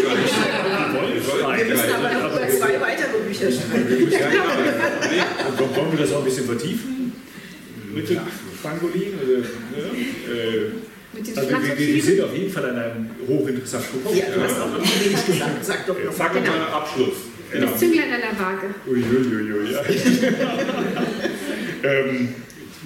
streiten. 1.25 1.59
Wir, 1.59 1.65
müssen 1.67 1.93
aber 1.93 2.13
noch 2.13 2.37
über 2.37 2.49
zwei 2.49 2.81
weitere 2.81 3.19
Bücher 3.27 3.53
streiten. 3.53 4.11
Ja. 4.11 5.59
Wollen 5.77 5.93
wir 5.93 5.99
das 5.99 6.13
auch 6.13 6.19
ein 6.19 6.25
bisschen 6.25 6.47
vertiefen? 6.47 7.13
Mit 7.93 8.09
dem 8.09 8.21
Pangolin? 8.63 9.15
Oder, 9.23 9.39
ja? 9.39 9.47
Mit 11.17 11.27
den 11.27 11.39
also 11.39 11.51
wir, 11.51 11.79
wir, 11.79 12.03
sind 12.03 12.21
auf 12.21 12.35
jeden 12.35 12.53
Fall 12.53 12.71
an 12.71 12.79
einem 12.79 13.11
hochinteressanten 13.27 14.03
Punkt. 14.03 14.19
Ja, 14.19 14.27
du 14.35 14.41
hast 14.41 14.61
auch 14.61 14.71
noch 14.71 14.79
wenig 14.79 15.27
gesagt. 15.27 15.65
Sag 15.65 15.87
doch 15.87 15.97
noch. 15.99 16.19
Mal 16.19 16.29
Abschluss. 16.73 17.15
Genau. 17.51 17.71
Das 17.71 17.79
Zünglein 17.79 18.13
an 18.13 18.21
der 18.21 18.39
Waage. 18.39 18.75
Uiuiui. 18.87 19.73
Ja. 19.73 19.83
ähm, 21.85 22.35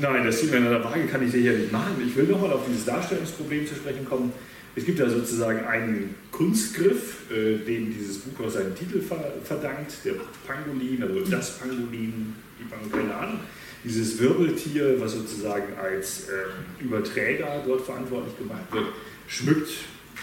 nein, 0.01 0.25
das 0.25 0.39
Zünglein 0.41 0.67
an 0.67 0.73
der 0.73 0.85
Waage 0.85 1.07
kann 1.07 1.25
ich 1.25 1.33
sicher 1.33 1.53
nicht 1.53 1.73
machen. 1.73 1.95
Ich 2.07 2.15
will 2.17 2.25
nochmal 2.25 2.53
auf 2.53 2.67
dieses 2.69 2.85
Darstellungsproblem 2.85 3.67
zu 3.67 3.75
sprechen 3.75 4.05
kommen. 4.05 4.33
Es 4.77 4.85
gibt 4.85 5.01
da 5.01 5.09
sozusagen 5.09 5.67
einen 5.67 6.15
Kunstgriff, 6.31 7.29
äh, 7.31 7.57
dem 7.59 7.93
dieses 7.93 8.19
Buch 8.19 8.47
auch 8.47 8.51
seinen 8.51 8.77
Titel 8.77 9.01
ver 9.01 9.33
verdankt, 9.43 9.95
der 10.05 10.13
Pangolin, 10.47 11.03
also 11.03 11.25
das 11.29 11.59
Pangolin, 11.59 12.37
die 12.59 12.65
Pangolin, 12.65 13.11
an 13.11 13.41
dieses 13.85 14.19
Wirbeltier, 14.19 15.01
was 15.01 15.13
sozusagen 15.13 15.77
als 15.79 16.29
äh, 16.29 16.83
Überträger 16.83 17.63
dort 17.67 17.83
verantwortlich 17.83 18.37
gemacht 18.39 18.65
wird, 18.73 18.87
schmückt 19.27 19.71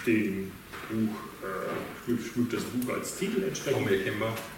den 0.06 0.52
Buch, 0.90 1.14
äh, 1.42 2.32
schmückt 2.32 2.52
das 2.52 2.62
Buch 2.64 2.94
als 2.94 3.16
Titel 3.16 3.42
entsprechend. 3.42 3.88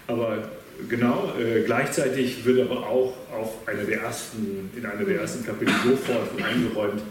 Aber 0.06 0.50
genau, 0.88 1.32
äh, 1.38 1.62
gleichzeitig 1.62 2.44
wird 2.44 2.70
aber 2.70 2.86
auch 2.86 3.16
auf 3.32 3.66
einer 3.66 3.84
der 3.84 4.02
ersten, 4.02 4.70
in 4.76 4.84
einer 4.84 5.04
der 5.04 5.20
ersten 5.20 5.44
Kapitel 5.44 5.74
sofort 5.84 6.30
eingeräumt, 6.42 7.02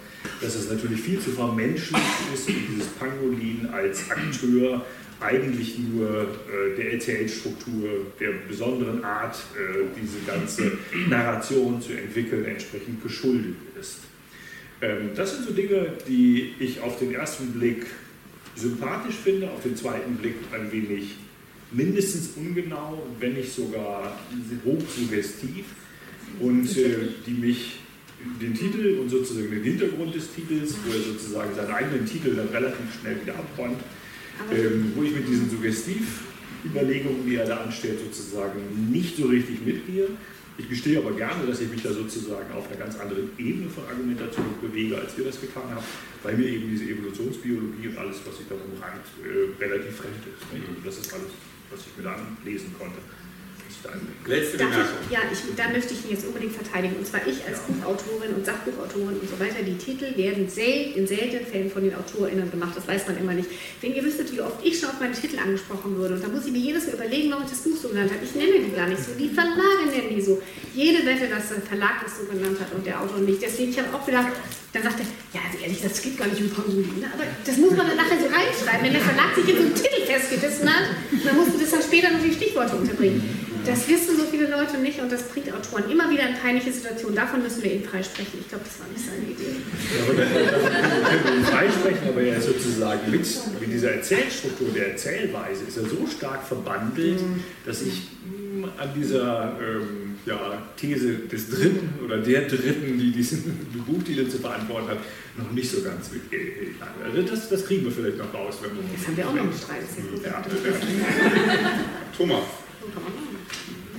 dass 0.41 0.55
es 0.55 0.69
natürlich 0.69 1.01
viel 1.01 1.19
zu 1.19 1.31
vermenschlich 1.31 2.01
ist 2.33 2.47
und 2.49 2.55
dieses 2.71 2.87
Pangolin 2.93 3.69
als 3.71 4.09
Akteur 4.09 4.85
eigentlich 5.19 5.77
nur 5.79 6.21
äh, 6.21 6.75
der 6.77 6.93
Erzählstruktur 6.93 8.05
der 8.19 8.31
besonderen 8.47 9.03
Art, 9.03 9.35
äh, 9.55 9.85
diese 9.99 10.19
ganze 10.25 10.77
Narration 11.09 11.81
zu 11.81 11.93
entwickeln, 11.93 12.45
entsprechend 12.45 13.03
geschuldet 13.03 13.55
ist. 13.79 13.99
Ähm, 14.81 15.11
das 15.15 15.35
sind 15.35 15.47
so 15.47 15.53
Dinge, 15.53 15.93
die 16.07 16.53
ich 16.59 16.79
auf 16.79 16.99
den 16.99 17.13
ersten 17.13 17.51
Blick 17.51 17.87
sympathisch 18.55 19.15
finde, 19.15 19.49
auf 19.49 19.61
den 19.63 19.75
zweiten 19.75 20.15
Blick 20.15 20.35
ein 20.53 20.71
wenig 20.71 21.15
mindestens 21.71 22.31
ungenau, 22.35 23.05
wenn 23.19 23.33
nicht 23.33 23.53
sogar 23.53 24.17
hochsuggestiv 24.65 25.65
und 26.39 26.65
äh, 26.77 26.97
die 27.25 27.31
mich 27.31 27.79
den 28.41 28.53
Titel 28.53 28.99
und 28.99 29.09
sozusagen 29.09 29.49
den 29.49 29.63
Hintergrund 29.63 30.13
des 30.13 30.33
Titels, 30.33 30.75
wo 30.85 30.91
er 30.91 30.99
sozusagen 30.99 31.55
seinen 31.55 31.71
eigenen 31.71 32.05
Titel 32.05 32.35
dann 32.35 32.49
relativ 32.49 32.99
schnell 32.99 33.21
wieder 33.21 33.35
abräumt, 33.35 33.77
ähm, 34.51 34.93
wo 34.95 35.03
ich 35.03 35.13
mit 35.13 35.27
diesen 35.27 35.49
Suggestivüberlegungen, 35.49 37.25
die 37.25 37.35
er 37.35 37.45
da 37.45 37.57
anstellt, 37.57 37.99
sozusagen 37.99 38.91
nicht 38.91 39.17
so 39.17 39.27
richtig 39.27 39.65
mitgehe. 39.65 40.09
Ich 40.57 40.67
gestehe 40.67 40.99
aber 40.99 41.13
gerne, 41.13 41.47
dass 41.47 41.61
ich 41.61 41.69
mich 41.69 41.81
da 41.81 41.93
sozusagen 41.93 42.51
auf 42.51 42.67
einer 42.67 42.75
ganz 42.77 42.99
anderen 42.99 43.29
Ebene 43.37 43.69
von 43.69 43.85
Argumentation 43.85 44.45
bewege, 44.61 44.97
als 44.97 45.17
wir 45.17 45.23
das 45.23 45.39
getan 45.39 45.63
haben, 45.73 45.85
weil 46.21 46.35
mir 46.35 46.47
eben 46.47 46.69
diese 46.69 46.83
Evolutionsbiologie 46.83 47.87
und 47.87 47.97
alles, 47.97 48.17
was 48.27 48.37
sich 48.37 48.47
darum 48.47 48.67
rankt, 48.81 49.07
äh, 49.23 49.55
relativ 49.63 49.95
fremd 49.95 50.19
ist. 50.27 50.43
Also 50.51 50.65
das 50.83 50.97
ist 50.97 51.13
alles, 51.13 51.31
was 51.71 51.79
ich 51.87 51.95
mir 51.95 52.03
da 52.03 52.15
anlesen 52.19 52.75
konnte. 52.77 52.99
Letzte 54.25 54.57
Bemerkung. 54.57 54.99
Ich, 55.07 55.13
ja, 55.13 55.19
ich, 55.31 55.39
da 55.55 55.69
möchte 55.69 55.93
ich 55.93 56.05
ihn 56.05 56.11
jetzt 56.11 56.25
unbedingt 56.25 56.53
verteidigen. 56.53 56.95
Und 56.97 57.07
zwar 57.07 57.21
ich 57.25 57.43
als 57.45 57.59
ja. 57.59 57.63
Buchautorin 57.67 58.35
und 58.35 58.45
Sachbuchautorin 58.45 59.17
und 59.17 59.29
so 59.29 59.39
weiter. 59.39 59.63
Die 59.65 59.77
Titel 59.77 60.15
werden 60.15 60.47
sel 60.49 60.93
in 60.95 61.07
seltenen 61.07 61.45
Fällen 61.45 61.71
von 61.71 61.83
den 61.83 61.95
AutorInnen 61.95 62.51
gemacht. 62.51 62.73
Das 62.75 62.87
weiß 62.87 63.07
man 63.07 63.17
immer 63.17 63.33
nicht. 63.33 63.49
Wenn 63.81 63.95
ihr 63.95 64.03
wüsstet, 64.03 64.31
wie 64.31 64.41
oft 64.41 64.63
ich 64.63 64.79
schon 64.79 64.89
auf 64.89 64.99
meinen 64.99 65.13
Titel 65.13 65.39
angesprochen 65.39 65.97
würde, 65.97 66.15
und 66.15 66.23
da 66.23 66.27
muss 66.27 66.45
ich 66.45 66.51
mir 66.51 66.59
jedes 66.59 66.87
Mal 66.87 66.95
überlegen, 66.95 67.31
warum 67.31 67.45
ich 67.45 67.51
das 67.51 67.61
Buch 67.61 67.77
so 67.77 67.89
genannt 67.89 68.11
habe. 68.11 68.23
Ich 68.23 68.35
nenne 68.35 68.59
die 68.65 68.75
gar 68.75 68.87
nicht 68.87 69.03
so. 69.03 69.11
Die 69.17 69.29
Verlage 69.29 69.89
nennen 69.89 70.15
die 70.15 70.21
so. 70.21 70.41
Jede 70.75 71.05
Wette, 71.05 71.27
dass 71.27 71.49
der 71.49 71.61
Verlag 71.61 72.03
das 72.03 72.19
so 72.19 72.25
genannt 72.25 72.59
hat 72.59 72.73
und 72.73 72.85
der 72.85 73.01
Autor 73.01 73.19
nicht. 73.19 73.41
Deswegen, 73.41 73.71
ich 73.71 73.79
habe 73.79 73.95
auch 73.95 74.05
gedacht, 74.05 74.33
dann 74.73 74.83
sagt 74.83 74.99
er, 74.99 75.05
ja, 75.33 75.41
also 75.49 75.63
ehrlich, 75.63 75.81
das 75.81 76.01
geht 76.01 76.17
gar 76.17 76.27
nicht 76.27 76.41
um 76.41 76.53
Konsumien. 76.53 77.03
Aber 77.11 77.23
das 77.43 77.57
muss 77.57 77.71
man 77.75 77.87
dann 77.87 77.97
nachher 77.97 78.19
so 78.19 78.27
reinschreiben. 78.29 78.85
Wenn 78.85 78.93
der 78.93 79.01
Verlag 79.01 79.33
sich 79.33 79.49
in 79.49 79.55
so 79.55 79.63
einen 79.63 79.73
Titel 79.73 80.05
festgebissen 80.05 80.69
hat, 80.69 80.93
dann 81.25 81.35
musst 81.35 81.55
du 81.55 81.57
das 81.57 81.71
dann 81.71 81.81
später 81.81 82.11
noch 82.11 82.21
die 82.21 82.33
Stichworte 82.33 82.75
unterbringen. 82.75 83.38
Das 83.65 83.87
wissen 83.87 84.17
so 84.17 84.23
viele 84.25 84.49
Leute 84.49 84.77
nicht 84.77 84.99
und 84.99 85.11
das 85.11 85.23
bringt 85.23 85.53
Autoren 85.53 85.89
immer 85.89 86.09
wieder 86.09 86.27
in 86.27 86.35
peinliche 86.35 86.71
Situationen. 86.71 87.15
Davon 87.15 87.41
müssen 87.41 87.63
wir 87.63 87.73
ihn 87.73 87.83
freisprechen. 87.83 88.39
Ich 88.39 88.49
glaube, 88.49 88.63
das 88.65 88.79
war 88.79 88.87
nicht 88.87 89.05
seine 89.05 89.25
Idee. 89.25 89.55
Ja, 91.25 91.35
ihn 91.35 91.43
freisprechen, 91.43 92.09
aber 92.09 92.21
er 92.21 92.37
ist 92.37 92.45
sozusagen 92.45 93.11
mit, 93.11 93.27
mit 93.59 93.73
dieser 93.73 93.91
Erzählstruktur, 93.93 94.69
der 94.73 94.91
Erzählweise, 94.91 95.63
ist 95.67 95.77
er 95.77 95.83
so 95.83 96.07
stark 96.07 96.45
verbandelt, 96.45 97.19
dass 97.65 97.81
ich 97.81 98.09
mh, 98.25 98.67
hm, 98.67 98.71
an 98.77 98.89
dieser 98.95 99.57
ähm, 99.59 100.09
ja, 100.25 100.61
These 100.77 101.13
des 101.31 101.49
Dritten 101.49 101.89
oder 102.03 102.17
der 102.17 102.47
Dritten, 102.47 102.97
die 102.97 103.11
diesen 103.11 103.43
Buchtitel 103.87 104.27
zu 104.29 104.37
verantworten 104.37 104.89
hat, 104.89 104.97
noch 105.37 105.51
nicht 105.51 105.71
so 105.71 105.81
ganz 105.81 106.11
mitgehe. 106.11 106.51
Also 107.03 107.21
das, 107.21 107.49
das 107.49 107.65
kriegen 107.65 107.85
wir 107.85 107.91
vielleicht 107.91 108.17
noch 108.17 108.33
raus. 108.33 108.57
Wenn 108.61 108.71
wir 108.71 108.83
das 108.95 109.07
haben 109.07 109.17
wir 109.17 109.27
auch 109.27 109.33
noch 109.33 109.43
einen 109.43 109.53
Streit. 109.53 109.83
Ja. 110.23 110.43
Thomas. 112.17 112.43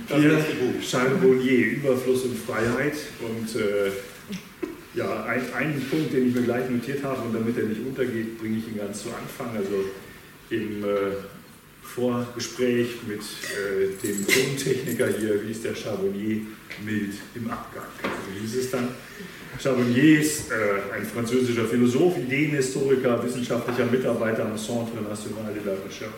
Hier 0.07 0.45
Charbonnier, 0.81 1.77
Überfluss 1.77 2.23
und 2.23 2.37
Freiheit. 2.37 2.95
Und 3.19 3.55
äh, 3.55 3.91
ja, 4.93 5.23
ein, 5.23 5.53
einen 5.53 5.89
Punkt, 5.89 6.13
den 6.13 6.29
ich 6.29 6.35
mir 6.35 6.41
gleich 6.41 6.69
notiert 6.69 7.03
habe 7.03 7.21
und 7.21 7.33
damit 7.33 7.57
er 7.57 7.65
nicht 7.65 7.85
untergeht, 7.85 8.37
bringe 8.39 8.57
ich 8.57 8.67
ihn 8.67 8.77
ganz 8.77 9.03
zu 9.03 9.09
Anfang. 9.09 9.55
Also 9.55 9.85
im 10.49 10.83
äh, 10.83 11.15
Vorgespräch 11.81 12.97
mit 13.07 13.21
äh, 13.21 13.95
dem 14.03 14.27
Tontechniker 14.27 15.07
hier, 15.07 15.45
wie 15.45 15.51
ist 15.51 15.63
der 15.63 15.75
Charbonnier 15.75 16.41
mild 16.85 17.13
im 17.35 17.49
Abgang. 17.49 17.85
So 18.03 18.41
hieß 18.41 18.55
es 18.55 18.71
dann. 18.71 18.89
Charbonnier 19.61 20.21
ist 20.21 20.49
äh, 20.51 20.95
ein 20.95 21.05
französischer 21.05 21.65
Philosoph, 21.65 22.17
Ideenhistoriker, 22.17 23.23
wissenschaftlicher 23.23 23.85
Mitarbeiter 23.85 24.45
am 24.45 24.57
Centre 24.57 25.01
National 25.07 25.53
de 25.53 25.63
la 25.63 25.73
Recherche 25.85 26.13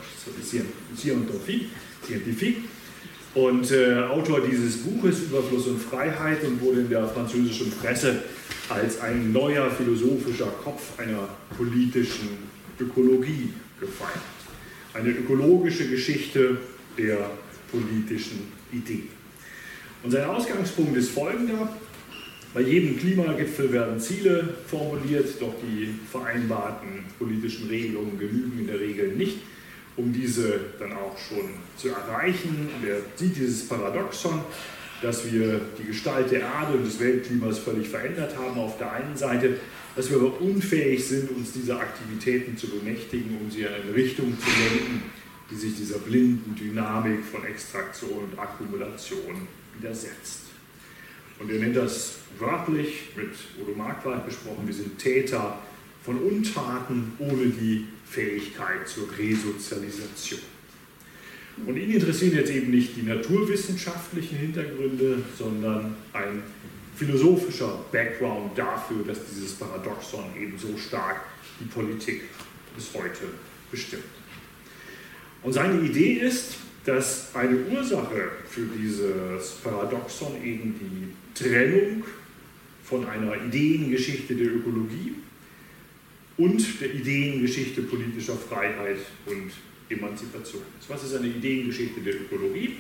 Scientifique 0.96 2.58
und 3.36 3.72
äh, 3.72 3.96
Autor 4.04 4.41
dieses 4.41 4.78
Buches 4.78 5.24
Überfluss 5.24 5.68
und 5.68 5.82
Freiheit 5.82 6.44
und 6.44 6.62
wurde 6.62 6.82
in 6.82 6.89
der 6.89 7.08
französischen 7.08 7.72
Presse 7.72 8.24
als 8.70 9.02
ein 9.02 9.34
neuer 9.34 9.70
philosophischer 9.72 10.48
Kopf 10.64 10.98
einer 10.98 11.28
politischen 11.58 12.30
Ökologie 12.80 13.50
gefeiert 13.80 14.22
eine 14.94 15.10
ökologische 15.10 15.89
Geschichte 15.89 16.58
der 16.98 17.32
politischen 17.72 18.52
Idee. 18.72 19.04
Und 20.04 20.12
sein 20.12 20.26
Ausgangspunkt 20.26 20.96
ist 20.98 21.10
folgender. 21.10 21.76
Bei 22.54 22.62
jedem 22.62 22.97
Klimagipfel 22.99 23.72
werden 23.72 23.99
Ziele 23.99 24.56
formuliert, 24.68 25.41
doch 25.41 25.56
die 25.62 25.89
vereinbarten 26.12 27.06
politischen 27.18 27.68
Regelungen 27.68 28.20
genügen 28.20 28.60
in 28.60 28.68
der 28.68 28.80
Regel 28.80 29.14
nicht, 29.14 29.38
um 29.97 30.14
diese 30.14 30.60
dann 30.80 30.93
auch 30.93 31.18
schon 31.18 31.49
zu 31.78 31.89
erreichen. 31.89 32.70
Und 32.76 32.88
er 32.88 32.97
sieht 33.16 33.36
dieses 33.36 33.68
Paradoxon, 33.68 34.41
dass 35.01 35.32
wir 35.32 35.62
die 35.80 35.88
Gestalt 35.88 36.32
der 36.32 36.41
Erde 36.41 36.78
und 36.78 36.86
des 36.86 36.99
Weltklimas 36.99 37.60
völlig 37.60 37.89
verändert 37.89 38.38
haben 38.38 38.60
auf 38.60 38.78
der 38.78 38.93
einen 38.93 39.18
Seite 39.18 39.58
dass 39.95 40.10
wir 40.10 40.18
aber 40.18 40.41
unfähig 40.41 41.06
sind, 41.06 41.30
uns 41.32 41.54
dieser 41.54 41.80
Aktivitäten 41.80 42.58
zu 42.58 42.68
bemächtigen, 42.68 43.38
um 43.39 43.51
sie 43.51 43.62
in 43.62 43.68
eine 43.68 43.93
Richtung 43.93 44.38
zu 44.39 44.47
lenken, 44.47 45.04
die 45.51 45.56
sich 45.56 45.76
dieser 45.76 45.99
blinden 45.99 46.56
Dynamik 46.56 47.24
von 47.24 47.45
Extraktion 47.45 48.30
und 48.32 48.39
Akkumulation 48.39 49.47
widersetzt. 49.78 50.43
Und 51.40 51.52
er 51.52 51.60
nennt 51.60 51.76
das 51.76 52.20
wörtlich, 52.40 53.10
mit 53.16 53.32
Udo 53.62 53.76
Marquardt 53.76 54.26
besprochen, 54.26 54.66
wir 54.66 54.74
sind 54.74 54.98
Täter 54.98 55.60
von 56.04 56.18
Untaten 56.20 57.14
ohne 57.20 57.48
die 57.48 57.88
Fähigkeit 58.06 58.88
zur 58.88 59.08
Resozialisation. 59.18 60.42
Und 61.66 61.78
ihn 61.78 61.92
interessieren 61.92 62.36
jetzt 62.36 62.52
eben 62.52 62.72
nicht 62.72 62.96
die 62.96 63.04
naturwissenschaftlichen 63.04 64.38
Hintergründe, 64.38 65.20
sondern 65.38 65.96
ein 66.12 66.44
philosophischer 66.96 67.86
Background 67.92 68.58
dafür, 68.58 69.04
dass 69.06 69.20
dieses 69.30 69.54
Paradoxon 69.54 70.26
eben 70.40 70.58
so 70.58 70.78
stark 70.78 71.22
die 71.60 71.66
Politik 71.66 72.24
bis 72.76 72.94
heute 72.94 73.26
bestimmt. 73.70 74.04
Und 75.44 75.54
seine 75.54 75.80
Idee 75.82 76.14
ist, 76.14 76.56
dass 76.86 77.34
eine 77.34 77.58
Ursache 77.72 78.32
für 78.50 78.66
dieses 78.78 79.52
Paradoxon 79.64 80.44
eben 80.44 80.76
die 80.80 81.44
Trennung 81.44 82.04
von 82.84 83.06
einer 83.08 83.36
Ideengeschichte 83.46 84.36
der 84.36 84.48
Ökologie 84.56 85.16
und 86.38 86.82
der 86.82 86.94
Ideengeschichte 86.94 87.84
politischer 87.84 88.36
Freiheit 88.36 88.98
und 89.26 89.52
Emanzipation 89.90 90.64
ist. 90.80 90.90
Was 90.90 91.04
ist 91.04 91.16
eine 91.16 91.28
Ideengeschichte 91.28 92.02
der 92.02 92.16
Ökologie? 92.16 92.78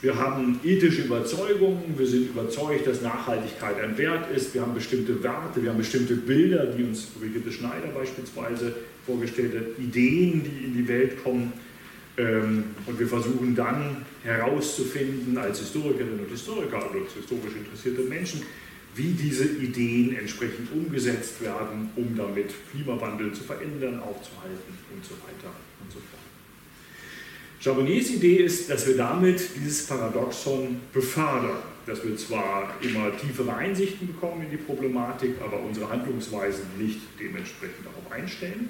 Wir 0.00 0.16
haben 0.16 0.60
ethische 0.62 1.02
Überzeugungen, 1.02 1.94
wir 1.96 2.06
sind 2.06 2.30
überzeugt, 2.30 2.86
dass 2.86 3.02
Nachhaltigkeit 3.02 3.80
ein 3.80 3.98
Wert 3.98 4.30
ist, 4.34 4.54
wir 4.54 4.62
haben 4.62 4.74
bestimmte 4.74 5.22
Werte, 5.22 5.60
wir 5.60 5.70
haben 5.70 5.78
bestimmte 5.78 6.14
Bilder, 6.14 6.66
die 6.66 6.84
uns 6.84 7.06
Brigitte 7.06 7.50
Schneider 7.50 7.88
beispielsweise 7.88 8.76
vorgestellt 9.04 9.54
hat, 9.56 9.82
Ideen, 9.82 10.44
die 10.44 10.66
in 10.66 10.74
die 10.74 10.86
Welt 10.86 11.22
kommen. 11.22 11.52
Ähm, 12.18 12.64
und 12.84 12.98
wir 12.98 13.06
versuchen 13.06 13.54
dann 13.54 14.04
herauszufinden, 14.24 15.38
als 15.38 15.60
Historikerinnen 15.60 16.18
und 16.18 16.28
Historiker 16.28 16.90
oder 16.90 17.00
als 17.00 17.14
historisch 17.14 17.54
interessierte 17.54 18.02
Menschen, 18.02 18.42
wie 18.96 19.12
diese 19.12 19.44
Ideen 19.44 20.16
entsprechend 20.16 20.72
umgesetzt 20.72 21.40
werden, 21.40 21.90
um 21.94 22.16
damit 22.16 22.52
Klimawandel 22.72 23.32
zu 23.32 23.44
verändern, 23.44 24.00
aufzuhalten 24.00 24.74
und 24.92 25.04
so 25.04 25.14
weiter 25.14 25.54
und 25.80 25.92
so 25.92 25.98
fort. 25.98 26.18
Charbonniers 27.60 28.10
Idee 28.10 28.36
ist, 28.36 28.70
dass 28.70 28.86
wir 28.86 28.96
damit 28.96 29.40
dieses 29.56 29.86
Paradoxon 29.86 30.80
befördern, 30.92 31.58
dass 31.86 32.04
wir 32.04 32.16
zwar 32.16 32.74
immer 32.82 33.16
tiefere 33.16 33.54
Einsichten 33.54 34.08
bekommen 34.08 34.44
in 34.44 34.50
die 34.50 34.56
Problematik, 34.56 35.36
aber 35.44 35.60
unsere 35.60 35.88
Handlungsweisen 35.88 36.64
nicht 36.78 37.00
dementsprechend 37.20 37.84
darauf 37.84 38.12
einstellen. 38.12 38.68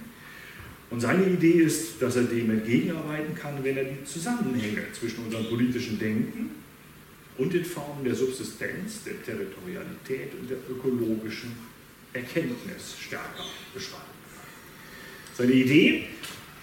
Und 0.91 1.01
seine 1.01 1.27
Idee 1.27 1.63
ist, 1.63 2.01
dass 2.01 2.17
er 2.17 2.23
dem 2.23 2.51
entgegenarbeiten 2.51 3.35
kann, 3.35 3.63
wenn 3.63 3.77
er 3.77 3.85
die 3.85 4.05
Zusammenhänge 4.05 4.85
zwischen 4.93 5.25
unserem 5.25 5.47
politischen 5.47 5.99
Denken 5.99 6.51
und 7.37 7.53
den 7.53 7.65
Formen 7.65 8.05
der 8.05 8.15
Subsistenz, 8.15 9.05
der 9.05 9.23
Territorialität 9.23 10.33
und 10.41 10.49
der 10.49 10.59
ökologischen 10.71 11.53
Erkenntnis 12.13 12.97
stärker 12.99 13.45
beschreibt. 13.75 14.05
Seine 15.37 15.53
Idee 15.53 16.07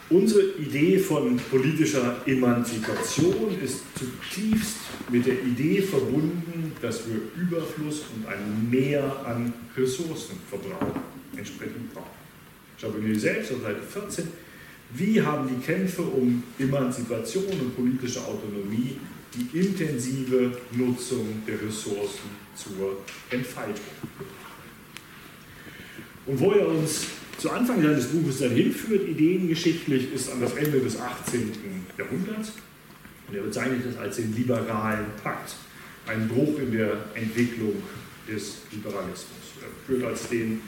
Unsere 0.08 0.52
Idee 0.60 1.00
von 1.00 1.36
politischer 1.50 2.22
Emanzipation 2.28 3.60
ist 3.60 3.82
zutiefst 3.98 4.78
mit 5.10 5.26
der 5.26 5.42
Idee 5.42 5.82
verbunden, 5.82 6.74
dass 6.80 7.08
wir 7.08 7.22
Überfluss 7.42 8.04
und 8.16 8.28
ein 8.28 8.70
Mehr 8.70 9.04
an 9.26 9.52
Ressourcenverbrauch 9.76 10.96
entsprechend 11.36 11.92
brauchen. 11.92 12.15
Charbonnier 12.86 13.20
selbst 13.20 13.52
auf 13.52 13.62
Seite 13.62 13.82
14. 13.82 14.28
Wie 14.94 15.22
haben 15.22 15.50
die 15.50 15.66
Kämpfe 15.66 16.04
um 16.04 16.44
Emanzipation 16.60 17.46
und 17.46 17.76
politische 17.76 18.20
Autonomie 18.20 18.98
die 19.34 19.60
intensive 19.60 20.52
Nutzung 20.72 21.42
der 21.48 21.62
Ressourcen 21.62 22.30
zur 22.56 23.04
Entfaltung? 23.30 23.76
Und 26.28 26.40
wo 26.40 26.52
er 26.52 26.68
uns 26.68 27.08
zu 27.38 27.52
Anfang 27.52 27.82
seines 27.82 28.08
Buches 28.08 28.40
dann 28.40 28.52
hinführt, 28.52 29.08
ideengeschichtlich, 29.08 30.14
ist 30.14 30.32
an 30.32 30.42
das 30.42 30.54
Ende 30.54 30.80
des 30.80 31.00
18. 31.00 31.52
Jahrhunderts. 31.98 32.54
Und 33.28 33.36
er 33.36 33.44
bezeichnet 33.44 33.82
das 33.86 33.98
als 33.98 34.16
den 34.18 34.36
liberalen 34.36 35.08
Pakt, 35.22 35.56
ein 36.08 36.28
Bruch 36.28 36.60
in 36.60 36.72
der 36.72 36.98
Entwicklung 37.16 37.74
des 38.28 38.60
Liberalismus. 38.72 39.26
Er 39.62 39.86
führt 39.86 40.04
als 40.04 40.30
den 40.30 40.62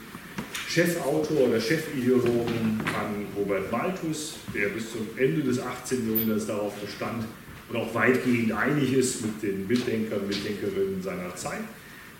Chefautor 0.68 1.48
oder 1.48 1.60
Chefideologen 1.60 2.80
an 2.86 3.26
Robert 3.36 3.70
Malthus, 3.72 4.36
der 4.54 4.68
bis 4.68 4.92
zum 4.92 5.06
Ende 5.16 5.42
des 5.42 5.60
18. 5.60 6.12
Jahrhunderts 6.12 6.46
darauf 6.46 6.74
bestand 6.74 7.24
und 7.68 7.76
auch 7.76 7.94
weitgehend 7.94 8.52
einig 8.52 8.92
ist 8.92 9.22
mit 9.22 9.42
den 9.42 9.66
Mitdenkern 9.66 10.20
und 10.20 10.28
Mitdenkerinnen 10.28 11.02
seiner 11.02 11.34
Zeit 11.36 11.60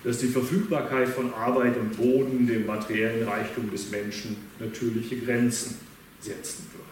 dass 0.05 0.19
die 0.19 0.29
Verfügbarkeit 0.29 1.09
von 1.09 1.33
Arbeit 1.35 1.77
und 1.77 1.97
Boden 1.97 2.47
dem 2.47 2.67
materiellen 2.67 3.27
Reichtum 3.29 3.71
des 3.71 3.91
Menschen 3.91 4.37
natürliche 4.59 5.19
Grenzen 5.19 5.77
setzen 6.21 6.67
würde. 6.73 6.85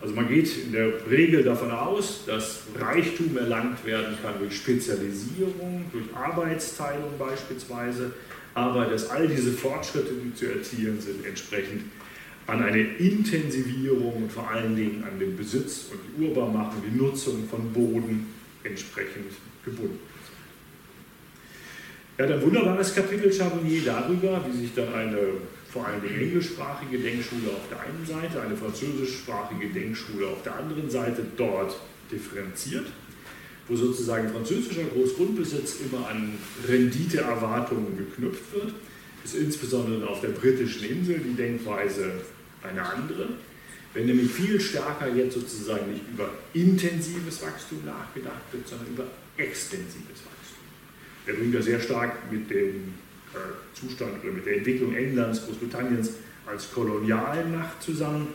Also 0.00 0.14
man 0.14 0.28
geht 0.28 0.56
in 0.58 0.72
der 0.72 0.92
Regel 1.10 1.42
davon 1.42 1.70
aus, 1.70 2.24
dass 2.26 2.62
Reichtum 2.78 3.36
erlangt 3.38 3.84
werden 3.86 4.16
kann 4.22 4.34
durch 4.38 4.56
Spezialisierung, 4.56 5.86
durch 5.92 6.04
Arbeitsteilung 6.14 7.18
beispielsweise, 7.18 8.12
aber 8.54 8.86
dass 8.86 9.10
all 9.10 9.28
diese 9.28 9.52
Fortschritte, 9.52 10.12
die 10.24 10.34
zu 10.34 10.46
erzielen 10.46 11.00
sind, 11.00 11.24
entsprechend 11.26 11.82
an 12.46 12.62
eine 12.62 12.80
Intensivierung 12.80 14.24
und 14.24 14.32
vor 14.32 14.50
allen 14.50 14.76
Dingen 14.76 15.04
an 15.04 15.18
den 15.18 15.36
Besitz 15.36 15.86
und 15.90 16.00
die 16.06 16.24
Urbarmachung, 16.24 16.82
die 16.86 16.96
Nutzung 16.96 17.48
von 17.48 17.72
Boden 17.72 18.26
entsprechend 18.62 19.32
gebunden 19.64 19.98
er 22.16 22.26
hat 22.26 22.34
ein 22.34 22.42
wunderbares 22.42 22.94
Kapitel 22.94 23.32
Charbonnier 23.32 23.82
darüber, 23.84 24.40
wie 24.46 24.56
sich 24.56 24.74
dann 24.74 24.92
eine 24.94 25.18
vor 25.72 25.86
allem 25.86 26.04
englischsprachige 26.04 26.98
Denkschule 26.98 27.48
auf 27.48 27.68
der 27.68 27.80
einen 27.80 28.06
Seite, 28.06 28.40
eine 28.40 28.56
französischsprachige 28.56 29.66
Denkschule 29.70 30.28
auf 30.28 30.42
der 30.44 30.54
anderen 30.54 30.88
Seite 30.88 31.26
dort 31.36 31.76
differenziert. 32.12 32.86
Wo 33.68 33.76
sozusagen 33.76 34.30
französischer 34.30 34.84
Großgrundbesitz 34.94 35.76
immer 35.80 36.08
an 36.08 36.34
Renditeerwartungen 36.68 37.96
geknüpft 37.96 38.52
wird, 38.52 38.74
ist 39.24 39.34
insbesondere 39.34 40.06
auf 40.08 40.20
der 40.20 40.28
britischen 40.28 40.84
Insel 40.84 41.18
die 41.18 41.34
Denkweise 41.34 42.12
eine 42.62 42.82
andere. 42.86 43.28
Wenn 43.94 44.06
nämlich 44.06 44.30
viel 44.30 44.60
stärker 44.60 45.08
jetzt 45.14 45.34
sozusagen 45.34 45.92
nicht 45.92 46.02
über 46.12 46.28
intensives 46.52 47.42
Wachstum 47.42 47.84
nachgedacht 47.86 48.42
wird, 48.52 48.68
sondern 48.68 48.88
über 48.88 49.06
extensives 49.36 50.24
Wachstum. 50.24 50.64
Der 51.26 51.34
bringt 51.34 51.54
ja 51.54 51.62
sehr 51.62 51.80
stark 51.80 52.30
mit 52.30 52.50
dem 52.50 52.94
äh, 53.32 53.38
Zustand 53.72 54.22
oder 54.22 54.32
mit 54.32 54.46
der 54.46 54.58
Entwicklung 54.58 54.94
Englands, 54.94 55.46
Großbritanniens 55.46 56.10
als 56.46 56.72
Kolonialmacht 56.72 57.82
zusammen, 57.82 58.28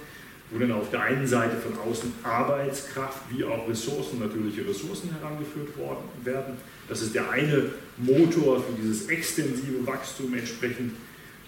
wo 0.51 0.57
dann 0.57 0.71
auf 0.71 0.89
der 0.89 1.01
einen 1.03 1.27
Seite 1.27 1.57
von 1.57 1.77
außen 1.77 2.11
Arbeitskraft 2.23 3.21
wie 3.29 3.43
auch 3.43 3.69
Ressourcen, 3.69 4.19
natürliche 4.19 4.67
Ressourcen 4.67 5.11
herangeführt 5.11 5.77
worden 5.77 6.05
werden. 6.23 6.55
Das 6.87 7.01
ist 7.01 7.13
der 7.13 7.29
eine 7.29 7.65
Motor 7.97 8.63
für 8.63 8.73
dieses 8.81 9.07
extensive 9.07 9.85
Wachstum 9.85 10.33
entsprechend, 10.33 10.93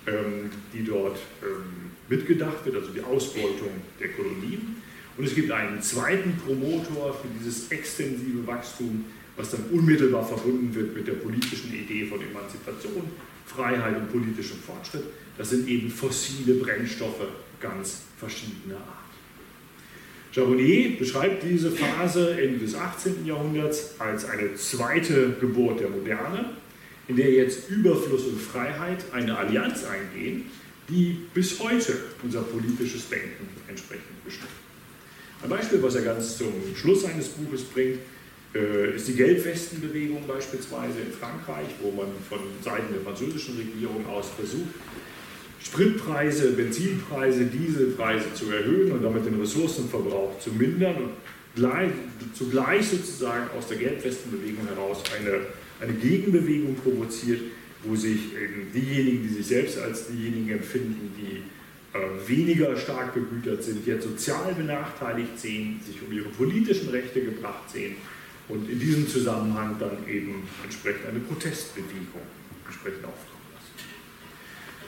ähm, 0.06 0.52
die 0.72 0.84
dort 0.84 1.18
ähm, 1.42 1.92
mitgedacht 2.10 2.64
wird, 2.66 2.76
also 2.76 2.92
die 2.92 3.02
Ausbeutung 3.02 3.72
der 4.00 4.10
Kolonien. 4.10 4.76
Und 5.18 5.26
es 5.26 5.34
gibt 5.34 5.52
einen 5.52 5.82
zweiten 5.82 6.38
Promotor 6.38 7.14
für 7.14 7.28
dieses 7.40 7.70
extensive 7.72 8.46
Wachstum, 8.46 9.06
was 9.36 9.52
dann 9.52 9.64
unmittelbar 9.72 10.26
verbunden 10.26 10.74
wird 10.76 10.96
mit 10.96 11.08
der 11.08 11.14
politischen 11.14 11.74
Idee 11.74 12.06
von 12.06 12.20
Emanzipation, 12.22 13.04
Freiheit 13.46 13.98
und 13.98 14.12
politischem 14.12 14.58
Fortschritt. 14.60 15.04
Das 15.38 15.50
sind 15.50 15.68
eben 15.68 15.90
fossile 15.90 16.56
Brennstoffe 16.56 17.28
ganz 17.62 18.02
verschiedener 18.18 18.78
Art. 18.78 19.02
Charbonnier 20.34 20.98
beschreibt 20.98 21.44
diese 21.44 21.72
Phase 21.72 22.42
Ende 22.42 22.60
des 22.60 22.74
18. 22.74 23.26
Jahrhunderts 23.26 23.96
als 24.00 24.26
eine 24.26 24.56
zweite 24.56 25.36
Geburt 25.40 25.82
der 25.82 25.90
Moderne, 25.90 26.52
in 27.08 27.18
der 27.18 27.32
jetzt 27.32 27.70
Überfluss 27.70 28.26
und 28.26 28.40
Freiheit 28.40 29.04
eine 29.12 29.38
Allianz 29.38 29.84
eingehen, 29.84 30.50
die 30.88 31.18
bis 31.34 31.60
heute 31.60 31.98
unser 32.24 32.42
politisches 32.42 33.10
Denken 33.10 33.48
entsprechend 33.68 34.24
bestimmt. 34.24 34.50
Ein 35.44 35.50
Beispiel, 35.50 35.82
was 35.84 35.96
er 35.96 36.04
ganz 36.04 36.38
zum 36.38 36.54
Schluss 36.76 37.02
seines 37.02 37.30
Buches 37.30 37.64
bringt, 37.64 38.00
äh, 38.54 38.96
ist 38.96 39.08
die 39.08 39.16
Gelbwestenbewegung 39.16 40.28
beispielsweise 40.28 41.00
in 41.00 41.12
Frankreich, 41.12 41.68
wo 41.82 41.92
man 41.92 42.08
von 42.30 42.40
Seiten 42.62 42.94
der 42.94 43.02
französischen 43.02 43.58
Regierung 43.58 44.06
aus 44.08 44.30
versucht, 44.30 44.76
Spritpreise, 45.64 46.54
Benzinpreise, 46.54 47.46
Dieselpreise 47.46 48.34
zu 48.34 48.52
erhöhen 48.52 48.92
und 48.92 49.04
damit 49.04 49.26
den 49.26 49.40
Ressourcenverbrauch 49.40 50.40
zu 50.40 50.52
mindern 50.52 50.96
und 50.96 51.10
gleich, 51.56 51.92
zugleich 52.34 52.88
sozusagen 52.88 53.50
aus 53.58 53.68
der 53.68 53.78
Gelbwestenbewegung 53.78 54.68
heraus 54.68 55.04
eine, 55.20 55.42
eine 55.80 55.94
Gegenbewegung 55.94 56.76
provoziert, 56.76 57.42
wo 57.84 57.96
sich 57.96 58.36
eben 58.36 58.72
diejenigen, 58.74 59.24
die 59.24 59.34
sich 59.36 59.48
selbst 59.48 59.78
als 59.80 60.08
diejenigen 60.08 60.50
empfinden, 60.50 61.12
die 61.18 61.44
äh, 61.98 62.28
weniger 62.28 62.76
stark 62.78 63.14
begütert 63.14 63.64
sind, 63.64 63.86
jetzt 63.86 64.04
sozial 64.04 64.54
benachteiligt 64.56 65.38
sehen, 65.40 65.80
sich 65.86 66.02
um 66.02 66.12
ihre 66.12 66.30
politischen 66.30 66.90
Rechte 66.90 67.22
gebracht 67.22 67.70
sehen 67.72 67.96
und 68.48 68.70
in 68.70 68.80
diesem 68.80 69.08
Zusammenhang 69.08 69.76
dann 69.80 69.98
eben 70.08 70.44
entsprechend 70.64 71.06
eine 71.08 71.20
Protestbewegung 71.20 72.22
entsprechend 72.66 73.06
auftreten. 73.06 73.31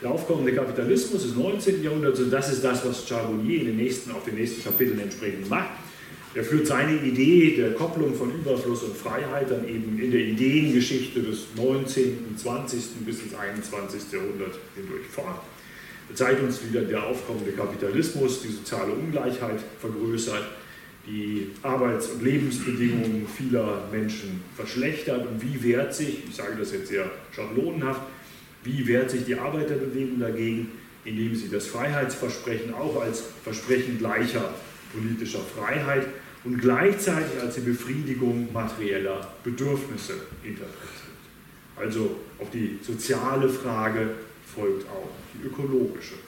Der 0.03 0.11
aufkommende 0.11 0.53
Kapitalismus 0.53 1.23
des 1.23 1.33
19. 1.33 1.81
Jahrhunderts, 1.81 2.19
und 2.19 2.29
das 2.29 2.51
ist 2.51 2.61
das, 2.61 2.85
was 2.85 3.07
Charbonnier 3.07 3.61
in 3.61 3.67
den 3.67 3.77
nächsten, 3.77 4.11
auf 4.11 4.25
den 4.25 4.35
nächsten 4.35 4.61
Kapiteln 4.61 4.99
entsprechend 4.99 5.49
macht. 5.49 5.69
Er 6.35 6.43
führt 6.43 6.67
seine 6.67 7.01
Idee 7.01 7.55
der 7.55 7.71
Kopplung 7.73 8.13
von 8.13 8.35
Überfluss 8.35 8.83
und 8.83 8.97
Freiheit 8.97 9.49
dann 9.49 9.65
eben 9.65 9.97
in 9.97 10.11
der 10.11 10.19
Ideengeschichte 10.19 11.21
des 11.21 11.45
19., 11.55 12.35
20. 12.35 12.81
bis 13.05 13.21
ins 13.21 13.33
21. 13.33 14.11
Jahrhundert 14.11 14.59
hindurch 14.75 15.05
fort. 15.09 15.39
Er 16.09 16.15
zeigt 16.15 16.43
uns, 16.43 16.59
wie 16.67 16.77
der 16.77 17.05
aufkommende 17.05 17.53
Kapitalismus 17.53 18.41
die 18.41 18.49
soziale 18.49 18.91
Ungleichheit 18.91 19.61
vergrößert, 19.79 20.43
die 21.07 21.51
Arbeits- 21.61 22.07
und 22.07 22.23
Lebensbedingungen 22.23 23.25
vieler 23.37 23.87
Menschen 23.89 24.41
verschlechtert 24.53 25.25
und 25.25 25.41
wie 25.41 25.63
wehrt 25.63 25.93
sich, 25.93 26.25
ich 26.27 26.35
sage 26.35 26.55
das 26.59 26.73
jetzt 26.73 26.89
sehr 26.89 27.09
schablonenhaft, 27.33 28.01
wie 28.63 28.87
wehrt 28.87 29.11
sich 29.11 29.25
die 29.25 29.35
Arbeiterbewegung 29.35 30.19
dagegen, 30.19 30.71
indem 31.05 31.35
sie 31.35 31.49
das 31.49 31.67
Freiheitsversprechen 31.67 32.73
auch 32.73 33.01
als 33.01 33.23
Versprechen 33.43 33.97
gleicher 33.97 34.53
politischer 34.93 35.39
Freiheit 35.39 36.07
und 36.43 36.59
gleichzeitig 36.59 37.41
als 37.41 37.55
die 37.55 37.61
Befriedigung 37.61 38.51
materieller 38.53 39.33
Bedürfnisse 39.43 40.13
interpretiert. 40.43 41.03
Also 41.75 42.17
auf 42.39 42.49
die 42.51 42.79
soziale 42.81 43.49
Frage 43.49 44.11
folgt 44.55 44.87
auch 44.89 45.09
die 45.33 45.47
ökologische 45.47 46.13
Frage. 46.13 46.23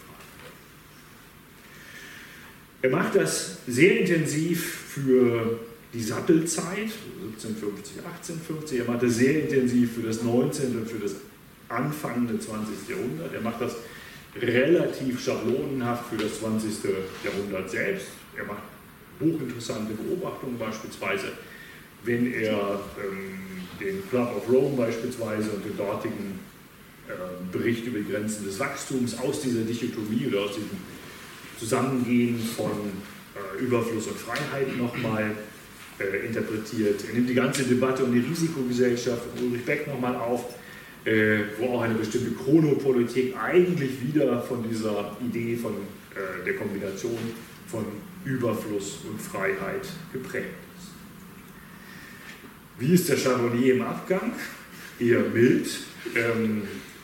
Er 2.81 2.89
macht 2.89 3.15
das 3.15 3.59
sehr 3.67 3.99
intensiv 3.99 4.63
für 4.65 5.59
die 5.93 6.01
Sattelzeit, 6.01 6.91
1750, 7.33 7.97
1850. 7.97 8.79
Er 8.79 8.85
macht 8.85 9.03
das 9.03 9.15
sehr 9.15 9.43
intensiv 9.43 9.93
für 9.93 10.01
das 10.01 10.23
19. 10.23 10.77
und 10.77 10.89
für 10.89 10.99
das 10.99 11.15
Anfang 11.69 12.27
des 12.27 12.45
20. 12.45 12.89
Jahrhunderts. 12.89 13.33
Er 13.33 13.41
macht 13.41 13.61
das 13.61 13.75
relativ 14.41 15.23
schablonenhaft 15.23 16.09
für 16.09 16.17
das 16.17 16.39
20. 16.39 16.71
Jahrhundert 17.23 17.69
selbst. 17.69 18.07
Er 18.37 18.45
macht 18.45 18.63
hochinteressante 19.19 19.93
Beobachtungen 19.93 20.57
beispielsweise, 20.57 21.27
wenn 22.03 22.33
er 22.33 22.79
ähm, 22.99 23.63
den 23.79 24.07
Club 24.09 24.35
of 24.35 24.49
Rome 24.49 24.75
beispielsweise 24.75 25.51
und 25.51 25.65
den 25.65 25.77
dortigen 25.77 26.39
äh, 27.07 27.11
Bericht 27.51 27.85
über 27.85 27.99
die 27.99 28.11
Grenzen 28.11 28.45
des 28.45 28.59
Wachstums 28.59 29.17
aus 29.19 29.41
dieser 29.41 29.61
Dichotomie 29.61 30.27
oder 30.27 30.41
aus 30.41 30.55
diesem 30.55 30.77
Zusammengehen 31.57 32.39
von 32.39 32.71
äh, 33.35 33.63
Überfluss 33.63 34.07
und 34.07 34.17
Freiheit 34.17 34.77
nochmal 34.77 35.31
äh, 35.99 36.25
interpretiert. 36.25 37.05
Er 37.07 37.13
nimmt 37.13 37.29
die 37.29 37.33
ganze 37.33 37.63
Debatte 37.63 38.03
um 38.03 38.13
die 38.13 38.19
Risikogesellschaft 38.19 39.21
von 39.35 39.47
Ulrich 39.47 39.65
Beck 39.65 39.87
nochmal 39.87 40.15
auf 40.15 40.55
äh, 41.05 41.39
wo 41.59 41.75
auch 41.75 41.81
eine 41.83 41.93
bestimmte 41.93 42.31
Chronopolitik 42.31 43.35
eigentlich 43.37 44.01
wieder 44.01 44.41
von 44.41 44.67
dieser 44.67 45.15
Idee 45.21 45.55
von 45.55 45.73
äh, 45.73 46.43
der 46.43 46.55
Kombination 46.55 47.17
von 47.67 47.85
Überfluss 48.23 48.99
und 49.09 49.21
Freiheit 49.21 49.87
geprägt 50.11 50.47
ist. 50.77 50.87
Wie 52.79 52.93
ist 52.93 53.07
der 53.07 53.17
Charbonnier 53.17 53.75
im 53.75 53.81
Abgang? 53.83 54.33
Eher 54.99 55.21
mild. 55.21 55.69
Ähm, 56.15 56.63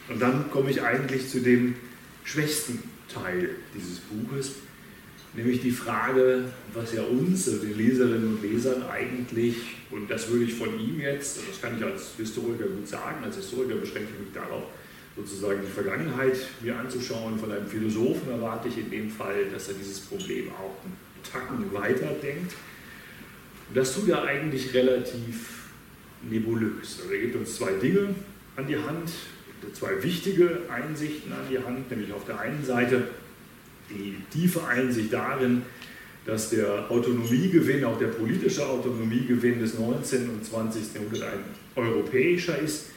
und 0.10 0.22
dann 0.22 0.50
komme 0.50 0.72
ich 0.72 0.82
eigentlich 0.82 1.30
zu 1.30 1.40
dem 1.40 1.76
schwächsten 2.24 2.80
Teil 3.08 3.52
dieses 3.76 4.00
Buches, 4.00 4.56
nämlich 5.34 5.62
die 5.62 5.72
Frage, 5.72 6.46
was 6.74 6.94
ja 6.94 7.04
uns, 7.04 7.48
also 7.48 7.62
den 7.62 7.78
Leserinnen 7.78 8.36
und 8.36 8.44
Lesern 8.44 8.84
eigentlich, 8.84 9.56
und 9.92 10.10
das 10.10 10.30
würde 10.30 10.46
ich 10.46 10.54
von 10.54 10.80
ihm 10.80 11.00
jetzt, 11.00 11.40
das 11.50 11.62
kann 11.62 11.78
ich 11.78 11.84
als 11.84 12.14
Historiker 12.18 12.66
gut 12.66 12.88
sagen, 12.88 13.24
als 13.24 13.36
Historiker 13.36 13.76
beschränke 13.76 14.10
ich 14.14 14.26
mich 14.26 14.34
darauf, 14.34 14.64
sozusagen 15.16 15.62
die 15.66 15.72
Vergangenheit 15.72 16.38
mir 16.62 16.78
anzuschauen. 16.78 17.38
Von 17.38 17.52
einem 17.52 17.68
Philosophen 17.68 18.32
erwarte 18.32 18.70
ich 18.70 18.78
in 18.78 18.90
dem 18.90 19.10
Fall, 19.10 19.46
dass 19.52 19.68
er 19.68 19.74
dieses 19.74 20.00
Problem 20.00 20.50
auch 20.52 20.76
einen 20.84 20.96
Tacken 21.30 21.74
weiterdenkt. 21.74 22.54
Und 23.68 23.78
das 23.78 23.94
tut 23.94 24.10
er 24.10 24.24
eigentlich 24.24 24.74
relativ 24.74 25.70
nebulös. 26.30 27.00
Also 27.02 27.14
er 27.14 27.22
gibt 27.22 27.36
uns 27.36 27.56
zwei 27.56 27.72
Dinge 27.74 28.16
an 28.56 28.68
die 28.68 28.78
Hand, 28.78 29.12
zwei 29.74 30.02
wichtige 30.02 30.60
Einsichten 30.70 31.32
an 31.32 31.46
die 31.50 31.60
Hand, 31.60 31.92
nämlich 31.92 32.12
auf 32.14 32.26
der 32.26 32.40
einen 32.40 32.64
Seite 32.64 33.04
die 33.94 34.16
tiefe 34.32 34.66
Einsicht 34.66 35.14
darin, 35.14 35.64
dass 36.26 36.52
der 36.52 36.90
Autonomiegewinn, 36.90 37.84
auch 37.84 37.98
der 37.98 38.08
politische 38.08 38.66
Autonomiegewinn 38.68 39.60
des 39.60 39.78
19. 39.80 40.30
und 40.30 40.46
20. 40.46 40.94
Jahrhunderts 40.94 41.24
ein 41.24 41.40
europäischer 41.76 42.60
ist, 42.60 42.88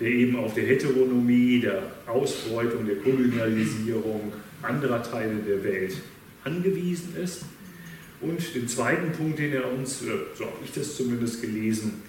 der 0.00 0.08
eben 0.08 0.36
auf 0.36 0.54
der 0.54 0.64
Heteronomie, 0.64 1.60
der 1.60 1.82
Ausbeutung, 2.06 2.86
der 2.86 2.96
Kolonialisierung 2.96 4.32
anderer 4.62 5.02
Teile 5.02 5.36
der 5.46 5.64
Welt 5.64 5.94
angewiesen 6.44 7.14
ist. 7.22 7.44
Und 8.20 8.54
den 8.54 8.68
zweiten 8.68 9.12
Punkt, 9.12 9.38
den 9.38 9.52
er 9.52 9.70
uns, 9.72 10.00
so 10.00 10.44
habe 10.44 10.56
ich 10.64 10.72
das 10.72 10.96
zumindest 10.96 11.40
gelesen, 11.40 12.02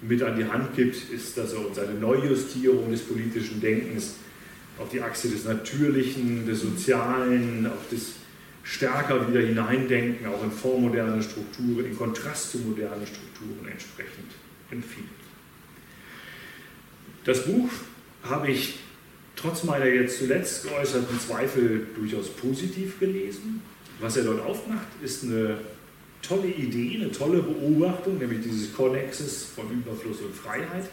mit 0.00 0.22
an 0.22 0.36
die 0.36 0.44
Hand 0.44 0.74
gibt, 0.76 0.96
ist, 1.10 1.36
dass 1.36 1.52
er 1.52 1.66
uns 1.66 1.78
eine 1.78 1.94
Neujustierung 1.94 2.90
des 2.90 3.02
politischen 3.02 3.60
Denkens 3.60 4.16
auf 4.78 4.88
die 4.88 5.00
Achse 5.00 5.28
des 5.28 5.44
Natürlichen, 5.44 6.46
des 6.46 6.62
Sozialen, 6.62 7.66
auf 7.66 7.84
das 7.90 8.14
stärker 8.62 9.28
wieder 9.28 9.40
hineindenken, 9.40 10.26
auch 10.26 10.42
in 10.42 10.50
vormoderne 10.50 11.22
Strukturen, 11.22 11.84
in 11.84 11.96
Kontrast 11.96 12.52
zu 12.52 12.58
modernen 12.58 13.06
Strukturen 13.06 13.68
entsprechend 13.70 14.32
empfiehlt. 14.70 15.06
Das 17.24 17.44
Buch 17.44 17.70
habe 18.22 18.50
ich 18.50 18.78
trotz 19.36 19.64
meiner 19.64 19.86
jetzt 19.86 20.18
zuletzt 20.18 20.64
geäußerten 20.64 21.20
Zweifel 21.20 21.86
durchaus 21.94 22.28
positiv 22.30 22.98
gelesen. 22.98 23.62
Was 24.00 24.16
er 24.16 24.24
dort 24.24 24.44
aufmacht, 24.44 24.86
ist 25.02 25.24
eine 25.24 25.58
tolle 26.22 26.48
Idee, 26.48 26.96
eine 26.96 27.12
tolle 27.12 27.42
Beobachtung, 27.42 28.18
nämlich 28.18 28.42
dieses 28.42 28.74
Connexes 28.74 29.44
von 29.54 29.70
Überfluss 29.70 30.20
und 30.20 30.34
Freiheit. 30.34 30.88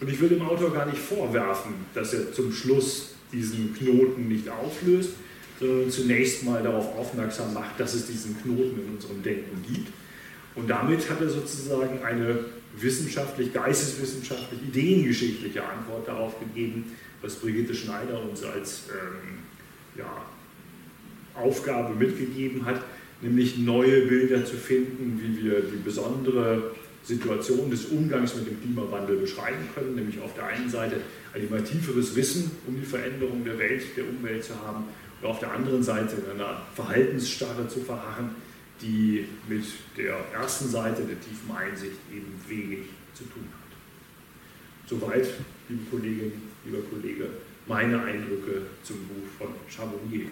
Und 0.00 0.10
ich 0.10 0.20
will 0.20 0.28
dem 0.28 0.42
Autor 0.42 0.72
gar 0.72 0.86
nicht 0.86 0.98
vorwerfen, 0.98 1.74
dass 1.94 2.12
er 2.12 2.32
zum 2.32 2.52
Schluss 2.52 3.14
diesen 3.32 3.74
Knoten 3.74 4.28
nicht 4.28 4.48
auflöst, 4.48 5.10
sondern 5.58 5.90
zunächst 5.90 6.44
mal 6.44 6.62
darauf 6.62 6.96
aufmerksam 6.98 7.54
macht, 7.54 7.78
dass 7.78 7.94
es 7.94 8.06
diesen 8.06 8.40
Knoten 8.42 8.80
in 8.80 8.94
unserem 8.94 9.22
Denken 9.22 9.62
gibt. 9.66 9.88
Und 10.54 10.68
damit 10.68 11.08
hat 11.08 11.20
er 11.20 11.28
sozusagen 11.28 12.02
eine 12.02 12.40
wissenschaftlich, 12.76 13.52
geisteswissenschaftlich, 13.52 14.60
ideengeschichtliche 14.68 15.62
Antwort 15.64 16.08
darauf 16.08 16.38
gegeben, 16.40 16.92
was 17.20 17.36
Brigitte 17.36 17.74
Schneider 17.74 18.22
uns 18.22 18.42
als 18.42 18.84
ähm, 18.90 19.38
ja, 19.96 20.24
Aufgabe 21.34 21.94
mitgegeben 21.94 22.64
hat, 22.64 22.82
nämlich 23.20 23.58
neue 23.58 24.06
Bilder 24.06 24.44
zu 24.44 24.56
finden, 24.56 25.20
wie 25.22 25.44
wir 25.44 25.60
die 25.60 25.82
besondere 25.82 26.72
Situation 27.02 27.70
des 27.70 27.86
Umgangs 27.86 28.34
mit 28.36 28.46
dem 28.46 28.60
Klimawandel 28.60 29.16
beschreiben 29.16 29.68
können, 29.74 29.94
nämlich 29.94 30.20
auf 30.20 30.34
der 30.34 30.46
einen 30.46 30.70
Seite 30.70 30.96
ein 31.34 31.42
immer 31.42 31.62
tieferes 31.64 32.14
Wissen 32.14 32.50
um 32.66 32.78
die 32.78 32.86
Veränderung 32.86 33.44
der 33.44 33.58
Welt, 33.58 33.82
der 33.96 34.08
Umwelt 34.08 34.44
zu 34.44 34.54
haben 34.60 34.84
und 35.20 35.28
auf 35.28 35.40
der 35.40 35.52
anderen 35.52 35.82
Seite 35.82 36.16
in 36.16 36.40
einer 36.40 36.62
Verhaltensstarre 36.74 37.66
zu 37.68 37.80
verharren, 37.80 38.30
die 38.80 39.26
mit 39.48 39.64
der 39.96 40.16
ersten 40.32 40.68
Seite 40.68 41.02
der 41.02 41.20
tiefen 41.20 41.50
Einsicht 41.56 41.96
eben 42.12 42.34
wenig 42.48 42.86
zu 43.14 43.24
tun 43.24 43.44
hat. 43.44 44.88
Soweit, 44.88 45.28
liebe 45.68 45.82
Kollegin, 45.90 46.32
lieber 46.64 46.82
Kollege, 46.90 47.28
meine 47.66 48.02
Eindrücke 48.02 48.62
zum 48.82 48.96
Buch 49.06 49.26
von 49.38 49.48
Charbonnier, 49.68 50.26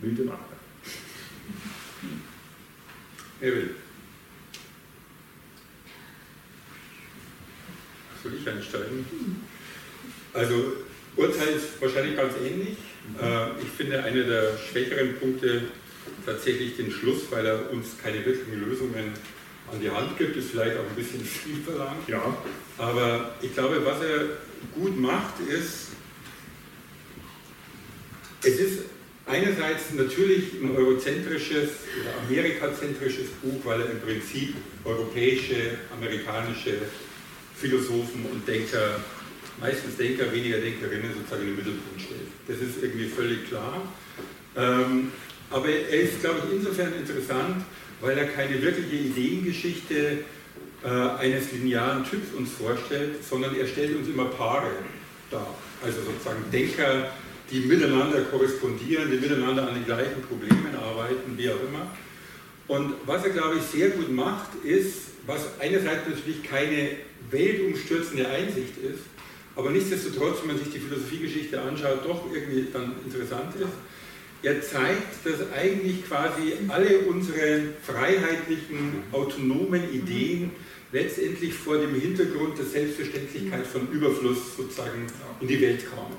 Milde 0.00 0.24
Macher. 0.24 0.38
Erwin. 3.40 3.83
Ich 8.32 8.48
einsteigen? 8.48 9.04
Also, 10.32 10.72
Urteil 11.16 11.54
ist 11.56 11.80
wahrscheinlich 11.80 12.16
ganz 12.16 12.34
ähnlich. 12.44 12.76
Äh, 13.20 13.62
ich 13.62 13.68
finde, 13.76 14.02
einer 14.02 14.24
der 14.24 14.58
schwächeren 14.58 15.16
Punkte 15.16 15.62
tatsächlich 16.24 16.76
den 16.76 16.90
Schluss, 16.90 17.22
weil 17.30 17.46
er 17.46 17.70
uns 17.70 17.98
keine 18.02 18.24
wirklichen 18.24 18.60
Lösungen 18.60 19.12
an 19.72 19.80
die 19.80 19.90
Hand 19.90 20.16
gibt, 20.18 20.36
ist 20.36 20.50
vielleicht 20.50 20.76
auch 20.76 20.88
ein 20.88 20.96
bisschen 20.96 21.20
viel 21.24 21.56
verlangt. 21.56 22.08
Ja. 22.08 22.36
Aber 22.78 23.34
ich 23.40 23.54
glaube, 23.54 23.84
was 23.84 24.00
er 24.02 24.24
gut 24.74 24.98
macht, 24.98 25.40
ist, 25.40 25.88
es 28.42 28.58
ist 28.58 28.80
einerseits 29.26 29.92
natürlich 29.92 30.54
ein 30.60 30.76
eurozentrisches 30.76 31.70
oder 32.00 32.26
amerikazentrisches 32.26 33.28
Buch, 33.42 33.60
weil 33.64 33.80
er 33.80 33.90
im 33.90 34.00
Prinzip 34.00 34.54
europäische, 34.84 35.78
amerikanische 35.96 36.78
Philosophen 37.56 38.26
und 38.32 38.46
Denker, 38.46 39.00
meistens 39.60 39.96
Denker, 39.96 40.32
weniger 40.32 40.58
Denkerinnen 40.58 41.12
sozusagen 41.14 41.42
in 41.42 41.48
den 41.48 41.56
Mittelpunkt 41.56 42.00
stellt. 42.00 42.28
Das 42.48 42.58
ist 42.58 42.82
irgendwie 42.82 43.06
völlig 43.06 43.48
klar. 43.48 43.82
Ähm, 44.56 45.12
aber 45.50 45.68
er 45.68 46.00
ist, 46.00 46.20
glaube 46.20 46.42
ich, 46.46 46.56
insofern 46.56 46.94
interessant, 46.94 47.64
weil 48.00 48.18
er 48.18 48.26
keine 48.26 48.60
wirkliche 48.60 48.96
Ideengeschichte 48.96 50.18
äh, 50.84 50.88
eines 50.88 51.52
linearen 51.52 52.04
Typs 52.04 52.34
uns 52.36 52.50
vorstellt, 52.52 53.24
sondern 53.24 53.56
er 53.56 53.66
stellt 53.66 53.96
uns 53.96 54.08
immer 54.08 54.26
Paare 54.26 54.70
dar. 55.30 55.54
Also 55.82 56.00
sozusagen 56.02 56.44
Denker, 56.52 57.12
die 57.50 57.60
miteinander 57.60 58.22
korrespondieren, 58.22 59.10
die 59.10 59.18
miteinander 59.18 59.68
an 59.68 59.74
den 59.74 59.84
gleichen 59.84 60.22
Problemen 60.22 60.74
arbeiten, 60.76 61.36
wie 61.36 61.50
auch 61.50 61.60
immer. 61.68 61.90
Und 62.66 62.94
was 63.06 63.24
er, 63.24 63.30
glaube 63.30 63.56
ich, 63.58 63.62
sehr 63.62 63.90
gut 63.90 64.10
macht, 64.10 64.54
ist, 64.64 65.08
was 65.26 65.58
einerseits 65.60 66.08
natürlich 66.08 66.42
keine 66.42 66.90
weltumstürzende 67.34 68.28
Einsicht 68.28 68.78
ist, 68.78 69.02
aber 69.56 69.70
nichtsdestotrotz, 69.70 70.40
wenn 70.40 70.56
man 70.56 70.58
sich 70.58 70.72
die 70.72 70.78
Philosophiegeschichte 70.78 71.60
anschaut, 71.60 72.04
doch 72.04 72.24
irgendwie 72.32 72.66
dann 72.72 72.94
interessant 73.04 73.54
ist. 73.56 73.68
Er 74.42 74.60
zeigt, 74.60 75.24
dass 75.24 75.52
eigentlich 75.52 76.06
quasi 76.06 76.54
alle 76.68 76.98
unsere 77.00 77.62
freiheitlichen, 77.82 79.02
autonomen 79.12 79.92
Ideen 79.92 80.50
letztendlich 80.92 81.54
vor 81.54 81.78
dem 81.78 81.98
Hintergrund 81.98 82.58
der 82.58 82.66
Selbstverständlichkeit 82.66 83.66
von 83.66 83.90
Überfluss 83.90 84.56
sozusagen 84.56 85.06
in 85.40 85.48
die 85.48 85.60
Welt 85.60 85.88
kamen. 85.88 86.16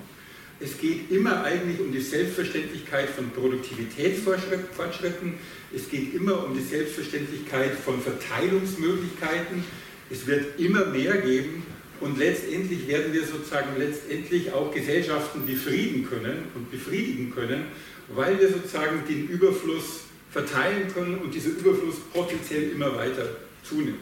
Es 0.59 0.77
geht 0.77 1.11
immer 1.11 1.43
eigentlich 1.43 1.79
um 1.81 1.91
die 1.91 2.01
Selbstverständlichkeit 2.01 3.09
von 3.09 3.29
Produktivitätsfortschritten. 3.29 5.33
Es 5.75 5.89
geht 5.89 6.13
immer 6.13 6.45
um 6.45 6.55
die 6.55 6.63
Selbstverständlichkeit 6.63 7.73
von 7.73 8.01
Verteilungsmöglichkeiten. 8.01 9.65
Es 10.09 10.27
wird 10.27 10.59
immer 10.59 10.85
mehr 10.85 11.17
geben 11.17 11.63
und 11.99 12.17
letztendlich 12.17 12.87
werden 12.87 13.13
wir 13.13 13.25
sozusagen 13.25 13.77
letztendlich 13.77 14.51
auch 14.51 14.73
Gesellschaften 14.73 15.45
befrieden 15.45 16.07
können 16.07 16.45
und 16.53 16.69
befriedigen 16.69 17.33
können, 17.33 17.65
weil 18.13 18.39
wir 18.39 18.49
sozusagen 18.49 19.03
den 19.07 19.27
Überfluss 19.27 20.01
verteilen 20.31 20.93
können 20.93 21.17
und 21.19 21.33
dieser 21.33 21.49
Überfluss 21.49 21.95
potenziell 22.13 22.71
immer 22.71 22.95
weiter 22.95 23.27
zunimmt. 23.63 23.99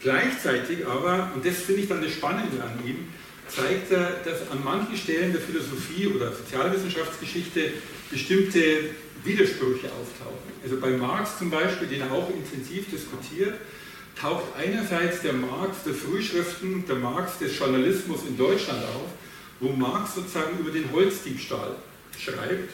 Gleichzeitig 0.00 0.86
aber, 0.86 1.32
und 1.34 1.44
das 1.44 1.56
finde 1.56 1.82
ich 1.82 1.88
dann 1.88 2.02
das 2.02 2.12
Spannende 2.12 2.62
an 2.62 2.78
ihm, 2.86 3.08
zeigt 3.48 3.90
er, 3.90 4.20
dass 4.24 4.48
an 4.50 4.62
manchen 4.62 4.96
Stellen 4.96 5.32
der 5.32 5.40
Philosophie 5.40 6.06
oder 6.06 6.32
Sozialwissenschaftsgeschichte 6.32 7.72
bestimmte 8.10 8.60
Widersprüche 9.24 9.86
auftauchen. 9.86 10.52
Also 10.62 10.76
bei 10.76 10.90
Marx 10.90 11.38
zum 11.38 11.50
Beispiel, 11.50 11.88
den 11.88 12.02
er 12.02 12.12
auch 12.12 12.30
intensiv 12.30 12.90
diskutiert, 12.90 13.54
taucht 14.20 14.44
einerseits 14.56 15.22
der 15.22 15.32
Marx 15.32 15.84
der 15.84 15.94
Frühschriften, 15.94 16.84
der 16.86 16.96
Marx 16.96 17.38
des 17.38 17.58
Journalismus 17.58 18.20
in 18.28 18.36
Deutschland 18.36 18.82
auf, 18.84 19.10
wo 19.60 19.70
Marx 19.70 20.16
sozusagen 20.16 20.58
über 20.58 20.70
den 20.70 20.90
Holzdiebstahl 20.92 21.76
schreibt 22.18 22.70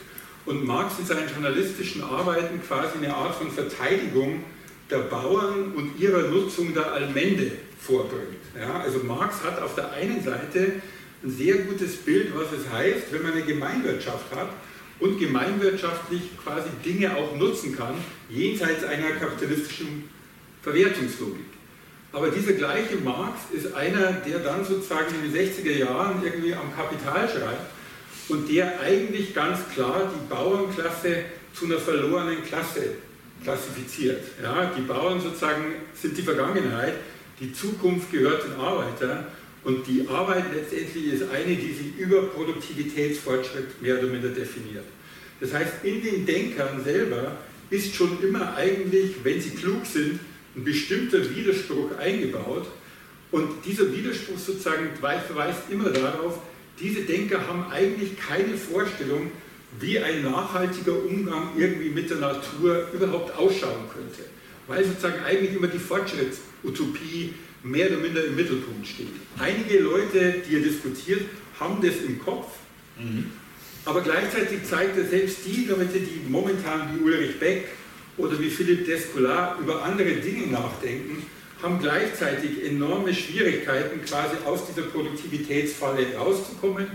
und 0.47 0.65
Marx 0.65 0.99
in 0.99 1.07
seinen 1.07 1.29
journalistischen 1.29 2.03
Arbeiten 2.03 2.61
quasi 2.67 2.99
eine 2.99 3.15
Art 3.15 3.35
von 3.35 3.51
Verteidigung 3.51 4.45
der 4.91 4.99
Bauern 4.99 5.73
und 5.75 5.99
ihrer 5.99 6.29
Nutzung 6.29 6.75
der 6.75 6.93
Allmende 6.93 7.53
vorbringt. 7.79 8.43
Ja, 8.59 8.81
also 8.81 9.01
Marx 9.05 9.43
hat 9.43 9.61
auf 9.61 9.75
der 9.75 9.93
einen 9.93 10.23
Seite 10.23 10.73
ein 11.23 11.31
sehr 11.31 11.57
gutes 11.59 11.97
Bild, 11.97 12.33
was 12.35 12.49
es 12.53 12.71
heißt, 12.71 13.13
wenn 13.13 13.23
man 13.23 13.33
eine 13.33 13.43
Gemeinwirtschaft 13.43 14.35
hat 14.35 14.51
und 15.01 15.19
gemeinwirtschaftlich 15.19 16.23
quasi 16.43 16.69
Dinge 16.85 17.17
auch 17.17 17.35
nutzen 17.37 17.75
kann, 17.77 17.95
jenseits 18.29 18.85
einer 18.85 19.13
kapitalistischen 19.13 20.09
Verwertungslogik. 20.65 21.47
Aber 22.13 22.31
dieser 22.31 22.55
gleiche 22.55 22.97
Marx 22.97 23.41
ist 23.53 23.75
einer, 23.75 24.13
der 24.13 24.41
dann 24.41 24.65
sozusagen 24.65 25.15
in 25.15 25.33
den 25.33 25.49
60er 25.49 25.77
Jahren 25.77 26.23
irgendwie 26.25 26.55
am 26.55 26.75
Kapital 26.75 27.29
schreibt 27.29 27.71
und 28.29 28.51
der 28.51 28.81
eigentlich 28.81 29.35
ganz 29.35 29.61
klar 29.73 30.11
die 30.13 30.29
Bauernklasse 30.33 31.25
zu 31.53 31.67
einer 31.67 31.79
verlorenen 31.79 32.43
Klasse 32.45 32.93
klassifiziert. 33.43 34.23
Ja, 34.43 34.73
die 34.77 34.83
Bauern 34.83 35.21
sozusagen 35.21 35.75
sind 35.95 36.17
die 36.17 36.23
Vergangenheit 36.23 36.95
die 37.41 37.53
Zukunft 37.53 38.13
gehört 38.13 38.45
den 38.45 38.55
Arbeitern 38.55 39.27
und 39.65 39.87
die 39.87 40.07
Arbeit 40.09 40.45
letztendlich 40.55 41.15
ist 41.15 41.25
eine, 41.31 41.57
die 41.57 41.73
sich 41.73 41.97
über 41.99 42.23
Produktivitätsfortschritt 42.29 43.81
mehr 43.83 43.99
oder 43.99 44.09
minder 44.09 44.29
definiert. 44.29 44.85
Das 45.41 45.53
heißt, 45.53 45.73
in 45.83 46.03
den 46.03 46.27
Denkern 46.27 46.85
selber 46.85 47.39
ist 47.71 47.95
schon 47.95 48.23
immer 48.23 48.55
eigentlich, 48.57 49.17
wenn 49.25 49.41
sie 49.41 49.51
klug 49.51 49.85
sind, 49.85 50.21
ein 50.57 50.65
bestimmter 50.65 51.19
Widerspruch 51.35 51.97
eingebaut. 51.99 52.67
Und 53.31 53.65
dieser 53.65 53.93
Widerspruch 53.93 54.39
sozusagen 54.39 54.91
verweist 55.01 55.63
immer 55.71 55.91
darauf, 55.91 56.39
diese 56.79 57.03
Denker 57.03 57.47
haben 57.47 57.67
eigentlich 57.71 58.17
keine 58.19 58.57
Vorstellung, 58.57 59.31
wie 59.81 59.99
ein 59.99 60.23
nachhaltiger 60.23 61.05
Umgang 61.05 61.51
irgendwie 61.57 61.91
mit 61.91 62.11
der 62.11 62.19
Natur 62.19 62.89
überhaupt 62.93 63.37
ausschauen 63.37 63.89
könnte. 63.93 64.25
Weil 64.69 64.85
sozusagen 64.85 65.23
eigentlich 65.25 65.57
immer 65.57 65.67
die 65.67 65.79
Fortschritts- 65.79 66.39
Utopie 66.65 67.35
mehr 67.63 67.89
oder 67.89 67.99
minder 67.99 68.25
im 68.25 68.37
Mittelpunkt 68.37 68.87
steht. 68.87 69.09
Einige 69.39 69.81
Leute, 69.81 70.43
die 70.49 70.57
er 70.57 70.63
diskutiert, 70.63 71.23
haben 71.59 71.81
das 71.83 71.97
im 72.07 72.19
Kopf, 72.19 72.49
mhm. 72.99 73.31
aber 73.85 74.03
gleichzeitig 74.03 74.65
zeigt 74.65 74.99
er 74.99 75.05
selbst 75.05 75.39
die 75.47 75.67
Leute, 75.67 76.01
die 76.01 76.21
momentan 76.29 76.95
wie 76.95 77.05
Ulrich 77.05 77.39
Beck 77.39 77.69
oder 78.17 78.39
wie 78.41 78.51
Philipp 78.51 78.87
Descola 78.87 79.57
über 79.61 79.83
andere 79.83 80.13
Dinge 80.13 80.47
nachdenken, 80.47 81.25
haben 81.63 81.81
gleichzeitig 81.81 82.65
enorme 82.65 83.15
Schwierigkeiten, 83.15 84.05
quasi 84.05 84.37
aus 84.45 84.67
dieser 84.67 84.87
Produktivitätsfalle 84.89 86.15
rauszukommen. 86.17 86.87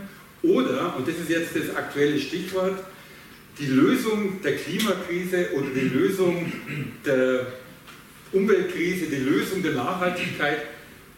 Oder, 0.44 0.96
und 0.96 1.08
das 1.08 1.16
ist 1.16 1.30
jetzt 1.30 1.56
das 1.56 1.76
aktuelle 1.76 2.20
Stichwort, 2.20 2.80
die 3.58 3.66
Lösung 3.66 4.42
der 4.42 4.56
Klimakrise 4.56 5.50
oder 5.54 5.68
die 5.76 5.90
Lösung 5.90 6.52
der 7.06 7.48
Umweltkrise, 8.32 9.08
die 9.08 9.18
Lösung 9.18 9.62
der 9.62 9.74
Nachhaltigkeit 9.74 10.62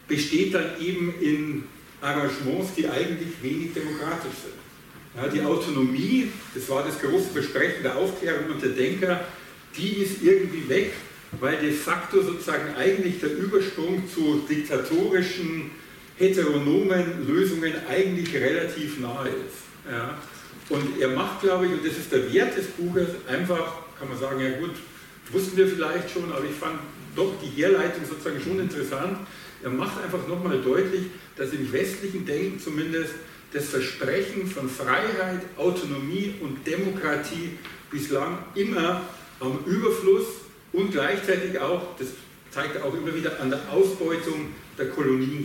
besteht 0.08 0.54
dann 0.54 0.72
eben 0.80 1.14
in 1.22 1.64
Arrangements, 2.02 2.74
die 2.76 2.88
eigentlich 2.88 3.30
wenig 3.44 3.74
demokratisch 3.74 4.40
sind. 4.44 4.62
Ja, 5.16 5.28
die 5.28 5.42
Autonomie, 5.42 6.32
das 6.56 6.68
war 6.70 6.84
das 6.84 7.00
große 7.00 7.32
Versprechen 7.32 7.84
der 7.84 7.98
Aufklärung 7.98 8.50
und 8.52 8.62
der 8.62 8.70
Denker, 8.70 9.26
die 9.78 10.04
ist 10.04 10.22
irgendwie 10.22 10.68
weg 10.68 10.94
weil 11.40 11.58
de 11.58 11.72
facto 11.72 12.22
sozusagen 12.22 12.76
eigentlich 12.76 13.20
der 13.20 13.38
Übersprung 13.38 14.04
zu 14.14 14.46
diktatorischen, 14.50 15.72
heteronomen 16.18 17.26
Lösungen 17.28 17.74
eigentlich 17.90 18.36
relativ 18.36 19.00
nahe 19.00 19.30
ist. 19.30 19.90
Ja. 19.90 20.18
Und 20.70 21.00
er 21.00 21.10
macht, 21.10 21.42
glaube 21.42 21.66
ich, 21.66 21.72
und 21.72 21.86
das 21.86 21.98
ist 21.98 22.12
der 22.12 22.32
Wert 22.32 22.58
des 22.58 22.68
Buches, 22.68 23.08
einfach, 23.28 23.76
kann 23.98 24.10
man 24.10 24.18
sagen, 24.18 24.40
ja 24.42 24.52
gut, 24.60 24.76
wussten 25.32 25.58
wir 25.58 25.68
vielleicht 25.68 26.12
schon, 26.12 26.32
aber 26.32 26.46
ich 26.46 26.56
fand 26.56 26.80
doch 27.16 27.34
die 27.42 27.62
Herleitung 27.62 28.04
sozusagen 28.08 28.40
schon 28.42 28.60
interessant. 28.60 29.18
Er 29.64 29.70
macht 29.70 30.02
einfach 30.04 30.28
nochmal 30.28 30.62
deutlich, 30.62 31.08
dass 31.36 31.54
im 31.54 31.72
westlichen 31.72 32.26
Denken 32.26 32.60
zumindest 32.60 33.14
das 33.54 33.66
Versprechen 33.66 34.48
von 34.48 34.70
Freiheit, 34.70 35.42
Autonomie 35.58 36.36
und 36.42 36.66
Demokratie 36.66 37.58
bislang 37.90 38.38
immer 38.56 39.02
Überfluss 39.66 40.26
und 40.74 40.92
gleichzeitig 40.92 41.60
auch, 41.60 41.96
das 41.98 42.10
zeigt 42.52 42.76
er 42.76 42.86
auch 42.86 42.94
immer 42.94 43.14
wieder, 43.14 43.40
an 43.40 43.50
der 43.50 43.60
Ausbeutung 43.72 44.54
der 44.78 44.90
Kolonien 44.90 45.44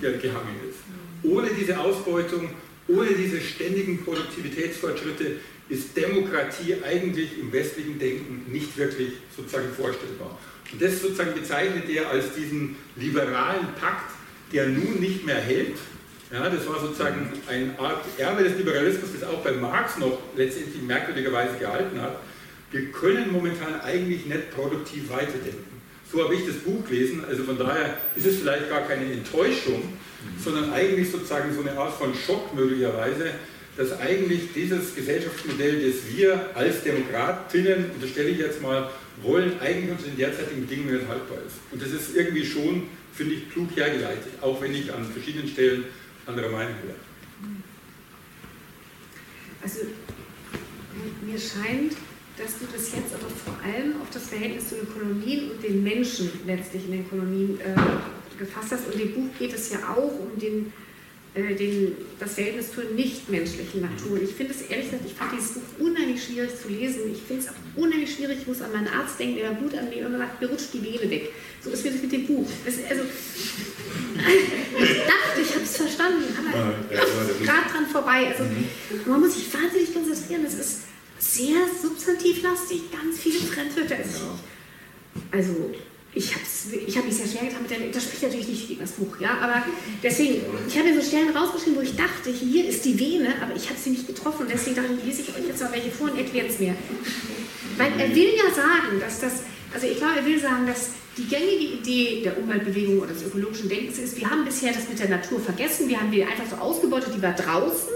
gehangen 0.00 0.56
ist. 0.68 0.78
Ohne 1.22 1.48
diese 1.58 1.78
Ausbeutung, 1.78 2.50
ohne 2.88 3.10
diese 3.12 3.40
ständigen 3.40 4.04
Produktivitätsfortschritte 4.04 5.36
ist 5.68 5.96
Demokratie 5.96 6.76
eigentlich 6.84 7.38
im 7.38 7.52
westlichen 7.52 7.98
Denken 7.98 8.52
nicht 8.52 8.76
wirklich 8.76 9.14
sozusagen 9.34 9.68
vorstellbar. 9.74 10.38
Und 10.70 10.82
das 10.82 11.00
sozusagen 11.00 11.34
bezeichnet 11.34 11.88
er 11.88 12.10
als 12.10 12.34
diesen 12.34 12.76
liberalen 12.96 13.68
Pakt, 13.80 14.10
der 14.52 14.68
nun 14.68 15.00
nicht 15.00 15.24
mehr 15.24 15.36
hält. 15.36 15.76
Ja, 16.32 16.50
das 16.50 16.66
war 16.68 16.80
sozusagen 16.80 17.32
eine 17.48 17.78
Art 17.78 18.04
Erbe 18.18 18.44
des 18.44 18.56
Liberalismus, 18.56 19.10
das 19.18 19.28
auch 19.28 19.42
bei 19.42 19.52
Marx 19.52 19.98
noch 19.98 20.18
letztendlich 20.36 20.82
merkwürdigerweise 20.82 21.56
gehalten 21.58 22.00
hat. 22.00 22.18
Wir 22.74 22.86
können 22.86 23.30
momentan 23.30 23.80
eigentlich 23.82 24.26
nicht 24.26 24.50
produktiv 24.50 25.08
weiterdenken. 25.08 25.80
So 26.10 26.24
habe 26.24 26.34
ich 26.34 26.44
das 26.44 26.56
Buch 26.56 26.84
gelesen, 26.84 27.24
also 27.24 27.44
von 27.44 27.56
daher 27.56 27.98
ist 28.16 28.26
es 28.26 28.38
vielleicht 28.38 28.68
gar 28.68 28.80
keine 28.80 29.12
Enttäuschung, 29.12 29.92
sondern 30.42 30.72
eigentlich 30.72 31.08
sozusagen 31.08 31.54
so 31.54 31.60
eine 31.60 31.78
Art 31.78 31.96
von 31.96 32.12
Schock 32.16 32.52
möglicherweise, 32.52 33.30
dass 33.76 33.92
eigentlich 34.00 34.52
dieses 34.52 34.92
Gesellschaftsmodell, 34.92 35.88
das 35.88 36.16
wir 36.16 36.50
als 36.56 36.82
Demokratinnen, 36.82 37.92
unterstelle 37.92 38.30
ich 38.30 38.38
jetzt 38.38 38.60
mal, 38.60 38.90
wollen, 39.22 39.52
eigentlich 39.60 39.92
unter 39.92 40.04
den 40.06 40.16
derzeitigen 40.16 40.66
Bedingungen 40.66 40.96
nicht 40.96 41.08
haltbar 41.08 41.38
ist. 41.46 41.54
Und 41.70 41.80
das 41.80 41.92
ist 41.92 42.16
irgendwie 42.16 42.44
schon, 42.44 42.88
finde 43.12 43.34
ich, 43.34 43.50
klug 43.52 43.68
hergeleitet, 43.76 44.32
auch 44.40 44.60
wenn 44.60 44.74
ich 44.74 44.92
an 44.92 45.04
verschiedenen 45.04 45.46
Stellen 45.46 45.84
anderer 46.26 46.50
Meinung 46.50 46.74
wäre. 46.82 46.96
Also 49.62 49.78
mir 51.24 51.38
scheint, 51.38 51.92
dass 52.36 52.58
du 52.58 52.66
das 52.72 52.92
jetzt 52.92 53.14
aber 53.14 53.30
vor 53.30 53.56
allem 53.62 54.00
auf 54.00 54.10
das 54.12 54.28
Verhältnis 54.28 54.68
zu 54.68 54.76
den 54.76 54.88
Kolonien 54.92 55.50
und 55.50 55.62
den 55.62 55.82
Menschen 55.82 56.30
letztlich 56.46 56.86
in 56.86 56.92
den 56.92 57.08
Kolonien 57.08 57.60
äh, 57.60 58.38
gefasst 58.38 58.72
hast. 58.72 58.86
Und 58.92 59.00
im 59.00 59.12
Buch 59.14 59.38
geht 59.38 59.52
es 59.52 59.70
ja 59.70 59.78
auch 59.94 60.18
um 60.18 60.38
den 60.40 60.72
äh, 61.34 61.52
den, 61.56 61.96
das 62.20 62.34
Verhältnis 62.34 62.72
zur 62.72 62.84
nichtmenschlichen 62.84 63.80
Natur. 63.80 64.22
Ich 64.22 64.30
finde 64.34 64.54
es 64.54 64.62
ehrlich 64.62 64.86
gesagt, 64.86 65.02
ich 65.04 65.14
fand 65.14 65.32
dieses 65.32 65.54
Buch 65.54 65.62
unheimlich 65.80 66.22
schwierig 66.22 66.50
zu 66.62 66.68
lesen. 66.68 67.10
Ich 67.12 67.22
finde 67.22 67.42
es 67.42 67.48
auch 67.48 67.82
unheimlich 67.82 68.14
schwierig. 68.14 68.38
Ich 68.42 68.46
muss 68.46 68.62
an 68.62 68.70
meinen 68.70 68.86
Arzt 68.86 69.18
denken, 69.18 69.38
der 69.38 69.50
Blut 69.50 69.76
an 69.76 69.88
mir 69.88 70.06
immer 70.06 70.16
sagt, 70.16 70.40
mir 70.40 70.48
rutscht 70.48 70.72
die 70.72 70.84
Vene 70.84 71.10
weg. 71.10 71.32
So 71.60 71.70
ist 71.70 71.84
mir 71.84 71.90
das 71.90 72.02
mit 72.02 72.12
dem 72.12 72.26
Buch. 72.28 72.46
Das, 72.64 72.74
also, 72.88 73.02
ich 74.78 74.98
dachte, 74.98 75.40
ich 75.42 75.50
habe 75.50 75.64
es 75.64 75.76
verstanden, 75.76 76.22
aber 76.38 76.94
ja, 76.94 77.00
gerade 77.00 77.68
dran 77.68 77.86
vorbei. 77.90 78.28
Also, 78.28 78.44
mhm. 78.44 79.10
man 79.10 79.20
muss 79.20 79.34
sich 79.34 79.52
wahnsinnig 79.52 79.92
konzentrieren. 79.92 80.44
Es 80.46 80.54
ist 80.54 80.82
sehr 81.32 81.56
substantivlastig, 81.82 82.90
ganz 82.92 83.18
viele 83.18 83.38
Fremdwörter. 83.38 83.96
Also, 85.30 85.70
ich 86.12 86.32
habe 86.32 86.44
ich 86.86 86.96
hab 86.96 87.04
mich 87.04 87.16
sehr 87.16 87.26
schwer 87.26 87.48
getan 87.48 87.62
mit 87.62 87.70
der, 87.70 87.78
das 87.92 88.04
spricht 88.04 88.22
natürlich 88.22 88.48
nicht 88.48 88.68
gegen 88.68 88.80
das 88.80 88.92
Buch, 88.92 89.18
ja, 89.18 89.38
aber 89.40 89.64
deswegen, 90.02 90.42
ich 90.68 90.78
habe 90.78 90.88
mir 90.88 91.00
so 91.00 91.06
Stellen 91.06 91.36
rausgeschrieben, 91.36 91.76
wo 91.76 91.80
ich 91.80 91.96
dachte, 91.96 92.30
hier 92.30 92.68
ist 92.68 92.84
die 92.84 92.98
Vene, 92.98 93.34
aber 93.42 93.56
ich 93.56 93.68
habe 93.68 93.78
sie 93.78 93.90
nicht 93.90 94.06
getroffen, 94.06 94.46
deswegen 94.48 94.76
dachte 94.76 94.90
ich, 94.96 95.04
lese 95.04 95.22
ich 95.22 95.28
euch 95.30 95.48
jetzt 95.48 95.60
mal 95.60 95.72
welche 95.72 95.90
vor 95.90 96.10
und 96.10 96.18
erkläre 96.18 96.46
es 96.46 96.60
mir. 96.60 96.76
Weil 97.76 97.92
er 97.98 98.14
will 98.14 98.30
ja 98.36 98.54
sagen, 98.54 99.00
dass 99.00 99.20
das, 99.20 99.32
also 99.74 99.86
ich 99.86 99.98
glaube, 99.98 100.16
er 100.16 100.24
will 100.24 100.40
sagen, 100.40 100.66
dass 100.66 100.90
die 101.16 101.24
gängige 101.24 101.74
Idee 101.74 102.22
der 102.22 102.38
Umweltbewegung 102.38 102.98
oder 103.00 103.12
des 103.12 103.24
ökologischen 103.24 103.68
Denkens 103.68 103.98
ist, 103.98 104.18
wir 104.18 104.30
haben 104.30 104.44
bisher 104.44 104.72
das 104.72 104.88
mit 104.88 104.98
der 104.98 105.08
Natur 105.08 105.40
vergessen, 105.40 105.88
wir 105.88 106.00
haben 106.00 106.10
die 106.10 106.24
einfach 106.24 106.46
so 106.48 106.56
ausgebeutet, 106.56 107.12
die 107.16 107.22
war 107.22 107.32
draußen 107.32 107.88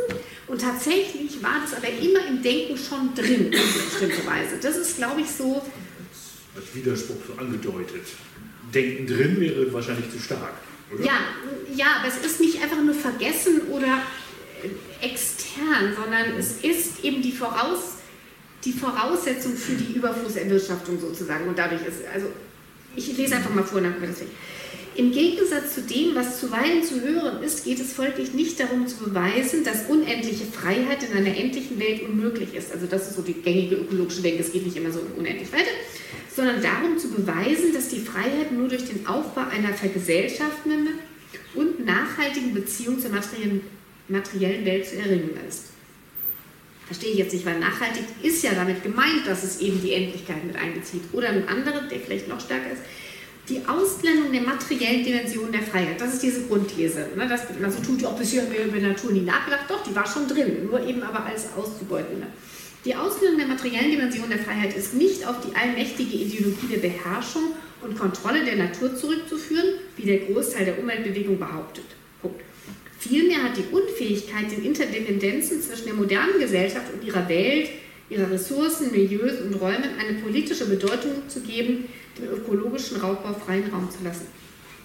und 0.49 0.61
tatsächlich 0.61 1.43
war 1.43 1.61
das 1.63 1.75
aber 1.75 1.89
immer 1.89 2.27
im 2.27 2.43
Denken 2.43 2.77
schon 2.77 3.15
drin, 3.15 3.47
in 3.47 3.51
bestimmter 3.51 4.27
Weise. 4.27 4.57
Das 4.61 4.77
ist, 4.77 4.97
glaube 4.97 5.21
ich, 5.21 5.31
so 5.31 5.63
als 6.57 6.75
Widerspruch 6.75 7.17
so 7.27 7.41
angedeutet. 7.41 8.03
Denken 8.75 9.07
drin 9.07 9.41
wäre 9.41 9.73
wahrscheinlich 9.73 10.11
zu 10.11 10.19
stark. 10.19 10.55
Oder? 10.93 11.05
Ja, 11.05 11.21
ja, 11.75 11.87
aber 11.99 12.09
es 12.09 12.25
ist 12.25 12.41
nicht 12.41 12.63
einfach 12.63 12.83
nur 12.83 12.95
vergessen 12.95 13.63
oder 13.71 14.03
extern, 15.01 15.95
sondern 15.95 16.39
es 16.39 16.63
ist 16.63 17.05
eben 17.05 17.23
die, 17.23 17.33
Voraus, 17.33 17.98
die 18.65 18.73
Voraussetzung 18.73 19.55
für 19.55 19.75
die 19.75 19.95
Überflusserwirtschaftung 19.95 21.01
sozusagen. 21.01 21.49
Und 21.49 21.59
dadurch 21.59 21.83
ist, 21.87 21.99
also 22.13 22.27
ich 22.97 23.17
lese 23.17 23.37
einfach 23.37 23.55
mal 23.55 23.65
vor, 23.65 23.81
dann 23.81 23.93
können 23.93 24.03
wir 24.03 24.09
das 24.09 24.19
sehen. 24.19 24.31
Im 24.97 25.13
Gegensatz 25.13 25.77
zu 25.77 25.83
dem, 25.83 26.17
was 26.17 26.41
zuweilen 26.41 26.83
zu 26.83 27.01
hören 27.01 27.41
ist, 27.45 27.65
geht 27.65 27.79
es 27.79 27.93
folglich 27.93 28.35
nicht 28.35 28.59
darum 28.59 28.89
zu 28.89 28.97
beweisen, 28.97 29.63
dass 29.63 29.87
unendliche 29.89 30.45
Freiheit 30.45 31.05
in 31.05 31.17
einer 31.17 31.37
endlichen 31.37 31.79
Welt 31.79 32.03
unmöglich 32.03 32.53
ist. 32.55 32.73
Also 32.73 32.87
das 32.87 33.09
ist 33.09 33.15
so 33.15 33.23
die 33.23 33.35
gängige 33.35 33.77
ökologische 33.77 34.23
Denke, 34.23 34.43
es 34.43 34.51
geht 34.51 34.67
nicht 34.67 34.77
immer 34.77 34.91
so 34.91 35.01
unendlich 35.17 35.53
weiter, 35.53 35.71
sondern 36.35 36.61
darum 36.61 36.99
zu 36.99 37.11
beweisen, 37.11 37.73
dass 37.73 37.91
die 37.91 38.01
Freiheit 38.01 38.51
nur 38.51 38.67
durch 38.67 38.87
den 38.87 39.07
Aufbau 39.07 39.43
einer 39.43 39.73
vergesellschaftenden 39.73 40.89
und 41.55 41.87
nachhaltigen 41.87 42.53
Beziehung 42.53 42.99
zur 42.99 43.11
materiellen 43.13 44.65
Welt 44.65 44.85
zu 44.85 44.97
erringen 44.97 45.39
ist. 45.49 45.68
Verstehe 46.89 47.13
ich 47.13 47.19
jetzt 47.19 47.35
nicht, 47.35 47.45
weil 47.45 47.61
nachhaltig 47.61 48.05
ist 48.23 48.43
ja 48.43 48.53
damit 48.55 48.83
gemeint, 48.83 49.27
dass 49.27 49.45
es 49.45 49.61
eben 49.61 49.81
die 49.83 49.93
Endlichkeit 49.93 50.43
mit 50.43 50.57
einbezieht. 50.57 51.03
Oder 51.13 51.29
ein 51.29 51.47
anderer, 51.47 51.83
der 51.83 52.01
vielleicht 52.01 52.29
noch 52.29 52.41
stärker 52.41 52.73
ist, 52.73 52.81
die 53.47 53.61
Ausblendung 53.67 54.33
der 54.33 54.41
materiellen 54.41 55.05
Dimension 55.05 55.53
der 55.53 55.61
Freiheit. 55.63 56.01
Das 56.01 56.15
ist 56.15 56.23
diese 56.23 56.47
Grundthese. 56.47 57.09
Ne? 57.15 57.29
Dass 57.29 57.43
man 57.61 57.71
so 57.71 57.81
tut, 57.81 58.03
auch 58.07 58.17
bisher 58.17 58.43
haben 58.43 58.53
wir 58.53 58.65
über 58.65 58.79
Natur 58.79 59.13
nie 59.13 59.21
nachgedacht. 59.21 59.65
Doch, 59.69 59.83
die 59.83 59.95
war 59.95 60.07
schon 60.07 60.27
drin, 60.27 60.67
nur 60.67 60.81
eben 60.87 61.03
aber 61.03 61.27
als 61.27 61.53
auszubeutende. 61.55 62.27
Die 62.87 62.97
Ausbildung 62.97 63.37
der 63.37 63.49
materiellen 63.49 63.91
Dimension 63.91 64.31
der 64.31 64.39
Freiheit 64.39 64.75
ist 64.75 64.95
nicht 64.95 65.27
auf 65.27 65.37
die 65.45 65.55
allmächtige 65.55 66.17
Ideologie 66.17 66.69
der 66.71 66.79
Beherrschung 66.79 67.53
und 67.83 67.99
Kontrolle 67.99 68.47
der 68.47 68.57
Natur 68.57 68.97
zurückzuführen, 68.97 69.75
wie 69.97 70.07
der 70.07 70.21
Großteil 70.21 70.65
der 70.65 70.79
Umweltbewegung 70.79 71.39
behauptet. 71.39 71.85
Punkt. 72.23 72.41
Vielmehr 72.99 73.45
hat 73.45 73.57
die 73.57 73.73
Unfähigkeit, 73.73 74.51
den 74.51 74.65
Interdependenzen 74.65 75.63
zwischen 75.63 75.87
der 75.87 75.95
modernen 75.95 76.39
Gesellschaft 76.41 76.93
und 76.93 77.05
ihrer 77.05 77.29
Welt, 77.29 77.71
ihrer 78.11 78.31
Ressourcen, 78.31 78.91
Milieus 78.91 79.41
und 79.41 79.55
Räumen 79.55 79.91
eine 79.99 80.19
politische 80.19 80.67
Bedeutung 80.67 81.29
zu 81.29 81.41
geben, 81.41 81.89
den 82.19 82.29
ökologischen 82.29 82.97
Raubbau 83.01 83.35
freien 83.35 83.71
Raum 83.71 83.89
zu 83.91 84.03
lassen. 84.03 84.27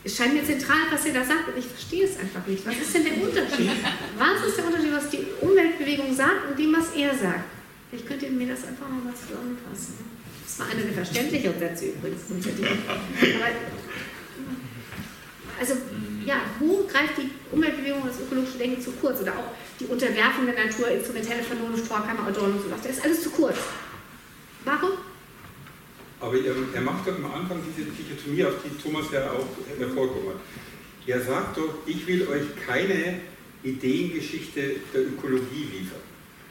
Es 0.05 0.17
scheint 0.17 0.33
mir 0.33 0.43
zentral, 0.43 0.91
was 0.91 1.05
er 1.05 1.13
da 1.13 1.23
sagt, 1.23 1.47
und 1.47 1.57
ich 1.57 1.65
verstehe 1.65 2.03
es 2.03 2.19
einfach 2.19 2.45
nicht. 2.45 2.65
Was 2.67 2.75
ist 2.75 2.93
denn 2.93 3.05
der 3.05 3.23
Unterschied? 3.23 3.71
Was 4.17 4.47
ist 4.47 4.57
der 4.57 4.65
Unterschied, 4.65 4.91
was 4.91 5.09
die 5.09 5.25
Umweltbewegung 5.39 6.13
sagt 6.13 6.49
und 6.49 6.59
dem, 6.59 6.73
was 6.73 6.93
er 6.93 7.17
sagt? 7.17 7.45
Ich 7.91 8.05
könnte 8.05 8.29
mir 8.29 8.47
das 8.47 8.67
einfach 8.67 8.89
mal 8.89 8.99
was 9.09 9.21
zusammenfassen. 9.21 9.93
Das 10.45 10.59
war 10.59 10.67
einer 10.67 10.81
der 10.81 10.93
verständlicheren 10.93 11.57
Sätze 11.57 11.85
übrigens. 11.85 12.21
Aber, 12.29 13.47
also, 15.59 15.73
ja, 16.25 16.41
wo 16.59 16.83
greift 16.83 17.17
die 17.17 17.29
Umweltbewegung 17.51 18.01
und 18.01 18.09
das 18.09 18.19
ökologische 18.19 18.57
Denken 18.57 18.81
zu 18.81 18.91
kurz? 18.93 19.21
Oder 19.21 19.33
auch 19.33 19.51
die 19.79 19.85
Unterwerfung 19.85 20.45
der 20.45 20.65
Natur, 20.65 20.89
instrumentelle 20.89 21.43
Vernunft, 21.43 21.85
Vorkammer, 21.87 22.27
Adornung 22.27 22.57
und 22.57 22.63
so 22.63 22.71
weiter. 22.71 22.87
Das 22.87 22.97
ist 22.97 23.03
alles 23.03 23.23
zu 23.23 23.29
kurz. 23.31 23.57
Warum? 24.65 24.91
Aber 26.19 26.35
er, 26.35 26.55
er 26.73 26.81
macht 26.81 27.07
doch 27.07 27.15
am 27.15 27.25
Anfang 27.25 27.59
diese 27.67 27.89
Dichotomie, 27.89 28.45
auf 28.45 28.55
die 28.63 28.81
Thomas 28.81 29.05
ja 29.11 29.31
auch 29.31 29.45
hervorgehoben 29.77 30.29
hat. 30.29 30.39
Er 31.05 31.19
sagt 31.19 31.57
doch, 31.57 31.75
ich 31.85 32.07
will 32.07 32.27
euch 32.27 32.43
keine 32.65 33.19
Ideengeschichte 33.63 34.75
der 34.93 35.01
Ökologie 35.01 35.67
liefern. 35.73 35.99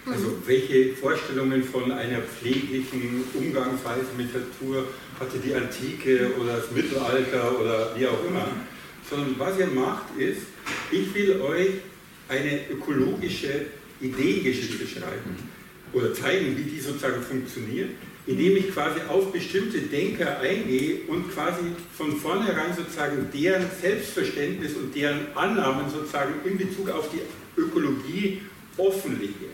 Also 0.04 0.28
mhm. 0.28 0.42
welche 0.46 0.94
Vorstellungen 0.94 1.62
von 1.62 1.90
einer 1.92 2.20
pfleglichen 2.20 3.24
Umgangsweise 3.34 4.08
mit 4.16 4.34
Natur 4.34 4.88
hatte 5.18 5.38
die 5.38 5.54
Antike 5.54 6.32
oder 6.40 6.56
das 6.56 6.70
Mittelalter 6.72 7.60
oder 7.60 7.96
wie 7.96 8.06
auch 8.06 8.24
immer, 8.26 8.48
sondern 9.12 9.38
was 9.38 9.58
ihr 9.58 9.66
macht 9.66 10.16
ist, 10.16 10.42
ich 10.90 11.14
will 11.14 11.40
euch 11.42 11.68
eine 12.28 12.70
ökologische 12.70 13.66
Ideengeschichte 14.00 14.86
schreiben 14.86 15.36
oder 15.92 16.14
zeigen, 16.14 16.56
wie 16.56 16.62
die 16.62 16.80
sozusagen 16.80 17.22
funktioniert, 17.22 17.90
indem 18.26 18.56
ich 18.56 18.72
quasi 18.72 19.00
auf 19.08 19.30
bestimmte 19.30 19.78
Denker 19.80 20.38
eingehe 20.40 21.00
und 21.08 21.30
quasi 21.30 21.60
von 21.96 22.16
vornherein 22.16 22.74
sozusagen 22.74 23.28
deren 23.34 23.66
Selbstverständnis 23.80 24.74
und 24.74 24.94
deren 24.94 25.26
Annahmen 25.34 25.90
sozusagen 25.90 26.34
in 26.44 26.56
Bezug 26.56 26.88
auf 26.90 27.10
die 27.10 27.20
Ökologie 27.60 28.40
offenlege. 28.78 29.52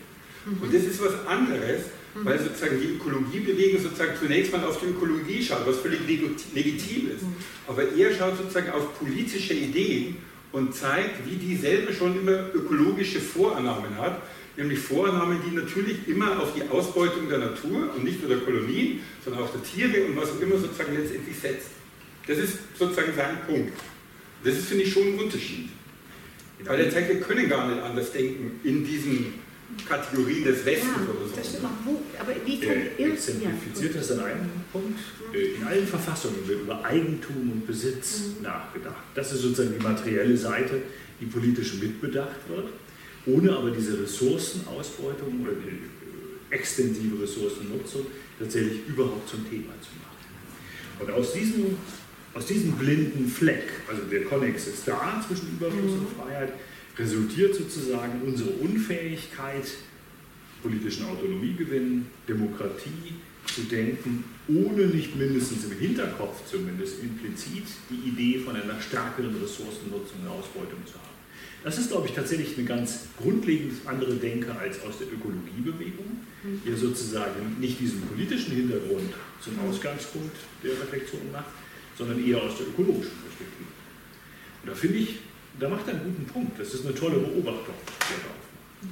Und 0.62 0.72
das 0.72 0.84
ist 0.84 1.02
was 1.02 1.26
anderes. 1.26 1.82
Weil 2.14 2.38
sozusagen 2.38 2.80
die 2.80 2.94
Ökologiebewegung 2.96 3.82
sozusagen 3.82 4.12
zunächst 4.18 4.52
mal 4.52 4.64
auf 4.64 4.80
die 4.80 4.86
Ökologie 4.86 5.42
schaut, 5.42 5.66
was 5.66 5.78
völlig 5.78 6.00
legitim 6.06 7.10
ist. 7.14 7.22
Mhm. 7.22 7.36
Aber 7.66 7.82
er 7.82 8.14
schaut 8.14 8.36
sozusagen 8.36 8.70
auf 8.70 8.98
politische 8.98 9.54
Ideen 9.54 10.16
und 10.52 10.74
zeigt, 10.74 11.26
wie 11.26 11.36
dieselbe 11.36 11.92
schon 11.92 12.18
immer 12.18 12.54
ökologische 12.54 13.20
Vorannahmen 13.20 13.96
hat, 13.98 14.22
nämlich 14.56 14.78
Vorannahmen, 14.78 15.38
die 15.46 15.54
natürlich 15.54 16.08
immer 16.08 16.40
auf 16.40 16.54
die 16.54 16.62
Ausbeutung 16.68 17.28
der 17.28 17.38
Natur 17.38 17.94
und 17.94 18.04
nicht 18.04 18.20
nur 18.20 18.30
der 18.30 18.44
Kolonien, 18.44 19.00
sondern 19.24 19.44
auch 19.44 19.50
der 19.52 19.62
Tiere 19.62 20.06
und 20.06 20.16
was 20.16 20.30
auch 20.30 20.40
immer 20.40 20.56
sozusagen 20.56 20.96
letztendlich 20.96 21.36
setzt. 21.36 21.70
Das 22.26 22.38
ist 22.38 22.58
sozusagen 22.78 23.12
sein 23.14 23.38
Punkt. 23.46 23.78
Das 24.44 24.54
ist, 24.54 24.68
finde 24.68 24.84
ich, 24.84 24.92
schon 24.92 25.14
ein 25.14 25.18
Unterschied. 25.18 25.68
Weil 26.64 26.80
er 26.80 26.90
zeigt, 26.90 27.08
wir 27.08 27.20
können 27.20 27.48
gar 27.48 27.68
nicht 27.68 27.82
anders 27.82 28.12
denken 28.12 28.60
in 28.64 28.84
diesen 28.84 29.34
Kategorien 29.86 30.44
des 30.44 30.64
Westens 30.64 30.90
ja, 30.96 31.02
oder 31.02 31.28
so. 31.28 31.36
Das 31.36 31.48
stimmt 31.48 31.64
auch. 31.64 31.84
Wo, 31.84 32.02
aber 32.18 32.32
wie 32.44 32.60
kann 32.60 32.76
er 32.98 33.12
exemplifiziert 33.12 33.94
das 33.94 34.12
an 34.12 34.20
einem 34.20 34.50
Punkt. 34.72 34.98
Äh, 35.34 35.56
in 35.56 35.64
allen 35.64 35.86
Verfassungen 35.86 36.46
wird 36.46 36.62
über 36.62 36.84
Eigentum 36.84 37.52
und 37.52 37.66
Besitz 37.66 38.20
mhm. 38.20 38.44
nachgedacht. 38.44 39.02
Das 39.14 39.32
ist 39.32 39.42
sozusagen 39.42 39.74
die 39.78 39.82
materielle 39.82 40.36
Seite, 40.36 40.82
die 41.20 41.26
politisch 41.26 41.74
mitbedacht 41.74 42.48
wird, 42.48 42.68
ohne 43.26 43.56
aber 43.56 43.70
diese 43.70 44.02
Ressourcenausbeutung 44.02 45.42
oder 45.42 45.52
die 45.52 45.68
äh, 45.68 46.54
extensive 46.54 47.22
Ressourcennutzung 47.22 48.06
tatsächlich 48.38 48.86
überhaupt 48.88 49.28
zum 49.28 49.48
Thema 49.48 49.72
zu 49.80 49.90
machen. 49.98 50.08
Und 51.00 51.10
aus 51.10 51.32
diesem, 51.32 51.76
aus 52.34 52.46
diesem 52.46 52.72
blinden 52.72 53.28
Fleck, 53.28 53.64
also 53.88 54.02
der 54.04 54.24
Konnex 54.24 54.66
ist 54.66 54.86
da 54.86 55.22
zwischen 55.26 55.48
Überfluss 55.52 55.92
mhm. 55.92 55.98
und 55.98 56.08
Freiheit, 56.16 56.52
resultiert 56.98 57.54
sozusagen 57.54 58.22
unsere 58.26 58.50
Unfähigkeit, 58.50 59.66
politischen 60.62 61.06
Autonomiegewinn, 61.06 62.06
Demokratie 62.28 63.14
zu 63.46 63.62
denken, 63.62 64.24
ohne 64.48 64.86
nicht 64.86 65.16
mindestens 65.16 65.64
im 65.64 65.78
Hinterkopf 65.78 66.44
zumindest 66.50 67.02
implizit 67.02 67.64
die 67.88 68.08
Idee 68.08 68.38
von 68.40 68.56
einer 68.56 68.80
stärkeren 68.80 69.34
Ressourcennutzung 69.40 70.20
und 70.22 70.28
Ausbeutung 70.28 70.84
zu 70.84 70.94
haben. 70.94 71.08
Das 71.64 71.78
ist, 71.78 71.90
glaube 71.90 72.06
ich, 72.06 72.14
tatsächlich 72.14 72.56
eine 72.56 72.66
ganz 72.66 73.08
grundlegend 73.20 73.74
andere 73.84 74.14
Denke 74.14 74.54
als 74.56 74.80
aus 74.82 74.98
der 74.98 75.08
Ökologiebewegung, 75.08 76.20
die 76.64 76.72
sozusagen 76.74 77.56
nicht 77.58 77.80
diesen 77.80 78.02
politischen 78.02 78.52
Hintergrund 78.54 79.12
zum 79.40 79.58
Ausgangspunkt 79.60 80.36
der 80.62 80.72
Reflexion 80.72 81.32
macht, 81.32 81.50
sondern 81.96 82.24
eher 82.24 82.40
aus 82.42 82.58
der 82.58 82.68
ökologischen 82.68 83.16
Perspektive. 83.22 83.70
Und 84.62 84.70
da 84.70 84.74
finde 84.74 84.98
ich, 84.98 85.18
da 85.58 85.68
macht 85.68 85.86
er 85.88 85.94
einen 85.94 86.04
guten 86.04 86.24
Punkt. 86.26 86.58
Das 86.58 86.74
ist 86.74 86.84
eine 86.84 86.94
tolle 86.94 87.18
Beobachtung, 87.18 87.74
die 87.84 88.14
er 88.14 88.20
da 88.22 88.90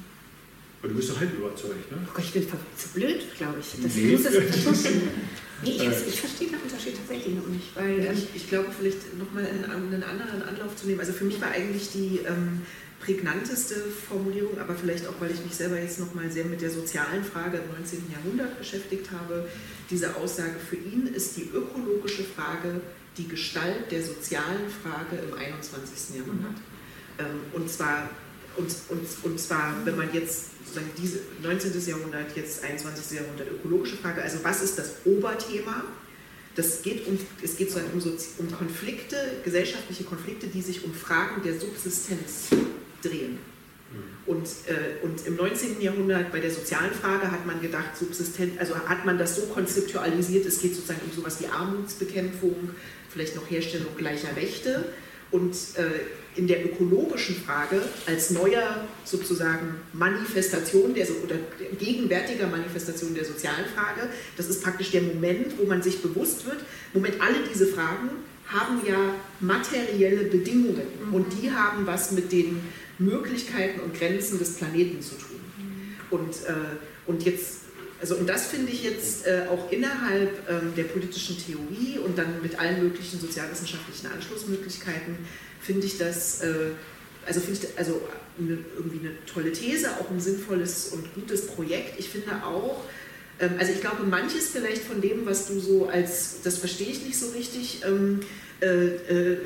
Aber 0.79 0.89
du 0.89 0.95
bist 0.95 1.09
doch 1.09 1.19
halb 1.19 1.33
überzeugt, 1.33 1.91
ne? 1.91 1.97
Oh 2.05 2.11
Gott, 2.13 2.25
ich 2.25 2.33
bin 2.33 2.47
zu 2.77 2.89
blöd, 2.89 3.35
glaube 3.37 3.59
ich. 3.59 3.81
Das 3.81 3.95
nee. 3.95 4.11
muss 4.11 4.25
es 4.25 4.83
nee, 5.63 5.69
ich, 5.69 5.81
ich, 5.81 6.19
verstehe 6.19 6.49
den 6.49 6.59
Unterschied 6.59 6.95
tatsächlich 6.97 7.35
noch 7.35 7.47
nicht. 7.47 7.75
Weil, 7.75 8.03
ja, 8.03 8.11
ich, 8.11 8.27
ich, 8.35 8.49
glaube, 8.49 8.67
vielleicht 8.77 9.17
nochmal 9.17 9.45
einen, 9.45 9.65
einen 9.65 10.03
anderen 10.03 10.43
Anlauf 10.43 10.75
zu 10.75 10.87
nehmen. 10.87 10.99
Also 10.99 11.13
für 11.13 11.25
mich 11.25 11.39
war 11.41 11.51
eigentlich 11.51 11.91
die 11.91 12.19
ähm, 12.27 12.61
prägnanteste 12.99 13.75
Formulierung, 14.07 14.57
aber 14.59 14.75
vielleicht 14.75 15.07
auch, 15.07 15.13
weil 15.19 15.31
ich 15.31 15.43
mich 15.43 15.55
selber 15.55 15.79
jetzt 15.79 15.99
nochmal 15.99 16.29
sehr 16.31 16.45
mit 16.45 16.61
der 16.61 16.71
sozialen 16.71 17.23
Frage 17.23 17.57
im 17.57 17.71
19. 17.75 18.11
Jahrhundert 18.11 18.57
beschäftigt 18.57 19.11
habe, 19.11 19.47
diese 19.89 20.15
Aussage 20.15 20.55
für 20.69 20.75
ihn 20.75 21.07
ist 21.07 21.37
die 21.37 21.49
ökologische 21.53 22.23
Frage 22.23 22.81
die 23.17 23.27
Gestalt 23.27 23.91
der 23.91 24.03
sozialen 24.03 24.69
Frage 24.83 25.17
im 25.17 25.33
21. 25.33 26.17
Jahrhundert. 26.17 26.51
Mhm. 26.51 27.19
Ähm, 27.19 27.39
und, 27.53 27.69
zwar, 27.69 28.09
und, 28.55 28.73
und, 28.89 29.07
und 29.23 29.39
zwar, 29.39 29.73
wenn 29.85 29.97
man 29.97 30.13
jetzt 30.13 30.57
sozusagen 30.65 30.91
diese 30.97 31.19
19. 31.41 31.73
Jahrhundert, 31.87 32.35
jetzt 32.35 32.63
21. 32.63 33.19
Jahrhundert 33.19 33.49
ökologische 33.51 33.97
Frage, 33.97 34.21
also 34.21 34.39
was 34.43 34.61
ist 34.61 34.77
das 34.77 35.05
Oberthema? 35.05 35.83
Das 36.55 36.81
geht 36.81 37.05
um, 37.07 37.19
es 37.43 37.55
geht 37.55 37.71
so 37.71 37.79
um, 37.79 38.01
um 38.39 38.51
Konflikte, 38.51 39.15
gesellschaftliche 39.43 40.03
Konflikte, 40.03 40.47
die 40.47 40.61
sich 40.61 40.83
um 40.83 40.93
Fragen 40.93 41.43
der 41.43 41.59
Subsistenz 41.59 42.47
drehen. 43.03 43.37
Mhm. 43.91 44.31
Und, 44.31 44.47
äh, 44.67 45.05
und 45.05 45.25
im 45.25 45.35
19. 45.35 45.81
Jahrhundert 45.81 46.31
bei 46.31 46.39
der 46.39 46.51
sozialen 46.51 46.91
Frage 46.91 47.31
hat 47.31 47.45
man 47.45 47.61
gedacht, 47.61 47.95
subsistent, 47.95 48.59
also 48.59 48.75
hat 48.75 49.05
man 49.05 49.17
das 49.17 49.35
so 49.35 49.43
konzeptualisiert, 49.43 50.45
es 50.45 50.59
geht 50.59 50.75
sozusagen 50.75 51.01
um 51.05 51.15
sowas 51.15 51.39
wie 51.39 51.47
Armutsbekämpfung, 51.47 52.71
vielleicht 53.09 53.35
noch 53.35 53.49
Herstellung 53.49 53.95
gleicher 53.97 54.35
Rechte. 54.35 54.85
Und 55.29 55.53
äh, 55.75 56.37
in 56.37 56.47
der 56.47 56.63
ökologischen 56.63 57.35
Frage 57.35 57.81
als 58.05 58.29
neuer 58.29 58.87
sozusagen 59.03 59.75
Manifestation 59.91 60.93
der, 60.93 61.07
oder 61.23 61.35
gegenwärtiger 61.79 62.47
Manifestation 62.47 63.13
der 63.15 63.25
sozialen 63.25 63.65
Frage, 63.75 64.09
das 64.37 64.47
ist 64.47 64.63
praktisch 64.63 64.91
der 64.91 65.01
Moment, 65.01 65.57
wo 65.57 65.65
man 65.65 65.81
sich 65.81 66.01
bewusst 66.01 66.45
wird, 66.45 66.59
Moment, 66.93 67.15
alle 67.19 67.37
diese 67.51 67.67
Fragen 67.67 68.09
haben 68.47 68.81
ja 68.87 69.15
materielle 69.39 70.25
Bedingungen 70.25 70.87
mhm. 71.07 71.13
und 71.13 71.25
die 71.41 71.51
haben 71.51 71.85
was 71.85 72.11
mit 72.11 72.31
den 72.31 72.61
Möglichkeiten 72.99 73.81
und 73.81 73.93
Grenzen 73.93 74.39
des 74.39 74.55
Planeten 74.55 75.01
zu 75.01 75.15
tun. 75.15 75.39
Mhm. 75.57 75.95
Und, 76.11 76.35
äh, 76.45 76.77
und 77.05 77.23
jetzt 77.23 77.61
also 77.99 78.15
und 78.15 78.27
das 78.27 78.47
finde 78.47 78.71
ich 78.71 78.83
jetzt 78.83 79.25
äh, 79.25 79.45
auch 79.49 79.71
innerhalb 79.71 80.47
ähm, 80.49 80.73
der 80.75 80.83
politischen 80.83 81.37
Theorie 81.37 81.97
und 81.97 82.17
dann 82.17 82.41
mit 82.41 82.59
allen 82.59 82.83
möglichen 82.83 83.19
sozialwissenschaftlichen 83.19 84.07
Anschlussmöglichkeiten 84.07 85.17
finde 85.61 85.87
ich 85.87 85.97
das, 85.97 86.41
äh, 86.41 86.71
also 87.25 87.39
finde 87.39 87.59
ich 87.63 87.77
also 87.77 88.01
eine, 88.37 88.59
irgendwie 88.75 88.99
eine 88.99 89.25
tolle 89.25 89.51
These, 89.51 89.89
auch 89.99 90.11
ein 90.11 90.19
sinnvolles 90.19 90.89
und 90.89 91.13
gutes 91.15 91.47
Projekt. 91.47 91.99
Ich 91.99 92.09
finde 92.09 92.43
auch, 92.43 92.83
ähm, 93.39 93.53
also 93.57 93.71
ich 93.71 93.81
glaube 93.81 94.03
manches 94.03 94.49
vielleicht 94.49 94.83
von 94.83 95.01
dem, 95.01 95.25
was 95.25 95.47
du 95.47 95.59
so 95.59 95.87
als, 95.87 96.41
das 96.43 96.59
verstehe 96.59 96.89
ich 96.89 97.03
nicht 97.03 97.17
so 97.17 97.31
richtig, 97.31 97.83
ähm, 97.83 98.19
äh, 98.61 98.67
äh, 98.67 99.33
äh 99.33 99.37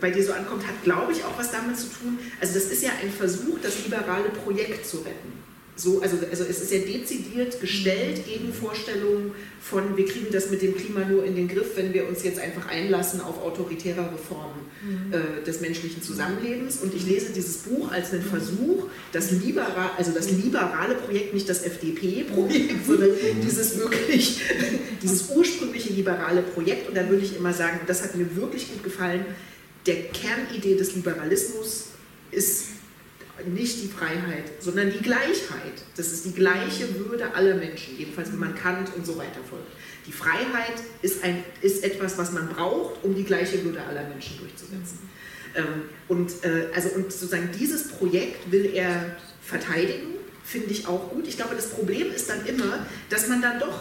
bei 0.00 0.10
dir 0.10 0.24
so 0.24 0.32
ankommt, 0.32 0.66
hat 0.66 0.82
glaube 0.82 1.12
ich 1.12 1.24
auch 1.24 1.38
was 1.38 1.52
damit 1.52 1.78
zu 1.78 1.86
tun. 1.86 2.18
Also 2.40 2.54
das 2.54 2.64
ist 2.64 2.82
ja 2.82 2.90
ein 3.00 3.10
Versuch, 3.10 3.58
das 3.62 3.84
liberale 3.84 4.30
Projekt 4.30 4.84
zu 4.84 4.98
retten 4.98 5.45
so, 5.78 6.00
also, 6.00 6.16
also 6.30 6.44
es 6.44 6.62
ist 6.62 6.72
ja 6.72 6.78
dezidiert 6.78 7.60
gestellt 7.60 8.24
gegen 8.26 8.50
Vorstellungen 8.50 9.32
von, 9.60 9.94
wir 9.94 10.06
kriegen 10.06 10.28
das 10.32 10.50
mit 10.50 10.62
dem 10.62 10.74
Klima 10.74 11.04
nur 11.04 11.22
in 11.22 11.36
den 11.36 11.48
Griff, 11.48 11.76
wenn 11.76 11.92
wir 11.92 12.08
uns 12.08 12.22
jetzt 12.24 12.38
einfach 12.38 12.66
einlassen 12.68 13.20
auf 13.20 13.42
autoritäre 13.42 14.10
Reformen 14.10 14.62
mhm. 14.82 15.12
äh, 15.12 15.44
des 15.44 15.60
menschlichen 15.60 16.02
Zusammenlebens. 16.02 16.78
Und 16.78 16.94
ich 16.94 17.06
lese 17.06 17.30
dieses 17.34 17.58
Buch 17.58 17.92
als 17.92 18.12
einen 18.12 18.22
Versuch, 18.22 18.88
das, 19.12 19.32
liberal, 19.32 19.90
also 19.98 20.12
das 20.12 20.30
liberale 20.30 20.94
Projekt, 20.94 21.34
nicht 21.34 21.48
das 21.48 21.62
FDP-Projekt, 21.62 22.86
sondern 22.86 23.10
dieses 23.44 23.78
wirklich, 23.78 24.40
dieses 25.02 25.28
ursprüngliche 25.28 25.92
liberale 25.92 26.40
Projekt. 26.40 26.88
Und 26.88 26.96
da 26.96 27.06
würde 27.10 27.22
ich 27.22 27.36
immer 27.36 27.52
sagen, 27.52 27.80
das 27.86 28.02
hat 28.02 28.14
mir 28.14 28.34
wirklich 28.34 28.72
gut 28.72 28.82
gefallen, 28.82 29.26
der 29.84 30.04
Kernidee 30.04 30.76
des 30.76 30.94
Liberalismus 30.94 31.88
ist 32.30 32.75
nicht 33.48 33.82
die 33.82 33.88
Freiheit, 33.88 34.44
sondern 34.60 34.90
die 34.92 35.00
Gleichheit. 35.00 35.82
Das 35.96 36.12
ist 36.12 36.24
die 36.24 36.32
gleiche 36.32 36.98
Würde 36.98 37.34
aller 37.34 37.54
Menschen, 37.54 37.98
jedenfalls 37.98 38.30
wenn 38.32 38.38
man 38.38 38.54
Kant 38.54 38.90
und 38.96 39.06
so 39.06 39.16
weiter 39.16 39.40
folgt. 39.48 39.66
Die 40.06 40.12
Freiheit 40.12 40.74
ist, 41.02 41.24
ein, 41.24 41.42
ist 41.62 41.82
etwas, 41.82 42.16
was 42.16 42.32
man 42.32 42.48
braucht, 42.48 43.02
um 43.02 43.14
die 43.14 43.24
gleiche 43.24 43.62
Würde 43.64 43.82
aller 43.82 44.08
Menschen 44.08 44.38
durchzusetzen. 44.38 44.98
Ähm, 45.54 45.82
und, 46.08 46.44
äh, 46.44 46.68
also, 46.74 46.90
und 46.90 47.12
sozusagen 47.12 47.50
dieses 47.58 47.88
Projekt 47.88 48.50
will 48.50 48.70
er 48.74 49.16
verteidigen, 49.42 50.14
finde 50.44 50.70
ich 50.70 50.86
auch 50.86 51.10
gut. 51.10 51.26
Ich 51.26 51.36
glaube, 51.36 51.56
das 51.56 51.70
Problem 51.70 52.12
ist 52.12 52.30
dann 52.30 52.46
immer, 52.46 52.86
dass 53.08 53.28
man 53.28 53.42
dann 53.42 53.58
doch 53.58 53.80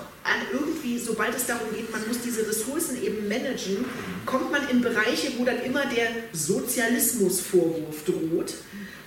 irgendwie, 0.51 0.97
sobald 0.97 1.35
es 1.35 1.45
darum 1.45 1.67
geht, 1.75 1.91
man 1.91 2.07
muss 2.07 2.21
diese 2.21 2.47
Ressourcen 2.47 3.01
eben 3.03 3.27
managen, 3.27 3.85
kommt 4.25 4.51
man 4.51 4.67
in 4.69 4.81
Bereiche, 4.81 5.31
wo 5.37 5.45
dann 5.45 5.61
immer 5.63 5.85
der 5.85 6.07
Sozialismusvorwurf 6.33 8.03
droht 8.05 8.55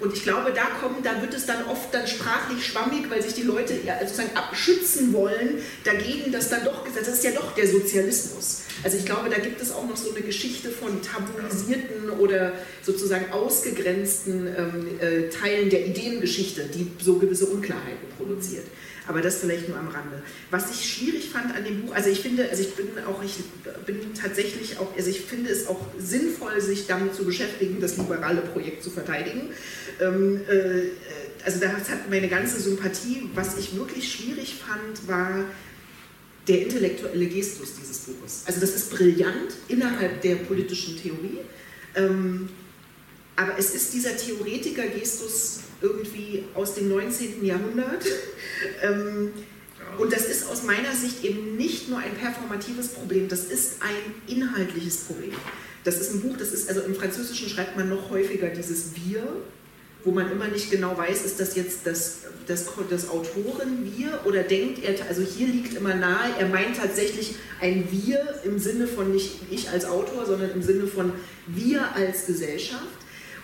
und 0.00 0.14
ich 0.14 0.22
glaube, 0.22 0.52
da 0.52 0.64
kommen, 0.80 1.02
da 1.02 1.20
wird 1.20 1.34
es 1.34 1.46
dann 1.46 1.64
oft 1.66 1.92
dann 1.92 2.06
sprachlich 2.06 2.64
schwammig, 2.64 3.10
weil 3.10 3.22
sich 3.22 3.34
die 3.34 3.42
Leute 3.42 3.74
ja 3.84 3.98
sozusagen 4.00 4.36
abschützen 4.36 5.12
wollen 5.12 5.58
dagegen, 5.84 6.30
dass 6.30 6.48
dann 6.50 6.64
doch 6.64 6.84
gesagt, 6.84 7.06
das 7.06 7.14
ist 7.14 7.24
ja 7.24 7.32
doch 7.32 7.54
der 7.54 7.66
Sozialismus. 7.66 8.62
Also 8.84 8.96
ich 8.96 9.04
glaube, 9.04 9.28
da 9.28 9.38
gibt 9.38 9.60
es 9.60 9.72
auch 9.72 9.88
noch 9.88 9.96
so 9.96 10.14
eine 10.14 10.20
Geschichte 10.20 10.70
von 10.70 11.00
tabuisierten 11.02 12.10
oder 12.10 12.52
sozusagen 12.82 13.32
ausgegrenzten 13.32 14.46
ähm, 14.46 14.86
äh, 15.00 15.28
Teilen 15.30 15.68
der 15.68 15.86
Ideengeschichte, 15.86 16.66
die 16.72 16.92
so 17.02 17.18
gewisse 17.18 17.46
Unklarheiten 17.46 18.08
produziert. 18.16 18.66
Aber 19.08 19.22
das 19.22 19.38
vielleicht 19.38 19.68
nur 19.68 19.78
am 19.78 19.88
Rande. 19.88 20.22
Was 20.50 20.70
ich 20.70 20.86
schwierig 20.86 21.30
fand 21.30 21.56
an 21.56 21.64
dem 21.64 21.80
Buch, 21.80 21.94
also 21.94 22.10
ich 22.10 22.20
finde, 22.20 22.46
also 22.50 22.62
ich 22.62 22.74
bin 22.74 22.88
auch, 23.06 23.22
ich 23.22 23.36
bin 23.86 24.12
tatsächlich 24.12 24.78
auch, 24.78 24.94
also 24.94 25.08
ich 25.08 25.22
finde 25.22 25.50
es 25.50 25.66
auch 25.66 25.80
sinnvoll, 25.98 26.60
sich 26.60 26.86
damit 26.86 27.14
zu 27.14 27.24
beschäftigen, 27.24 27.80
das 27.80 27.96
liberale 27.96 28.42
Projekt 28.42 28.82
zu 28.84 28.90
verteidigen. 28.90 29.48
Ähm, 30.00 30.40
äh, 30.48 30.90
also 31.44 31.60
das 31.60 31.88
hat 31.88 32.10
meine 32.10 32.28
ganze 32.28 32.60
Sympathie. 32.60 33.28
Was 33.34 33.56
ich 33.58 33.76
wirklich 33.76 34.10
schwierig 34.10 34.56
fand, 34.56 35.08
war 35.08 35.44
der 36.46 36.62
intellektuelle 36.62 37.26
Gestus 37.26 37.74
dieses 37.80 37.98
Buches. 37.98 38.42
Also 38.46 38.60
das 38.60 38.74
ist 38.74 38.90
brillant 38.90 39.54
innerhalb 39.68 40.20
der 40.22 40.36
politischen 40.36 40.96
Theorie. 41.00 41.38
Ähm, 41.94 42.48
aber 43.36 43.58
es 43.58 43.74
ist 43.74 43.94
dieser 43.94 44.16
Theoretiker-Gestus 44.16 45.60
irgendwie 45.80 46.44
aus 46.54 46.74
dem 46.74 46.88
19. 46.88 47.44
Jahrhundert. 47.44 48.04
Ähm, 48.82 49.30
und 49.98 50.12
das 50.12 50.26
ist 50.26 50.48
aus 50.48 50.64
meiner 50.64 50.92
Sicht 50.92 51.24
eben 51.24 51.56
nicht 51.56 51.88
nur 51.88 51.98
ein 51.98 52.12
performatives 52.14 52.88
Problem, 52.88 53.28
das 53.28 53.44
ist 53.44 53.80
ein 53.80 54.36
inhaltliches 54.36 54.98
Problem. 54.98 55.32
Das 55.84 56.00
ist 56.00 56.12
ein 56.12 56.20
Buch, 56.20 56.36
das 56.36 56.52
ist, 56.52 56.68
also 56.68 56.82
im 56.82 56.94
Französischen 56.94 57.48
schreibt 57.48 57.76
man 57.76 57.88
noch 57.88 58.10
häufiger 58.10 58.48
dieses 58.48 58.96
Wir, 58.96 59.22
wo 60.08 60.12
man 60.12 60.32
immer 60.32 60.48
nicht 60.48 60.70
genau 60.70 60.96
weiß, 60.96 61.22
ist 61.26 61.38
das 61.38 61.54
jetzt 61.54 61.80
das, 61.86 62.20
das, 62.46 62.64
das 62.88 63.10
Autoren 63.10 63.92
Wir 63.94 64.20
oder 64.24 64.42
denkt 64.42 64.82
er, 64.82 64.94
also 65.06 65.20
hier 65.20 65.48
liegt 65.48 65.74
immer 65.74 65.94
nahe, 65.94 66.30
er 66.38 66.48
meint 66.48 66.78
tatsächlich 66.78 67.34
ein 67.60 67.86
Wir 67.90 68.40
im 68.42 68.58
Sinne 68.58 68.86
von 68.86 69.12
nicht 69.12 69.40
ich 69.50 69.68
als 69.68 69.84
Autor, 69.84 70.24
sondern 70.24 70.52
im 70.52 70.62
Sinne 70.62 70.86
von 70.86 71.12
wir 71.46 71.94
als 71.94 72.24
Gesellschaft. 72.24 72.84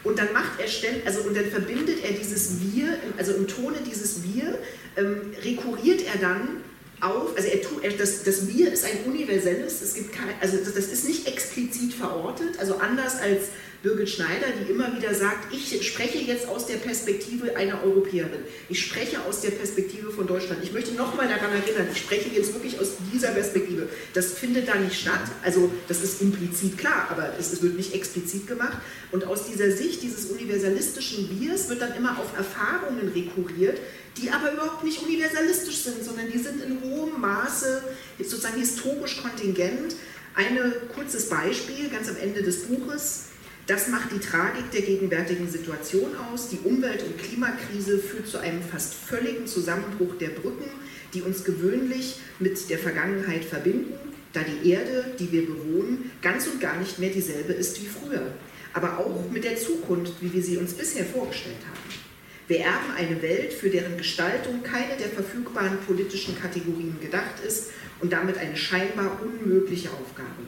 Und 0.04 0.18
dann 0.18 0.32
macht 0.32 0.58
er 0.58 0.68
ständig, 0.68 1.06
also 1.06 1.20
und 1.20 1.36
dann 1.36 1.46
verbindet 1.46 2.02
er 2.02 2.12
dieses 2.12 2.52
Wir, 2.62 2.96
also 3.18 3.34
im 3.34 3.46
Tone 3.46 3.76
dieses 3.86 4.22
Wir, 4.22 4.58
ähm, 4.96 5.32
rekurriert 5.44 6.00
er 6.06 6.18
dann 6.18 6.62
auf, 7.00 7.36
also 7.36 7.46
er 7.46 7.60
tut, 7.60 7.84
er, 7.84 7.90
das, 7.90 8.22
das 8.22 8.48
Wir 8.48 8.72
ist 8.72 8.86
ein 8.86 9.04
universelles, 9.04 9.82
es 9.82 9.92
gibt 9.92 10.12
kein, 10.12 10.28
also 10.40 10.56
das, 10.56 10.72
das 10.72 10.86
ist 10.86 11.06
nicht 11.06 11.28
explizit 11.28 11.92
verortet, 11.92 12.58
also 12.58 12.76
anders 12.76 13.16
als 13.20 13.48
Birgit 13.84 14.08
Schneider, 14.08 14.46
die 14.58 14.72
immer 14.72 14.96
wieder 14.96 15.14
sagt, 15.14 15.52
ich 15.52 15.86
spreche 15.86 16.16
jetzt 16.16 16.48
aus 16.48 16.66
der 16.66 16.76
Perspektive 16.76 17.54
einer 17.54 17.84
Europäerin. 17.84 18.40
Ich 18.70 18.80
spreche 18.80 19.20
aus 19.28 19.42
der 19.42 19.50
Perspektive 19.50 20.10
von 20.10 20.26
Deutschland. 20.26 20.64
Ich 20.64 20.72
möchte 20.72 20.92
nochmal 20.94 21.28
daran 21.28 21.52
erinnern, 21.52 21.88
ich 21.92 21.98
spreche 21.98 22.30
jetzt 22.30 22.54
wirklich 22.54 22.80
aus 22.80 22.92
dieser 23.12 23.28
Perspektive. 23.32 23.86
Das 24.14 24.32
findet 24.32 24.68
da 24.68 24.76
nicht 24.76 24.98
statt. 24.98 25.20
Also 25.42 25.70
das 25.86 26.02
ist 26.02 26.22
implizit 26.22 26.78
klar, 26.78 27.08
aber 27.10 27.34
es, 27.38 27.60
wird 27.60 27.76
nicht 27.76 27.94
explizit 27.94 28.46
gemacht. 28.46 28.78
Und 29.12 29.26
aus 29.26 29.46
dieser 29.46 29.70
Sicht 29.70 30.02
dieses 30.02 30.30
universalistischen 30.30 31.28
Biers 31.28 31.68
wird 31.68 31.82
dann 31.82 31.94
immer 31.94 32.18
auf 32.18 32.34
Erfahrungen 32.38 33.12
rekurriert, 33.14 33.78
die 34.16 34.30
aber 34.30 34.50
überhaupt 34.50 34.82
nicht 34.82 35.02
universalistisch 35.02 35.82
sind, 35.82 36.02
sondern 36.02 36.32
die 36.32 36.38
sind 36.38 36.62
in 36.62 36.80
hohem 36.80 37.20
Maße 37.20 37.82
sozusagen 38.18 38.58
historisch 38.58 39.20
kontingent. 39.20 39.94
Ein 40.34 40.58
kurzes 40.94 41.28
Beispiel 41.28 41.90
ganz 41.90 42.08
am 42.08 42.16
Ende 42.16 42.42
des 42.42 42.62
Buches. 42.62 43.24
Das 43.66 43.88
macht 43.88 44.12
die 44.12 44.18
Tragik 44.18 44.70
der 44.72 44.82
gegenwärtigen 44.82 45.48
Situation 45.48 46.14
aus. 46.16 46.50
Die 46.50 46.58
Umwelt- 46.64 47.02
und 47.02 47.16
Klimakrise 47.16 47.98
führt 47.98 48.28
zu 48.28 48.38
einem 48.38 48.62
fast 48.62 48.92
völligen 48.92 49.46
Zusammenbruch 49.46 50.18
der 50.18 50.28
Brücken, 50.28 50.68
die 51.14 51.22
uns 51.22 51.44
gewöhnlich 51.44 52.16
mit 52.38 52.68
der 52.68 52.78
Vergangenheit 52.78 53.42
verbinden, 53.44 53.94
da 54.34 54.40
die 54.42 54.68
Erde, 54.68 55.14
die 55.18 55.32
wir 55.32 55.46
bewohnen, 55.46 56.10
ganz 56.20 56.46
und 56.46 56.60
gar 56.60 56.78
nicht 56.78 56.98
mehr 56.98 57.08
dieselbe 57.08 57.54
ist 57.54 57.80
wie 57.80 57.86
früher. 57.86 58.32
Aber 58.74 58.98
auch 58.98 59.30
mit 59.30 59.44
der 59.44 59.56
Zukunft, 59.56 60.14
wie 60.20 60.32
wir 60.32 60.42
sie 60.42 60.58
uns 60.58 60.74
bisher 60.74 61.06
vorgestellt 61.06 61.64
haben. 61.66 62.04
Wir 62.48 62.58
erben 62.58 62.90
eine 62.98 63.22
Welt, 63.22 63.54
für 63.54 63.70
deren 63.70 63.96
Gestaltung 63.96 64.62
keine 64.62 64.98
der 64.98 65.08
verfügbaren 65.08 65.78
politischen 65.86 66.38
Kategorien 66.38 66.98
gedacht 67.00 67.40
ist 67.46 67.70
und 68.00 68.12
damit 68.12 68.36
eine 68.36 68.56
scheinbar 68.56 69.18
unmögliche 69.22 69.88
Aufgabe. 69.88 70.42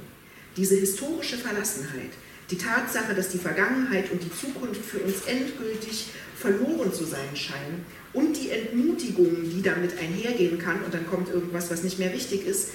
Diese 0.58 0.76
historische 0.76 1.38
Verlassenheit, 1.38 2.10
die 2.50 2.58
Tatsache, 2.58 3.14
dass 3.14 3.30
die 3.30 3.38
Vergangenheit 3.38 4.10
und 4.10 4.22
die 4.22 4.30
Zukunft 4.32 4.84
für 4.84 4.98
uns 5.00 5.22
endgültig 5.26 6.08
verloren 6.36 6.92
zu 6.92 7.04
sein 7.04 7.34
scheinen 7.34 7.84
und 8.12 8.36
die 8.36 8.50
Entmutigung, 8.50 9.36
die 9.42 9.62
damit 9.62 9.98
einhergehen 9.98 10.58
kann, 10.58 10.82
und 10.84 10.94
dann 10.94 11.06
kommt 11.06 11.28
irgendwas, 11.28 11.70
was 11.70 11.82
nicht 11.82 11.98
mehr 11.98 12.12
wichtig 12.12 12.46
ist. 12.46 12.70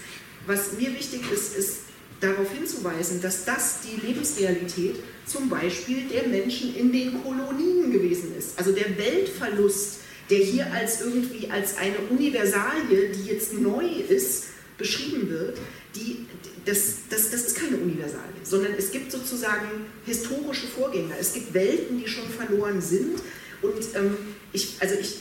Was 0.45 0.73
mir 0.73 0.93
wichtig 0.93 1.21
ist, 1.31 1.55
ist 1.55 1.77
darauf 2.19 2.51
hinzuweisen, 2.51 3.21
dass 3.21 3.45
das 3.45 3.79
die 3.81 4.05
Lebensrealität 4.05 4.97
zum 5.25 5.49
Beispiel 5.49 6.07
der 6.07 6.27
Menschen 6.27 6.75
in 6.75 6.91
den 6.91 7.21
Kolonien 7.23 7.91
gewesen 7.91 8.35
ist. 8.37 8.57
Also 8.57 8.71
der 8.71 8.97
Weltverlust, 8.97 9.99
der 10.29 10.39
hier 10.39 10.71
als 10.73 11.01
irgendwie 11.01 11.49
als 11.49 11.77
eine 11.77 11.97
Universalie, 12.09 13.11
die 13.15 13.29
jetzt 13.29 13.53
neu 13.53 13.85
ist, 13.85 14.45
beschrieben 14.81 15.29
wird, 15.29 15.57
die, 15.95 16.25
das, 16.65 17.07
das, 17.09 17.31
das 17.31 17.47
ist 17.47 17.55
keine 17.55 17.77
Universalie, 17.77 18.41
sondern 18.43 18.73
es 18.77 18.91
gibt 18.91 19.11
sozusagen 19.11 19.67
historische 20.05 20.67
Vorgänger. 20.67 21.15
Es 21.19 21.33
gibt 21.33 21.53
Welten, 21.53 21.99
die 21.99 22.07
schon 22.07 22.27
verloren 22.29 22.81
sind. 22.81 23.19
Und 23.61 23.95
ähm, 23.95 24.17
ich, 24.53 24.77
also 24.79 24.95
ich, 24.95 25.17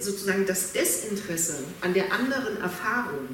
sozusagen 0.00 0.46
das 0.46 0.72
Desinteresse 0.72 1.58
an 1.80 1.92
der 1.92 2.12
anderen 2.12 2.56
Erfahrung 2.60 3.28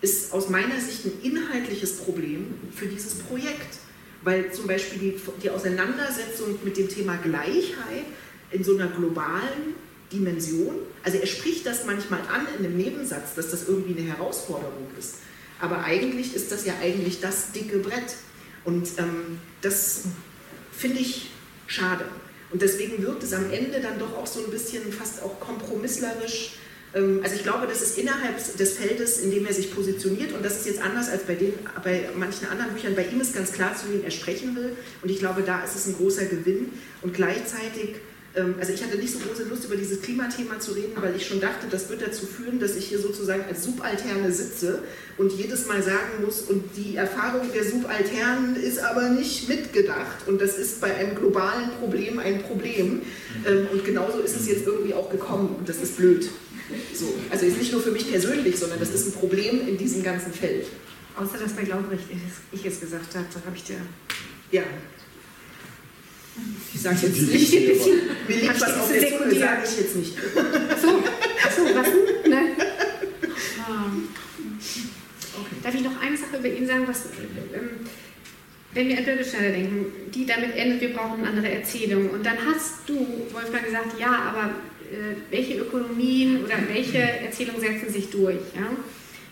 ist 0.00 0.32
aus 0.32 0.48
meiner 0.48 0.80
Sicht 0.80 1.06
ein 1.06 1.12
inhaltliches 1.22 1.96
Problem 1.96 2.54
für 2.74 2.86
dieses 2.86 3.14
Projekt. 3.14 3.78
Weil 4.22 4.52
zum 4.52 4.66
Beispiel 4.66 4.98
die, 4.98 5.20
die 5.42 5.50
Auseinandersetzung 5.50 6.58
mit 6.64 6.76
dem 6.76 6.88
Thema 6.88 7.16
Gleichheit 7.16 8.06
in 8.50 8.62
so 8.62 8.76
einer 8.76 8.88
globalen 8.88 9.74
Dimension, 10.12 10.74
also 11.02 11.18
er 11.18 11.26
spricht 11.26 11.66
das 11.66 11.84
manchmal 11.84 12.20
an 12.20 12.46
in 12.58 12.64
einem 12.64 12.76
Nebensatz, 12.76 13.34
dass 13.34 13.50
das 13.50 13.68
irgendwie 13.68 13.98
eine 13.98 14.08
Herausforderung 14.08 14.86
ist. 14.98 15.16
Aber 15.60 15.84
eigentlich 15.84 16.34
ist 16.34 16.52
das 16.52 16.66
ja 16.66 16.74
eigentlich 16.82 17.20
das 17.20 17.52
dicke 17.52 17.78
Brett. 17.78 18.16
Und 18.64 18.88
ähm, 18.98 19.38
das 19.62 20.02
finde 20.72 20.98
ich 20.98 21.30
schade. 21.66 22.04
Und 22.52 22.62
deswegen 22.62 23.02
wirkt 23.02 23.22
es 23.22 23.32
am 23.32 23.50
Ende 23.50 23.80
dann 23.80 23.98
doch 23.98 24.16
auch 24.16 24.26
so 24.26 24.44
ein 24.44 24.50
bisschen 24.50 24.92
fast 24.92 25.22
auch 25.22 25.40
kompromisslerisch. 25.40 26.52
Ähm, 26.94 27.20
also 27.22 27.36
ich 27.36 27.42
glaube, 27.42 27.66
das 27.66 27.82
ist 27.82 27.98
innerhalb 27.98 28.36
des 28.56 28.72
Feldes, 28.72 29.18
in 29.18 29.30
dem 29.30 29.46
er 29.46 29.54
sich 29.54 29.74
positioniert. 29.74 30.32
Und 30.32 30.44
das 30.44 30.58
ist 30.58 30.66
jetzt 30.66 30.82
anders 30.82 31.08
als 31.08 31.22
bei, 31.24 31.34
den, 31.34 31.54
bei 31.82 32.10
manchen 32.16 32.48
anderen 32.48 32.72
Büchern. 32.72 32.94
Bei 32.94 33.06
ihm 33.06 33.20
ist 33.20 33.34
ganz 33.34 33.52
klar, 33.52 33.74
zu 33.76 33.92
wem 33.92 34.04
er 34.04 34.10
sprechen 34.10 34.54
will. 34.56 34.76
Und 35.02 35.10
ich 35.10 35.18
glaube, 35.18 35.42
da 35.42 35.64
ist 35.64 35.74
es 35.74 35.86
ein 35.86 35.96
großer 35.96 36.26
Gewinn. 36.26 36.72
Und 37.02 37.14
gleichzeitig 37.14 37.96
also 38.60 38.72
ich 38.72 38.82
hatte 38.84 38.98
nicht 38.98 39.12
so 39.12 39.18
große 39.18 39.44
Lust, 39.44 39.64
über 39.64 39.76
dieses 39.76 40.02
Klimathema 40.02 40.60
zu 40.60 40.72
reden, 40.72 40.92
weil 40.96 41.16
ich 41.16 41.26
schon 41.26 41.40
dachte, 41.40 41.66
das 41.70 41.88
wird 41.88 42.02
dazu 42.02 42.26
führen, 42.26 42.60
dass 42.60 42.76
ich 42.76 42.86
hier 42.86 42.98
sozusagen 42.98 43.44
als 43.48 43.64
Subalterne 43.64 44.30
sitze 44.30 44.82
und 45.16 45.32
jedes 45.32 45.66
Mal 45.66 45.82
sagen 45.82 46.22
muss, 46.22 46.42
und 46.42 46.64
die 46.76 46.96
Erfahrung 46.96 47.50
der 47.54 47.64
Subalternen 47.64 48.56
ist 48.56 48.78
aber 48.78 49.08
nicht 49.08 49.48
mitgedacht. 49.48 50.26
Und 50.26 50.40
das 50.40 50.58
ist 50.58 50.82
bei 50.82 50.94
einem 50.94 51.14
globalen 51.14 51.70
Problem 51.80 52.18
ein 52.18 52.42
Problem. 52.42 53.02
Ähm, 53.46 53.68
und 53.72 53.84
genauso 53.84 54.20
ist 54.20 54.36
es 54.36 54.46
jetzt 54.46 54.66
irgendwie 54.66 54.92
auch 54.92 55.10
gekommen. 55.10 55.56
Und 55.58 55.68
das 55.68 55.78
ist 55.78 55.96
blöd. 55.96 56.28
So. 56.92 57.14
Also 57.30 57.46
ist 57.46 57.58
nicht 57.58 57.72
nur 57.72 57.80
für 57.80 57.92
mich 57.92 58.10
persönlich, 58.10 58.58
sondern 58.58 58.78
das 58.80 58.90
ist 58.90 59.06
ein 59.06 59.12
Problem 59.12 59.66
in 59.66 59.78
diesem 59.78 60.02
ganzen 60.02 60.32
Feld. 60.32 60.66
Außer 61.16 61.38
dass 61.38 61.52
bei 61.54 61.62
Glaubenrecht 61.62 62.04
ich 62.52 62.66
es 62.66 62.80
gesagt 62.80 63.14
habe, 63.14 63.26
da 63.32 63.40
habe 63.46 63.56
ich 63.56 63.64
dir. 63.64 63.76
Ja, 64.50 64.62
ich 66.74 66.80
sage 66.80 66.96
jetzt 67.02 67.20
nicht. 67.20 67.52
Mir 68.28 68.36
liegt 68.36 68.60
was 68.60 68.76
auf 68.76 68.92
der 68.92 69.18
Zunge, 69.18 69.34
sage 69.34 69.62
ich 69.64 69.78
jetzt 69.78 69.96
nicht. 69.96 70.14
So, 70.82 70.88
so 70.88 71.74
was 71.74 71.86
denn? 72.24 72.30
Ne? 72.30 72.56
Darf 75.62 75.74
ich 75.74 75.82
noch 75.82 76.00
eine 76.00 76.16
Sache 76.16 76.36
über 76.38 76.48
ihn 76.48 76.64
sagen, 76.64 76.84
was, 76.86 77.06
ähm, 77.06 77.70
wenn 78.72 78.88
wir 78.88 78.98
an 78.98 79.04
Birgitschneider 79.04 79.50
denken, 79.50 79.86
die 80.14 80.24
damit 80.24 80.54
endet, 80.54 80.80
wir 80.80 80.92
brauchen 80.92 81.20
eine 81.20 81.28
andere 81.30 81.50
Erzählung. 81.50 82.10
Und 82.10 82.24
dann 82.24 82.36
hast 82.46 82.88
du, 82.88 83.04
Wolfgang, 83.32 83.64
gesagt, 83.64 83.98
ja, 83.98 84.32
aber 84.32 84.50
äh, 84.92 85.16
welche 85.30 85.58
Ökonomien 85.58 86.44
oder 86.44 86.54
welche 86.68 86.98
Erzählungen 86.98 87.60
setzen 87.60 87.92
sich 87.92 88.10
durch? 88.10 88.36
Ja? 88.54 88.70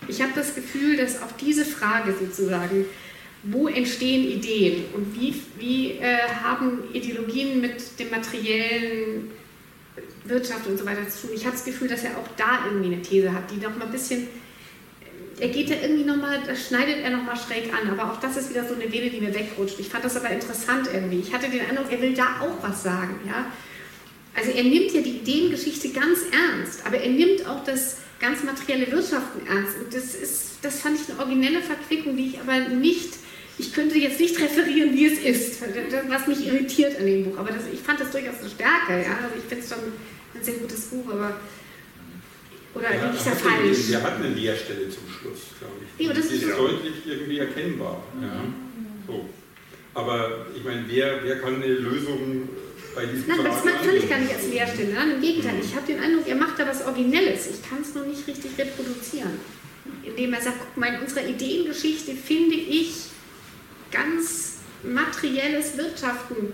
Ich 0.09 0.21
habe 0.21 0.33
das 0.35 0.55
Gefühl, 0.55 0.97
dass 0.97 1.21
auch 1.21 1.31
diese 1.39 1.63
Frage 1.63 2.13
sozusagen 2.19 2.85
wo 3.45 3.67
entstehen 3.67 4.27
Ideen 4.27 4.85
und 4.93 5.19
wie, 5.19 5.35
wie 5.59 5.91
äh, 5.99 6.17
haben 6.43 6.83
Ideologien 6.93 7.61
mit 7.61 7.99
dem 7.99 8.09
materiellen 8.09 9.31
Wirtschaft 10.23 10.65
und 10.67 10.77
so 10.77 10.85
weiter 10.85 11.07
zu 11.07 11.27
tun. 11.27 11.35
Ich 11.35 11.45
habe 11.45 11.55
das 11.55 11.63
Gefühl, 11.63 11.87
dass 11.87 12.03
er 12.03 12.17
auch 12.17 12.27
da 12.35 12.65
irgendwie 12.65 12.93
eine 12.93 13.01
These 13.01 13.31
hat, 13.31 13.51
die 13.51 13.57
noch 13.57 13.75
mal 13.77 13.85
ein 13.85 13.91
bisschen, 13.91 14.27
er 15.39 15.49
geht 15.49 15.69
da 15.69 15.75
irgendwie 15.81 16.03
nochmal, 16.03 16.41
da 16.45 16.55
schneidet 16.55 17.03
er 17.03 17.11
nochmal 17.11 17.37
schräg 17.37 17.71
an, 17.71 17.87
aber 17.89 18.11
auch 18.11 18.19
das 18.19 18.35
ist 18.35 18.49
wieder 18.49 18.67
so 18.67 18.73
eine 18.73 18.91
Vene, 18.91 19.11
die 19.11 19.21
mir 19.21 19.33
wegrutscht. 19.33 19.79
Ich 19.79 19.89
fand 19.89 20.03
das 20.03 20.17
aber 20.17 20.29
interessant 20.31 20.89
irgendwie. 20.91 21.19
Ich 21.19 21.31
hatte 21.31 21.47
den 21.47 21.61
Eindruck, 21.69 21.91
er 21.91 22.01
will 22.01 22.13
da 22.13 22.41
auch 22.41 22.63
was 22.63 22.81
sagen. 22.81 23.19
Ja? 23.27 23.45
Also 24.35 24.51
er 24.51 24.63
nimmt 24.63 24.91
ja 24.91 25.01
die 25.01 25.17
Ideengeschichte 25.17 25.89
ganz 25.89 26.19
ernst, 26.31 26.85
aber 26.85 26.97
er 26.97 27.11
nimmt 27.11 27.47
auch 27.47 27.63
das 27.63 27.97
ganz 28.19 28.43
materielle 28.43 28.91
Wirtschaften 28.91 29.45
ernst. 29.45 29.77
Und 29.77 29.93
das, 29.93 30.15
ist, 30.15 30.57
das 30.63 30.79
fand 30.79 30.99
ich 30.99 31.09
eine 31.09 31.19
originelle 31.19 31.61
Verquickung, 31.61 32.17
die 32.17 32.29
ich 32.29 32.39
aber 32.39 32.69
nicht 32.69 33.13
ich 33.57 33.73
könnte 33.73 33.97
jetzt 33.97 34.19
nicht 34.19 34.39
referieren, 34.39 34.93
wie 34.93 35.05
es 35.05 35.19
ist, 35.19 35.61
was 36.09 36.27
mich 36.27 36.45
irritiert 36.45 36.99
an 36.99 37.05
dem 37.05 37.25
Buch. 37.25 37.37
Aber 37.37 37.51
das, 37.51 37.63
ich 37.71 37.79
fand 37.79 37.99
das 37.99 38.11
durchaus 38.11 38.39
eine 38.41 38.49
Stärke. 38.49 39.03
Ja? 39.03 39.17
Also 39.23 39.35
ich 39.37 39.43
finde 39.43 39.63
es 39.63 39.69
schon 39.69 39.79
ein 40.33 40.43
sehr 40.43 40.55
gutes 40.55 40.81
Buch, 40.85 41.09
aber. 41.11 41.39
Oder 42.73 42.93
ja, 42.93 43.05
liege 43.05 43.15
ich 43.15 43.23
da 43.23 43.31
falsch? 43.31 43.87
Wir 43.87 44.03
hatten 44.03 44.23
eine 44.23 44.35
Leerstelle 44.35 44.89
zum 44.89 45.03
Schluss, 45.07 45.39
glaube 45.59 45.75
ich. 45.97 46.05
Ja, 46.05 46.13
das 46.13 46.27
die 46.27 46.35
ist, 46.35 46.43
ist 46.43 46.57
deutlich 46.57 46.95
irgendwie 47.05 47.37
erkennbar. 47.39 48.03
Ja. 48.21 48.43
So. 49.07 49.29
Aber 49.93 50.47
ich 50.53 50.61
meine, 50.61 50.83
wer, 50.87 51.23
wer 51.23 51.39
kann 51.39 51.55
eine 51.55 51.67
Lösung 51.67 52.49
bei 52.93 53.05
diesem 53.05 53.27
Nein, 53.27 53.45
das 53.45 53.61
fand 53.61 53.93
ich 53.93 54.09
gar 54.09 54.19
nicht 54.19 54.33
als 54.33 54.49
Leerstelle. 54.49 54.93
Nein, 54.93 55.11
Im 55.11 55.21
Gegenteil, 55.21 55.53
mhm. 55.53 55.61
ich 55.61 55.73
habe 55.73 55.87
den 55.87 56.01
Eindruck, 56.01 56.27
er 56.27 56.35
macht 56.35 56.59
da 56.59 56.67
was 56.67 56.85
Originelles. 56.85 57.47
Ich 57.47 57.69
kann 57.69 57.79
es 57.81 57.95
nur 57.95 58.05
nicht 58.05 58.27
richtig 58.27 58.51
reproduzieren. 58.57 59.39
Indem 60.03 60.33
er 60.33 60.41
sagt, 60.41 60.57
guck 60.59 60.77
mal, 60.77 60.93
in 60.93 60.99
unserer 60.99 61.25
Ideengeschichte 61.25 62.11
finde 62.11 62.55
ich 62.55 63.14
ganz 63.91 64.57
materielles 64.83 65.77
Wirtschaften 65.77 66.53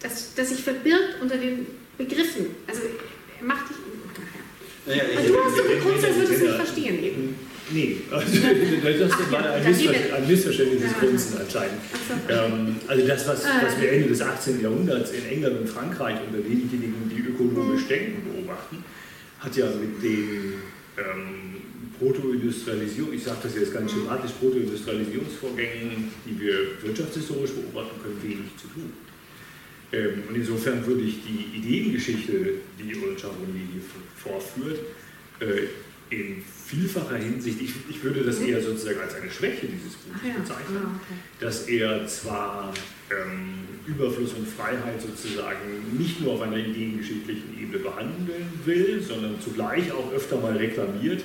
das, 0.00 0.34
das 0.34 0.48
sich 0.48 0.62
verbirgt 0.62 1.16
unter 1.20 1.36
den 1.36 1.66
Begriffen. 1.98 2.46
Also 2.66 2.82
er 3.38 3.46
macht 3.46 3.68
dich. 3.68 3.76
Ja, 4.86 4.94
ja, 4.94 5.20
Und 5.20 5.28
du 5.28 5.44
hast 5.44 5.56
so 5.56 5.62
geguckt, 5.62 6.04
als 6.04 6.16
würdest 6.16 6.40
du 6.40 6.46
nicht 6.46 6.54
verstehen 6.56 7.04
eben. 7.04 7.34
Nee, 7.72 7.96
also 8.10 8.26
das 8.98 9.12
Ach 9.12 9.30
war 9.30 9.44
ja, 9.44 9.52
ein, 9.52 9.64
Missver 9.64 10.16
ein 10.16 10.26
Missverständnis 10.26 10.82
des 10.82 10.90
Ja. 10.92 10.98
Prinzen 10.98 11.38
anscheinend. 11.38 11.80
So. 12.08 12.32
Ähm, 12.32 12.76
also 12.88 13.06
das, 13.06 13.28
was, 13.28 13.44
Ah. 13.44 13.60
was 13.62 13.80
wir 13.80 13.92
Ende 13.92 14.08
des 14.08 14.20
18. 14.22 14.60
Jahrhunderts 14.60 15.10
in 15.12 15.26
England 15.28 15.60
und 15.60 15.68
Frankreich 15.68 16.16
unter 16.26 16.38
denjenigen, 16.42 17.08
die 17.14 17.20
ökonomisch 17.28 17.86
denken, 17.86 18.22
beobachten, 18.32 18.82
hat 19.38 19.54
ja 19.54 19.66
mit 19.66 20.02
den 20.02 20.54
ähm, 20.98 21.62
Protoindustrialisierung, 22.00 23.12
ich 23.12 23.22
sage 23.22 23.40
das 23.42 23.54
jetzt 23.54 23.74
ganz 23.74 23.92
schematisch, 23.92 24.32
Protoindustrialisierungsvorgängen, 24.40 26.10
die 26.24 26.40
wir 26.40 26.82
wirtschaftshistorisch 26.82 27.50
beobachten 27.50 28.00
können, 28.02 28.22
wenig 28.22 28.56
zu 28.56 28.68
tun. 28.68 28.90
Ähm, 29.92 30.22
und 30.26 30.34
insofern 30.34 30.84
würde 30.86 31.02
ich 31.02 31.18
die 31.22 31.58
Ideengeschichte, 31.58 32.54
die 32.78 32.96
Ulrich 32.96 33.20
Charoni 33.20 33.60
hier 33.72 33.82
vorführt, 34.16 34.80
äh, 35.40 36.14
in 36.14 36.42
vielfacher 36.70 37.16
Hinsicht, 37.16 37.60
ich, 37.60 37.72
ich 37.88 38.02
würde 38.04 38.22
das 38.22 38.38
eher 38.40 38.62
sozusagen 38.62 39.00
als 39.00 39.14
eine 39.14 39.30
Schwäche 39.30 39.66
dieses 39.66 39.94
Buches 39.94 40.20
ja. 40.28 40.34
bezeichnen, 40.40 40.76
Ah, 40.84 41.00
okay. 41.02 41.18
dass 41.40 41.66
er 41.68 42.06
zwar 42.06 42.72
ähm, 43.10 43.66
Überfluss 43.86 44.32
und 44.34 44.46
Freiheit 44.46 45.00
sozusagen 45.02 45.58
nicht 45.98 46.20
nur 46.20 46.34
auf 46.34 46.42
einer 46.42 46.56
ideengeschichtlichen 46.58 47.58
Ebene 47.60 47.78
behandeln 47.78 48.46
will, 48.64 49.02
sondern 49.02 49.40
zugleich 49.40 49.90
auch 49.90 50.12
öfter 50.12 50.36
mal 50.40 50.56
reklamiert, 50.56 51.24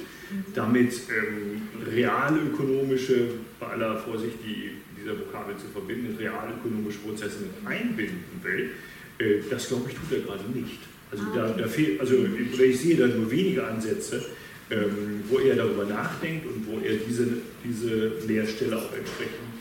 damit 0.56 0.94
ähm, 1.10 1.62
realökonomische, 1.94 3.28
bei 3.60 3.68
aller 3.68 3.98
Vorsicht 3.98 4.36
die, 4.44 4.72
dieser 5.00 5.18
Vokabel 5.20 5.56
zu 5.58 5.68
verbinden, 5.68 6.16
realökonomische 6.18 7.00
Prozesse 7.00 7.38
mit 7.42 7.68
einbinden 7.72 8.24
will. 8.42 8.72
Äh, 9.20 9.42
das 9.50 9.68
glaube 9.68 9.90
ich 9.92 9.96
tut 9.96 10.12
er 10.12 10.20
gerade 10.26 10.44
nicht. 10.58 10.80
Also, 11.12 11.24
Ah, 11.24 11.36
da, 11.36 11.50
okay. 11.52 11.62
da 11.62 11.68
fehlt, 11.68 12.00
also 12.00 12.16
ich 12.64 12.80
sehe 12.80 12.96
da 12.98 13.06
nur 13.08 13.30
wenige 13.30 13.66
Ansätze, 13.66 14.26
ähm, 14.72 15.24
wo 15.30 15.40
er 15.40 15.56
darüber 15.56 15.86
nachdenkt 15.86 16.46
und 16.48 16.66
wo 16.68 16.80
er 16.80 16.96
diese, 16.96 17.28
diese 17.64 18.14
Lehrstelle 18.28 18.78
auch 18.78 18.94
entsprechend 18.94 19.56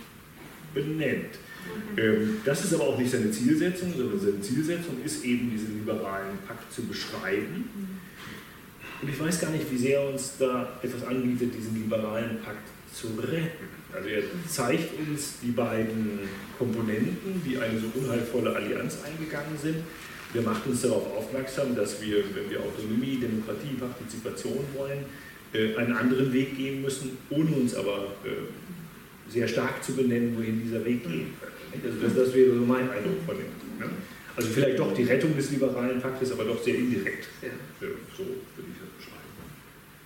benennt. 0.73 1.39
Ähm, 1.97 2.39
das 2.45 2.65
ist 2.65 2.75
aber 2.75 2.85
auch 2.85 2.99
nicht 2.99 3.11
seine 3.11 3.31
Zielsetzung, 3.31 3.93
sondern 3.97 4.19
seine 4.19 4.41
Zielsetzung 4.41 4.97
ist 5.05 5.25
eben, 5.25 5.51
diesen 5.51 5.79
liberalen 5.79 6.39
Pakt 6.47 6.73
zu 6.73 6.83
beschreiben. 6.83 8.01
Und 9.01 9.09
ich 9.09 9.21
weiß 9.21 9.41
gar 9.41 9.51
nicht, 9.51 9.71
wie 9.71 9.77
sehr 9.77 10.09
uns 10.09 10.35
da 10.39 10.79
etwas 10.83 11.05
anbietet, 11.05 11.55
diesen 11.55 11.75
liberalen 11.75 12.41
Pakt 12.43 12.69
zu 12.93 13.09
retten. 13.21 13.69
Also 13.93 14.09
er 14.09 14.23
zeigt 14.49 14.91
uns 14.99 15.35
die 15.43 15.51
beiden 15.51 16.21
Komponenten, 16.59 17.43
die 17.45 17.59
eine 17.59 17.79
so 17.79 17.87
unheilvolle 17.95 18.55
Allianz 18.55 18.99
eingegangen 19.05 19.57
sind. 19.61 19.77
Der 20.35 20.43
macht 20.43 20.67
uns 20.67 20.83
darauf 20.83 21.07
aufmerksam, 21.17 21.77
dass 21.77 22.03
wir, 22.03 22.19
wenn 22.35 22.51
wir 22.51 22.61
Autonomie, 22.61 23.17
Demokratie, 23.21 23.75
Partizipation 23.79 24.65
wollen, 24.75 25.05
äh, 25.53 25.77
einen 25.77 25.93
anderen 25.93 26.33
Weg 26.33 26.57
gehen 26.57 26.83
müssen, 26.83 27.17
ohne 27.31 27.51
uns 27.53 27.75
aber 27.75 28.13
äh, 28.25 29.31
sehr 29.31 29.47
stark 29.47 29.83
zu 29.85 29.95
benennen, 29.95 30.37
wohin 30.37 30.61
dieser 30.61 30.85
Weg 30.85 31.05
gehen 31.05 31.29
könnte. 31.41 31.55
nicht? 31.73 31.85
Also 31.87 31.99
das, 32.01 32.27
das 32.27 32.35
wäre 32.35 32.55
so 32.55 32.63
mein 32.63 32.91
Eindruck 32.91 33.23
von 33.25 33.37
dem. 33.37 33.47
Ne? 33.79 33.95
Also 34.37 34.49
vielleicht 34.51 34.79
doch 34.81 34.93
die 34.93 35.05
Rettung 35.05 35.37
des 35.37 35.51
liberalen 35.53 36.01
Paktes, 36.01 36.33
aber 36.33 36.45
doch 36.45 36.61
sehr 36.63 36.75
indirekt. 36.75 37.29
Ja. 37.41 37.49
Äh, 37.49 37.93
So 38.17 38.25
würde 38.25 38.71
ich 38.71 38.81
das 38.83 38.91
beschreiben. 38.99 39.23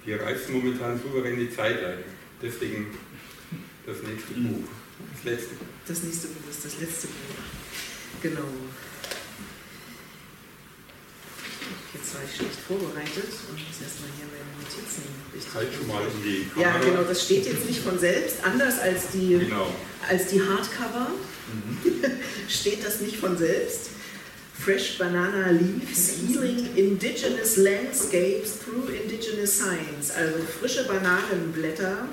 Wir 0.05 0.21
reißen 0.21 0.55
momentan 0.55 1.01
souverän 1.01 1.39
die 1.39 1.51
Zeit 1.51 1.83
ein. 1.83 1.99
Deswegen 2.43 2.87
das 3.87 3.97
nächste 4.03 4.35
Buch. 4.35 4.69
Das 5.15 5.25
letzte. 5.25 5.55
Das 5.87 6.03
nächste 6.03 6.29
Buch 6.29 6.51
ist 6.51 6.65
das 6.65 6.81
letzte 6.81 7.07
Buch. 7.07 8.23
Genau. 8.23 8.45
Jetzt 11.95 12.15
war 12.15 12.21
ich 12.29 12.37
schlecht 12.37 12.59
vorbereitet 12.67 13.31
und 13.49 13.57
muss 13.59 13.79
erstmal 13.83 14.11
hier 14.17 14.27
meine 14.29 14.53
Notizen 14.61 15.03
richtig. 15.35 15.55
Halt 15.55 15.69
schon 15.75 15.87
mal 15.89 16.03
in 16.03 16.23
die 16.23 16.61
Ja, 16.61 16.73
Kamera. 16.73 16.85
genau, 16.91 17.03
das 17.09 17.25
steht 17.25 17.47
jetzt 17.47 17.65
nicht 17.67 17.81
von 17.81 17.99
selbst. 17.99 18.37
Anders 18.45 18.79
als 18.81 19.09
die, 19.13 19.39
Genau. 19.39 19.73
als 20.09 20.27
die 20.29 20.41
Hardcover 20.41 21.11
steht 22.49 22.85
das 22.85 23.01
nicht 23.01 23.17
von 23.17 23.37
selbst. 23.37 23.91
Fresh 24.63 24.99
Banana 24.99 25.51
Leaves 25.51 26.15
Healing 26.27 26.75
Indigenous 26.77 27.57
Landscapes 27.59 28.59
through 28.59 28.89
Indigenous 28.91 29.57
Science. 29.59 30.11
Also 30.11 30.35
frische 30.61 30.85
Bananenblätter, 30.87 32.09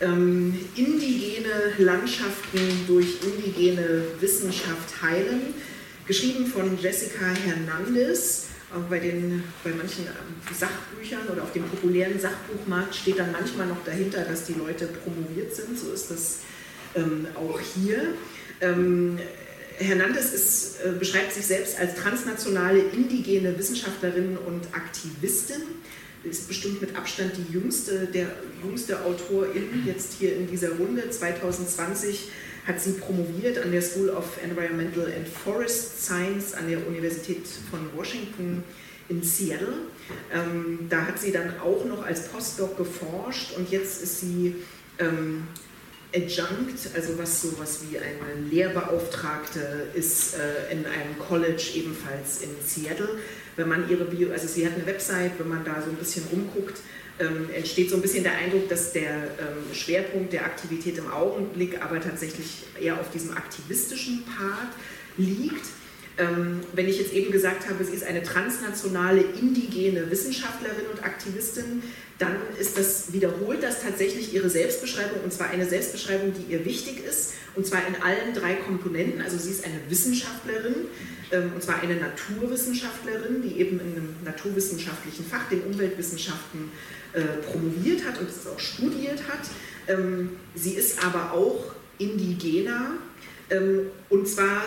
ähm, 0.00 0.58
indigene 0.76 1.72
Landschaften 1.78 2.60
durch 2.86 3.16
indigene 3.22 4.02
Wissenschaft 4.20 5.02
heilen. 5.02 5.54
Geschrieben 6.06 6.46
von 6.46 6.78
Jessica 6.80 7.26
Hernandez. 7.44 8.45
Auch 8.74 8.82
bei, 8.90 8.98
den, 8.98 9.44
bei 9.62 9.70
manchen 9.70 10.06
ähm, 10.06 10.54
Sachbüchern 10.54 11.28
oder 11.32 11.44
auf 11.44 11.52
dem 11.52 11.64
populären 11.64 12.18
Sachbuchmarkt 12.18 12.94
steht 12.94 13.18
dann 13.18 13.30
manchmal 13.30 13.68
noch 13.68 13.84
dahinter, 13.84 14.24
dass 14.24 14.44
die 14.44 14.54
Leute 14.54 14.86
promoviert 14.86 15.54
sind. 15.54 15.78
So 15.78 15.92
ist 15.92 16.10
das 16.10 16.38
ähm, 16.96 17.28
auch 17.36 17.60
hier. 17.60 18.14
Ähm, 18.60 19.18
Hernandez 19.78 20.32
ist, 20.32 20.80
äh, 20.80 20.92
beschreibt 20.98 21.32
sich 21.32 21.46
selbst 21.46 21.78
als 21.78 21.94
transnationale 21.94 22.80
indigene 22.80 23.56
Wissenschaftlerin 23.58 24.36
und 24.36 24.62
Aktivistin. 24.72 25.62
Ist 26.24 26.48
bestimmt 26.48 26.80
mit 26.80 26.96
Abstand 26.96 27.32
die 27.36 27.52
jüngste, 27.52 28.06
der 28.06 28.26
jüngste 28.64 29.04
Autorin 29.04 29.84
jetzt 29.86 30.14
hier 30.18 30.34
in 30.34 30.50
dieser 30.50 30.70
Runde. 30.70 31.08
2020 31.08 32.30
hat 32.66 32.80
sie 32.80 32.92
promoviert 32.92 33.58
an 33.58 33.70
der 33.70 33.82
School 33.82 34.10
of 34.10 34.42
Environmental 34.42 35.04
and 35.06 35.28
Forest 35.28 36.04
Science 36.04 36.52
an 36.54 36.68
der 36.68 36.86
Universität 36.86 37.46
von 37.70 37.80
Washington 37.94 38.64
in 39.08 39.22
Seattle. 39.22 39.74
Ähm, 40.32 40.86
da 40.88 41.06
hat 41.06 41.18
sie 41.18 41.30
dann 41.30 41.60
auch 41.60 41.84
noch 41.84 42.04
als 42.04 42.28
Postdoc 42.28 42.76
geforscht 42.76 43.56
und 43.56 43.70
jetzt 43.70 44.02
ist 44.02 44.20
sie 44.20 44.56
ähm, 44.98 45.46
Adjunct, 46.14 46.94
also 46.94 47.18
was 47.18 47.42
sowas 47.42 47.80
wie 47.88 47.98
eine 47.98 48.48
Lehrbeauftragte 48.50 49.88
ist 49.94 50.34
äh, 50.34 50.72
in 50.72 50.86
einem 50.86 51.18
College 51.18 51.72
ebenfalls 51.74 52.42
in 52.42 52.50
Seattle. 52.64 53.08
Wenn 53.56 53.68
man 53.68 53.88
ihre 53.88 54.04
Bio, 54.04 54.32
also 54.32 54.46
sie 54.46 54.66
hat 54.66 54.74
eine 54.74 54.86
Website, 54.86 55.32
wenn 55.38 55.48
man 55.48 55.64
da 55.64 55.82
so 55.82 55.90
ein 55.90 55.96
bisschen 55.96 56.24
rumguckt, 56.30 56.78
ähm, 57.18 57.48
entsteht 57.54 57.90
so 57.90 57.96
ein 57.96 58.02
bisschen 58.02 58.22
der 58.22 58.36
Eindruck, 58.36 58.68
dass 58.68 58.92
der 58.92 59.10
ähm, 59.10 59.74
Schwerpunkt 59.74 60.32
der 60.32 60.44
Aktivität 60.44 60.98
im 60.98 61.10
Augenblick 61.10 61.82
aber 61.82 62.00
tatsächlich 62.00 62.64
eher 62.80 63.00
auf 63.00 63.10
diesem 63.10 63.36
aktivistischen 63.36 64.24
Part 64.24 64.72
liegt. 65.16 65.66
Ähm, 66.18 66.60
wenn 66.72 66.88
ich 66.88 66.98
jetzt 66.98 67.12
eben 67.12 67.30
gesagt 67.30 67.68
habe, 67.68 67.84
sie 67.84 67.94
ist 67.94 68.04
eine 68.04 68.22
transnationale 68.22 69.20
indigene 69.20 70.10
Wissenschaftlerin 70.10 70.86
und 70.92 71.04
Aktivistin, 71.04 71.82
dann 72.18 72.36
ist 72.58 72.78
das, 72.78 73.12
wiederholt 73.12 73.62
das 73.62 73.82
tatsächlich 73.82 74.32
ihre 74.32 74.48
Selbstbeschreibung 74.48 75.20
und 75.22 75.32
zwar 75.32 75.50
eine 75.50 75.66
Selbstbeschreibung, 75.66 76.32
die 76.32 76.52
ihr 76.52 76.64
wichtig 76.64 77.04
ist 77.04 77.34
und 77.54 77.66
zwar 77.66 77.86
in 77.86 78.02
allen 78.02 78.32
drei 78.34 78.54
Komponenten. 78.54 79.20
Also 79.20 79.36
sie 79.36 79.50
ist 79.50 79.66
eine 79.66 79.80
Wissenschaftlerin 79.88 80.86
ähm, 81.32 81.52
und 81.54 81.62
zwar 81.62 81.82
eine 81.82 81.96
Naturwissenschaftlerin, 81.96 83.42
die 83.42 83.60
eben 83.60 83.80
in 83.80 83.92
einem 83.92 84.16
naturwissenschaftlichen 84.24 85.26
Fach, 85.26 85.48
den 85.50 85.62
Umweltwissenschaften, 85.62 86.70
äh, 87.16 87.22
promoviert 87.50 88.04
hat 88.04 88.20
und 88.20 88.28
es 88.28 88.46
auch 88.46 88.60
studiert 88.60 89.20
hat. 89.28 89.48
Ähm, 89.88 90.36
sie 90.54 90.74
ist 90.74 91.04
aber 91.04 91.32
auch 91.32 91.72
indigener 91.98 92.92
ähm, 93.50 93.86
und 94.08 94.28
zwar 94.28 94.62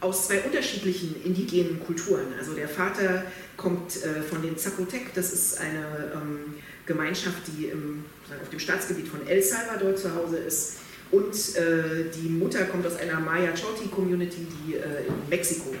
aus 0.00 0.28
zwei 0.28 0.40
unterschiedlichen 0.40 1.22
indigenen 1.24 1.80
Kulturen. 1.80 2.26
Also 2.38 2.54
der 2.54 2.68
Vater 2.68 3.24
kommt 3.56 4.02
äh, 4.02 4.22
von 4.22 4.40
den 4.40 4.56
Zapotec, 4.56 5.12
das 5.14 5.32
ist 5.32 5.60
eine 5.60 6.12
ähm, 6.14 6.54
Gemeinschaft, 6.86 7.42
die 7.48 7.66
im, 7.66 8.04
auf 8.40 8.48
dem 8.48 8.58
Staatsgebiet 8.58 9.08
von 9.08 9.26
El 9.26 9.42
Salvador 9.42 9.94
zu 9.96 10.14
Hause 10.14 10.38
ist. 10.38 10.76
Und 11.10 11.34
äh, 11.56 12.08
die 12.14 12.28
Mutter 12.28 12.64
kommt 12.66 12.86
aus 12.86 12.96
einer 12.96 13.18
Maya 13.18 13.52
Choti 13.52 13.88
Community, 13.88 14.46
die 14.64 14.74
äh, 14.74 15.06
in 15.08 15.28
Mexiko 15.28 15.74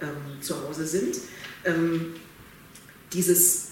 ähm, 0.00 0.40
zu 0.40 0.60
Hause 0.66 0.86
sind. 0.86 1.16
Ähm, 1.64 2.14
dieses, 3.12 3.71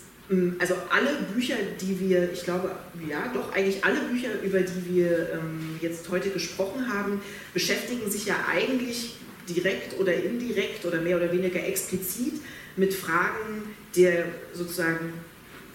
also 0.61 0.75
alle 0.91 1.11
Bücher, 1.35 1.57
die 1.81 1.99
wir, 1.99 2.33
ich 2.33 2.45
glaube, 2.45 2.71
ja, 3.09 3.31
doch 3.35 3.53
eigentlich 3.53 3.85
alle 3.85 4.01
Bücher, 4.01 4.41
über 4.43 4.61
die 4.61 4.95
wir 4.95 5.33
ähm, 5.33 5.79
jetzt 5.81 6.09
heute 6.09 6.31
gesprochen 6.31 6.93
haben, 6.93 7.21
beschäftigen 7.53 8.09
sich 8.09 8.27
ja 8.27 8.37
eigentlich 8.49 9.17
direkt 9.49 9.99
oder 9.99 10.15
indirekt 10.15 10.85
oder 10.85 11.01
mehr 11.01 11.17
oder 11.17 11.33
weniger 11.33 11.65
explizit 11.67 12.35
mit 12.77 12.95
Fragen 12.95 13.75
der 13.97 14.27
sozusagen 14.55 15.13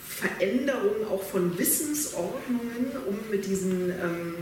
Veränderung 0.08 1.06
auch 1.12 1.22
von 1.22 1.58
Wissensordnungen, 1.58 2.92
um 3.06 3.18
mit 3.30 3.46
diesen 3.46 3.90
ähm, 3.90 4.36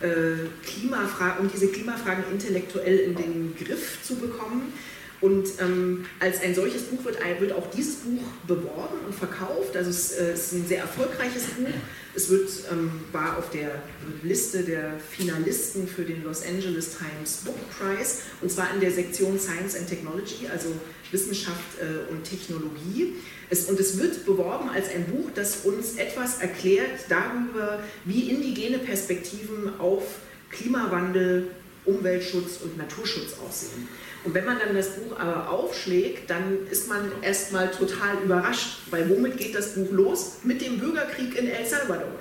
äh, 0.00 0.46
Klimafragen, 0.64 1.44
um 1.44 1.50
diese 1.52 1.66
Klimafragen 1.68 2.22
intellektuell 2.30 2.98
in 2.98 3.16
den 3.16 3.56
Griff 3.58 3.98
zu 4.04 4.14
bekommen. 4.14 4.72
Und 5.20 5.48
ähm, 5.60 6.04
als 6.20 6.42
ein 6.42 6.54
solches 6.54 6.82
Buch 6.82 7.04
wird, 7.04 7.18
wird, 7.40 7.52
auch 7.52 7.70
dieses 7.70 7.96
Buch 7.96 8.22
beworben 8.46 8.98
und 9.06 9.14
verkauft. 9.14 9.74
Also 9.74 9.88
es 9.90 10.12
äh, 10.12 10.34
ist 10.34 10.52
ein 10.52 10.66
sehr 10.66 10.80
erfolgreiches 10.80 11.44
Buch. 11.56 11.68
Es 12.14 12.28
wird, 12.28 12.50
ähm, 12.70 12.90
war 13.12 13.38
auf 13.38 13.50
der 13.50 13.82
Liste 14.22 14.62
der 14.62 14.98
Finalisten 15.10 15.88
für 15.88 16.02
den 16.02 16.22
Los 16.22 16.42
Angeles 16.46 16.96
Times 16.98 17.42
Book 17.44 17.56
Prize 17.70 18.18
und 18.42 18.50
zwar 18.50 18.72
in 18.74 18.80
der 18.80 18.90
Sektion 18.90 19.38
Science 19.38 19.76
and 19.76 19.88
Technology, 19.88 20.48
also 20.50 20.68
Wissenschaft 21.10 21.78
äh, 21.80 22.10
und 22.10 22.24
Technologie. 22.24 23.14
Es, 23.48 23.66
und 23.66 23.78
es 23.80 23.98
wird 23.98 24.26
beworben 24.26 24.68
als 24.70 24.88
ein 24.90 25.06
Buch, 25.06 25.30
das 25.34 25.64
uns 25.64 25.96
etwas 25.96 26.38
erklärt 26.38 27.06
darüber, 27.08 27.80
wie 28.04 28.30
indigene 28.30 28.78
Perspektiven 28.78 29.78
auf 29.78 30.02
Klimawandel, 30.50 31.48
Umweltschutz 31.84 32.58
und 32.62 32.76
Naturschutz 32.76 33.36
aussehen. 33.46 33.88
Und 34.26 34.34
wenn 34.34 34.44
man 34.44 34.58
dann 34.58 34.74
das 34.74 34.88
Buch 34.96 35.16
aber 35.18 35.48
aufschlägt, 35.48 36.28
dann 36.28 36.66
ist 36.68 36.88
man 36.88 37.12
erstmal 37.22 37.70
total 37.70 38.16
überrascht, 38.24 38.80
weil 38.90 39.08
womit 39.08 39.36
geht 39.36 39.54
das 39.54 39.74
Buch 39.74 39.92
los? 39.92 40.38
Mit 40.42 40.60
dem 40.60 40.80
Bürgerkrieg 40.80 41.38
in 41.38 41.48
El 41.48 41.64
Salvador 41.64 42.18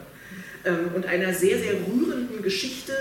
ähm, 0.66 0.92
und 0.94 1.08
einer 1.08 1.34
sehr, 1.34 1.58
sehr 1.58 1.74
rührenden 1.74 2.44
Geschichte 2.44 2.94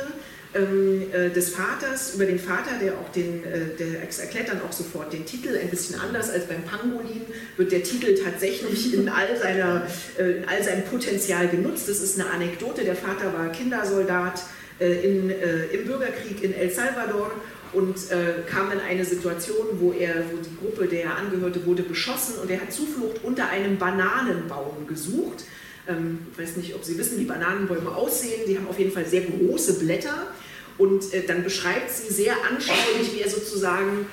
ähm, 0.55 1.03
äh, 1.13 1.29
des 1.29 1.51
Vaters, 1.51 2.15
über 2.15 2.25
den 2.25 2.39
Vater, 2.39 2.79
der 2.81 2.95
auch 2.95 3.13
den, 3.13 3.45
äh, 3.45 3.77
der 3.79 4.01
erklärt 4.01 4.49
dann 4.49 4.63
auch 4.63 4.73
sofort 4.73 5.13
den 5.13 5.27
Titel, 5.27 5.59
ein 5.61 5.69
bisschen 5.69 6.01
anders 6.01 6.31
als 6.31 6.47
beim 6.47 6.63
Pangolin, 6.63 7.27
wird 7.59 7.73
der 7.73 7.83
Titel 7.83 8.15
tatsächlich 8.15 8.95
in 8.95 9.11
all, 9.11 9.37
seiner, 9.37 9.87
äh, 10.19 10.39
in 10.39 10.49
all 10.49 10.63
seinem 10.63 10.85
Potenzial 10.85 11.49
genutzt. 11.49 11.91
Das 11.91 12.01
ist 12.01 12.19
eine 12.19 12.31
Anekdote, 12.31 12.85
der 12.85 12.97
Vater 12.97 13.35
war 13.35 13.53
Kindersoldat 13.53 14.43
in, 14.81 15.31
im 15.31 15.87
Bürgerkrieg 15.87 16.43
in 16.43 16.53
El 16.53 16.69
Salvador 16.69 17.31
und 17.75 18.11
äh, 18.11 18.43
kam 18.49 18.71
in 18.73 18.81
eine 18.81 19.05
Situation, 19.05 19.67
wo, 19.81 19.93
er, 19.93 20.25
wo 20.31 20.37
die 20.37 20.57
Gruppe, 20.57 20.87
der 20.87 21.05
er 21.05 21.17
angehörte, 21.17 21.65
wurde 21.67 21.83
beschossen 21.83 22.35
und 22.41 22.51
er 22.51 22.61
hat 22.61 22.73
Zuflucht 22.73 23.23
unter 23.23 23.49
einem 23.49 23.79
Bananenbaum 23.79 24.87
gesucht. 24.87 25.45
Ähm, 25.89 26.19
ich 26.33 26.39
weiß 26.39 26.57
nicht, 26.57 26.75
ob 26.75 26.85
Sie 26.85 26.97
wissen, 26.99 27.19
wie 27.19 27.25
Bananenbäume 27.25 27.95
aussehen. 27.95 28.43
Die 28.47 28.57
haben 28.57 28.69
auf 28.69 28.79
jeden 28.79 28.93
Fall 28.93 29.07
sehr 29.07 29.23
große 29.23 29.81
Blätter 29.81 30.29
und 30.79 31.13
äh, 31.13 31.25
dann 31.27 31.45
beschreibt 31.45 31.91
sie 31.91 32.13
sehr 32.13 32.35
anschaulich, 32.49 33.15
wie 33.15 33.21
er 33.21 33.31
sozusagen 33.31 34.07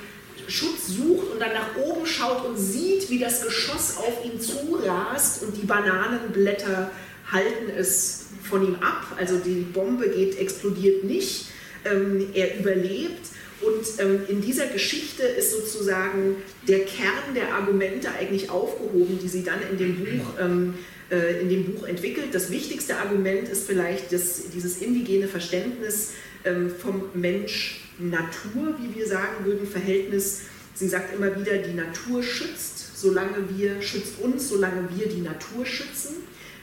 Schutz 0.48 0.88
sucht 0.88 1.32
und 1.32 1.40
dann 1.40 1.52
nach 1.52 1.76
oben 1.76 2.06
schaut 2.06 2.44
und 2.44 2.56
sieht, 2.56 3.08
wie 3.10 3.18
das 3.18 3.44
Geschoss 3.44 3.96
auf 3.96 4.24
ihn 4.24 4.40
zurast 4.40 5.42
und 5.42 5.56
die 5.56 5.66
Bananenblätter 5.66 6.90
halten 7.30 7.70
es 7.76 8.26
von 8.42 8.66
ihm 8.66 8.74
ab. 8.76 9.06
Also 9.16 9.38
die 9.38 9.60
Bombe 9.72 10.08
geht, 10.10 10.38
explodiert 10.38 11.04
nicht. 11.04 11.46
Ähm, 11.84 12.28
er 12.34 12.58
überlebt 12.58 13.26
und 13.64 13.84
ähm, 13.98 14.22
in 14.28 14.40
dieser 14.40 14.66
Geschichte 14.66 15.22
ist 15.22 15.52
sozusagen 15.52 16.36
der 16.66 16.80
Kern 16.80 17.34
der 17.34 17.54
Argumente 17.54 18.08
eigentlich 18.10 18.50
aufgehoben, 18.50 19.18
die 19.22 19.28
sie 19.28 19.44
dann 19.44 19.60
in 19.70 19.78
dem 19.78 19.96
Buch, 19.96 20.26
ähm, 20.40 20.74
äh, 21.10 21.40
in 21.40 21.48
dem 21.48 21.64
Buch 21.72 21.86
entwickelt. 21.86 22.28
Das 22.32 22.50
wichtigste 22.50 22.96
Argument 22.96 23.48
ist 23.48 23.66
vielleicht 23.66 24.12
das, 24.12 24.50
dieses 24.54 24.78
indigene 24.78 25.28
Verständnis 25.28 26.12
ähm, 26.44 26.70
vom 26.70 27.04
Mensch-Natur, 27.14 28.76
wie 28.80 28.98
wir 28.98 29.06
sagen 29.06 29.44
würden, 29.44 29.66
Verhältnis. 29.66 30.42
Sie 30.74 30.88
sagt 30.88 31.14
immer 31.14 31.38
wieder, 31.38 31.58
die 31.58 31.74
Natur 31.74 32.22
schützt, 32.22 32.98
solange 32.98 33.48
wir, 33.56 33.80
schützt 33.82 34.20
uns, 34.20 34.48
solange 34.48 34.88
wir 34.96 35.08
die 35.08 35.20
Natur 35.20 35.66
schützen. 35.66 36.16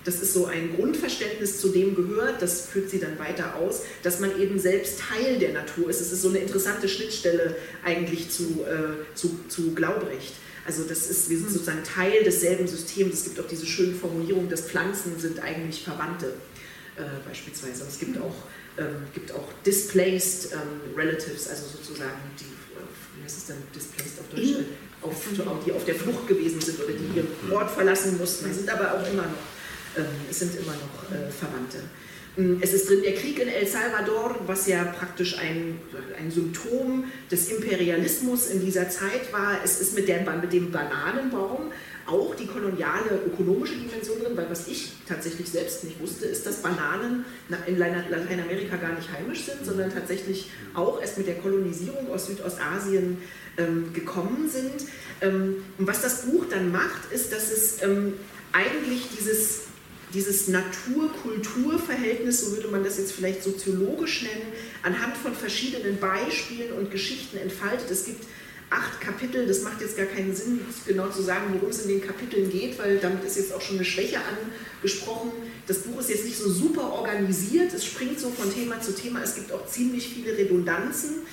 Das 0.09 0.21
ist 0.21 0.33
so 0.33 0.47
ein 0.47 0.75
Grundverständnis, 0.75 1.61
zu 1.61 1.69
dem 1.69 1.93
gehört, 1.93 2.41
das 2.41 2.61
führt 2.61 2.89
sie 2.89 2.99
dann 2.99 3.19
weiter 3.19 3.57
aus, 3.57 3.81
dass 4.01 4.19
man 4.19 4.41
eben 4.41 4.57
selbst 4.57 4.99
Teil 4.99 5.37
der 5.37 5.53
Natur 5.53 5.87
ist. 5.87 6.01
Es 6.01 6.11
ist 6.11 6.23
so 6.23 6.29
eine 6.29 6.39
interessante 6.39 6.89
Schnittstelle 6.89 7.55
eigentlich 7.85 8.31
zu, 8.31 8.65
äh, 8.65 9.13
zu, 9.13 9.39
zu 9.49 9.75
Glaubrecht. 9.75 10.33
Also 10.65 10.81
das 10.81 11.11
ist, 11.11 11.29
wir 11.29 11.37
sind 11.37 11.49
hm. 11.49 11.53
sozusagen 11.53 11.83
Teil 11.83 12.23
desselben 12.23 12.67
Systems. 12.67 13.13
Es 13.19 13.23
gibt 13.25 13.39
auch 13.39 13.47
diese 13.47 13.67
schöne 13.67 13.93
Formulierung, 13.93 14.49
dass 14.49 14.61
Pflanzen 14.61 15.19
sind 15.19 15.43
eigentlich 15.43 15.83
Verwandte 15.83 16.33
äh, 16.97 17.01
beispielsweise. 17.27 17.83
Und 17.83 17.89
es 17.89 17.99
gibt 17.99 18.19
auch, 18.19 18.35
ähm, 18.79 19.05
gibt 19.13 19.31
auch 19.31 19.47
displaced 19.63 20.53
ähm, 20.53 20.97
relatives, 20.97 21.49
also 21.49 21.65
sozusagen 21.67 22.17
die, 22.39 22.45
äh, 22.45 22.81
wie 23.15 23.23
heißt 23.25 23.37
es 23.37 23.45
denn, 23.45 23.57
displaced 23.75 24.19
auf 24.21 24.25
Deutsch? 24.29 24.55
Auf, 25.03 25.15
die 25.63 25.71
auf 25.71 25.85
der 25.85 25.95
Flucht 25.95 26.27
gewesen 26.27 26.59
sind 26.59 26.79
oder 26.79 26.93
die 26.93 27.19
ihren 27.19 27.53
Ort 27.53 27.69
verlassen 27.69 28.17
mussten, 28.17 28.51
sind 28.51 28.67
aber 28.69 28.95
auch 28.95 29.07
immer 29.07 29.21
noch 29.21 29.58
es 30.29 30.39
sind 30.39 30.55
immer 30.55 30.73
noch 30.73 31.11
äh, 31.11 31.31
Verwandte. 31.31 31.79
Ähm, 32.37 32.59
es 32.61 32.73
ist 32.73 32.89
drin 32.89 33.01
der 33.03 33.13
Krieg 33.13 33.39
in 33.39 33.47
El 33.47 33.67
Salvador, 33.67 34.35
was 34.45 34.67
ja 34.67 34.83
praktisch 34.85 35.37
ein, 35.37 35.79
ein 36.17 36.31
Symptom 36.31 37.05
des 37.31 37.49
Imperialismus 37.49 38.47
in 38.47 38.63
dieser 38.63 38.89
Zeit 38.89 39.31
war. 39.31 39.57
Es 39.63 39.81
ist 39.81 39.95
mit, 39.95 40.07
der, 40.07 40.21
mit 40.37 40.53
dem 40.53 40.71
Bananenbaum 40.71 41.71
auch 42.05 42.33
die 42.35 42.47
koloniale 42.47 43.21
ökonomische 43.27 43.75
Dimension 43.75 44.19
drin, 44.19 44.35
weil 44.35 44.49
was 44.49 44.67
ich 44.67 44.93
tatsächlich 45.07 45.47
selbst 45.47 45.83
nicht 45.83 45.99
wusste, 46.01 46.25
ist, 46.25 46.45
dass 46.45 46.57
Bananen 46.57 47.23
in 47.67 47.77
Lateinamerika 47.77 48.77
gar 48.77 48.93
nicht 48.93 49.11
heimisch 49.11 49.43
sind, 49.43 49.63
sondern 49.63 49.93
tatsächlich 49.93 50.49
auch 50.73 50.99
erst 51.01 51.19
mit 51.19 51.27
der 51.27 51.35
Kolonisierung 51.35 52.11
aus 52.11 52.25
Südostasien 52.25 53.19
ähm, 53.57 53.93
gekommen 53.93 54.49
sind. 54.49 54.89
Ähm, 55.21 55.57
und 55.77 55.85
was 55.85 56.01
das 56.01 56.23
Buch 56.23 56.45
dann 56.49 56.71
macht, 56.71 57.11
ist, 57.11 57.31
dass 57.31 57.51
es 57.51 57.83
ähm, 57.83 58.13
eigentlich 58.53 59.09
dieses 59.15 59.68
dieses 60.13 60.47
Natur-Kultur-Verhältnis, 60.47 62.41
so 62.41 62.51
würde 62.55 62.67
man 62.69 62.83
das 62.83 62.97
jetzt 62.97 63.11
vielleicht 63.11 63.43
soziologisch 63.43 64.23
nennen, 64.23 64.53
anhand 64.83 65.15
von 65.17 65.35
verschiedenen 65.35 65.99
Beispielen 65.99 66.73
und 66.73 66.89
Geschichten 66.91 67.37
entfaltet. 67.37 67.91
Es 67.91 68.05
gibt 68.05 68.25
acht 68.69 69.01
Kapitel, 69.01 69.47
das 69.47 69.61
macht 69.61 69.81
jetzt 69.81 69.97
gar 69.97 70.05
keinen 70.05 70.35
Sinn, 70.35 70.61
genau 70.85 71.09
zu 71.09 71.21
sagen, 71.21 71.53
worum 71.53 71.69
es 71.69 71.83
in 71.83 71.89
den 71.89 72.01
Kapiteln 72.01 72.49
geht, 72.51 72.77
weil 72.79 72.97
damit 72.97 73.23
ist 73.23 73.37
jetzt 73.37 73.53
auch 73.53 73.61
schon 73.61 73.77
eine 73.77 73.85
Schwäche 73.85 74.19
angesprochen. 74.81 75.31
Das 75.67 75.79
Buch 75.79 75.99
ist 75.99 76.09
jetzt 76.09 76.25
nicht 76.25 76.37
so 76.37 76.49
super 76.49 76.91
organisiert, 76.93 77.73
es 77.73 77.85
springt 77.85 78.19
so 78.19 78.29
von 78.29 78.53
Thema 78.53 78.79
zu 78.81 78.93
Thema, 78.93 79.21
es 79.23 79.35
gibt 79.35 79.51
auch 79.51 79.65
ziemlich 79.67 80.09
viele 80.09 80.37
Redundanzen. 80.37 81.23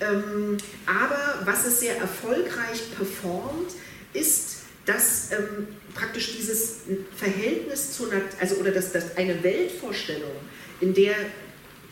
Ähm, 0.00 0.56
aber 0.86 1.42
was 1.44 1.66
es 1.66 1.80
sehr 1.80 1.98
erfolgreich 1.98 2.82
performt, 2.96 3.72
ist, 4.12 4.53
dass 4.86 5.30
ähm, 5.32 5.68
praktisch 5.94 6.36
dieses 6.36 6.80
Verhältnis 7.16 7.92
zu, 7.92 8.08
also 8.40 8.56
oder 8.56 8.70
dass, 8.70 8.92
dass 8.92 9.16
eine 9.16 9.42
Weltvorstellung, 9.42 10.32
in 10.80 10.92
der 10.94 11.14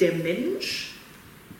der 0.00 0.14
Mensch 0.14 0.94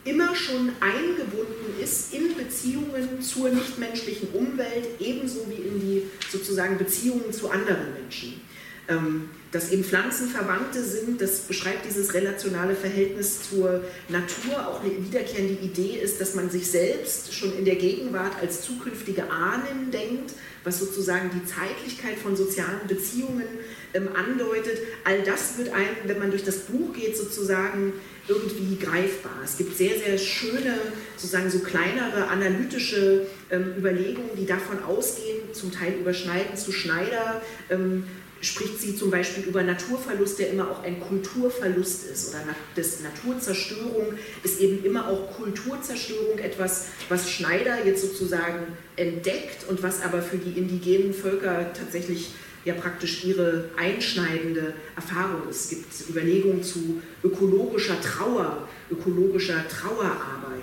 immer 0.05 0.35
schon 0.35 0.71
eingebunden 0.81 1.81
ist 1.81 2.13
in 2.13 2.35
Beziehungen 2.35 3.21
zur 3.21 3.49
nichtmenschlichen 3.49 4.29
Umwelt, 4.33 4.87
ebenso 4.99 5.47
wie 5.49 5.61
in 5.61 5.79
die 5.79 6.03
sozusagen 6.29 6.77
Beziehungen 6.77 7.31
zu 7.31 7.49
anderen 7.49 7.93
Menschen. 7.93 8.41
Ähm, 8.89 9.29
dass 9.53 9.71
eben 9.71 9.83
Pflanzen 9.85 10.27
Verwandte 10.27 10.83
sind, 10.83 11.21
das 11.21 11.41
beschreibt 11.41 11.85
dieses 11.85 12.13
relationale 12.13 12.75
Verhältnis 12.75 13.49
zur 13.49 13.81
Natur. 14.09 14.67
Auch 14.67 14.83
eine 14.83 14.91
wiederkehrende 14.91 15.53
Idee 15.53 15.99
ist, 16.01 16.19
dass 16.19 16.35
man 16.35 16.49
sich 16.49 16.69
selbst 16.69 17.33
schon 17.33 17.57
in 17.57 17.63
der 17.63 17.75
Gegenwart 17.75 18.33
als 18.41 18.61
zukünftige 18.61 19.31
Ahnen 19.31 19.89
denkt, 19.91 20.33
was 20.63 20.79
sozusagen 20.79 21.29
die 21.33 21.45
Zeitlichkeit 21.45 22.17
von 22.17 22.35
sozialen 22.35 22.87
Beziehungen 22.87 23.47
ähm, 23.93 24.09
andeutet. 24.15 24.79
All 25.03 25.21
das 25.23 25.57
wird 25.57 25.73
einem, 25.73 25.95
wenn 26.05 26.19
man 26.19 26.31
durch 26.31 26.43
das 26.43 26.59
Buch 26.59 26.93
geht, 26.93 27.17
sozusagen 27.17 27.93
irgendwie 28.27 28.77
greifbar. 28.77 29.33
Es 29.43 29.57
gibt 29.57 29.77
sehr, 29.77 29.97
sehr 29.97 30.17
schöne, 30.17 30.77
sozusagen 31.17 31.49
so 31.49 31.59
kleinere 31.59 32.27
analytische 32.27 33.27
ähm, 33.51 33.73
Überlegungen, 33.77 34.31
die 34.37 34.45
davon 34.45 34.81
ausgehen, 34.83 35.53
zum 35.53 35.71
Teil 35.71 35.95
überschneiden 35.99 36.55
zu 36.55 36.71
Schneider. 36.71 37.41
Ähm, 37.69 38.05
spricht 38.43 38.79
sie 38.79 38.95
zum 38.95 39.09
Beispiel 39.09 39.45
über 39.45 39.63
Naturverlust, 39.63 40.37
der 40.37 40.49
immer 40.49 40.69
auch 40.69 40.83
ein 40.83 40.99
Kulturverlust 40.99 42.11
ist. 42.11 42.29
Oder 42.29 42.43
das 42.75 42.99
Naturzerstörung 42.99 44.13
ist 44.43 44.59
eben 44.59 44.83
immer 44.83 45.07
auch 45.07 45.31
Kulturzerstörung, 45.37 46.39
etwas, 46.39 46.87
was 47.07 47.31
Schneider 47.31 47.85
jetzt 47.85 48.01
sozusagen 48.01 48.67
entdeckt 48.97 49.67
und 49.69 49.81
was 49.81 50.01
aber 50.01 50.21
für 50.21 50.37
die 50.37 50.59
indigenen 50.59 51.13
Völker 51.13 51.71
tatsächlich 51.73 52.31
ja 52.65 52.73
praktisch 52.73 53.23
ihre 53.23 53.69
einschneidende 53.77 54.73
Erfahrung 54.95 55.49
ist. 55.49 55.63
Es 55.63 55.69
gibt 55.69 56.09
Überlegungen 56.09 56.63
zu 56.63 57.01
ökologischer 57.23 57.99
Trauer, 58.01 58.67
ökologischer 58.91 59.65
Trauerarbeit. 59.67 60.61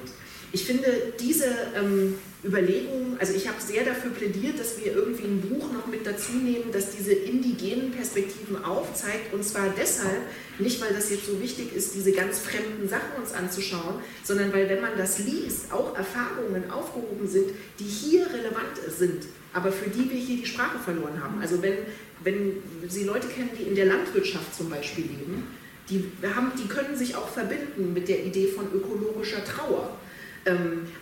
Ich 0.53 0.65
finde 0.65 1.15
diese 1.19 1.47
ähm, 1.77 2.15
Überlegungen, 2.43 3.19
also 3.19 3.35
ich 3.35 3.47
habe 3.47 3.61
sehr 3.61 3.85
dafür 3.85 4.13
plädiert, 4.13 4.59
dass 4.59 4.83
wir 4.83 4.95
irgendwie 4.95 5.25
ein 5.25 5.41
Buch 5.43 5.71
noch 5.73 5.87
mit 5.87 6.07
dazu 6.07 6.33
nehmen, 6.33 6.73
das 6.73 6.91
diese 6.91 7.13
indigenen 7.13 7.91
Perspektiven 7.91 8.65
aufzeigt. 8.65 9.35
Und 9.35 9.45
zwar 9.45 9.75
deshalb, 9.77 10.23
nicht 10.59 10.81
weil 10.81 10.95
das 10.95 11.11
jetzt 11.11 11.27
so 11.27 11.41
wichtig 11.41 11.75
ist, 11.75 11.95
diese 11.95 12.13
ganz 12.13 12.39
fremden 12.39 12.89
Sachen 12.89 13.21
uns 13.21 13.35
anzuschauen, 13.35 13.97
sondern 14.25 14.53
weil, 14.55 14.71
wenn 14.71 14.81
man 14.81 14.97
das 14.97 15.19
liest, 15.19 15.71
auch 15.71 15.95
Erfahrungen 15.97 16.71
aufgehoben 16.71 17.29
sind, 17.29 17.51
die 17.79 17.85
hier 17.85 18.27
relevant 18.33 18.79
sind, 18.89 19.25
aber 19.53 19.71
für 19.71 19.91
die 19.91 20.11
wir 20.11 20.19
hier 20.19 20.39
die 20.39 20.47
Sprache 20.47 20.79
verloren 20.79 21.23
haben. 21.23 21.41
Also 21.43 21.61
wenn, 21.63 21.75
wenn 22.25 22.63
Sie 22.89 23.05
Leute 23.05 23.27
kennen, 23.29 23.51
die 23.59 23.65
in 23.65 23.75
der 23.75 23.87
Landwirtschaft 23.87 24.55
zum 24.55 24.71
Beispiel 24.71 25.05
leben, 25.05 25.47
die, 25.91 26.11
haben, 26.35 26.53
die 26.57 26.69
können 26.69 26.97
sich 26.97 27.17
auch 27.17 27.29
verbinden 27.29 27.93
mit 27.93 28.09
der 28.09 28.25
Idee 28.25 28.47
von 28.47 28.67
ökologischer 28.73 29.45
Trauer 29.45 29.97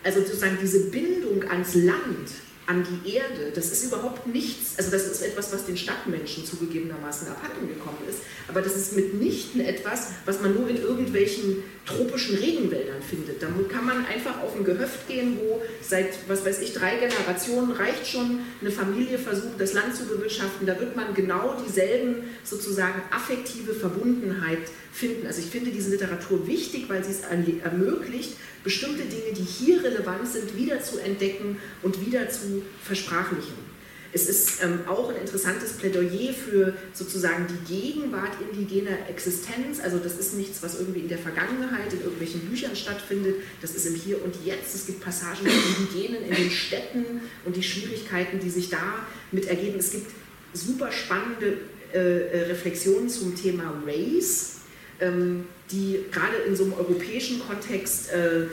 also 0.03 0.21
sozusagen 0.21 0.57
diese 0.61 0.89
Bindung 0.89 1.43
ans 1.49 1.75
Land, 1.75 2.29
an 2.69 2.85
die 2.85 3.15
Erde, 3.15 3.51
das 3.55 3.71
ist 3.71 3.85
überhaupt 3.85 4.27
nichts, 4.27 4.77
also 4.77 4.91
das 4.91 5.07
ist 5.07 5.23
etwas, 5.23 5.51
was 5.51 5.65
den 5.65 5.75
Stadtmenschen 5.75 6.45
zugegebenermaßen 6.45 7.27
abhanden 7.27 7.67
gekommen 7.67 7.97
ist, 8.07 8.19
aber 8.47 8.61
das 8.61 8.75
ist 8.75 8.95
mitnichten 8.95 9.61
etwas, 9.61 10.09
was 10.25 10.39
man 10.39 10.53
nur 10.53 10.69
in 10.69 10.77
irgendwelchen 10.77 11.63
tropischen 11.87 12.35
Regenwäldern 12.35 13.01
findet. 13.01 13.41
Da 13.41 13.47
kann 13.73 13.87
man 13.87 14.05
einfach 14.05 14.43
auf 14.43 14.55
ein 14.55 14.63
Gehöft 14.63 15.07
gehen, 15.07 15.39
wo 15.41 15.63
seit, 15.81 16.09
was 16.27 16.45
weiß 16.45 16.61
ich, 16.61 16.73
drei 16.73 16.97
Generationen 16.97 17.71
reicht 17.71 18.05
schon, 18.05 18.41
eine 18.61 18.69
Familie 18.69 19.17
versucht, 19.17 19.59
das 19.59 19.73
Land 19.73 19.95
zu 19.95 20.05
bewirtschaften, 20.05 20.67
da 20.67 20.79
wird 20.79 20.95
man 20.95 21.15
genau 21.15 21.57
dieselben 21.65 22.17
sozusagen 22.43 23.01
affektive 23.09 23.73
Verbundenheit 23.73 24.59
finden. 24.91 25.27
Also 25.27 25.39
ich 25.39 25.47
finde 25.47 25.71
diese 25.71 25.91
Literatur 25.91 26.47
wichtig, 26.47 26.89
weil 26.89 27.03
sie 27.03 27.11
es 27.11 27.21
ermöglicht, 27.21 28.35
bestimmte 28.63 29.03
Dinge, 29.03 29.33
die 29.35 29.43
hier 29.43 29.83
relevant 29.83 30.27
sind, 30.27 30.55
wieder 30.57 30.81
zu 30.81 30.99
entdecken 30.99 31.57
und 31.81 32.05
wieder 32.05 32.29
zu 32.29 32.63
versprachlichen. 32.83 33.69
Es 34.11 34.27
ist 34.27 34.63
ähm, 34.63 34.79
auch 34.87 35.09
ein 35.09 35.17
interessantes 35.17 35.73
Plädoyer 35.73 36.33
für 36.33 36.73
sozusagen 36.93 37.45
die 37.47 37.73
Gegenwart 37.73 38.31
indigener 38.41 39.07
Existenz. 39.07 39.79
Also 39.79 39.99
das 39.99 40.17
ist 40.17 40.33
nichts, 40.33 40.63
was 40.63 40.79
irgendwie 40.79 41.01
in 41.01 41.09
der 41.09 41.19
Vergangenheit 41.19 41.93
in 41.93 42.01
irgendwelchen 42.01 42.41
Büchern 42.41 42.75
stattfindet. 42.75 43.35
Das 43.61 43.75
ist 43.75 43.85
im 43.85 43.93
Hier 43.93 44.23
und 44.23 44.35
Jetzt. 44.43 44.73
Es 44.73 44.87
gibt 44.87 45.01
Passagen 45.01 45.45
der 45.45 45.53
Indigenen 45.53 46.23
in 46.27 46.35
den 46.35 46.49
Städten 46.49 47.21
und 47.45 47.55
die 47.55 47.61
Schwierigkeiten, 47.61 48.39
die 48.39 48.49
sich 48.49 48.69
da 48.69 49.05
mit 49.31 49.45
ergeben. 49.45 49.77
Es 49.77 49.91
gibt 49.91 50.11
super 50.53 50.91
spannende 50.91 51.57
äh, 51.93 51.99
äh 51.99 52.43
Reflexionen 52.47 53.09
zum 53.09 53.35
Thema 53.35 53.79
Race 53.85 54.58
die 55.71 56.05
gerade 56.11 56.37
in 56.47 56.55
so 56.55 56.63
einem 56.63 56.73
europäischen 56.73 57.39
Kontext, 57.39 58.11
äh, 58.11 58.47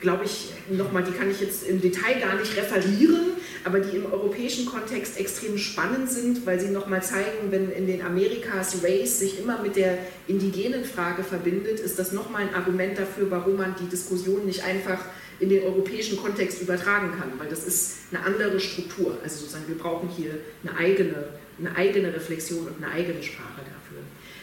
glaube 0.00 0.24
ich, 0.24 0.52
nochmal, 0.70 1.04
die 1.04 1.12
kann 1.12 1.30
ich 1.30 1.40
jetzt 1.40 1.66
im 1.66 1.80
Detail 1.80 2.20
gar 2.20 2.36
nicht 2.36 2.56
referieren, 2.56 3.32
aber 3.64 3.78
die 3.78 3.96
im 3.96 4.06
europäischen 4.06 4.66
Kontext 4.66 5.18
extrem 5.18 5.56
spannend 5.58 6.10
sind, 6.10 6.44
weil 6.44 6.58
sie 6.58 6.70
nochmal 6.70 7.02
zeigen, 7.02 7.50
wenn 7.50 7.70
in 7.70 7.86
den 7.86 8.02
Amerikas 8.02 8.82
Race 8.82 9.20
sich 9.20 9.38
immer 9.38 9.62
mit 9.62 9.76
der 9.76 9.98
indigenen 10.26 10.84
Frage 10.84 11.22
verbindet, 11.22 11.78
ist 11.78 11.98
das 11.98 12.12
nochmal 12.12 12.42
ein 12.42 12.54
Argument 12.54 12.98
dafür, 12.98 13.30
warum 13.30 13.56
man 13.56 13.76
die 13.80 13.88
Diskussion 13.88 14.44
nicht 14.44 14.64
einfach 14.64 14.98
in 15.38 15.48
den 15.48 15.62
europäischen 15.64 16.16
Kontext 16.16 16.60
übertragen 16.62 17.12
kann, 17.18 17.32
weil 17.38 17.48
das 17.48 17.64
ist 17.64 17.96
eine 18.12 18.24
andere 18.24 18.60
Struktur. 18.60 19.18
Also 19.22 19.40
sozusagen, 19.40 19.66
wir 19.68 19.78
brauchen 19.78 20.08
hier 20.08 20.38
eine 20.64 20.76
eigene, 20.76 21.28
eine 21.58 21.76
eigene 21.76 22.14
Reflexion 22.14 22.66
und 22.66 22.82
eine 22.82 22.92
eigene 22.92 23.22
Sprache 23.22 23.58
dafür. 23.58 23.81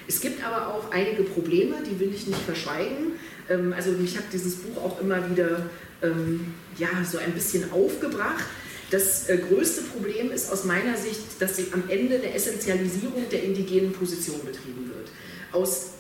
Es 0.10 0.22
gibt 0.22 0.44
aber 0.44 0.74
auch 0.74 0.92
einige 0.92 1.22
Probleme, 1.22 1.76
die 1.86 2.00
will 2.00 2.12
ich 2.12 2.26
nicht 2.26 2.42
verschweigen. 2.42 3.14
Ähm, 3.48 3.74
also 3.74 3.92
mich 3.92 4.18
hat 4.18 4.26
dieses 4.34 4.56
Buch 4.56 4.84
auch 4.84 5.00
immer 5.00 5.30
wieder 5.30 5.70
ähm, 6.02 6.52
ja, 6.80 6.90
so 7.10 7.20
ein 7.20 7.32
bisschen 7.34 7.72
aufgebracht. 7.72 8.44
Das 8.90 9.30
äh, 9.30 9.38
größte 9.38 9.84
Problem 9.84 10.32
ist 10.32 10.52
aus 10.52 10.64
meiner 10.64 10.98
Sicht, 10.98 11.22
dass 11.40 11.60
am 11.74 11.84
Ende 11.90 12.16
eine 12.16 12.34
Essentialisierung 12.34 13.30
der 13.32 13.44
indigenen 13.44 13.92
Position 13.94 14.40
betrieben 14.44 14.92
wird. 14.96 15.10
Aus, 15.52 15.92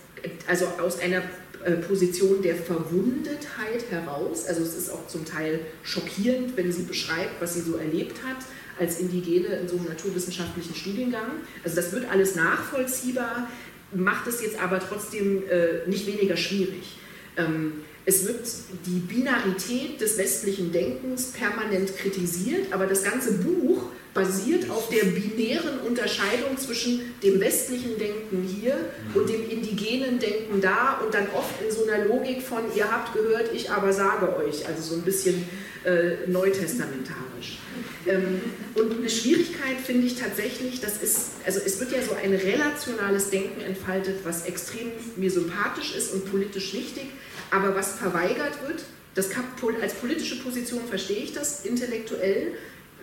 also 0.48 0.66
aus 0.82 1.00
einer 1.00 1.22
äh, 1.64 1.74
Position 1.74 2.42
der 2.42 2.56
Verwundetheit 2.56 3.92
heraus. 3.92 4.48
Also 4.48 4.64
es 4.64 4.76
ist 4.76 4.90
auch 4.90 5.08
zum 5.08 5.24
Teil 5.24 5.60
schockierend, 5.84 6.58
wenn 6.58 6.72
sie 6.72 6.84
beschreibt, 6.84 7.40
was 7.40 7.54
sie 7.54 7.62
so 7.62 7.76
erlebt 7.76 8.18
hat 8.26 8.38
als 8.80 9.00
Indigene 9.00 9.48
in 9.48 9.68
so 9.68 9.76
einem 9.76 9.86
naturwissenschaftlichen 9.88 10.74
Studiengang. 10.74 11.32
Also 11.64 11.76
das 11.76 11.92
wird 11.92 12.10
alles 12.10 12.36
nachvollziehbar 12.36 13.50
macht 13.94 14.28
es 14.28 14.42
jetzt 14.42 14.62
aber 14.62 14.80
trotzdem 14.80 15.44
äh, 15.50 15.88
nicht 15.88 16.06
weniger 16.08 16.38
schwierig. 16.38 16.98
Ähm, 17.38 17.84
es 18.06 18.26
wird 18.26 18.40
die 18.86 19.00
Binarität 19.00 20.02
des 20.02 20.18
westlichen 20.18 20.72
Denkens 20.72 21.32
permanent 21.32 21.96
kritisiert, 21.96 22.74
aber 22.74 22.88
das 22.88 23.04
ganze 23.04 23.34
Buch 23.34 23.84
basiert 24.14 24.70
auf 24.72 24.90
der 24.90 25.06
binären 25.06 25.80
Unterscheidung 25.86 26.58
zwischen 26.58 27.14
dem 27.22 27.40
westlichen 27.40 28.00
Denken 28.00 28.44
hier 28.44 28.76
und 29.14 29.30
dem 29.30 29.48
indigenen 29.48 30.18
Denken 30.18 30.60
da 30.60 31.00
und 31.06 31.14
dann 31.14 31.28
oft 31.36 31.62
in 31.62 31.72
so 31.72 31.84
einer 31.84 32.06
Logik 32.06 32.42
von, 32.42 32.64
ihr 32.76 32.92
habt 32.92 33.14
gehört, 33.14 33.54
ich 33.54 33.70
aber 33.70 33.94
sage 33.94 34.36
euch, 34.38 34.68
also 34.68 34.82
so 34.82 34.96
ein 34.96 35.04
bisschen 35.04 35.48
äh, 35.86 36.28
neutestamentarisch. 36.28 37.60
Ähm, 38.06 38.42
und 38.76 38.98
eine 38.98 39.10
Schwierigkeit 39.10 39.78
finde 39.84 40.08
ich 40.08 40.16
tatsächlich, 40.16 40.82
das 40.82 41.02
ist, 41.02 41.32
also 41.46 41.60
es 41.66 41.80
wird 41.80 41.92
ja 41.92 42.02
so 42.02 42.16
ein 42.22 42.34
relationales 42.34 43.30
Denken 43.30 43.62
entfaltet, 43.62 44.18
was 44.24 44.46
extrem 44.46 44.92
mir 45.16 45.32
sympathisch 45.32 45.96
ist 45.96 46.14
und 46.14 46.30
politisch 46.30 46.74
wichtig, 46.74 47.06
aber 47.52 47.76
was 47.76 47.96
verweigert 47.96 48.62
wird, 48.68 48.84
das 49.16 49.30
kann, 49.30 49.46
als 49.82 49.94
politische 49.96 50.40
Position 50.40 50.82
verstehe 50.88 51.24
ich 51.24 51.34
das, 51.34 51.66
intellektuell 51.66 52.54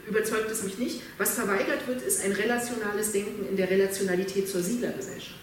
überzeugt 0.09 0.51
es 0.51 0.63
mich 0.63 0.79
nicht. 0.79 1.01
Was 1.19 1.35
verweigert 1.35 1.87
wird, 1.89 2.03
ist 2.03 2.25
ein 2.25 2.33
relationales 2.33 3.13
Denken 3.13 3.49
in 3.49 3.57
der 3.57 3.71
Relationalität 3.71 4.49
zur 4.49 4.63
Siedlergesellschaft. 4.63 5.35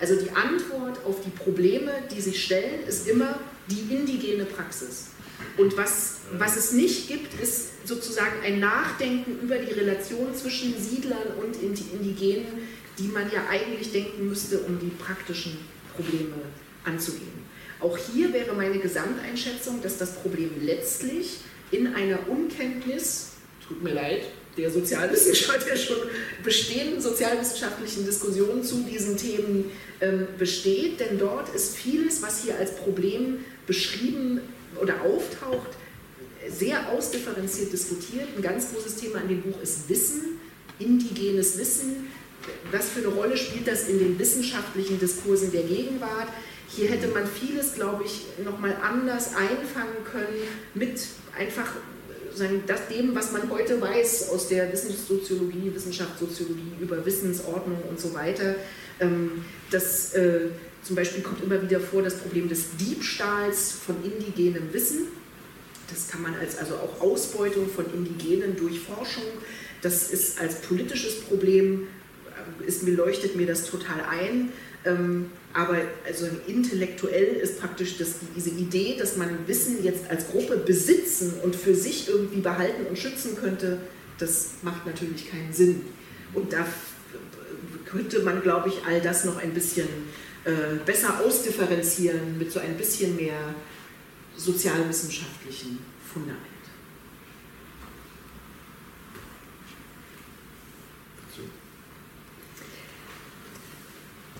Also 0.00 0.14
die 0.16 0.30
Antwort 0.30 1.04
auf 1.04 1.22
die 1.22 1.30
Probleme, 1.30 1.90
die 2.14 2.20
sich 2.20 2.42
stellen, 2.42 2.86
ist 2.86 3.08
immer 3.08 3.38
die 3.68 3.94
indigene 3.94 4.44
Praxis. 4.44 5.08
Und 5.56 5.76
was, 5.76 6.18
was 6.32 6.56
es 6.56 6.72
nicht 6.72 7.08
gibt, 7.08 7.40
ist 7.40 7.86
sozusagen 7.86 8.40
ein 8.44 8.60
Nachdenken 8.60 9.40
über 9.42 9.56
die 9.56 9.72
Relation 9.72 10.34
zwischen 10.34 10.74
Siedlern 10.80 11.34
und 11.42 11.60
Indigenen, 11.62 12.46
die 12.98 13.08
man 13.08 13.30
ja 13.32 13.46
eigentlich 13.50 13.92
denken 13.92 14.28
müsste, 14.28 14.60
um 14.60 14.78
die 14.78 14.90
praktischen 14.90 15.58
Probleme 15.94 16.36
anzugehen. 16.84 17.46
Auch 17.80 17.96
hier 17.96 18.32
wäre 18.32 18.54
meine 18.54 18.78
Gesamteinschätzung, 18.78 19.82
dass 19.82 19.98
das 19.98 20.16
Problem 20.16 20.50
letztlich 20.60 21.38
in 21.70 21.94
einer 21.94 22.28
Unkenntnis, 22.28 23.30
tut 23.66 23.82
mir 23.82 23.94
leid, 23.94 24.22
der 24.56 24.70
Sozialwissenschaft, 24.70 25.68
der 25.68 25.76
schon 25.76 25.98
bestehenden 26.42 27.00
sozialwissenschaftlichen 27.00 28.04
Diskussionen 28.04 28.64
zu 28.64 28.82
diesen 28.82 29.16
Themen 29.16 29.70
ähm, 30.00 30.26
besteht, 30.36 30.98
denn 30.98 31.18
dort 31.18 31.54
ist 31.54 31.76
vieles, 31.76 32.22
was 32.22 32.42
hier 32.42 32.56
als 32.56 32.74
Problem 32.74 33.44
beschrieben 33.66 34.40
oder 34.80 35.02
auftaucht, 35.02 35.70
sehr 36.48 36.88
ausdifferenziert 36.90 37.72
diskutiert. 37.72 38.28
Ein 38.36 38.42
ganz 38.42 38.72
großes 38.72 38.96
Thema 38.96 39.20
in 39.22 39.28
dem 39.28 39.42
Buch 39.42 39.60
ist 39.62 39.88
Wissen, 39.88 40.40
indigenes 40.78 41.58
Wissen. 41.58 42.10
Was 42.72 42.88
für 42.88 43.00
eine 43.00 43.08
Rolle 43.08 43.36
spielt 43.36 43.66
das 43.66 43.88
in 43.88 43.98
den 43.98 44.18
wissenschaftlichen 44.18 44.98
Diskursen 44.98 45.52
der 45.52 45.64
Gegenwart? 45.64 46.28
Hier 46.68 46.88
hätte 46.88 47.08
man 47.08 47.26
vieles, 47.26 47.74
glaube 47.74 48.04
ich, 48.04 48.26
nochmal 48.44 48.76
anders 48.82 49.34
einfangen 49.34 50.04
können 50.10 50.36
mit 50.74 51.00
einfach 51.36 51.72
sagen, 52.34 52.62
das, 52.66 52.88
dem, 52.88 53.14
was 53.14 53.32
man 53.32 53.50
heute 53.50 53.80
weiß 53.80 54.30
aus 54.30 54.48
der 54.48 54.72
Wissenssoziologie, 54.72 55.72
Wissenschaftssoziologie 55.74 56.72
über 56.80 57.04
Wissensordnung 57.04 57.82
und 57.88 57.98
so 57.98 58.14
weiter. 58.14 58.54
Ähm, 59.00 59.44
das 59.70 60.14
äh, 60.14 60.48
zum 60.82 60.96
Beispiel 60.96 61.22
kommt 61.22 61.42
immer 61.42 61.60
wieder 61.62 61.80
vor 61.80 62.02
das 62.02 62.16
Problem 62.16 62.48
des 62.48 62.76
Diebstahls 62.78 63.72
von 63.72 63.96
indigenem 64.04 64.72
Wissen. 64.72 65.08
Das 65.90 66.08
kann 66.08 66.22
man 66.22 66.34
als 66.34 66.58
also 66.58 66.74
auch 66.74 67.00
Ausbeutung 67.00 67.68
von 67.68 67.86
Indigenen 67.92 68.56
durch 68.56 68.80
Forschung. 68.80 69.24
Das 69.82 70.10
ist 70.10 70.40
als 70.40 70.60
politisches 70.62 71.20
Problem, 71.22 71.88
äh, 72.62 72.66
ist, 72.66 72.82
mir 72.82 72.94
leuchtet 72.94 73.36
mir 73.36 73.46
das 73.46 73.64
total 73.64 74.00
ein. 74.08 74.52
Ähm, 74.84 75.30
aber 75.54 75.78
also 76.06 76.26
intellektuell 76.46 77.36
ist 77.36 77.60
praktisch 77.60 77.98
das, 77.98 78.16
diese 78.36 78.50
Idee, 78.50 78.96
dass 78.98 79.16
man 79.16 79.28
Wissen 79.46 79.82
jetzt 79.82 80.08
als 80.08 80.28
Gruppe 80.28 80.58
besitzen 80.58 81.34
und 81.42 81.56
für 81.56 81.74
sich 81.74 82.08
irgendwie 82.08 82.40
behalten 82.40 82.86
und 82.86 82.98
schützen 82.98 83.36
könnte, 83.36 83.78
das 84.18 84.50
macht 84.62 84.86
natürlich 84.86 85.30
keinen 85.30 85.52
Sinn. 85.52 85.82
Und 86.34 86.52
da 86.52 86.66
könnte 87.86 88.20
man, 88.20 88.42
glaube 88.42 88.68
ich, 88.68 88.84
all 88.86 89.00
das 89.00 89.24
noch 89.24 89.38
ein 89.38 89.54
bisschen 89.54 89.88
äh, 90.44 90.76
besser 90.84 91.20
ausdifferenzieren 91.20 92.38
mit 92.38 92.50
so 92.50 92.60
ein 92.60 92.76
bisschen 92.76 93.16
mehr 93.16 93.54
sozialwissenschaftlichen 94.36 95.78
Fundament. 96.12 96.58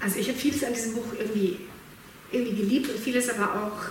Also 0.00 0.20
ich 0.20 0.28
habe 0.28 0.38
vieles 0.38 0.62
an 0.64 0.72
diesem 0.72 0.94
Buch 0.94 1.06
irgendwie, 1.18 1.58
irgendwie 2.30 2.56
geliebt 2.56 2.88
und 2.90 2.98
vieles 2.98 3.28
aber 3.30 3.62
auch, 3.62 3.82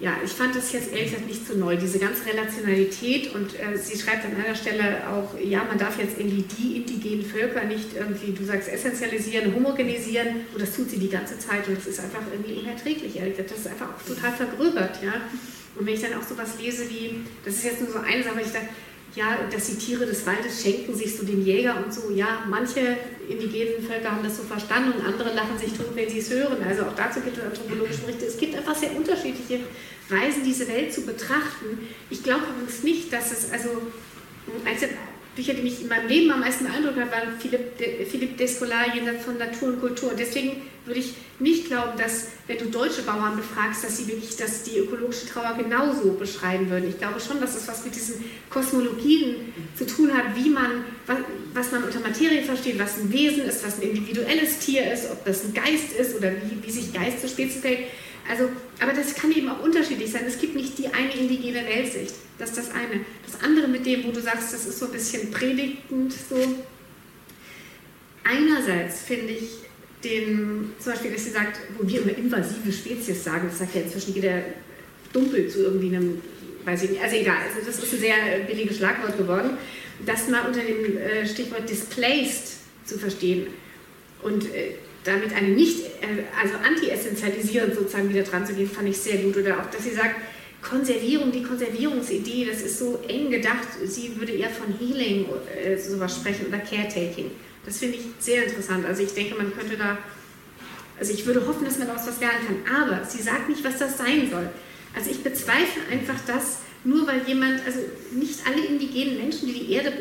ja, 0.00 0.16
ich 0.24 0.32
fand 0.32 0.56
das 0.56 0.72
jetzt 0.72 0.90
ehrlich 0.90 1.10
gesagt 1.10 1.26
nicht 1.26 1.46
so 1.46 1.54
neu, 1.54 1.76
diese 1.76 1.98
ganze 1.98 2.26
Relationalität. 2.26 3.34
Und 3.34 3.58
äh, 3.58 3.76
sie 3.78 3.96
schreibt 3.96 4.24
an 4.24 4.32
einer 4.36 4.54
Stelle 4.54 5.08
auch, 5.08 5.38
ja, 5.38 5.64
man 5.64 5.78
darf 5.78 5.98
jetzt 5.98 6.18
irgendwie 6.18 6.42
die 6.42 6.76
indigenen 6.78 7.24
Völker 7.24 7.64
nicht 7.64 7.94
irgendwie, 7.94 8.32
du 8.32 8.44
sagst, 8.44 8.68
essentialisieren, 8.68 9.54
homogenisieren. 9.54 10.46
Und 10.52 10.60
das 10.60 10.74
tut 10.74 10.90
sie 10.90 10.98
die 10.98 11.08
ganze 11.10 11.38
Zeit. 11.38 11.68
Und 11.68 11.78
das 11.78 11.86
ist 11.86 12.00
einfach 12.00 12.22
irgendwie 12.32 12.54
unerträglich, 12.54 13.16
ehrlich 13.16 13.36
gesagt, 13.36 13.52
das 13.52 13.58
ist 13.60 13.68
einfach 13.68 13.88
auch 13.94 14.02
total 14.06 14.32
vergröbert, 14.32 15.02
ja. 15.02 15.14
Und 15.76 15.86
wenn 15.86 15.94
ich 15.94 16.02
dann 16.02 16.14
auch 16.14 16.22
sowas 16.22 16.50
lese 16.60 16.88
wie, 16.90 17.20
das 17.44 17.54
ist 17.54 17.64
jetzt 17.64 17.80
nur 17.80 17.90
so 17.90 17.98
eine 17.98 18.22
Sache, 18.22 18.40
ich 18.40 18.52
dachte, 18.52 18.68
ja, 19.14 19.38
dass 19.50 19.66
die 19.66 19.76
Tiere 19.76 20.06
des 20.06 20.26
Waldes 20.26 20.62
schenken 20.62 20.94
sich 20.94 21.16
so 21.16 21.24
dem 21.24 21.44
Jäger 21.44 21.76
und 21.84 21.92
so. 21.92 22.10
Ja, 22.10 22.44
manche 22.48 22.96
indigenen 23.28 23.82
Völker 23.82 24.10
haben 24.10 24.24
das 24.24 24.36
so 24.36 24.42
verstanden 24.42 24.92
und 24.98 25.06
andere 25.06 25.34
lachen 25.34 25.56
sich 25.58 25.72
tot, 25.72 25.94
wenn 25.94 26.08
sie 26.08 26.18
es 26.18 26.30
hören. 26.30 26.56
Also 26.66 26.82
auch 26.82 26.94
dazu 26.96 27.20
gibt 27.20 27.38
es 27.38 27.44
anthropologische 27.44 28.00
Berichte. 28.00 28.26
Es 28.26 28.36
gibt 28.36 28.56
einfach 28.56 28.74
sehr 28.74 28.94
unterschiedliche 28.96 29.60
Weisen, 30.08 30.42
diese 30.44 30.66
Welt 30.68 30.92
zu 30.92 31.02
betrachten. 31.02 31.88
Ich 32.10 32.22
glaube 32.22 32.42
übrigens 32.50 32.82
nicht, 32.82 33.12
dass 33.12 33.30
es, 33.30 33.52
also, 33.52 33.68
der 34.64 34.88
Bücher, 35.34 35.54
die 35.54 35.62
mich 35.62 35.80
in 35.80 35.88
meinem 35.88 36.08
Leben 36.08 36.30
am 36.30 36.40
meisten 36.40 36.64
beeindruckt 36.64 36.98
haben, 36.98 37.10
waren 37.10 37.40
Philipp, 37.40 37.78
de, 37.78 38.04
Philipp 38.06 38.36
Descola 38.36 38.94
jenseits 38.94 39.24
von 39.24 39.36
Natur 39.38 39.68
und 39.68 39.80
Kultur. 39.80 40.12
Deswegen 40.16 40.62
würde 40.84 41.00
ich 41.00 41.14
nicht 41.38 41.66
glauben, 41.66 41.98
dass, 41.98 42.28
wenn 42.46 42.58
du 42.58 42.66
deutsche 42.66 43.02
Bauern 43.02 43.36
befragst, 43.36 43.82
dass 43.82 43.96
sie 43.96 44.06
wirklich 44.06 44.36
dass 44.36 44.62
die 44.62 44.78
ökologische 44.78 45.26
Trauer 45.26 45.56
genauso 45.56 46.12
beschreiben 46.12 46.68
würden. 46.70 46.88
Ich 46.88 46.98
glaube 46.98 47.20
schon, 47.20 47.40
dass 47.40 47.56
es 47.56 47.66
was 47.66 47.84
mit 47.84 47.94
diesen 47.94 48.24
Kosmologien 48.50 49.52
zu 49.76 49.86
tun 49.86 50.12
hat, 50.14 50.36
wie 50.36 50.50
man, 50.50 50.84
was, 51.06 51.18
was 51.54 51.72
man 51.72 51.84
unter 51.84 52.00
Materie 52.00 52.42
versteht, 52.42 52.78
was 52.78 52.98
ein 52.98 53.12
Wesen 53.12 53.44
ist, 53.44 53.66
was 53.66 53.76
ein 53.76 53.82
individuelles 53.82 54.58
Tier 54.58 54.92
ist, 54.92 55.10
ob 55.10 55.24
das 55.24 55.44
ein 55.44 55.54
Geist 55.54 55.92
ist 55.98 56.16
oder 56.16 56.30
wie, 56.32 56.66
wie 56.66 56.70
sich 56.70 56.92
Geist 56.92 57.20
zur 57.20 57.30
Spezies 57.30 57.60
fällt. 57.60 57.80
Also, 58.28 58.48
aber 58.80 58.92
das 58.92 59.14
kann 59.14 59.30
eben 59.32 59.48
auch 59.48 59.62
unterschiedlich 59.62 60.10
sein. 60.10 60.22
Es 60.26 60.38
gibt 60.38 60.54
nicht 60.54 60.78
die 60.78 60.88
eine 60.88 61.12
indigene 61.12 61.66
Weltsicht. 61.66 62.14
Das 62.38 62.50
ist 62.50 62.58
das 62.58 62.70
eine. 62.70 63.04
Das 63.26 63.42
andere 63.42 63.68
mit 63.68 63.84
dem, 63.86 64.04
wo 64.04 64.10
du 64.10 64.20
sagst, 64.20 64.52
das 64.52 64.66
ist 64.66 64.78
so 64.78 64.86
ein 64.86 64.92
bisschen 64.92 65.30
predigtend, 65.30 66.12
so. 66.12 66.36
Einerseits 68.24 69.02
finde 69.02 69.34
ich 69.34 69.50
den, 70.02 70.72
zum 70.78 70.92
Beispiel, 70.92 71.12
dass 71.12 71.24
sie 71.24 71.30
sagt, 71.30 71.60
wo 71.78 71.86
wir 71.86 72.00
immer 72.00 72.16
invasive 72.16 72.72
Spezies 72.72 73.22
sagen, 73.22 73.48
das 73.48 73.58
sagt 73.58 73.74
ja 73.74 73.82
inzwischen 73.82 74.14
jeder 74.14 74.42
Dumpel 75.12 75.48
zu 75.48 75.62
irgendwie 75.62 75.94
einem, 75.94 76.20
weiß 76.64 76.84
ich 76.84 76.90
nicht, 76.90 77.02
also 77.02 77.16
egal, 77.16 77.36
also 77.46 77.66
das 77.66 77.82
ist 77.82 77.92
ein 77.92 78.00
sehr 78.00 78.16
billiges 78.46 78.78
Schlagwort 78.78 79.16
geworden, 79.16 79.50
das 80.04 80.28
mal 80.28 80.46
unter 80.46 80.60
dem 80.60 80.96
äh, 80.96 81.26
Stichwort 81.26 81.68
displaced 81.68 82.58
zu 82.84 82.98
verstehen 82.98 83.46
und 84.22 84.46
äh, 84.54 84.74
damit 85.04 85.34
eine 85.34 85.48
nicht, 85.48 85.84
äh, 86.00 86.24
also 86.40 86.54
anti-essentialisierend 86.56 87.74
sozusagen 87.74 88.08
wieder 88.08 88.22
dran 88.22 88.46
zu 88.46 88.54
gehen, 88.54 88.68
fand 88.68 88.88
ich 88.88 88.98
sehr 88.98 89.18
gut. 89.18 89.36
Oder 89.36 89.60
auch, 89.60 89.70
dass 89.70 89.84
sie 89.84 89.94
sagt, 89.94 90.16
Konservierung, 90.62 91.30
die 91.30 91.42
Konservierungsidee, 91.42 92.46
das 92.46 92.62
ist 92.62 92.78
so 92.78 93.00
eng 93.06 93.30
gedacht, 93.30 93.68
sie 93.84 94.18
würde 94.18 94.32
eher 94.32 94.48
von 94.48 94.74
Healing 94.78 95.26
äh, 95.54 95.76
sowas 95.76 96.16
sprechen 96.16 96.46
oder 96.46 96.58
Caretaking. 96.58 97.30
Das 97.66 97.78
finde 97.78 97.98
ich 97.98 98.04
sehr 98.18 98.44
interessant. 98.44 98.86
Also 98.86 99.02
ich 99.02 99.12
denke, 99.12 99.34
man 99.36 99.54
könnte 99.54 99.76
da, 99.76 99.98
also 100.98 101.12
ich 101.12 101.24
würde 101.26 101.46
hoffen, 101.46 101.64
dass 101.64 101.78
man 101.78 101.88
daraus 101.88 102.06
was 102.06 102.20
lernen 102.20 102.38
kann. 102.46 102.82
Aber 102.82 103.04
sie 103.04 103.22
sagt 103.22 103.48
nicht, 103.48 103.62
was 103.64 103.78
das 103.78 103.98
sein 103.98 104.28
soll. 104.30 104.48
Also 104.94 105.10
ich 105.10 105.22
bezweifle 105.22 105.82
einfach, 105.90 106.20
dass 106.26 106.58
nur 106.84 107.06
weil 107.06 107.22
jemand, 107.26 107.64
also 107.66 107.80
nicht 108.12 108.40
alle 108.46 108.64
indigenen 108.64 109.18
Menschen, 109.18 109.48
die 109.48 109.54
die 109.54 109.72
Erde 109.72 109.92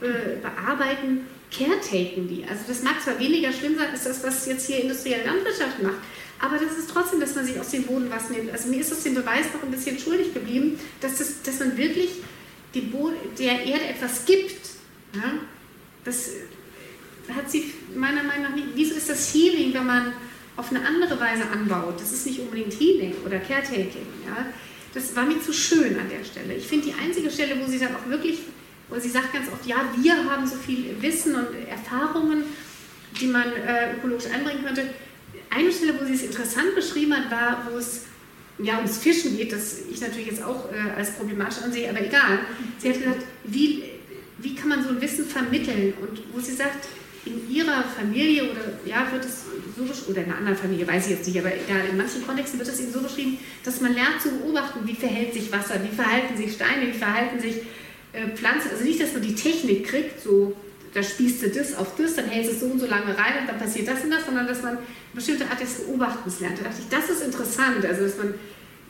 be 0.00 0.38
bearbeiten, 0.42 1.26
caretaken 1.56 2.28
die. 2.28 2.44
Also 2.48 2.64
das 2.66 2.82
mag 2.82 3.00
zwar 3.02 3.18
weniger 3.18 3.52
schlimm 3.52 3.76
sein, 3.76 3.90
als 3.90 4.04
das, 4.04 4.22
was 4.24 4.46
jetzt 4.46 4.66
hier 4.66 4.80
industrielle 4.80 5.24
Landwirtschaft 5.24 5.82
macht, 5.82 5.98
aber 6.38 6.58
das 6.58 6.76
ist 6.76 6.90
trotzdem, 6.90 7.20
dass 7.20 7.34
man 7.34 7.46
sich 7.46 7.58
aus 7.58 7.70
dem 7.70 7.84
Boden 7.84 8.10
was 8.10 8.30
nimmt. 8.30 8.50
Also 8.50 8.68
mir 8.68 8.80
ist 8.80 8.90
das 8.90 9.02
den 9.02 9.14
Beweis 9.14 9.46
noch 9.54 9.62
ein 9.62 9.70
bisschen 9.70 9.98
schuldig 9.98 10.34
geblieben, 10.34 10.78
dass, 11.00 11.16
das, 11.16 11.42
dass 11.42 11.60
man 11.60 11.76
wirklich 11.76 12.10
der 12.74 13.64
Erde 13.64 13.84
etwas 13.88 14.24
gibt. 14.24 14.66
Ja? 15.14 15.34
Das 16.04 16.30
hat 17.34 17.50
sie 17.50 17.72
meiner 17.94 18.22
Meinung 18.22 18.42
nach 18.42 18.54
nicht. 18.54 18.68
Wieso 18.74 18.94
ist 18.94 19.08
das 19.08 19.32
Healing, 19.32 19.72
wenn 19.72 19.86
man 19.86 20.12
auf 20.56 20.70
eine 20.70 20.84
andere 20.86 21.18
Weise 21.18 21.44
anbaut? 21.50 22.00
Das 22.00 22.12
ist 22.12 22.26
nicht 22.26 22.40
unbedingt 22.40 22.78
Healing 22.78 23.14
oder 23.24 23.38
Caretaking. 23.38 24.06
Ja? 24.26 24.46
Das 24.92 25.14
war 25.16 25.24
mir 25.24 25.40
zu 25.40 25.52
schön 25.52 25.98
an 25.98 26.08
der 26.10 26.24
Stelle. 26.24 26.54
Ich 26.54 26.66
finde 26.66 26.86
die 26.86 26.94
einzige 26.94 27.30
Stelle, 27.30 27.56
wo 27.60 27.70
sie 27.70 27.78
dann 27.78 27.94
auch 27.94 28.08
wirklich 28.08 28.40
und 28.94 29.02
sie 29.02 29.08
sagt 29.08 29.32
ganz 29.32 29.48
oft, 29.52 29.66
ja, 29.66 29.76
wir 29.96 30.30
haben 30.30 30.46
so 30.46 30.56
viel 30.56 30.94
Wissen 31.00 31.34
und 31.34 31.48
Erfahrungen, 31.68 32.44
die 33.20 33.26
man 33.26 33.52
äh, 33.52 33.94
ökologisch 33.96 34.26
einbringen 34.32 34.64
könnte. 34.64 34.82
Eine 35.50 35.72
Stelle, 35.72 36.00
wo 36.00 36.04
sie 36.04 36.14
es 36.14 36.22
interessant 36.22 36.74
beschrieben 36.74 37.14
hat, 37.14 37.30
war, 37.30 37.68
wo 37.70 37.78
es 37.78 38.02
ja, 38.58 38.76
ums 38.76 38.98
Fischen 38.98 39.36
geht, 39.36 39.52
das 39.52 39.80
ich 39.90 40.00
natürlich 40.00 40.28
jetzt 40.28 40.42
auch 40.42 40.70
äh, 40.72 40.96
als 40.96 41.12
problematisch 41.12 41.62
ansehe, 41.62 41.90
aber 41.90 42.00
egal. 42.00 42.40
Sie 42.78 42.88
hat 42.88 42.98
gesagt, 42.98 43.22
wie, 43.44 43.82
wie 44.38 44.54
kann 44.54 44.68
man 44.68 44.82
so 44.82 44.90
ein 44.90 45.00
Wissen 45.00 45.26
vermitteln? 45.26 45.94
Und 46.00 46.22
wo 46.32 46.40
sie 46.40 46.54
sagt, 46.54 46.86
in 47.26 47.50
ihrer 47.50 47.82
Familie 47.84 48.50
oder 48.50 48.60
ja, 48.84 49.10
wird 49.10 49.24
es 49.24 49.44
so 49.76 50.10
oder 50.10 50.22
in 50.22 50.26
einer 50.26 50.38
anderen 50.38 50.58
Familie, 50.58 50.86
weiß 50.86 51.06
ich 51.06 51.12
jetzt 51.12 51.26
nicht, 51.26 51.38
aber 51.38 51.52
egal, 51.54 51.88
in 51.90 51.96
manchen 51.96 52.24
Kontexten 52.24 52.58
wird 52.58 52.68
es 52.68 52.80
eben 52.80 52.92
so 52.92 53.00
beschrieben, 53.00 53.38
dass 53.64 53.80
man 53.80 53.94
lernt 53.94 54.20
zu 54.20 54.30
beobachten, 54.30 54.80
wie 54.86 54.94
verhält 54.94 55.32
sich 55.32 55.50
Wasser, 55.50 55.80
wie 55.82 55.94
verhalten 55.94 56.36
sich 56.36 56.52
Steine, 56.52 56.88
wie 56.88 56.98
verhalten 56.98 57.40
sich 57.40 57.62
äh, 58.14 58.46
also 58.70 58.84
nicht, 58.84 59.00
dass 59.00 59.12
man 59.12 59.22
die 59.22 59.34
Technik 59.34 59.86
kriegt, 59.86 60.22
so, 60.22 60.54
da 60.94 61.02
spießt 61.02 61.42
du 61.42 61.50
das 61.50 61.74
auf 61.74 61.96
das, 61.96 62.14
dann 62.14 62.26
hältst 62.26 62.52
du 62.52 62.54
es 62.54 62.60
so 62.60 62.66
und 62.66 62.78
so 62.78 62.86
lange 62.86 63.16
rein 63.18 63.40
und 63.40 63.48
dann 63.48 63.58
passiert 63.58 63.88
das 63.88 64.04
und 64.04 64.10
das, 64.10 64.24
sondern 64.24 64.46
dass 64.46 64.62
man 64.62 64.78
eine 64.78 64.86
bestimmte 65.12 65.48
Art 65.50 65.60
des 65.60 65.74
Beobachtens 65.74 66.40
lernt. 66.40 66.58
Da 66.60 66.64
dachte 66.64 66.76
ich, 66.80 66.88
das 66.88 67.10
ist 67.10 67.24
interessant, 67.24 67.84
also 67.84 68.04
dass 68.04 68.16
man, 68.16 68.34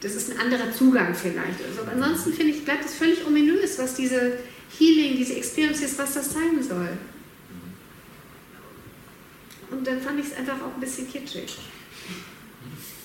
das 0.00 0.14
ist 0.14 0.30
ein 0.30 0.38
anderer 0.38 0.70
Zugang 0.70 1.14
vielleicht. 1.14 1.64
Also, 1.66 1.80
aber 1.82 1.92
ansonsten 1.92 2.34
finde 2.34 2.52
ich, 2.52 2.64
bleibt 2.64 2.84
es 2.84 2.94
völlig 2.94 3.26
ominös, 3.26 3.78
was 3.78 3.94
diese 3.94 4.38
Healing, 4.78 5.16
diese 5.16 5.34
Experiences, 5.34 5.98
was 5.98 6.14
das 6.14 6.32
sein 6.32 6.62
soll. 6.62 6.90
Und 9.70 9.86
dann 9.86 10.00
fand 10.00 10.20
ich 10.20 10.26
es 10.26 10.36
einfach 10.36 10.60
auch 10.60 10.74
ein 10.74 10.80
bisschen 10.80 11.10
kitschig. 11.10 11.56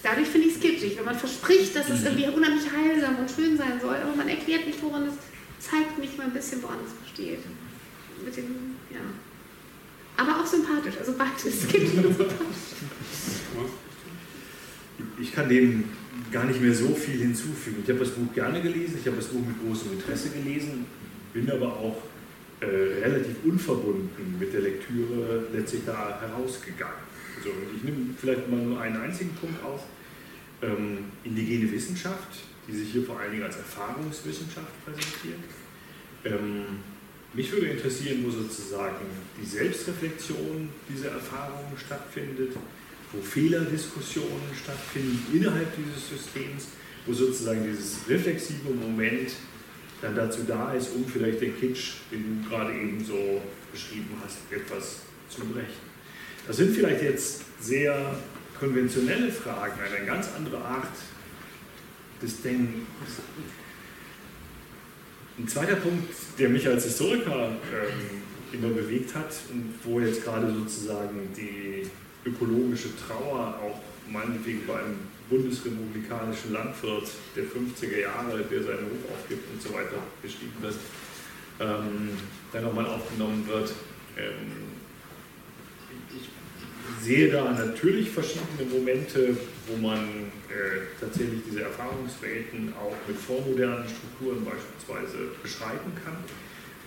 Dadurch 0.04 0.28
finde 0.28 0.48
ich 0.48 0.56
es 0.56 0.60
kitschig, 0.62 0.98
wenn 0.98 1.06
man 1.06 1.16
verspricht, 1.16 1.76
dass 1.76 1.90
es 1.90 2.04
irgendwie 2.04 2.28
unheimlich 2.28 2.66
heilsam 2.72 3.18
und 3.18 3.32
schön 3.32 3.58
sein 3.58 3.80
soll, 3.82 3.96
aber 3.96 4.16
man 4.16 4.28
erklärt 4.28 4.68
nicht, 4.68 4.82
woran 4.82 5.08
es 5.08 5.14
zeigt 5.60 5.98
mich 5.98 6.18
mal 6.18 6.26
ein 6.26 6.34
bisschen, 6.34 6.62
woran 6.64 6.78
es 6.86 6.94
besteht. 6.94 7.40
Mit 8.24 8.36
dem, 8.36 8.76
ja. 8.92 9.00
Aber 10.18 10.42
auch 10.42 10.46
sympathisch, 10.46 10.96
also 11.00 11.14
beides 11.14 11.68
gibt 11.72 11.96
Ich 15.20 15.32
kann 15.32 15.48
dem 15.48 15.86
gar 16.32 16.46
nicht 16.46 16.62
mehr 16.62 16.74
so 16.74 16.94
viel 16.94 17.20
hinzufügen. 17.20 17.78
Ich 17.84 17.90
habe 17.90 18.00
das 18.00 18.10
Buch 18.10 18.34
gerne 18.34 18.62
gelesen, 18.62 18.98
ich 19.00 19.08
habe 19.08 19.18
das 19.18 19.28
Buch 19.28 19.46
mit 19.46 19.62
großem 19.66 19.94
Interesse 19.94 20.30
gelesen, 20.30 20.86
bin 21.34 21.50
aber 21.50 21.68
auch 21.68 22.04
äh, 22.60 22.66
relativ 22.66 23.38
unverbunden 23.46 24.38
mit 24.38 24.54
der 24.54 24.62
Lektüre 24.62 25.48
letztlich 25.54 25.84
da 25.86 26.20
herausgegangen. 26.22 27.08
Also 27.38 27.52
ich 27.76 27.84
nehme 27.84 28.14
vielleicht 28.20 28.50
mal 28.50 28.60
nur 28.60 28.82
einen 28.82 28.98
einzigen 28.98 29.32
Punkt 29.36 29.64
auf. 29.64 29.84
Ähm, 30.62 31.06
indigene 31.24 31.72
Wissenschaft 31.72 32.49
die 32.70 32.78
sich 32.78 32.92
hier 32.92 33.04
vor 33.04 33.20
allen 33.20 33.32
Dingen 33.32 33.44
als 33.44 33.58
Erfahrungswissenschaft 33.58 34.86
präsentiert. 34.86 35.40
Ähm, 36.26 36.80
mich 37.34 37.52
würde 37.52 37.68
interessieren, 37.68 38.24
wo 38.26 38.32
sozusagen 38.32 39.06
die 39.40 39.46
Selbstreflexion 39.46 40.70
dieser 40.90 41.12
Erfahrungen 41.12 41.78
stattfindet, 41.78 42.54
wo 43.12 43.22
Fehlerdiskussionen 43.22 44.50
stattfinden 44.62 45.26
innerhalb 45.34 45.68
dieses 45.76 46.10
Systems, 46.10 46.68
wo 47.06 47.14
sozusagen 47.14 47.64
dieses 47.64 47.98
reflexive 48.08 48.70
Moment 48.70 49.32
dann 50.02 50.16
dazu 50.16 50.42
da 50.48 50.74
ist, 50.74 50.90
um 50.96 51.06
vielleicht 51.06 51.42
den 51.42 51.60
Kitsch, 51.60 51.96
den 52.12 52.44
du 52.44 52.50
gerade 52.50 52.74
eben 52.74 53.04
so 53.04 53.42
beschrieben 53.72 54.16
hast, 54.24 54.38
etwas 54.52 55.02
zu 55.30 55.42
brechen. 55.42 55.90
Das 56.48 56.58
sind 56.58 56.76
vielleicht 56.76 57.04
jetzt 57.04 57.44
sehr 57.60 58.16
konventionelle 58.60 59.32
Fragen, 59.32 59.80
eine 59.80 60.06
ganz 60.06 60.30
andere 60.36 60.58
Art 60.58 60.94
des 62.22 62.42
Denkens. 62.42 62.86
Ein 65.38 65.48
zweiter 65.48 65.76
Punkt, 65.76 66.14
der 66.38 66.50
mich 66.50 66.68
als 66.68 66.84
Historiker 66.84 67.50
ähm, 67.74 68.22
immer 68.52 68.74
bewegt 68.74 69.16
hat 69.16 69.34
und 69.52 69.74
wo 69.84 70.00
jetzt 70.00 70.24
gerade 70.24 70.54
sozusagen 70.54 71.30
die 71.36 71.88
ökologische 72.26 72.90
Trauer 72.98 73.60
auch 73.64 73.80
meinetwegen 74.12 74.66
bei 74.68 74.80
einem 74.80 74.98
bundesrepublikanischen 75.30 76.54
Landwirt 76.54 77.10
der 77.36 77.44
50er 77.44 78.00
Jahre, 78.02 78.44
der 78.44 78.64
seinen 78.64 78.86
Hof 78.86 79.14
aufgibt 79.14 79.44
und 79.54 79.62
so 79.62 79.70
weiter 79.74 79.98
beschrieben 80.22 80.56
wird, 80.62 80.76
ähm, 81.60 82.10
dann 82.52 82.64
nochmal 82.64 82.88
aufgenommen 82.88 83.48
wird. 83.48 83.72
Ähm, 84.18 84.70
ich 86.10 87.06
sehe 87.06 87.32
da 87.32 87.52
natürlich 87.52 88.10
verschiedene 88.10 88.70
Momente, 88.72 89.38
wo 89.68 89.78
man 89.78 90.32
tatsächlich 91.00 91.42
diese 91.50 91.62
Erfahrungswelten 91.62 92.74
auch 92.74 92.96
mit 93.08 93.18
vormodernen 93.18 93.88
Strukturen 93.88 94.46
beispielsweise 94.46 95.32
beschreiben 95.42 95.92
kann. 96.04 96.18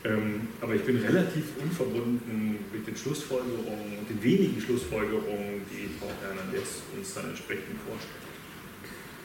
Ähm, 0.04 0.48
aber 0.60 0.74
ich 0.74 0.82
bin 0.82 0.96
relativ 0.96 1.44
unverbunden 1.62 2.58
mit 2.72 2.86
den 2.86 2.96
Schlussfolgerungen 2.96 3.98
und 3.98 4.10
den 4.10 4.22
wenigen 4.22 4.60
Schlussfolgerungen, 4.60 5.62
die 5.70 5.88
Frau 5.98 6.10
Hernandez 6.20 6.82
uns 6.96 7.14
dann 7.14 7.30
entsprechend 7.30 7.78
vorstellt. 7.86 8.26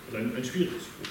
Also 0.05 0.17
ein, 0.17 0.35
ein 0.35 0.45
schwieriges 0.45 0.83
Buch. 0.83 1.09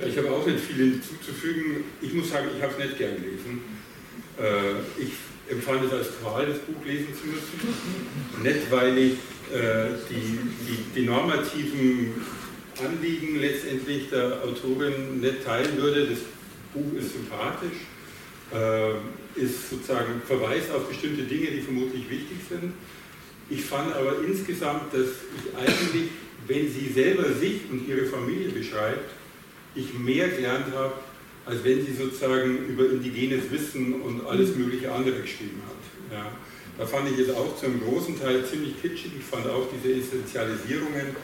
Ja, 0.00 0.06
ich 0.06 0.16
habe 0.18 0.30
auch 0.30 0.46
nicht 0.46 0.60
viel 0.60 0.92
hinzuzufügen. 0.92 1.84
Ich 2.00 2.12
muss 2.12 2.30
sagen, 2.30 2.48
ich 2.56 2.62
habe 2.62 2.72
es 2.72 2.78
nicht 2.78 2.98
gern 2.98 3.14
gelesen. 3.14 3.62
Äh, 4.38 5.00
ich 5.00 5.12
empfand 5.48 5.84
es 5.84 5.92
als 5.92 6.08
Qual, 6.20 6.46
das 6.46 6.58
Buch 6.58 6.84
lesen 6.84 7.08
zu 7.14 7.26
müssen. 7.26 8.42
Nicht, 8.42 8.70
weil 8.70 8.96
ich 8.98 9.12
äh, 9.52 9.94
die, 10.08 10.38
die, 10.66 11.00
die, 11.00 11.06
normativen 11.06 12.14
Anliegen 12.78 13.40
letztendlich 13.40 14.08
der 14.10 14.42
Autorin 14.42 15.20
nicht 15.20 15.44
teilen 15.44 15.76
würde. 15.76 16.06
Das 16.06 16.18
Buch 16.72 16.98
ist 16.98 17.12
sympathisch, 17.12 17.84
äh, 18.52 19.40
ist 19.40 19.70
sozusagen 19.70 20.22
Verweis 20.26 20.70
auf 20.70 20.88
bestimmte 20.88 21.22
Dinge, 21.24 21.48
die 21.50 21.60
vermutlich 21.60 22.08
wichtig 22.08 22.38
sind. 22.48 22.72
Ich 23.50 23.64
fand 23.64 23.94
aber 23.94 24.24
insgesamt, 24.26 24.94
dass 24.94 25.08
ich 25.36 25.56
eigentlich, 25.58 26.10
wenn 26.46 26.70
sie 26.70 26.90
selber 26.92 27.24
sich 27.32 27.60
und 27.70 27.86
ihre 27.86 28.06
Familie 28.06 28.48
beschreibt, 28.48 29.10
ich 29.74 29.92
mehr 29.94 30.28
gelernt 30.28 30.66
habe, 30.74 30.94
als 31.44 31.64
wenn 31.64 31.84
sie 31.84 31.92
sozusagen 31.92 32.66
über 32.66 32.88
indigenes 32.90 33.50
Wissen 33.50 34.00
und 34.02 34.26
alles 34.26 34.54
mögliche 34.56 34.92
andere 34.92 35.20
geschrieben 35.20 35.60
hat. 35.66 36.16
Ja. 36.16 36.32
Da 36.78 36.86
fand 36.86 37.10
ich 37.10 37.18
es 37.18 37.34
auch 37.34 37.56
zu 37.56 37.66
einem 37.66 37.80
großen 37.80 38.18
Teil 38.18 38.44
ziemlich 38.44 38.80
kitschig. 38.80 39.12
Ich 39.18 39.24
fand 39.24 39.46
auch 39.46 39.66
diese 39.72 39.94
Essentialisierungen 39.94 41.14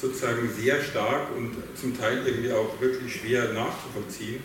sozusagen 0.00 0.50
sehr 0.58 0.82
stark 0.82 1.28
und 1.36 1.52
zum 1.74 1.96
Teil 1.96 2.22
irgendwie 2.26 2.52
auch 2.52 2.80
wirklich 2.80 3.14
schwer 3.14 3.52
nachzuvollziehen. 3.52 4.40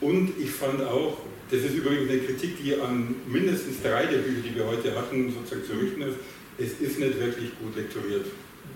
Und 0.00 0.32
ich 0.38 0.50
fand 0.50 0.82
auch, 0.82 1.18
das 1.50 1.60
ist 1.60 1.74
übrigens 1.74 2.10
eine 2.10 2.20
Kritik, 2.20 2.62
die 2.62 2.74
an 2.74 3.14
mindestens 3.26 3.80
drei 3.82 4.06
der 4.06 4.18
Bücher, 4.18 4.42
die 4.42 4.54
wir 4.54 4.66
heute 4.66 4.94
hatten, 4.94 5.32
sozusagen 5.32 5.64
zu 5.64 5.72
richten 5.74 6.02
ist, 6.02 6.16
es 6.58 6.80
ist 6.80 6.98
nicht 6.98 7.20
wirklich 7.20 7.50
gut 7.58 7.76
lektoriert. 7.76 8.26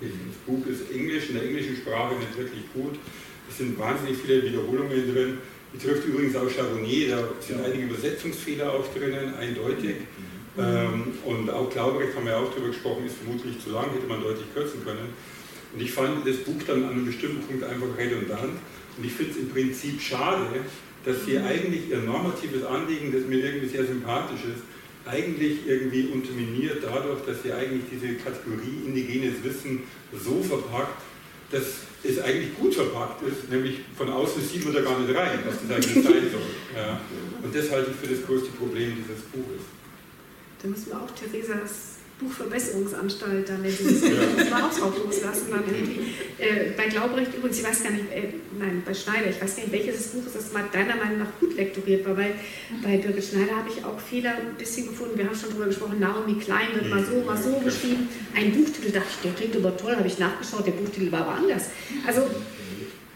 Das 0.01 0.11
Buch 0.47 0.65
ist 0.67 0.91
Englisch, 0.91 1.29
in 1.29 1.35
der 1.35 1.45
englischen 1.45 1.77
Sprache 1.77 2.15
nicht 2.15 2.37
wirklich 2.39 2.63
gut. 2.73 2.95
Es 3.49 3.59
sind 3.59 3.79
wahnsinnig 3.79 4.17
viele 4.19 4.43
Wiederholungen 4.43 5.13
drin. 5.13 5.39
Betrifft 5.73 6.07
übrigens 6.07 6.35
auch 6.37 6.49
Chardonnay, 6.49 7.09
da 7.09 7.29
sind 7.39 7.65
einige 7.65 7.85
Übersetzungsfehler 7.85 8.73
auch 8.73 8.85
drinnen, 8.93 9.35
eindeutig. 9.35 9.97
Ähm, 10.59 11.15
und 11.25 11.49
auch 11.49 11.71
Glaubrecht 11.71 12.17
haben 12.17 12.27
wir 12.27 12.37
auch 12.37 12.51
darüber 12.51 12.69
gesprochen, 12.69 13.07
ist 13.07 13.17
vermutlich 13.17 13.61
zu 13.63 13.71
lang, 13.71 13.91
hätte 13.93 14.07
man 14.09 14.21
deutlich 14.21 14.53
kürzen 14.53 14.85
können. 14.85 15.15
Und 15.73 15.81
ich 15.81 15.93
fand 15.93 16.27
das 16.27 16.39
Buch 16.39 16.61
dann 16.67 16.85
an 16.85 16.91
einem 16.91 17.07
bestimmten 17.07 17.47
Punkt 17.47 17.63
einfach 17.63 17.87
redundant. 17.97 18.59
Und 18.97 19.05
ich 19.05 19.13
finde 19.13 19.33
es 19.33 19.37
im 19.39 19.49
Prinzip 19.51 20.01
schade, 20.01 20.47
dass 21.05 21.25
sie 21.25 21.39
eigentlich 21.39 21.89
ihr 21.89 21.99
normatives 21.99 22.65
Anliegen, 22.65 23.13
das 23.13 23.23
mir 23.23 23.45
irgendwie 23.45 23.69
sehr 23.69 23.87
sympathisch 23.87 24.41
ist, 24.45 24.65
eigentlich 25.07 25.67
irgendwie 25.67 26.09
unterminiert 26.13 26.79
dadurch, 26.83 27.21
dass 27.25 27.43
sie 27.43 27.53
eigentlich 27.53 27.85
diese 27.91 28.15
Kategorie 28.15 28.85
indigenes 28.87 29.43
Wissen 29.43 29.83
so 30.13 30.43
verpackt, 30.43 31.01
dass 31.51 31.85
es 32.03 32.19
eigentlich 32.21 32.57
gut 32.57 32.75
verpackt 32.75 33.23
ist, 33.23 33.51
nämlich 33.51 33.81
von 33.97 34.09
außen 34.09 34.43
sieht 34.43 34.65
man 34.65 34.75
da 34.75 34.81
gar 34.81 34.99
nicht 34.99 35.15
rein, 35.15 35.39
was 35.45 35.57
das 35.61 35.71
eigentlich 35.71 36.05
sein 36.05 36.31
soll. 36.31 36.51
Ja. 36.75 37.01
Und 37.43 37.55
das 37.55 37.71
halte 37.71 37.91
ich 37.91 37.97
für 37.97 38.15
das 38.15 38.25
größte 38.27 38.51
Problem 38.53 38.97
dieses 38.97 39.23
Buches. 39.25 39.63
Da 40.63 40.69
müssen 40.69 40.87
wir 40.87 40.97
auch 40.97 41.11
Theresas 41.11 41.90
Buchverbesserungsanstalt 42.21 43.49
dann 43.49 43.63
dieses 43.63 44.03
ja. 44.03 44.51
mal 44.51 44.65
auch 44.65 45.05
loslassen. 45.05 45.47
Dann 45.51 45.65
äh, 46.39 46.71
bei 46.77 46.87
Glaubrecht 46.87 47.35
übrigens, 47.35 47.59
ich 47.59 47.65
weiß 47.65 47.83
gar 47.83 47.93
nicht, 47.93 48.13
äh, 48.13 48.35
nein, 48.59 48.83
bei 48.85 48.93
Schneider, 48.93 49.31
ich 49.31 49.41
weiß 49.41 49.57
gar 49.57 49.63
nicht, 49.65 49.73
welches 49.73 50.09
Buch 50.09 50.27
ist, 50.27 50.37
das 50.37 50.53
mal 50.53 50.65
deiner 50.73 50.97
Meinung 50.97 51.19
nach 51.19 51.41
gut 51.41 51.57
lektoriert 51.57 52.07
war, 52.07 52.17
weil 52.17 52.35
bei 52.83 52.99
Birgit 52.99 53.25
Schneider 53.25 53.57
habe 53.57 53.71
ich 53.71 53.85
auch 53.85 53.99
Fehler 53.99 54.37
ein 54.37 54.55
bisschen 54.59 54.89
gefunden. 54.89 55.17
Wir 55.17 55.27
haben 55.27 55.35
schon 55.35 55.51
darüber 55.51 55.67
gesprochen, 55.67 55.99
Naomi 55.99 56.35
Klein 56.35 56.69
wird 56.75 56.91
mal 56.91 57.05
so, 57.05 57.25
mal 57.25 57.37
so 57.37 57.59
geschrieben. 57.65 58.09
Ein 58.37 58.53
Buchtitel, 58.53 58.93
dachte 58.93 59.09
ich, 59.11 59.23
der 59.23 59.33
klingt 59.33 59.57
aber 59.57 59.77
toll, 59.77 59.97
habe 59.97 60.07
ich 60.07 60.19
nachgeschaut, 60.19 60.67
der 60.67 60.73
Buchtitel 60.73 61.11
war 61.11 61.21
aber 61.21 61.35
anders. 61.37 61.67
Also, 62.07 62.23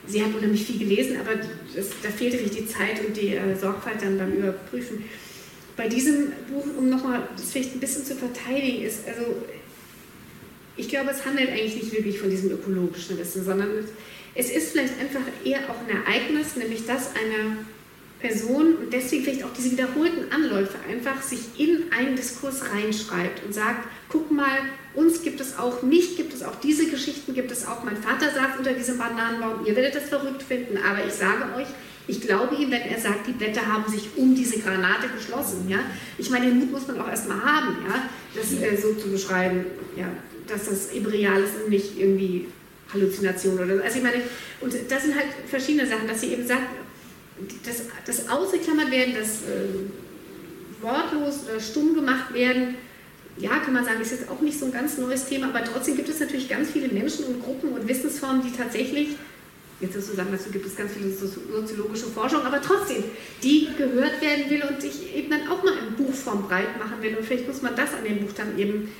sie 0.07 0.23
hat 0.23 0.35
unheimlich 0.35 0.65
viel 0.65 0.79
gelesen, 0.79 1.19
aber 1.21 1.37
das, 1.75 1.89
da 2.03 2.09
fehlte 2.09 2.39
sich 2.39 2.51
die 2.51 2.67
Zeit 2.67 3.05
und 3.07 3.17
die 3.17 3.37
äh, 3.37 3.55
Sorgfalt 3.57 4.03
dann 4.03 4.19
beim 4.19 4.33
Überprüfen 4.33 5.05
bei 5.77 5.89
diesem 5.89 6.33
Buch, 6.49 6.65
um 6.79 6.89
nochmal 6.89 7.29
das 7.37 7.51
vielleicht 7.51 7.75
ein 7.75 7.81
bisschen 7.81 8.05
zu 8.05 8.15
verteidigen, 8.15 8.83
ist, 8.85 9.07
also 9.09 9.37
ich 10.77 10.89
glaube, 10.89 11.11
es 11.11 11.25
handelt 11.25 11.51
eigentlich 11.51 11.77
nicht 11.77 11.93
wirklich 11.93 12.19
von 12.19 12.31
diesem 12.31 12.51
ökologischen 12.51 13.19
Wissen, 13.19 13.45
sondern 13.45 13.71
es 14.35 14.51
ist 14.51 14.73
vielleicht 14.73 14.99
einfach 15.01 15.21
eher 15.45 15.61
auch 15.71 15.77
ein 15.87 15.97
Ereignis, 16.05 16.57
nämlich 16.57 16.87
dass 16.87 17.11
eine 17.15 17.59
Person 18.21 18.77
und 18.77 18.93
deswegen 18.93 19.23
vielleicht 19.23 19.45
auch 19.45 19.53
diese 19.53 19.73
wiederholten 19.73 20.33
Anläufe 20.33 20.79
einfach 20.89 21.23
sich 21.23 21.41
in 21.59 21.93
einen 21.93 22.17
Diskurs 22.17 22.63
reinschreibt 22.73 23.45
und 23.45 23.53
sagt, 23.53 23.87
guck 24.09 24.31
mal, 24.31 24.59
uns 24.95 25.23
gibt 25.23 25.41
es 25.41 25.59
auch, 25.59 25.83
mich 25.83 26.17
gibt 26.17 26.33
es 26.33 26.43
auch, 26.43 26.55
diese 26.57 26.87
Geschichten 26.87 27.35
gibt 27.35 27.51
es 27.51 27.67
auch, 27.67 27.85
mein 27.85 27.99
Vater 27.99 28.31
saß 28.31 28.59
unter 28.59 28.73
diesem 28.73 28.97
Bananenbaum, 28.97 29.67
ihr 29.67 29.77
werdet 29.77 29.97
das 29.97 30.09
verrückt 30.09 30.43
finden, 30.43 30.79
aber 30.79 31.05
ich 31.07 31.13
sage 31.13 31.55
euch, 31.57 31.67
ich 32.07 32.21
glaube 32.21 32.55
ihm, 32.57 32.71
wenn 32.71 32.83
er 32.83 33.01
sagt, 33.01 33.27
die 33.27 33.33
Blätter 33.33 33.67
haben 33.67 33.91
sich 33.91 34.09
um 34.17 34.35
diese 34.35 34.59
Granate 34.59 35.09
geschlossen. 35.15 35.69
Ja? 35.69 35.79
Ich 36.19 36.31
meine, 36.31 36.47
den 36.47 36.59
Mut 36.59 36.73
muss 36.73 36.87
man 36.87 37.01
auch 37.01 37.09
erstmal 37.09 37.43
haben, 37.43 37.79
ja? 37.89 38.11
das 38.35 38.53
äh, 38.53 38.77
so 38.77 38.95
zu 38.95 39.11
beschreiben, 39.11 39.65
ja? 39.97 40.09
dass 40.47 40.67
das 40.67 40.89
real 40.93 41.43
ist 41.43 41.63
und 41.63 41.71
nicht 41.71 41.99
irgendwie 41.99 42.47
Halluzination 42.93 43.55
oder 43.55 43.77
so. 43.77 43.83
Also 43.83 43.99
ich 43.99 44.03
meine, 44.03 44.23
und 44.61 44.75
das 44.89 45.03
sind 45.03 45.15
halt 45.15 45.27
verschiedene 45.49 45.87
Sachen, 45.87 46.07
dass 46.07 46.21
sie 46.21 46.33
eben 46.33 46.47
sagt, 46.47 46.63
das, 47.65 47.83
das 48.07 48.29
Ausgeklammert 48.29 48.91
werden, 48.91 49.15
das 49.19 49.43
äh, 49.43 50.83
wortlos 50.83 51.41
oder 51.49 51.61
stumm 51.61 51.95
gemacht 51.95 52.35
werden, 52.35 52.77
ja, 53.37 53.59
kann 53.59 53.73
man 53.73 53.85
sagen, 53.85 54.01
ist 54.01 54.13
jetzt 54.13 54.29
auch 54.29 54.41
nicht 54.41 54.59
so 54.59 54.67
ein 54.67 54.73
ganz 54.73 54.97
neues 54.99 55.25
Thema, 55.25 55.49
aber 55.49 55.65
trotzdem 55.65 55.97
gibt 55.97 56.09
es 56.09 56.21
natürlich 56.21 56.49
ganz 56.49 56.71
viele 56.71 56.89
Menschen 56.89 57.25
und 57.25 57.43
Gruppen 57.43 57.73
und 57.73 57.89
Wissensformen, 57.89 58.43
die 58.43 58.57
tatsächlich 58.57 59.17
jetzt 59.81 59.97
ist 59.97 60.09
zu 60.09 60.17
sagen, 60.17 60.29
dazu 60.33 60.51
gibt 60.51 60.67
es 60.67 60.77
ganz 60.77 60.93
viele 60.93 61.11
soziologische 61.13 62.07
Forschung, 62.07 62.43
aber 62.43 62.61
trotzdem, 62.61 63.05
die 63.43 63.69
gehört 63.77 64.21
werden 64.21 64.49
will 64.49 64.63
und 64.63 64.81
sich 64.81 65.15
eben 65.15 65.31
dann 65.31 65.49
auch 65.49 65.63
mal 65.63 65.75
in 65.79 65.95
Buchform 65.97 66.47
breit 66.47 66.79
machen 66.79 67.03
will. 67.03 67.17
Und 67.17 67.25
vielleicht 67.25 67.47
muss 67.49 67.63
man 67.63 67.75
das 67.75 67.93
an 67.95 68.05
dem 68.05 68.21
Buch 68.21 68.33
dann 68.37 68.59
eben, 68.59 68.91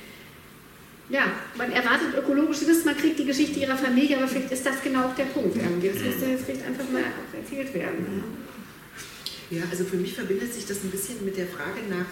ja, 1.09 1.31
man 1.57 1.71
erwartet 1.71 2.07
ökologisches 2.17 2.67
Wissen, 2.67 2.85
man 2.85 2.97
kriegt 2.97 3.19
die 3.19 3.25
Geschichte 3.25 3.59
ihrer 3.59 3.77
Familie, 3.77 4.17
aber 4.17 4.27
vielleicht 4.27 4.51
ist 4.51 4.65
das 4.65 4.81
genau 4.83 5.05
auch 5.05 5.15
der 5.15 5.25
Punkt. 5.25 5.55
Irgendwie. 5.55 5.89
Das 5.89 6.01
müsste 6.01 6.25
jetzt 6.25 6.45
vielleicht 6.45 6.65
einfach 6.65 6.89
mal 6.91 7.03
auch 7.03 7.37
erzählt 7.37 7.73
werden. 7.73 8.23
Ja, 9.51 9.61
also 9.69 9.83
für 9.83 9.97
mich 9.97 10.13
verbindet 10.13 10.53
sich 10.53 10.65
das 10.65 10.83
ein 10.83 10.89
bisschen 10.89 11.23
mit 11.23 11.37
der 11.37 11.45
Frage 11.45 11.81
nach, 11.89 12.07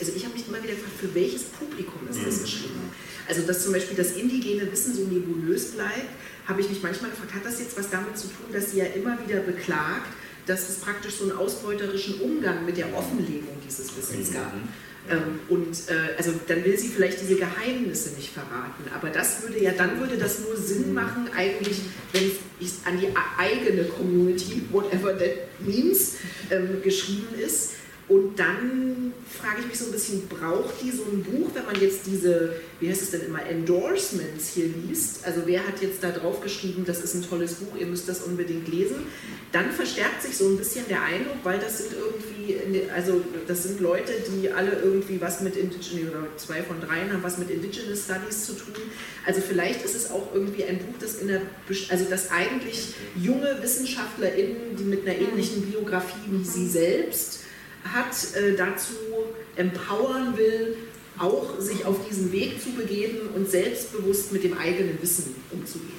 also 0.00 0.12
ich 0.16 0.24
habe 0.24 0.34
mich 0.34 0.48
immer 0.48 0.62
wieder 0.62 0.72
gefragt, 0.72 0.96
für 0.98 1.14
welches 1.14 1.44
Publikum 1.44 2.08
ist 2.10 2.26
das 2.26 2.42
geschrieben? 2.42 2.80
Also 3.28 3.42
dass 3.42 3.62
zum 3.62 3.74
Beispiel 3.74 3.96
das 3.96 4.12
indigene 4.12 4.72
Wissen 4.72 4.94
so 4.94 5.02
nebulös 5.02 5.72
bleibt, 5.72 6.08
habe 6.48 6.60
ich 6.62 6.68
mich 6.70 6.82
manchmal 6.82 7.10
gefragt, 7.10 7.34
hat 7.34 7.44
das 7.44 7.60
jetzt 7.60 7.78
was 7.78 7.90
damit 7.90 8.16
zu 8.16 8.26
tun, 8.26 8.46
dass 8.52 8.72
sie 8.72 8.78
ja 8.78 8.86
immer 8.86 9.18
wieder 9.24 9.40
beklagt, 9.40 10.08
dass 10.46 10.68
es 10.68 10.76
praktisch 10.76 11.16
so 11.16 11.24
einen 11.24 11.36
ausbeuterischen 11.36 12.20
Umgang 12.20 12.64
mit 12.64 12.78
der 12.78 12.92
Offenlegung 12.96 13.58
dieses 13.64 13.94
Wissens 13.96 14.32
gab. 14.32 14.54
Mhm. 14.54 14.68
Ähm, 15.10 15.40
und 15.48 15.74
äh, 15.88 16.16
also 16.16 16.32
dann 16.46 16.64
will 16.64 16.76
sie 16.78 16.88
vielleicht 16.88 17.20
diese 17.20 17.36
Geheimnisse 17.36 18.14
nicht 18.14 18.32
verraten, 18.32 18.84
aber 18.94 19.08
das 19.08 19.42
würde 19.42 19.62
ja, 19.62 19.72
dann 19.72 20.00
würde 20.00 20.18
das 20.18 20.40
nur 20.40 20.56
Sinn 20.56 20.92
machen, 20.92 21.30
eigentlich, 21.34 21.80
wenn 22.12 22.30
es 22.60 22.80
an 22.84 22.98
die 23.00 23.08
eigene 23.38 23.84
Community, 23.84 24.62
whatever 24.70 25.16
that 25.16 25.30
means, 25.60 26.16
ähm, 26.50 26.82
geschrieben 26.82 27.38
ist. 27.38 27.72
Und 28.08 28.38
dann 28.38 29.12
frage 29.28 29.60
ich 29.60 29.66
mich 29.66 29.78
so 29.78 29.86
ein 29.86 29.92
bisschen, 29.92 30.28
braucht 30.28 30.82
die 30.82 30.90
so 30.90 31.02
ein 31.02 31.22
Buch, 31.22 31.50
wenn 31.52 31.66
man 31.66 31.78
jetzt 31.78 32.06
diese, 32.06 32.54
wie 32.80 32.88
heißt 32.88 33.02
es 33.02 33.10
denn 33.10 33.26
immer, 33.26 33.44
Endorsements 33.44 34.48
hier 34.54 34.66
liest? 34.66 35.26
Also 35.26 35.42
wer 35.44 35.66
hat 35.66 35.82
jetzt 35.82 36.02
da 36.02 36.10
drauf 36.10 36.40
geschrieben, 36.40 36.84
das 36.86 37.02
ist 37.02 37.14
ein 37.14 37.22
tolles 37.22 37.54
Buch, 37.54 37.76
ihr 37.78 37.86
müsst 37.86 38.08
das 38.08 38.22
unbedingt 38.22 38.66
lesen? 38.68 39.06
Dann 39.52 39.70
verstärkt 39.70 40.22
sich 40.22 40.36
so 40.36 40.48
ein 40.48 40.56
bisschen 40.56 40.86
der 40.88 41.02
Eindruck, 41.02 41.36
weil 41.42 41.58
das 41.58 41.78
sind 41.78 41.90
irgendwie, 41.92 42.90
also 42.90 43.20
das 43.46 43.64
sind 43.64 43.80
Leute, 43.80 44.12
die 44.28 44.50
alle 44.50 44.72
irgendwie 44.72 45.20
was 45.20 45.42
mit 45.42 45.56
Indigenous, 45.56 46.10
oder 46.10 46.26
zwei 46.36 46.62
von 46.62 46.80
dreien 46.80 47.12
haben 47.12 47.22
was 47.22 47.36
mit 47.36 47.50
Indigenous 47.50 48.04
Studies 48.04 48.46
zu 48.46 48.54
tun. 48.54 48.74
Also 49.26 49.42
vielleicht 49.46 49.84
ist 49.84 49.94
es 49.94 50.10
auch 50.10 50.34
irgendwie 50.34 50.64
ein 50.64 50.78
Buch, 50.78 50.94
das 50.98 51.16
in 51.16 51.28
der, 51.28 51.42
also 51.90 52.04
das 52.08 52.30
eigentlich 52.30 52.94
junge 53.16 53.58
WissenschaftlerInnen, 53.60 54.76
die 54.78 54.84
mit 54.84 55.06
einer 55.06 55.16
ähnlichen 55.16 55.62
Biografie 55.62 56.16
wie 56.30 56.44
sie 56.44 56.68
selbst, 56.68 57.37
hat, 57.92 58.36
äh, 58.36 58.56
dazu 58.56 58.94
empowern 59.56 60.36
will, 60.36 60.76
auch 61.18 61.58
sich 61.58 61.84
auf 61.84 62.08
diesen 62.08 62.30
Weg 62.32 62.62
zu 62.62 62.70
begeben 62.70 63.30
und 63.34 63.50
selbstbewusst 63.50 64.32
mit 64.32 64.44
dem 64.44 64.56
eigenen 64.56 65.00
Wissen 65.02 65.34
umzugehen. 65.50 65.98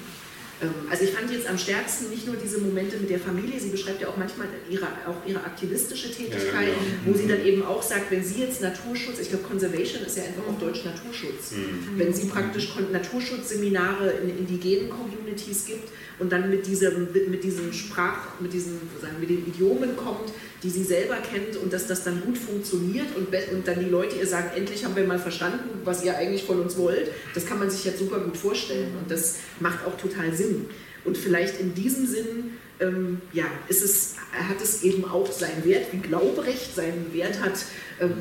Ähm, 0.62 0.70
also 0.90 1.04
ich 1.04 1.10
fand 1.10 1.30
jetzt 1.30 1.48
am 1.48 1.58
stärksten 1.58 2.10
nicht 2.10 2.26
nur 2.26 2.36
diese 2.36 2.58
Momente 2.58 2.96
mit 2.98 3.10
der 3.10 3.18
Familie, 3.18 3.58
sie 3.58 3.70
beschreibt 3.70 4.00
ja 4.00 4.08
auch 4.08 4.16
manchmal 4.16 4.48
ihre, 4.68 4.86
auch 5.06 5.26
ihre 5.26 5.40
aktivistische 5.40 6.10
Tätigkeit, 6.10 6.68
ja, 6.68 6.74
genau. 6.74 6.74
wo 7.06 7.14
sie 7.14 7.26
dann 7.26 7.44
eben 7.44 7.64
auch 7.64 7.82
sagt, 7.82 8.10
wenn 8.10 8.24
sie 8.24 8.42
jetzt 8.42 8.60
Naturschutz, 8.60 9.18
ich 9.18 9.28
glaube 9.28 9.44
Conservation 9.44 10.02
ist 10.04 10.16
ja 10.16 10.24
einfach 10.24 10.46
auf 10.48 10.58
Deutsch 10.58 10.84
Naturschutz, 10.84 11.52
mhm. 11.52 11.98
wenn 11.98 12.12
sie 12.12 12.26
praktisch 12.26 12.72
Naturschutzseminare 12.92 14.10
in 14.22 14.38
indigenen 14.38 14.90
Communities 14.90 15.64
gibt 15.64 15.88
und 16.18 16.30
dann 16.30 16.50
mit 16.50 16.66
diesem, 16.66 17.08
mit 17.12 17.42
diesem 17.42 17.72
Sprach, 17.72 18.40
mit 18.40 18.52
diesen, 18.52 18.80
sagen 19.00 19.16
wir, 19.18 19.28
den 19.28 19.46
Idiomen 19.46 19.96
kommt, 19.96 20.32
die 20.62 20.70
sie 20.70 20.84
selber 20.84 21.16
kennt 21.16 21.56
und 21.56 21.72
dass 21.72 21.86
das 21.86 22.04
dann 22.04 22.20
gut 22.22 22.36
funktioniert 22.36 23.16
und, 23.16 23.28
und 23.28 23.66
dann 23.66 23.80
die 23.80 23.90
Leute 23.90 24.16
ihr 24.16 24.26
sagen, 24.26 24.50
endlich 24.54 24.84
haben 24.84 24.96
wir 24.96 25.06
mal 25.06 25.18
verstanden, 25.18 25.80
was 25.84 26.04
ihr 26.04 26.16
eigentlich 26.16 26.44
von 26.44 26.60
uns 26.60 26.76
wollt. 26.76 27.10
Das 27.34 27.46
kann 27.46 27.58
man 27.58 27.70
sich 27.70 27.84
jetzt 27.84 27.98
super 27.98 28.20
gut 28.20 28.36
vorstellen 28.36 28.94
und 29.00 29.10
das 29.10 29.36
macht 29.58 29.86
auch 29.86 29.96
total 29.96 30.34
Sinn. 30.34 30.66
Und 31.04 31.16
vielleicht 31.16 31.58
in 31.60 31.74
diesem 31.74 32.06
Sinn 32.06 32.58
ähm, 32.80 33.20
ja, 33.32 33.44
ist 33.68 33.82
es, 33.82 34.14
hat 34.32 34.60
es 34.62 34.82
eben 34.82 35.04
auch 35.04 35.30
seinen 35.30 35.64
Wert, 35.64 35.86
wie 35.92 35.98
Glaubrecht 35.98 36.74
seinen 36.74 37.12
Wert 37.12 37.40
hat, 37.40 37.64
ähm, 38.00 38.12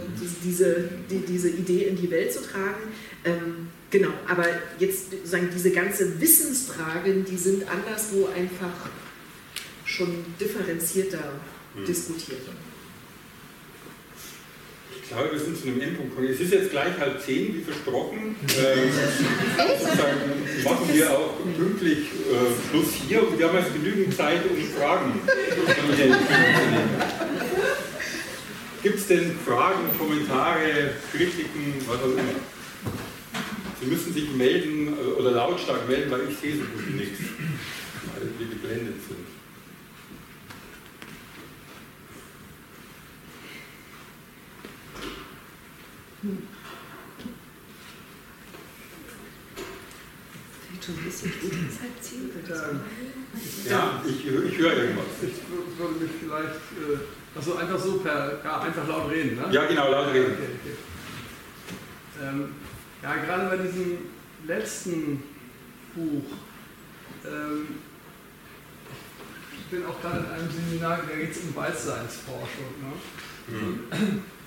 diese, 0.43 0.89
die, 1.09 1.19
diese 1.19 1.49
Idee 1.49 1.83
in 1.85 1.95
die 1.95 2.11
Welt 2.11 2.31
zu 2.33 2.41
tragen. 2.41 2.91
Ähm, 3.25 3.69
genau, 3.89 4.11
aber 4.27 4.45
jetzt 4.77 5.27
sagen 5.27 5.49
diese 5.53 5.71
ganze 5.71 6.19
Wissensfragen, 6.21 7.25
die 7.25 7.37
sind 7.37 7.63
anderswo 7.69 8.27
einfach 8.27 8.89
schon 9.85 10.25
differenzierter 10.39 11.33
hm. 11.75 11.85
diskutiert. 11.85 12.41
Ich 15.01 15.15
glaube, 15.15 15.31
wir 15.31 15.39
sind 15.39 15.57
zu 15.57 15.67
einem 15.67 15.81
Endpunkt 15.81 16.11
gekommen. 16.11 16.31
Es 16.31 16.39
ist 16.39 16.53
jetzt 16.53 16.69
gleich 16.69 16.95
halb 16.99 17.19
zehn, 17.21 17.55
wie 17.55 17.61
versprochen. 17.61 18.35
Ähm, 18.59 18.89
machen 20.63 20.93
wir 20.93 21.11
auch 21.11 21.33
pünktlich 21.57 21.97
äh, 21.97 22.69
Schluss 22.69 22.93
hier 23.07 23.27
und 23.27 23.37
wir 23.37 23.47
haben 23.47 23.57
jetzt 23.57 23.73
genügend 23.73 24.15
Zeit, 24.15 24.41
um 24.49 24.57
Fragen 24.79 25.13
Ihnen 25.13 25.89
entgegenzunehmen. 25.89 26.89
Gibt 28.81 28.99
es 28.99 29.07
denn 29.07 29.35
Fragen, 29.45 29.89
Kommentare, 29.97 30.93
Kritiken, 31.11 31.73
was 31.87 31.99
auch 31.99 32.05
immer? 32.05 32.39
Sie 33.81 33.87
müssen 33.87 34.13
sich 34.13 34.29
melden 34.31 34.87
äh, 34.87 35.19
oder 35.19 35.31
lautstark 35.31 35.85
melden, 35.87 36.11
weil 36.11 36.29
ich 36.29 36.37
sehe 36.37 36.55
so 36.55 36.63
gut 36.63 36.95
nichts, 36.95 37.19
weil 38.13 38.29
wir 38.37 38.47
geblendet 38.47 38.95
sind. 39.07 39.25
Schon 50.89 50.95
ein 50.95 51.03
bisschen 51.03 51.31
halb 51.81 52.01
zehn. 52.01 52.31
Ja, 53.69 54.03
ich, 54.05 54.25
ich 54.25 54.57
höre 54.57 54.73
irgendwas. 54.73 55.05
Ich 55.21 55.79
würde 55.79 55.99
mich 55.99 56.11
vielleicht, 56.19 56.55
äh, 56.55 57.35
also 57.35 57.55
einfach 57.55 57.79
so 57.79 57.99
per, 57.99 58.39
ja, 58.43 58.59
einfach 58.59 58.87
laut 58.87 59.11
reden, 59.11 59.37
ne? 59.37 59.47
Ja, 59.51 59.65
genau, 59.65 59.91
laut 59.91 60.13
reden. 60.13 60.33
Okay, 60.33 60.49
okay. 60.61 60.75
Ähm, 62.21 62.49
ja, 63.01 63.15
gerade 63.15 63.55
bei 63.55 63.63
diesem 63.63 63.97
letzten 64.45 65.23
Buch, 65.95 66.25
ähm, 67.25 67.67
ich 69.53 69.65
bin 69.67 69.85
auch 69.85 70.01
gerade 70.01 70.19
in 70.19 70.25
einem 70.25 70.49
Seminar, 70.51 70.99
da 71.07 71.15
geht 71.15 71.31
es 71.31 71.41
um 71.43 71.53
Bewusstseinsforschung. 71.53 72.73
Ne? 72.81 73.55
Mhm. 73.55 74.23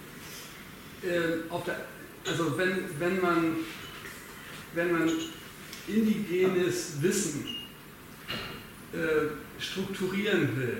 Äh, 1.02 1.48
der, 1.66 1.86
also 2.26 2.56
wenn, 2.56 2.84
wenn, 2.98 3.20
man, 3.20 3.56
wenn 4.74 4.92
man 4.92 5.10
indigenes 5.88 7.02
Wissen 7.02 7.44
äh, 8.92 9.60
strukturieren 9.60 10.56
will, 10.56 10.78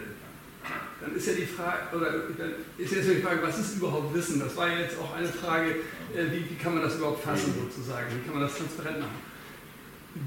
dann 1.01 1.17
ist 1.17 1.27
ja 1.27 1.33
die 1.33 1.47
Frage, 1.47 1.97
oder 1.97 2.13
dann 2.39 2.55
ist 2.79 2.93
jetzt 2.93 3.11
die 3.11 3.21
Frage, 3.21 3.43
was 3.43 3.59
ist 3.59 3.77
überhaupt 3.77 4.15
Wissen? 4.15 4.39
Das 4.39 4.57
war 4.57 4.69
jetzt 4.79 4.97
auch 4.99 5.15
eine 5.17 5.27
Frage, 5.27 5.71
äh, 6.15 6.31
wie, 6.31 6.49
wie 6.49 6.55
kann 6.55 6.75
man 6.75 6.83
das 6.85 6.97
überhaupt 6.97 7.25
fassen 7.25 7.53
sozusagen? 7.59 8.07
Wie 8.15 8.25
kann 8.25 8.39
man 8.39 8.43
das 8.45 8.57
transparent 8.57 9.01
machen? 9.01 9.33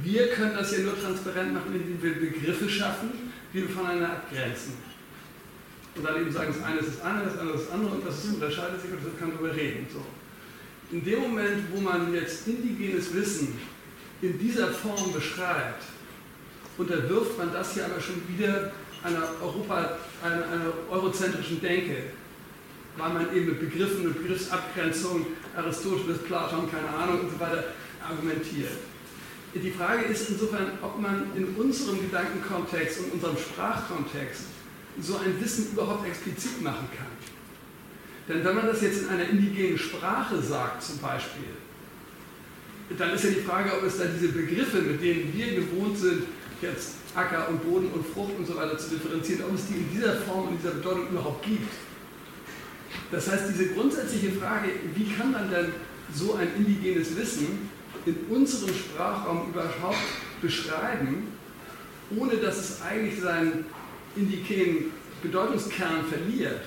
Wir 0.03 0.27
können 0.29 0.55
das 0.55 0.71
ja 0.75 0.79
nur 0.79 0.99
transparent 0.99 1.53
machen, 1.53 1.73
indem 1.73 2.01
wir 2.01 2.29
Begriffe 2.29 2.67
schaffen, 2.67 3.31
die 3.53 3.61
wir 3.61 3.69
voneinander 3.69 4.11
abgrenzen. 4.13 4.73
Und 5.95 6.03
dann 6.03 6.21
eben 6.21 6.31
sagen, 6.31 6.53
das 6.53 6.63
eine 6.63 6.79
ist 6.79 6.89
das 6.89 7.01
eine, 7.01 7.23
das 7.23 7.37
andere 7.39 7.55
ist 7.55 7.65
das 7.65 7.73
andere 7.73 7.95
und 7.95 8.07
das 8.07 8.25
unterscheidet 8.25 8.81
sich 8.81 8.91
und 8.91 8.99
das 9.05 9.19
kann 9.19 9.31
darüber 9.31 9.55
reden. 9.55 9.87
So. 9.91 10.01
In 10.91 11.03
dem 11.03 11.21
Moment, 11.21 11.63
wo 11.73 11.79
man 11.79 12.13
jetzt 12.13 12.47
indigenes 12.47 13.13
Wissen 13.13 13.57
in 14.21 14.37
dieser 14.37 14.67
Form 14.67 15.13
beschreibt, 15.13 15.83
unterwirft 16.77 17.37
man 17.37 17.53
das 17.53 17.73
hier 17.73 17.85
aber 17.85 18.01
schon 18.01 18.21
wieder 18.27 18.73
einer, 19.03 19.23
Europa, 19.41 19.97
einer, 20.23 20.45
einer 20.45 20.73
eurozentrischen 20.89 21.61
Denke, 21.61 21.97
weil 22.97 23.13
man 23.13 23.35
eben 23.35 23.47
mit 23.47 23.59
Begriffen, 23.61 24.03
mit 24.03 24.17
Begriffsabgrenzung, 24.17 25.25
Aristoteles, 25.55 26.19
Platon, 26.19 26.69
keine 26.69 26.89
Ahnung 26.89 27.21
und 27.21 27.31
so 27.31 27.39
weiter 27.39 27.63
argumentiert. 28.07 28.71
Die 29.53 29.71
Frage 29.71 30.03
ist 30.03 30.29
insofern, 30.29 30.73
ob 30.81 30.99
man 30.99 31.31
in 31.35 31.55
unserem 31.55 32.01
Gedankenkontext 32.01 32.99
und 32.99 33.13
unserem 33.13 33.37
Sprachkontext 33.37 34.43
so 35.01 35.17
ein 35.17 35.39
Wissen 35.41 35.71
überhaupt 35.73 36.07
explizit 36.07 36.61
machen 36.61 36.87
kann. 36.95 37.07
Denn 38.27 38.43
wenn 38.43 38.55
man 38.55 38.67
das 38.67 38.81
jetzt 38.81 39.03
in 39.03 39.09
einer 39.09 39.27
indigenen 39.27 39.77
Sprache 39.77 40.41
sagt 40.41 40.81
zum 40.81 40.97
Beispiel, 40.99 41.43
dann 42.97 43.13
ist 43.13 43.23
ja 43.23 43.31
die 43.31 43.41
Frage, 43.41 43.71
ob 43.77 43.83
es 43.83 43.97
da 43.97 44.05
diese 44.05 44.31
Begriffe, 44.31 44.81
mit 44.81 45.01
denen 45.01 45.33
wir 45.33 45.55
gewohnt 45.55 45.97
sind, 45.97 46.23
jetzt 46.61 46.95
Acker 47.15 47.49
und 47.49 47.63
Boden 47.63 47.89
und 47.93 48.05
Frucht 48.05 48.37
und 48.37 48.45
so 48.45 48.55
weiter 48.55 48.77
zu 48.77 48.89
differenzieren, 48.89 49.45
ob 49.45 49.55
es 49.55 49.67
die 49.67 49.75
in 49.75 49.91
dieser 49.91 50.15
Form 50.15 50.49
und 50.49 50.57
dieser 50.61 50.75
Bedeutung 50.75 51.09
überhaupt 51.09 51.45
gibt. 51.45 51.71
Das 53.11 53.29
heißt, 53.29 53.43
diese 53.49 53.73
grundsätzliche 53.73 54.31
Frage, 54.33 54.69
wie 54.95 55.13
kann 55.13 55.31
man 55.31 55.49
denn 55.49 55.71
so 56.13 56.35
ein 56.35 56.47
indigenes 56.57 57.15
Wissen 57.15 57.69
in 58.05 58.15
unserem 58.29 58.73
Sprachraum 58.73 59.49
überhaupt 59.49 59.97
beschreiben, 60.41 61.27
ohne 62.15 62.35
dass 62.37 62.57
es 62.57 62.81
eigentlich 62.81 63.19
seinen 63.19 63.65
indigenen 64.15 64.91
Bedeutungskern 65.21 66.05
verliert, 66.07 66.61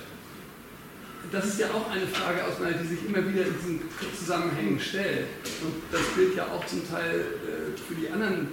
das 1.31 1.45
ist 1.45 1.59
ja 1.59 1.67
auch 1.67 1.91
eine 1.91 2.07
Frage 2.07 2.43
aus 2.45 2.59
meiner, 2.59 2.77
die 2.77 2.87
sich 2.87 3.05
immer 3.05 3.17
wieder 3.17 3.45
in 3.45 3.53
diesen 3.53 3.81
Zusammenhängen 4.17 4.79
stellt. 4.79 5.27
Und 5.61 5.75
das 5.91 6.01
gilt 6.15 6.35
ja 6.35 6.45
auch 6.45 6.65
zum 6.65 6.89
Teil 6.89 7.19
äh, 7.19 7.77
für 7.77 7.95
die 7.95 8.09
anderen 8.09 8.47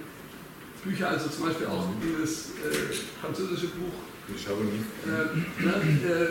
Bücher, 0.83 1.09
also 1.09 1.29
zum 1.29 1.47
Beispiel 1.47 1.67
auch 1.67 1.87
dieses 2.03 2.51
äh, 2.51 2.93
französische 3.21 3.67
Buch, 3.67 3.93
äh, 4.29 5.63
ne, 5.63 5.71
äh, 5.71 6.27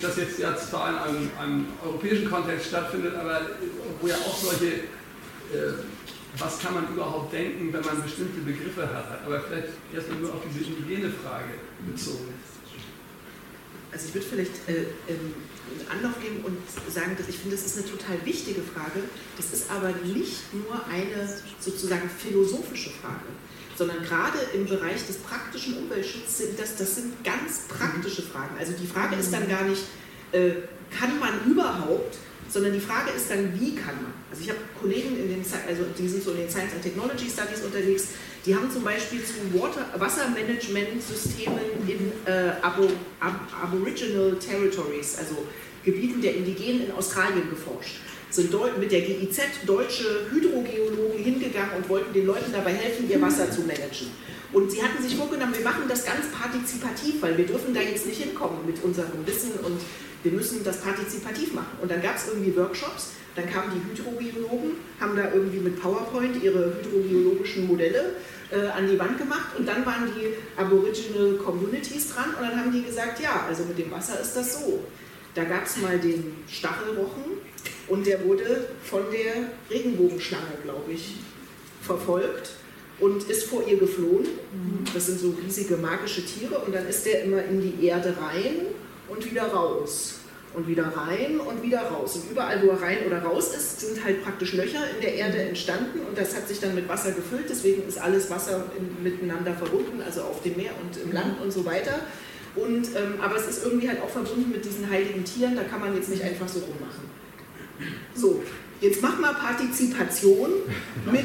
das 0.00 0.16
jetzt 0.16 0.38
ja 0.38 0.56
zwar 0.56 0.90
in 0.90 0.96
einem, 0.96 1.30
einem, 1.38 1.66
europäischen 1.84 2.30
Kontext 2.30 2.68
stattfindet, 2.68 3.14
aber 3.16 3.40
wo 4.00 4.06
ja 4.06 4.14
auch 4.14 4.36
solche, 4.36 4.66
äh, 4.74 5.74
was 6.38 6.60
kann 6.60 6.74
man 6.74 6.88
überhaupt 6.88 7.32
denken, 7.32 7.72
wenn 7.72 7.84
man 7.84 8.02
bestimmte 8.02 8.40
Begriffe 8.40 8.88
hat, 8.88 9.20
aber 9.26 9.40
vielleicht 9.40 9.68
erstmal 9.92 10.18
nur 10.18 10.32
auf 10.32 10.40
diese 10.48 10.70
indigene 10.70 11.10
Frage 11.10 11.71
bezogen. 11.86 12.32
Also 13.92 14.08
ich 14.08 14.14
würde 14.14 14.26
vielleicht 14.26 14.68
äh, 14.68 14.86
ähm, 15.08 15.34
einen 15.68 15.88
Anlauf 15.98 16.20
geben 16.20 16.42
und 16.44 16.56
sagen, 16.90 17.14
dass 17.16 17.28
ich 17.28 17.38
finde, 17.38 17.56
das 17.56 17.66
ist 17.66 17.78
eine 17.78 17.86
total 17.86 18.24
wichtige 18.24 18.62
Frage. 18.62 19.04
Das 19.36 19.52
ist 19.52 19.70
aber 19.70 19.92
nicht 20.04 20.52
nur 20.54 20.86
eine 20.86 21.28
sozusagen 21.60 22.08
philosophische 22.08 22.90
Frage, 22.90 23.28
sondern 23.76 24.02
gerade 24.02 24.38
im 24.54 24.66
Bereich 24.66 25.06
des 25.06 25.18
praktischen 25.18 25.76
Umweltschutzes 25.76 26.38
sind 26.38 26.58
das, 26.58 26.76
das 26.76 26.96
sind 26.96 27.22
ganz 27.22 27.68
praktische 27.68 28.22
Fragen. 28.22 28.56
Also 28.58 28.72
die 28.72 28.86
Frage 28.86 29.16
ist 29.16 29.32
dann 29.32 29.48
gar 29.48 29.64
nicht, 29.64 29.82
äh, 30.32 30.52
kann 30.90 31.18
man 31.18 31.44
überhaupt, 31.46 32.16
sondern 32.52 32.74
die 32.74 32.80
Frage 32.80 33.10
ist 33.16 33.30
dann, 33.30 33.58
wie 33.58 33.74
kann 33.74 33.96
man? 33.96 34.12
Also 34.30 34.42
ich 34.42 34.50
habe 34.50 34.60
Kollegen, 34.78 35.16
in 35.16 35.28
den, 35.28 35.40
also 35.40 35.84
die 35.98 36.06
sind 36.06 36.22
so 36.22 36.32
in 36.32 36.38
den 36.38 36.50
Science 36.50 36.74
and 36.74 36.82
Technology 36.82 37.30
Studies 37.30 37.64
unterwegs, 37.64 38.08
die 38.44 38.54
haben 38.54 38.70
zum 38.70 38.84
Beispiel 38.84 39.20
zu 39.24 39.34
Water, 39.58 39.86
Wassermanagementsystemen 39.98 41.88
in 41.88 42.12
äh, 42.26 42.52
Abo, 42.60 42.88
Ab, 43.20 43.40
Aboriginal 43.62 44.36
Territories, 44.36 45.16
also 45.18 45.46
Gebieten 45.82 46.20
der 46.20 46.36
Indigenen 46.36 46.86
in 46.86 46.92
Australien 46.92 47.48
geforscht. 47.48 48.00
Sind 48.30 48.52
mit 48.78 48.90
der 48.90 49.02
GIZ 49.02 49.40
deutsche 49.66 50.26
Hydrogeologen 50.30 51.22
hingegangen 51.22 51.76
und 51.76 51.88
wollten 51.88 52.12
den 52.14 52.26
Leuten 52.26 52.50
dabei 52.50 52.72
helfen, 52.72 53.10
ihr 53.10 53.20
Wasser 53.20 53.50
zu 53.50 53.60
managen. 53.62 54.08
Und 54.52 54.70
sie 54.70 54.82
hatten 54.82 55.02
sich 55.02 55.16
vorgenommen, 55.16 55.54
wir 55.54 55.64
machen 55.64 55.84
das 55.88 56.04
ganz 56.04 56.26
partizipativ, 56.32 57.20
weil 57.20 57.36
wir 57.36 57.46
dürfen 57.46 57.74
da 57.74 57.80
jetzt 57.80 58.06
nicht 58.06 58.22
hinkommen 58.22 58.66
mit 58.66 58.82
unserem 58.82 59.26
Wissen 59.26 59.52
und 59.62 59.80
wir 60.22 60.32
müssen 60.32 60.62
das 60.64 60.80
partizipativ 60.80 61.52
machen. 61.54 61.78
Und 61.80 61.90
dann 61.90 62.02
gab 62.02 62.16
es 62.16 62.28
irgendwie 62.28 62.56
Workshops, 62.56 63.10
dann 63.34 63.48
kamen 63.50 63.72
die 63.74 64.02
Hydrogeologen, 64.02 64.72
haben 65.00 65.16
da 65.16 65.32
irgendwie 65.32 65.58
mit 65.58 65.80
PowerPoint 65.80 66.42
ihre 66.42 66.76
hydrogeologischen 66.76 67.66
Modelle 67.66 68.16
äh, 68.50 68.66
an 68.68 68.86
die 68.86 68.98
Wand 68.98 69.18
gemacht 69.18 69.56
und 69.58 69.66
dann 69.66 69.84
waren 69.86 70.10
die 70.14 70.34
Aboriginal 70.60 71.38
Communities 71.38 72.12
dran 72.12 72.34
und 72.38 72.48
dann 72.48 72.58
haben 72.58 72.72
die 72.72 72.82
gesagt, 72.82 73.20
ja, 73.20 73.46
also 73.48 73.64
mit 73.64 73.78
dem 73.78 73.90
Wasser 73.90 74.20
ist 74.20 74.36
das 74.36 74.60
so. 74.60 74.80
Da 75.34 75.44
gab 75.44 75.64
es 75.64 75.78
mal 75.78 75.98
den 75.98 76.36
Stachelrochen 76.46 77.22
und 77.88 78.06
der 78.06 78.22
wurde 78.24 78.68
von 78.84 79.02
der 79.10 79.48
Regenbogenschlange, 79.70 80.58
glaube 80.62 80.92
ich, 80.92 81.16
verfolgt 81.80 82.50
und 83.00 83.28
ist 83.30 83.44
vor 83.44 83.66
ihr 83.66 83.78
geflohen. 83.78 84.26
Das 84.92 85.06
sind 85.06 85.18
so 85.18 85.34
riesige 85.42 85.78
magische 85.78 86.24
Tiere 86.24 86.58
und 86.58 86.74
dann 86.74 86.86
ist 86.86 87.06
der 87.06 87.24
immer 87.24 87.42
in 87.42 87.62
die 87.62 87.86
Erde 87.86 88.14
rein 88.20 88.66
und 89.12 89.30
wieder 89.30 89.44
raus 89.44 90.14
und 90.54 90.66
wieder 90.68 90.84
rein 90.84 91.40
und 91.40 91.62
wieder 91.62 91.82
raus. 91.82 92.16
Und 92.16 92.30
überall, 92.30 92.62
wo 92.62 92.70
er 92.70 92.82
rein 92.82 92.98
oder 93.06 93.22
raus 93.22 93.54
ist, 93.54 93.80
sind 93.80 94.04
halt 94.04 94.22
praktisch 94.22 94.52
Löcher 94.52 94.82
in 94.94 95.00
der 95.00 95.14
Erde 95.14 95.38
entstanden 95.38 96.00
und 96.00 96.16
das 96.16 96.34
hat 96.36 96.48
sich 96.48 96.60
dann 96.60 96.74
mit 96.74 96.88
Wasser 96.88 97.12
gefüllt. 97.12 97.46
Deswegen 97.48 97.86
ist 97.86 97.98
alles 97.98 98.30
Wasser 98.30 98.64
in, 98.78 99.02
miteinander 99.02 99.54
verbunden, 99.54 100.02
also 100.04 100.22
auf 100.22 100.42
dem 100.42 100.56
Meer 100.56 100.72
und 100.82 101.02
im 101.02 101.12
Land 101.12 101.40
und 101.40 101.52
so 101.52 101.64
weiter. 101.64 102.00
Und, 102.54 102.88
ähm, 102.88 103.20
aber 103.22 103.36
es 103.36 103.48
ist 103.48 103.64
irgendwie 103.64 103.88
halt 103.88 104.02
auch 104.02 104.10
verbunden 104.10 104.50
mit 104.52 104.64
diesen 104.64 104.90
heiligen 104.90 105.24
Tieren, 105.24 105.56
da 105.56 105.62
kann 105.64 105.80
man 105.80 105.94
jetzt 105.94 106.10
nicht 106.10 106.22
einfach 106.22 106.48
so 106.48 106.60
rummachen. 106.60 107.10
So, 108.14 108.42
jetzt 108.82 109.00
mach 109.00 109.18
mal 109.18 109.32
Partizipation 109.34 110.50
mit 111.10 111.24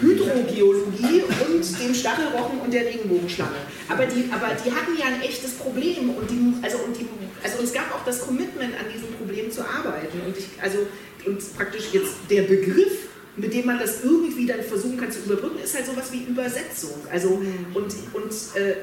Hydrogeologie 0.00 1.22
und 1.46 1.80
dem 1.80 1.94
Stachelrochen 1.94 2.60
und 2.60 2.74
der 2.74 2.84
Regenbogenschlange. 2.84 3.56
Aber 3.88 4.04
die, 4.06 4.28
aber 4.32 4.48
die 4.54 4.70
hatten 4.72 4.98
ja 4.98 5.06
ein 5.06 5.22
echtes 5.22 5.52
Problem 5.52 6.10
und, 6.10 6.30
die, 6.30 6.54
also, 6.62 6.78
und 6.78 6.98
die, 6.98 7.06
also 7.42 7.62
es 7.62 7.72
gab 7.72 7.94
auch 7.94 8.04
das 8.04 8.20
Commitment, 8.20 8.74
an 8.74 8.86
diesem 8.92 9.08
Problem 9.14 9.50
zu 9.50 9.62
arbeiten. 9.62 10.20
Und, 10.26 10.36
ich, 10.36 10.46
also, 10.60 10.78
und 11.24 11.56
praktisch 11.56 11.84
jetzt 11.92 12.14
der 12.28 12.42
Begriff 12.42 13.06
mit 13.36 13.52
dem 13.52 13.66
man 13.66 13.78
das 13.78 14.02
irgendwie 14.02 14.46
dann 14.46 14.62
versuchen 14.62 14.96
kann 14.96 15.12
zu 15.12 15.18
überbrücken, 15.20 15.58
ist 15.62 15.74
halt 15.74 15.84
sowas 15.84 16.10
wie 16.10 16.22
Übersetzung. 16.24 16.94
Also, 17.12 17.28
und, 17.28 17.94
und 18.14 18.32
äh, 18.54 18.76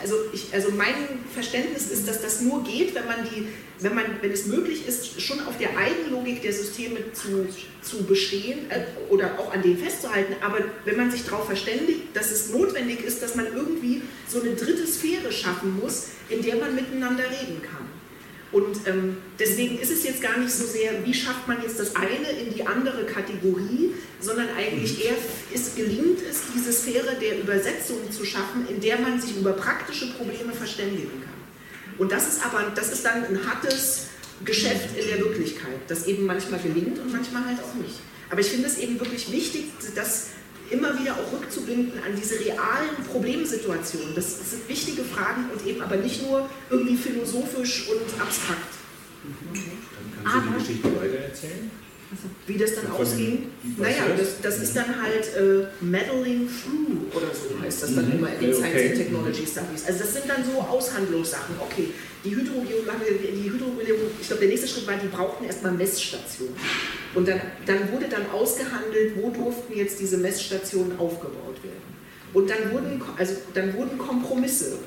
also, 0.00 0.14
ich, 0.32 0.52
also 0.52 0.70
mein 0.70 0.94
Verständnis 1.32 1.90
ist, 1.90 2.08
dass 2.08 2.22
das 2.22 2.40
nur 2.40 2.64
geht, 2.64 2.94
wenn 2.94 3.06
man 3.06 3.24
die, 3.24 3.48
wenn 3.80 3.94
man, 3.94 4.04
wenn 4.20 4.30
es 4.30 4.46
möglich 4.46 4.86
ist, 4.86 5.20
schon 5.20 5.40
auf 5.46 5.58
der 5.58 5.76
Eigenlogik 5.76 6.42
der 6.42 6.52
Systeme 6.52 7.12
zu, 7.12 7.46
zu 7.82 8.04
bestehen 8.04 8.70
äh, 8.70 8.84
oder 9.08 9.38
auch 9.38 9.52
an 9.52 9.62
denen 9.62 9.78
festzuhalten, 9.78 10.34
aber 10.40 10.58
wenn 10.84 10.96
man 10.96 11.10
sich 11.10 11.24
darauf 11.24 11.46
verständigt, 11.46 12.14
dass 12.14 12.30
es 12.30 12.50
notwendig 12.50 13.04
ist, 13.04 13.22
dass 13.22 13.34
man 13.34 13.46
irgendwie 13.46 14.02
so 14.28 14.40
eine 14.40 14.54
dritte 14.54 14.86
Sphäre 14.86 15.32
schaffen 15.32 15.78
muss, 15.80 16.08
in 16.28 16.42
der 16.42 16.56
man 16.56 16.74
miteinander 16.74 17.24
reden 17.24 17.62
kann. 17.62 17.99
Und 18.52 18.86
ähm, 18.86 19.16
deswegen 19.38 19.78
ist 19.78 19.92
es 19.92 20.02
jetzt 20.02 20.20
gar 20.20 20.36
nicht 20.38 20.52
so 20.52 20.66
sehr, 20.66 21.04
wie 21.04 21.14
schafft 21.14 21.46
man 21.46 21.62
jetzt 21.62 21.78
das 21.78 21.94
eine 21.94 22.30
in 22.30 22.52
die 22.52 22.66
andere 22.66 23.04
Kategorie, 23.04 23.94
sondern 24.20 24.48
eigentlich 24.56 24.98
mhm. 24.98 25.04
eher 25.04 25.14
ist, 25.54 25.76
gelingt 25.76 26.18
es, 26.28 26.42
diese 26.54 26.72
Sphäre 26.72 27.14
der 27.20 27.40
Übersetzung 27.40 27.98
zu 28.10 28.24
schaffen, 28.24 28.66
in 28.68 28.80
der 28.80 28.98
man 28.98 29.20
sich 29.20 29.36
über 29.36 29.52
praktische 29.52 30.12
Probleme 30.14 30.52
verständigen 30.52 31.22
kann. 31.22 31.98
Und 31.98 32.10
das 32.10 32.26
ist 32.28 32.44
aber, 32.44 32.72
das 32.74 32.92
ist 32.92 33.04
dann 33.04 33.24
ein 33.24 33.38
hartes 33.46 34.06
Geschäft 34.44 34.98
in 34.98 35.06
der 35.06 35.18
Wirklichkeit, 35.18 35.78
das 35.86 36.06
eben 36.06 36.26
manchmal 36.26 36.58
gelingt 36.60 36.98
und 36.98 37.12
manchmal 37.12 37.44
halt 37.44 37.58
auch 37.60 37.74
nicht. 37.74 38.00
Aber 38.30 38.40
ich 38.40 38.48
finde 38.48 38.66
es 38.68 38.78
eben 38.78 38.98
wirklich 38.98 39.30
wichtig, 39.30 39.64
dass 39.94 40.28
immer 40.70 40.98
wieder 40.98 41.14
auch 41.14 41.32
rückzubinden 41.32 42.00
an 42.04 42.14
diese 42.16 42.38
realen 42.40 42.96
Problemsituationen. 43.10 44.14
Das 44.14 44.50
sind 44.50 44.68
wichtige 44.68 45.02
Fragen 45.02 45.50
und 45.52 45.66
eben 45.66 45.80
aber 45.82 45.96
nicht 45.96 46.26
nur 46.26 46.48
irgendwie 46.70 46.96
philosophisch 46.96 47.88
und 47.88 48.20
abstrakt. 48.20 48.74
Dann 49.22 50.24
kannst 50.24 50.36
du 50.36 50.50
die 50.50 50.58
Geschichte 50.58 51.00
weitererzählen? 51.00 51.70
Wie 52.46 52.58
das 52.58 52.74
dann 52.74 52.90
ausging? 52.90 53.46
Naja, 53.76 54.02
das, 54.18 54.40
das 54.42 54.58
ist 54.58 54.76
dann 54.76 55.00
halt 55.00 55.26
äh, 55.36 55.66
Meddling 55.80 56.48
Through 56.48 57.16
oder 57.16 57.32
so 57.32 57.60
heißt 57.62 57.84
das 57.84 57.94
dann 57.94 58.06
mhm. 58.06 58.18
immer 58.18 58.32
in 58.34 58.40
den 58.40 58.54
Science 58.54 58.82
and 58.82 58.96
Technology 58.96 59.46
Studies. 59.46 59.84
Also 59.86 60.00
das 60.00 60.14
sind 60.14 60.24
dann 60.28 60.44
so 60.44 60.60
Aushandlungssachen. 60.60 61.54
Okay, 61.60 61.90
die 62.24 62.34
Hydrogeologie, 62.34 63.32
die 63.32 63.52
Hydrogeologie, 63.52 64.10
ich 64.20 64.26
glaube 64.26 64.40
der 64.40 64.48
nächste 64.48 64.66
Schritt 64.66 64.88
war, 64.88 64.96
die 64.96 65.06
brauchten 65.06 65.44
erstmal 65.44 65.72
Messstationen. 65.72 66.56
Und 67.14 67.28
dann, 67.28 67.40
dann 67.66 67.92
wurde 67.92 68.08
dann 68.08 68.28
ausgehandelt, 68.30 69.14
wo 69.16 69.30
durften 69.30 69.76
jetzt 69.76 70.00
diese 70.00 70.16
Messstationen 70.16 70.98
aufgebaut 70.98 71.62
werden. 71.62 71.90
Und 72.32 72.50
dann 72.50 72.72
wurden, 72.72 73.02
also, 73.16 73.34
dann 73.54 73.74
wurden 73.74 73.98
Kompromisse. 73.98 74.78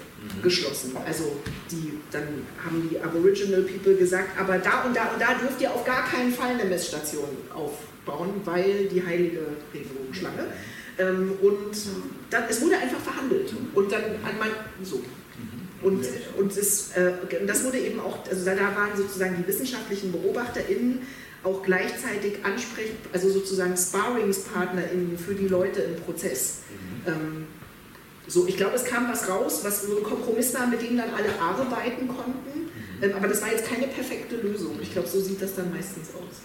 Geschlossen. 0.41 0.95
Also 1.05 1.37
die, 1.71 1.99
dann 2.11 2.23
haben 2.63 2.89
die 2.89 2.99
Aboriginal 2.99 3.61
People 3.61 3.95
gesagt, 3.95 4.39
aber 4.39 4.57
da 4.57 4.83
und 4.83 4.95
da 4.95 5.11
und 5.13 5.21
da 5.21 5.33
dürft 5.35 5.61
ihr 5.61 5.71
auf 5.71 5.85
gar 5.85 6.07
keinen 6.07 6.33
Fall 6.33 6.51
eine 6.51 6.65
Messstation 6.65 7.29
aufbauen, 7.53 8.41
weil 8.45 8.85
die 8.85 9.05
heilige 9.05 9.41
Regenbogenschlange. 9.73 10.45
Ähm, 10.97 11.33
und 11.41 11.75
dann, 12.29 12.43
es 12.49 12.61
wurde 12.61 12.77
einfach 12.77 12.99
verhandelt. 12.99 13.53
Und 13.73 13.91
dann 13.91 14.03
an 14.03 14.37
mein, 14.39 14.51
so. 14.83 15.03
Und, 15.81 16.05
und 16.37 16.55
es, 16.55 16.91
äh, 16.91 17.11
das 17.45 17.65
wurde 17.65 17.77
eben 17.77 17.99
auch, 17.99 18.19
also 18.29 18.45
da 18.45 18.55
waren 18.55 18.95
sozusagen 18.95 19.35
die 19.37 19.47
wissenschaftlichen 19.47 20.13
BeobachterInnen 20.13 21.01
auch 21.43 21.61
gleichzeitig 21.61 22.43
ansprechen, 22.43 22.95
also 23.11 23.29
sozusagen 23.29 23.75
SparingspartnerInnen 23.75 25.17
für 25.17 25.35
die 25.35 25.47
Leute 25.47 25.81
im 25.81 25.95
Prozess. 25.97 26.59
Mhm. 27.05 27.11
Ähm, 27.11 27.47
so, 28.33 28.47
ich 28.47 28.57
glaube, 28.57 28.75
es 28.75 28.83
kam 28.83 29.07
was 29.11 29.29
raus, 29.29 29.59
was 29.63 29.83
so 29.83 29.95
ein 29.95 30.03
Kompromiss 30.03 30.55
war, 30.55 30.65
mit 30.65 30.81
dem 30.81 30.97
dann 30.97 31.09
alle 31.11 31.39
arbeiten 31.39 32.07
konnten. 32.07 32.61
Mhm. 32.61 33.03
Ähm, 33.03 33.11
aber 33.15 33.27
das 33.27 33.43
war 33.43 33.51
jetzt 33.51 33.69
keine 33.69 33.85
perfekte 33.85 34.37
Lösung. 34.37 34.79
Ich 34.81 34.91
glaube, 34.91 35.07
so 35.07 35.21
sieht 35.21 35.39
das 35.39 35.55
dann 35.55 35.71
meistens 35.71 36.09
aus. 36.09 36.41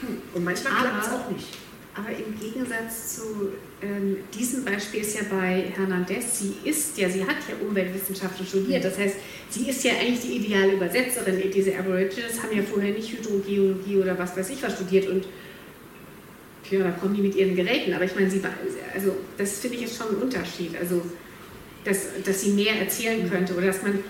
Hm. 0.00 0.16
Und 0.32 0.44
manchmal 0.44 0.72
klappt 0.72 1.04
es 1.04 1.12
auch 1.12 1.30
nicht. 1.30 1.48
Aber 1.94 2.08
im 2.08 2.38
Gegensatz 2.40 3.16
zu 3.16 3.52
ähm, 3.82 4.16
diesem 4.32 4.64
Beispiel 4.64 5.00
ist 5.00 5.14
ja 5.14 5.22
bei 5.30 5.64
Hernandez, 5.74 6.38
sie 6.38 6.54
ist 6.64 6.96
ja, 6.96 7.08
sie 7.10 7.22
hat 7.22 7.36
ja 7.48 7.66
Umweltwissenschaften 7.66 8.46
studiert. 8.46 8.84
Das 8.84 8.98
heißt, 8.98 9.16
sie 9.50 9.68
ist 9.68 9.84
ja 9.84 9.92
eigentlich 9.92 10.20
die 10.20 10.36
ideale 10.36 10.72
Übersetzerin. 10.72 11.50
Diese 11.52 11.76
Aborigines 11.76 12.42
haben 12.42 12.56
ja 12.56 12.62
vorher 12.62 12.92
nicht 12.92 13.12
Hydrogeologie 13.12 13.96
oder 13.96 14.18
was 14.18 14.34
weiß 14.36 14.48
ich 14.50 14.62
was 14.62 14.74
studiert 14.74 15.08
und 15.08 15.26
ja, 16.70 16.80
da 16.80 16.90
kommen 16.90 17.14
die 17.14 17.22
mit 17.22 17.34
ihren 17.34 17.54
Geräten. 17.54 17.92
Aber 17.92 18.04
ich 18.04 18.14
meine, 18.14 18.30
sie, 18.30 18.40
also 18.94 19.16
das 19.36 19.58
finde 19.58 19.76
ich 19.76 19.82
jetzt 19.82 19.98
schon 19.98 20.08
ein 20.08 20.22
Unterschied. 20.22 20.76
Also, 20.78 21.02
dass, 21.86 21.98
dass 22.24 22.40
sie 22.42 22.50
mehr 22.50 22.78
erzählen 22.80 23.30
könnte 23.30 23.54
oder 23.54 23.68
dass 23.68 23.82
man, 23.82 24.00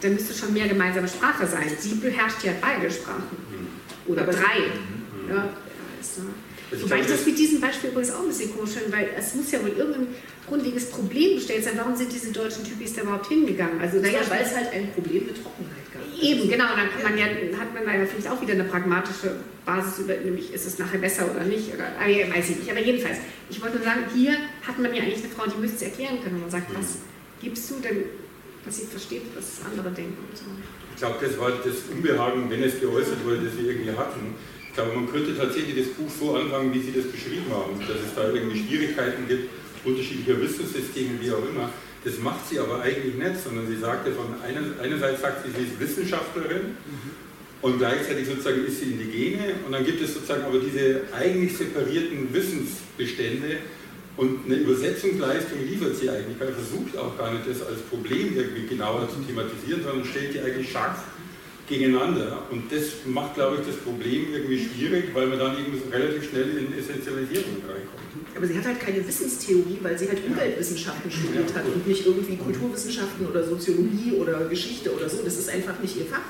da 0.00 0.08
müsste 0.08 0.34
schon 0.34 0.52
mehr 0.52 0.68
gemeinsame 0.68 1.08
Sprache 1.08 1.46
sein. 1.46 1.70
Sie 1.78 1.94
beherrscht 1.94 2.44
ja 2.44 2.52
beide 2.60 2.90
Sprachen. 2.90 3.38
Oder 4.06 4.24
drei. 4.24 4.58
Ja, 5.28 5.34
ja, 5.34 5.48
ist, 6.00 6.20
also 6.70 6.84
Wobei 6.84 7.00
ich 7.00 7.06
das 7.06 7.24
mit 7.24 7.38
diesem 7.38 7.60
Beispiel 7.60 7.90
übrigens 7.90 8.12
auch 8.12 8.22
ein 8.22 8.28
bisschen 8.28 8.54
komisch 8.54 8.72
finde, 8.72 8.92
weil 8.92 9.08
es 9.16 9.34
muss 9.34 9.50
ja 9.50 9.62
wohl 9.62 9.70
irgendein 9.70 10.08
grundlegendes 10.46 10.90
Problem 10.90 11.36
gestellt 11.36 11.64
sein. 11.64 11.74
Warum 11.76 11.96
sind 11.96 12.12
diese 12.12 12.30
deutschen 12.32 12.64
Typis 12.64 12.94
da 12.94 13.02
überhaupt 13.02 13.26
hingegangen? 13.26 13.80
Also, 13.80 13.98
naja, 14.00 14.20
weil 14.28 14.42
es 14.42 14.54
halt 14.54 14.72
ein 14.72 14.90
Problem 14.92 15.26
mit 15.26 15.42
Trockenheit 15.42 15.92
gab. 15.92 16.22
Eben, 16.22 16.48
genau. 16.48 16.68
Dann 16.76 16.90
kann 16.90 17.02
man 17.02 17.18
ja, 17.18 17.26
hat 17.58 17.72
man 17.74 17.84
da 17.84 17.94
ja 17.94 18.06
vielleicht 18.06 18.28
auch 18.28 18.40
wieder 18.40 18.52
eine 18.52 18.64
pragmatische 18.64 19.36
Basis 19.68 19.98
über, 20.00 20.16
nämlich 20.16 20.52
ist 20.52 20.66
es 20.66 20.78
nachher 20.78 20.98
besser 20.98 21.30
oder 21.30 21.44
nicht. 21.44 21.68
Oder, 21.74 21.84
ah, 22.00 22.08
weiß 22.08 22.50
ich 22.50 22.56
nicht. 22.58 22.70
Aber 22.70 22.80
jedenfalls, 22.80 23.18
ich 23.50 23.60
wollte 23.60 23.76
nur 23.76 23.84
sagen, 23.84 24.04
hier 24.14 24.32
hat 24.66 24.78
man 24.78 24.94
ja 24.94 25.02
eigentlich 25.02 25.22
eine 25.22 25.32
Frau, 25.32 25.44
die 25.46 25.60
müsste 25.60 25.76
es 25.76 25.82
erklären 25.82 26.18
können. 26.22 26.36
Und 26.36 26.42
man 26.42 26.50
sagt, 26.50 26.74
was 26.74 26.98
gibst 27.40 27.70
du 27.70 27.74
denn, 27.80 28.04
dass 28.64 28.78
sie 28.78 28.86
versteht, 28.86 29.22
was 29.36 29.60
andere 29.64 29.90
denken 29.94 30.16
und 30.18 30.36
so. 30.36 30.44
Ich 30.94 30.98
glaube, 30.98 31.18
das 31.20 31.38
war 31.38 31.50
das 31.50 31.76
Unbehagen, 31.92 32.50
wenn 32.50 32.62
es 32.62 32.80
geäußert 32.80 33.24
wurde, 33.24 33.44
das 33.44 33.56
wir 33.56 33.70
irgendwie 33.70 33.92
hatten 33.92 34.34
glaube, 34.78 34.94
man 34.94 35.10
könnte 35.10 35.36
tatsächlich 35.36 35.74
das 35.74 35.94
Buch 35.94 36.08
so 36.08 36.36
anfangen, 36.36 36.72
wie 36.72 36.80
Sie 36.80 36.92
das 36.92 37.10
beschrieben 37.10 37.50
haben, 37.50 37.80
dass 37.80 37.98
es 37.98 38.14
da 38.14 38.30
irgendwie 38.30 38.62
Schwierigkeiten 38.62 39.26
gibt, 39.26 39.50
unterschiedlicher 39.84 40.40
Wissenssysteme, 40.40 41.20
wie 41.20 41.32
auch 41.32 41.42
immer. 41.42 41.70
Das 42.04 42.18
macht 42.20 42.48
sie 42.48 42.60
aber 42.60 42.80
eigentlich 42.80 43.16
nicht, 43.16 43.42
sondern 43.42 43.66
sie 43.66 43.76
sagte 43.76 44.12
von 44.12 44.40
einer, 44.40 44.62
einerseits 44.80 45.20
sagt 45.20 45.44
sie, 45.44 45.50
sie 45.50 45.66
ist 45.66 45.80
Wissenschaftlerin 45.80 46.78
mhm. 46.86 47.10
Und 47.60 47.78
gleichzeitig 47.78 48.26
sozusagen 48.26 48.64
ist 48.64 48.80
sie 48.80 48.92
Indigene 48.92 49.54
und 49.66 49.72
dann 49.72 49.84
gibt 49.84 50.00
es 50.00 50.14
sozusagen 50.14 50.44
aber 50.44 50.58
diese 50.58 51.02
eigentlich 51.12 51.56
separierten 51.56 52.32
Wissensbestände 52.32 53.58
und 54.16 54.46
eine 54.46 54.56
Übersetzungsleistung 54.56 55.64
liefert 55.64 55.96
sie 55.96 56.10
eigentlich, 56.10 56.38
weil 56.40 56.48
er 56.48 56.54
versucht 56.54 56.96
auch 56.96 57.16
gar 57.16 57.32
nicht 57.32 57.48
das 57.48 57.62
als 57.64 57.80
Problem 57.82 58.36
irgendwie 58.36 58.66
genauer 58.66 59.08
zu 59.08 59.20
thematisieren, 59.20 59.82
sondern 59.82 60.04
stellt 60.04 60.34
die 60.34 60.40
eigentlich 60.40 60.70
scharf 60.72 61.04
gegeneinander. 61.68 62.42
Und 62.50 62.72
das 62.72 63.06
macht, 63.06 63.34
glaube 63.34 63.58
ich, 63.60 63.66
das 63.66 63.76
Problem 63.76 64.26
irgendwie 64.32 64.58
schwierig, 64.58 65.14
weil 65.14 65.28
man 65.28 65.38
dann 65.38 65.58
eben 65.58 65.80
relativ 65.92 66.30
schnell 66.30 66.48
in 66.58 66.76
Essentialisierung 66.76 67.62
reinkommt. 67.62 68.17
Aber 68.36 68.46
sie 68.46 68.56
hat 68.56 68.66
halt 68.66 68.80
keine 68.80 69.06
Wissenstheorie, 69.06 69.78
weil 69.82 69.98
sie 69.98 70.08
halt 70.08 70.24
Umweltwissenschaften 70.24 71.10
studiert 71.10 71.54
hat 71.54 71.64
und 71.64 71.86
nicht 71.86 72.06
irgendwie 72.06 72.36
Kulturwissenschaften 72.36 73.26
oder 73.26 73.44
Soziologie 73.44 74.12
oder 74.12 74.46
Geschichte 74.48 74.94
oder 74.94 75.08
so. 75.08 75.22
Das 75.24 75.36
ist 75.38 75.48
einfach 75.50 75.78
nicht 75.80 75.96
ihr 75.96 76.06
Fach. 76.06 76.20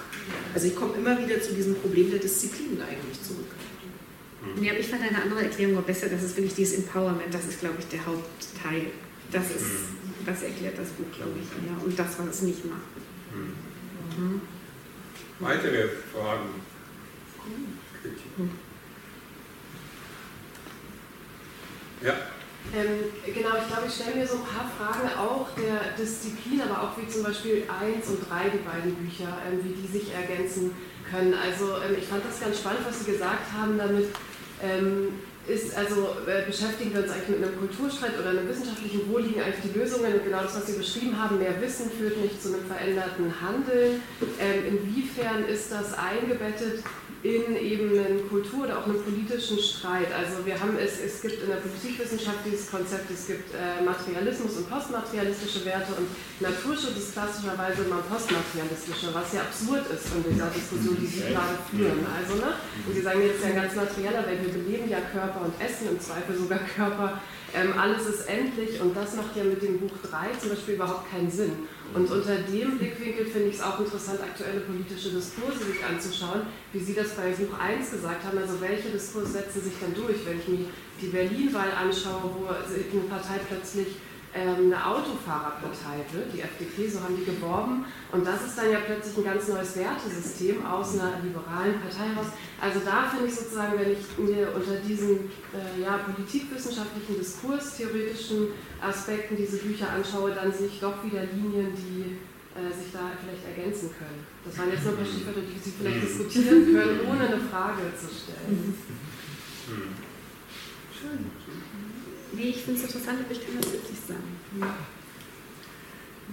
Also 0.54 0.68
ich 0.68 0.76
komme 0.76 0.94
immer 0.96 1.18
wieder 1.18 1.40
zu 1.40 1.52
diesem 1.52 1.74
Problem 1.74 2.10
der 2.10 2.20
Disziplinen 2.20 2.80
eigentlich 2.80 3.22
zurück. 3.22 3.46
Ja, 4.62 4.70
aber 4.70 4.80
ich 4.80 4.88
fand 4.88 5.02
eine 5.02 5.22
andere 5.22 5.42
Erklärung 5.42 5.76
war 5.76 5.82
besser. 5.82 6.08
Das 6.08 6.22
ist 6.22 6.36
wirklich 6.36 6.54
dieses 6.54 6.78
Empowerment. 6.78 7.32
Das 7.32 7.46
ist, 7.46 7.60
glaube 7.60 7.76
ich, 7.78 7.86
der 7.86 8.04
Hauptteil. 8.06 8.86
Das, 9.30 9.50
ist, 9.50 9.66
das 10.24 10.42
erklärt 10.42 10.78
das 10.78 10.88
Buch, 10.90 11.06
glaube 11.14 11.32
ich. 11.42 11.68
Ja. 11.68 11.76
Und 11.84 11.98
das, 11.98 12.18
was 12.18 12.36
es 12.36 12.42
nicht 12.42 12.64
macht. 12.64 12.80
Mhm. 13.34 14.40
Weitere 15.40 15.88
Fragen? 16.12 16.48
Ja. 22.02 22.14
Ähm, 22.74 23.08
genau, 23.24 23.56
ich 23.56 23.66
glaube, 23.68 23.86
ich 23.88 23.94
stelle 23.94 24.16
mir 24.16 24.26
so 24.26 24.36
ein 24.36 24.44
paar 24.44 24.68
Fragen 24.76 25.08
auch 25.16 25.48
der 25.56 25.96
Disziplin, 25.96 26.60
aber 26.60 26.82
auch 26.82 26.98
wie 26.98 27.08
zum 27.08 27.22
Beispiel 27.22 27.64
1 27.64 28.06
und 28.08 28.28
3, 28.28 28.50
die 28.50 28.58
beiden 28.58 28.94
Bücher, 28.96 29.38
ähm, 29.48 29.64
wie 29.64 29.72
die 29.72 29.86
sich 29.86 30.12
ergänzen 30.12 30.72
können. 31.10 31.32
Also 31.32 31.80
ähm, 31.80 31.96
ich 31.96 32.04
fand 32.04 32.22
das 32.28 32.40
ganz 32.40 32.58
spannend, 32.58 32.80
was 32.86 33.04
Sie 33.04 33.12
gesagt 33.12 33.52
haben 33.56 33.78
damit. 33.78 34.08
Ähm, 34.62 35.20
ist 35.48 35.74
also 35.74 36.08
äh, 36.26 36.44
beschäftigen 36.44 36.92
wir 36.92 37.02
uns 37.02 37.10
eigentlich 37.10 37.40
mit 37.40 37.42
einem 37.42 37.58
Kulturstreit 37.58 38.18
oder 38.20 38.30
einem 38.30 38.48
wissenschaftlichen, 38.48 39.00
wo 39.08 39.16
liegen 39.16 39.40
eigentlich 39.40 39.72
die 39.72 39.78
Lösungen 39.78 40.12
und 40.12 40.24
genau 40.24 40.42
das, 40.42 40.54
was 40.56 40.66
Sie 40.66 40.76
beschrieben 40.76 41.16
haben, 41.16 41.38
mehr 41.38 41.58
Wissen 41.62 41.90
führt 41.90 42.18
nicht 42.18 42.42
zu 42.42 42.52
einem 42.52 42.66
veränderten 42.66 43.32
Handeln. 43.40 44.02
Ähm, 44.38 44.76
inwiefern 44.76 45.46
ist 45.46 45.72
das 45.72 45.94
eingebettet 45.94 46.84
in 47.22 47.56
eben 47.56 47.90
einen 47.98 48.28
Kultur- 48.28 48.64
oder 48.64 48.78
auch 48.78 48.86
einen 48.86 49.02
politischen 49.02 49.58
Streit. 49.58 50.06
Also 50.14 50.46
wir 50.46 50.54
haben 50.54 50.78
es, 50.78 51.00
es 51.00 51.20
gibt 51.20 51.42
in 51.42 51.48
der 51.48 51.58
Politikwissenschaft 51.58 52.46
dieses 52.46 52.70
Konzept, 52.70 53.10
es 53.10 53.26
gibt 53.26 53.50
äh, 53.54 53.82
Materialismus 53.82 54.56
und 54.58 54.70
postmaterialistische 54.70 55.64
Werte 55.64 55.94
und 55.98 56.06
Naturschutz 56.38 56.94
ist 56.96 57.12
klassischerweise 57.12 57.82
immer 57.82 58.06
postmaterialistische, 58.06 59.10
was 59.12 59.32
ja 59.32 59.42
absurd 59.42 59.90
ist 59.90 60.14
von 60.14 60.22
dieser 60.22 60.46
Diskussion, 60.54 60.96
die 61.00 61.06
Sie 61.06 61.26
gerade 61.26 61.58
führen. 61.66 62.06
Also, 62.06 62.38
ne? 62.38 62.54
Und 62.86 62.94
Sie 62.94 63.02
sagen 63.02 63.20
jetzt 63.20 63.42
ja 63.42 63.50
ganz 63.50 63.74
materieller 63.74 64.22
Welt, 64.22 64.38
wir 64.38 64.54
beleben 64.54 64.88
ja 64.88 65.02
Körper 65.10 65.42
und 65.42 65.58
essen 65.58 65.90
im 65.90 65.98
Zweifel 65.98 66.38
sogar 66.38 66.60
Körper. 66.70 67.20
Ähm, 67.54 67.72
alles 67.78 68.06
ist 68.06 68.28
endlich 68.28 68.80
und 68.80 68.94
das 68.94 69.16
macht 69.16 69.34
ja 69.34 69.42
mit 69.42 69.62
dem 69.62 69.80
Buch 69.80 69.96
3 70.02 70.38
zum 70.38 70.50
Beispiel 70.50 70.74
überhaupt 70.74 71.10
keinen 71.10 71.30
Sinn. 71.30 71.66
Und 71.94 72.10
unter 72.10 72.36
dem 72.36 72.78
Blickwinkel 72.78 73.26
finde 73.26 73.48
ich 73.48 73.54
es 73.56 73.62
auch 73.62 73.80
interessant, 73.80 74.20
aktuelle 74.20 74.60
politische 74.60 75.10
Diskurse 75.10 75.64
sich 75.64 75.82
anzuschauen, 75.82 76.42
wie 76.72 76.78
Sie 76.80 76.94
das 76.94 77.16
bei 77.16 77.30
Buch 77.30 77.58
1 77.58 77.90
gesagt 77.90 78.24
haben. 78.24 78.38
Also 78.38 78.60
welche 78.60 78.90
Diskurse 78.90 79.32
setzen 79.32 79.62
sich 79.62 79.72
dann 79.80 79.94
durch, 79.94 80.26
wenn 80.26 80.38
ich 80.38 80.48
mir 80.48 80.66
die 81.00 81.06
Berlin-Wahl 81.06 81.72
anschaue, 81.72 82.30
wo 82.36 82.46
eine 82.46 83.04
Partei 83.08 83.40
plötzlich 83.48 83.96
eine 84.34 84.86
Autofahrerpartei 84.86 86.04
wird, 86.12 86.32
die 86.32 86.40
FDP, 86.40 86.88
so 86.88 87.00
haben 87.02 87.16
die 87.16 87.24
geworben. 87.24 87.86
Und 88.12 88.26
das 88.26 88.44
ist 88.44 88.58
dann 88.58 88.70
ja 88.70 88.78
plötzlich 88.84 89.16
ein 89.18 89.24
ganz 89.24 89.48
neues 89.48 89.76
Wertesystem 89.76 90.64
aus 90.64 90.94
einer 90.94 91.20
liberalen 91.22 91.80
Partei 91.80 92.12
heraus. 92.12 92.32
Also 92.60 92.80
da 92.84 93.08
finde 93.08 93.26
ich 93.26 93.34
sozusagen, 93.34 93.78
wenn 93.78 93.92
ich 93.92 94.04
mir 94.18 94.52
unter 94.54 94.76
diesen 94.76 95.30
äh, 95.54 95.80
ja, 95.82 95.98
politikwissenschaftlichen, 95.98 97.18
diskurstheoretischen 97.18 98.48
Aspekten 98.80 99.36
diese 99.36 99.58
Bücher 99.58 99.90
anschaue, 99.90 100.32
dann 100.32 100.52
sehe 100.52 100.68
ich 100.68 100.80
doch 100.80 101.02
wieder 101.02 101.22
Linien, 101.24 101.72
die 101.74 102.18
äh, 102.58 102.72
sich 102.74 102.92
da 102.92 103.12
vielleicht 103.20 103.46
ergänzen 103.46 103.90
können. 103.96 104.26
Das 104.44 104.58
waren 104.58 104.70
jetzt 104.70 104.84
nur 104.84 104.92
ein 104.92 104.98
paar 104.98 105.06
Stichwörter, 105.06 105.40
die 105.40 105.58
Sie 105.58 105.72
vielleicht 105.78 106.02
diskutieren 106.02 106.64
können, 106.74 107.00
ohne 107.08 107.28
eine 107.28 107.40
Frage 107.40 107.82
zu 107.96 108.08
stellen. 108.12 108.74
Schön. 110.92 111.37
Nee, 112.32 112.50
ich 112.50 112.62
finde 112.62 112.80
es 112.80 112.86
interessant, 112.86 113.20
aber 113.24 113.32
ich 113.32 113.44
kann 113.44 113.56
das 113.60 113.72
wirklich 113.72 113.98
sagen. 114.06 114.72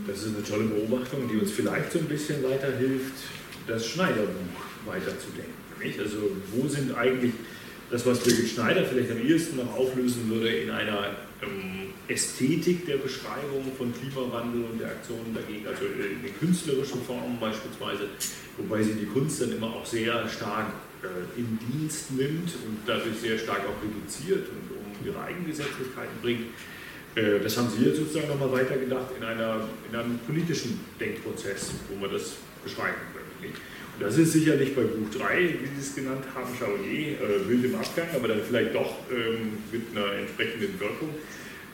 Das 0.08 0.24
ist 0.24 0.36
eine 0.36 0.44
tolle 0.44 0.66
Beobachtung, 0.66 1.30
die 1.30 1.38
uns 1.38 1.52
vielleicht 1.52 1.92
so 1.92 2.00
ein 2.00 2.06
bisschen 2.06 2.44
weiterhilft, 2.44 3.14
das 3.68 3.88
Schneiderbuch 3.88 4.62
weiterzudenken. 4.86 5.54
Nicht? 5.82 6.00
Also 6.00 6.18
wo 6.52 6.68
sind 6.68 6.96
eigentlich 6.96 7.34
das, 7.90 8.06
was 8.06 8.20
Birgit 8.20 8.50
Schneider 8.50 8.84
vielleicht 8.84 9.12
am 9.12 9.22
ehesten 9.22 9.58
noch 9.58 9.76
auflösen 9.76 10.30
würde 10.30 10.50
in 10.50 10.70
einer 10.72 11.16
ähm, 11.42 11.94
Ästhetik 12.08 12.86
der 12.86 12.98
Beschreibung 12.98 13.72
von 13.78 13.94
Klimawandel 13.94 14.64
und 14.72 14.80
der 14.80 14.90
Aktionen 14.90 15.34
dagegen, 15.34 15.68
also 15.68 15.86
in 15.86 16.22
den 16.24 16.40
künstlerischen 16.40 17.02
Formen 17.04 17.40
beispielsweise, 17.40 18.10
wobei 18.58 18.84
sie 18.84 18.94
die 18.94 19.06
Kunst 19.06 19.42
dann 19.42 19.52
immer 19.52 19.68
auch 19.68 19.86
sehr 19.86 20.28
stark 20.28 20.68
äh, 21.04 21.40
in 21.40 21.60
Dienst 21.60 22.12
nimmt 22.12 22.54
und 22.66 22.80
dadurch 22.86 23.18
sehr 23.22 23.38
stark 23.38 23.62
auch 23.62 23.82
reduziert 23.84 24.50
und 24.50 24.75
ihre 25.04 25.22
Eigengesetzlichkeiten 25.22 26.22
bringt. 26.22 26.46
Äh, 27.16 27.40
das 27.42 27.58
haben 27.58 27.70
Sie 27.70 27.86
jetzt 27.86 27.98
sozusagen 27.98 28.28
nochmal 28.28 28.52
weitergedacht 28.52 29.08
in, 29.18 29.24
einer, 29.24 29.68
in 29.90 29.98
einem 29.98 30.20
politischen 30.20 30.80
Denkprozess, 31.00 31.72
wo 31.90 31.96
man 31.96 32.12
das 32.12 32.36
beschreiben 32.64 32.96
könnte. 33.14 33.26
Und 33.96 34.04
das 34.04 34.18
ist 34.18 34.34
sicherlich 34.34 34.76
bei 34.76 34.82
Buch 34.82 35.10
3, 35.18 35.40
wie 35.40 35.68
Sie 35.68 35.80
es 35.80 35.96
genannt 35.96 36.26
haben, 36.34 36.52
Chaonier, 36.60 37.14
äh, 37.14 37.48
wild 37.48 37.66
im 37.66 37.76
Abgang, 37.76 38.08
aber 38.14 38.28
dann 38.28 38.42
vielleicht 38.46 38.76
doch 38.76 38.96
ähm, 39.10 39.58
mit 39.72 39.84
einer 39.96 40.14
entsprechenden 40.14 40.78
Wirkung, 40.80 41.10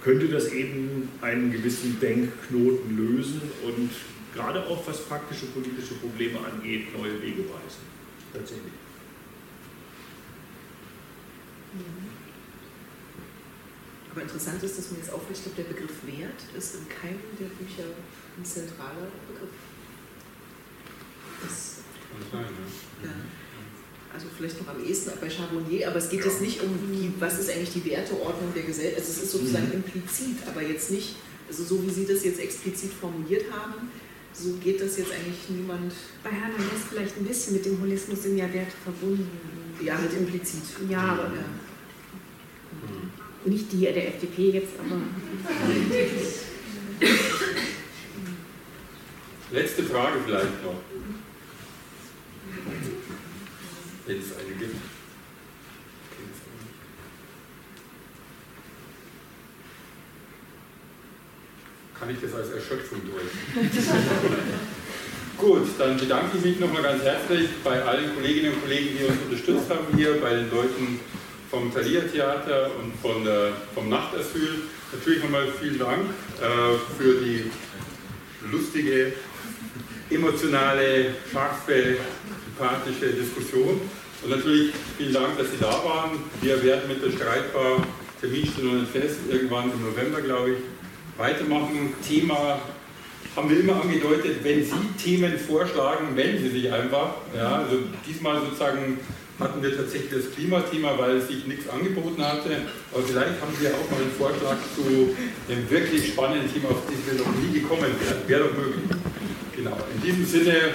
könnte 0.04 0.28
das 0.28 0.52
eben 0.52 1.10
einen 1.22 1.52
gewissen 1.52 2.00
Denkknoten 2.00 2.98
lösen 2.98 3.42
und 3.64 3.90
gerade 4.36 4.66
auch 4.66 4.86
was 4.88 5.06
praktische 5.06 5.48
politische 5.48 5.96
Probleme 5.96 6.40
angeht, 6.40 6.96
neue 6.98 7.22
Wege 7.22 7.42
weisen. 7.42 7.82
Tatsächlich. 8.34 8.74
Aber 14.12 14.22
interessant 14.22 14.62
ist, 14.64 14.78
dass 14.78 14.92
mir 14.92 14.98
jetzt 14.98 15.10
ich 15.10 15.42
glaube, 15.44 15.56
der 15.58 15.64
Begriff 15.72 15.96
Wert 16.06 16.42
ist 16.58 16.76
in 16.76 16.88
keinem 16.90 17.20
der 17.40 17.46
Bücher 17.46 17.88
ein 18.38 18.44
zentraler 18.46 19.08
Begriff. 19.28 19.56
Das, 21.42 21.78
Kann 22.32 22.44
sein, 22.44 22.52
ja. 23.04 23.10
ja. 23.10 23.16
Also 24.14 24.28
vielleicht 24.36 24.60
noch 24.60 24.68
am 24.76 24.84
ehesten 24.84 25.12
bei 25.22 25.30
Charbonnier, 25.30 25.88
aber 25.88 25.96
es 25.98 26.10
geht 26.10 26.26
jetzt 26.26 26.42
nicht 26.42 26.62
um, 26.62 26.78
die, 26.92 27.14
was 27.20 27.40
ist 27.40 27.50
eigentlich 27.50 27.72
die 27.72 27.86
Werteordnung 27.86 28.54
der 28.54 28.64
Gesellschaft. 28.64 29.00
Also 29.00 29.12
es 29.12 29.24
ist 29.24 29.32
sozusagen 29.32 29.68
Mhm. 29.68 29.74
implizit, 29.76 30.38
aber 30.48 30.62
jetzt 30.62 30.92
nicht, 30.92 31.16
also 31.48 31.64
so 31.64 31.82
wie 31.86 31.90
Sie 31.90 32.06
das 32.06 32.24
jetzt 32.26 32.40
explizit 32.42 32.92
formuliert 32.92 33.46
haben, 33.52 33.90
so 34.34 34.52
geht 34.64 34.82
das 34.82 34.98
jetzt 34.98 35.12
eigentlich 35.14 35.48
niemand, 35.50 35.94
Bei 36.24 36.30
Hermann 36.32 36.60
ist 36.76 36.88
vielleicht 36.90 37.16
ein 37.18 37.26
bisschen 37.26 37.54
mit 37.54 37.66
dem 37.66 37.80
Holismus 37.82 38.24
sind 38.24 38.38
ja 38.38 38.52
Werte 38.54 38.76
verbunden. 38.84 39.30
ja, 39.82 39.98
halt 39.98 40.14
implizit. 40.14 40.64
Ja, 40.90 41.00
aber 41.14 41.24
Ja. 41.34 41.46
Nicht 43.46 43.72
die 43.72 43.80
der 43.80 44.08
FDP 44.10 44.52
jetzt, 44.52 44.74
aber 44.80 45.02
Letzte 49.52 49.84
Frage 49.84 50.20
vielleicht 50.26 50.64
noch. 50.64 50.76
Wenn 54.06 54.20
es 54.20 54.38
eine 54.38 54.56
gibt. 54.58 54.76
Kann 62.00 62.10
ich 62.10 62.18
das 62.22 62.34
als 62.34 62.50
Erschöpfung 62.50 63.00
deuten? 63.06 63.70
Gut, 65.38 65.68
dann 65.78 65.98
bedanke 65.98 66.38
ich 66.38 66.46
mich 66.46 66.60
nochmal 66.60 66.84
ganz 66.84 67.04
herzlich 67.04 67.50
bei 67.64 67.82
allen 67.84 68.16
Kolleginnen 68.16 68.54
und 68.54 68.62
Kollegen, 68.62 68.98
die 68.98 69.06
uns 69.06 69.18
unterstützt 69.26 69.70
haben 69.70 69.96
hier, 69.96 70.20
bei 70.22 70.36
den 70.36 70.50
Leuten 70.50 71.00
vom 71.52 71.72
Thalia 71.74 72.02
Theater 72.02 72.72
und 72.80 72.94
von 73.02 73.26
der, 73.26 73.52
vom 73.76 73.90
Nachtasyl. 73.90 74.64
Natürlich 74.94 75.22
nochmal 75.22 75.48
vielen 75.60 75.78
Dank 75.78 76.06
äh, 76.40 76.98
für 76.98 77.20
die 77.22 77.52
lustige, 78.50 79.12
emotionale, 80.10 81.14
scharfe, 81.32 81.98
sympathische 82.46 83.08
Diskussion. 83.14 83.82
Und 84.24 84.30
natürlich 84.30 84.72
vielen 84.98 85.14
Dank, 85.14 85.38
dass 85.38 85.52
Sie 85.52 85.58
da 85.60 85.72
waren. 85.84 86.24
Wir 86.42 86.64
werden 86.64 86.88
mit 86.88 87.04
der 87.04 87.12
Streitbar 87.12 87.86
Terminstunde 88.22 88.86
fest, 88.86 89.20
irgendwann 89.30 89.72
im 89.72 89.82
November, 89.82 90.22
glaube 90.22 90.52
ich, 90.52 90.58
weitermachen. 91.18 91.94
Thema 92.08 92.62
haben 93.36 93.50
wir 93.50 93.60
immer 93.60 93.82
angedeutet, 93.82 94.44
wenn 94.44 94.64
Sie 94.64 95.04
Themen 95.04 95.38
vorschlagen, 95.38 96.14
melden 96.16 96.44
Sie 96.44 96.62
sich 96.62 96.72
einfach. 96.72 97.16
Ja, 97.36 97.58
also 97.58 97.80
diesmal 98.08 98.40
sozusagen 98.42 99.00
hatten 99.42 99.62
wir 99.62 99.76
tatsächlich 99.76 100.12
das 100.12 100.32
Klimathema, 100.34 100.98
weil 100.98 101.20
sich 101.22 101.46
nichts 101.48 101.68
angeboten 101.68 102.24
hatte. 102.24 102.62
Aber 102.94 103.04
vielleicht 103.04 103.42
haben 103.42 103.54
Sie 103.60 103.68
auch 103.68 103.92
mal 103.92 104.02
einen 104.02 104.14
Vorschlag 104.18 104.58
zu 104.76 105.16
einem 105.50 105.70
wirklich 105.70 106.14
spannenden 106.14 106.52
Thema, 106.54 106.70
auf 106.70 106.84
das 106.86 106.96
wir 107.06 107.20
noch 107.20 107.34
nie 107.36 107.60
gekommen 107.60 107.90
wären. 108.00 108.28
Wäre 108.28 108.44
doch 108.48 108.56
möglich. 108.56 108.86
Genau. 109.56 109.78
In 109.96 110.02
diesem 110.02 110.26
Sinne 110.26 110.74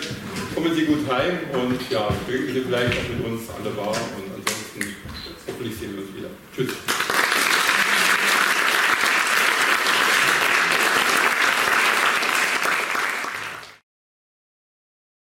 kommen 0.54 0.74
Sie 0.74 0.84
gut 0.84 1.08
heim 1.10 1.38
und 1.54 1.80
ja, 1.90 2.08
mögen 2.28 2.52
Sie 2.52 2.60
vielleicht 2.60 2.92
auch 2.92 3.08
mit 3.08 3.26
uns 3.26 3.48
an 3.50 3.64
der 3.64 3.70
Bar 3.70 3.88
und 3.88 4.26
ansonsten 4.34 4.96
hoffentlich 5.46 5.76
sehen 5.76 5.94
wir 5.96 6.02
uns 6.02 6.14
wieder. 6.14 6.30
Tschüss. 6.54 7.35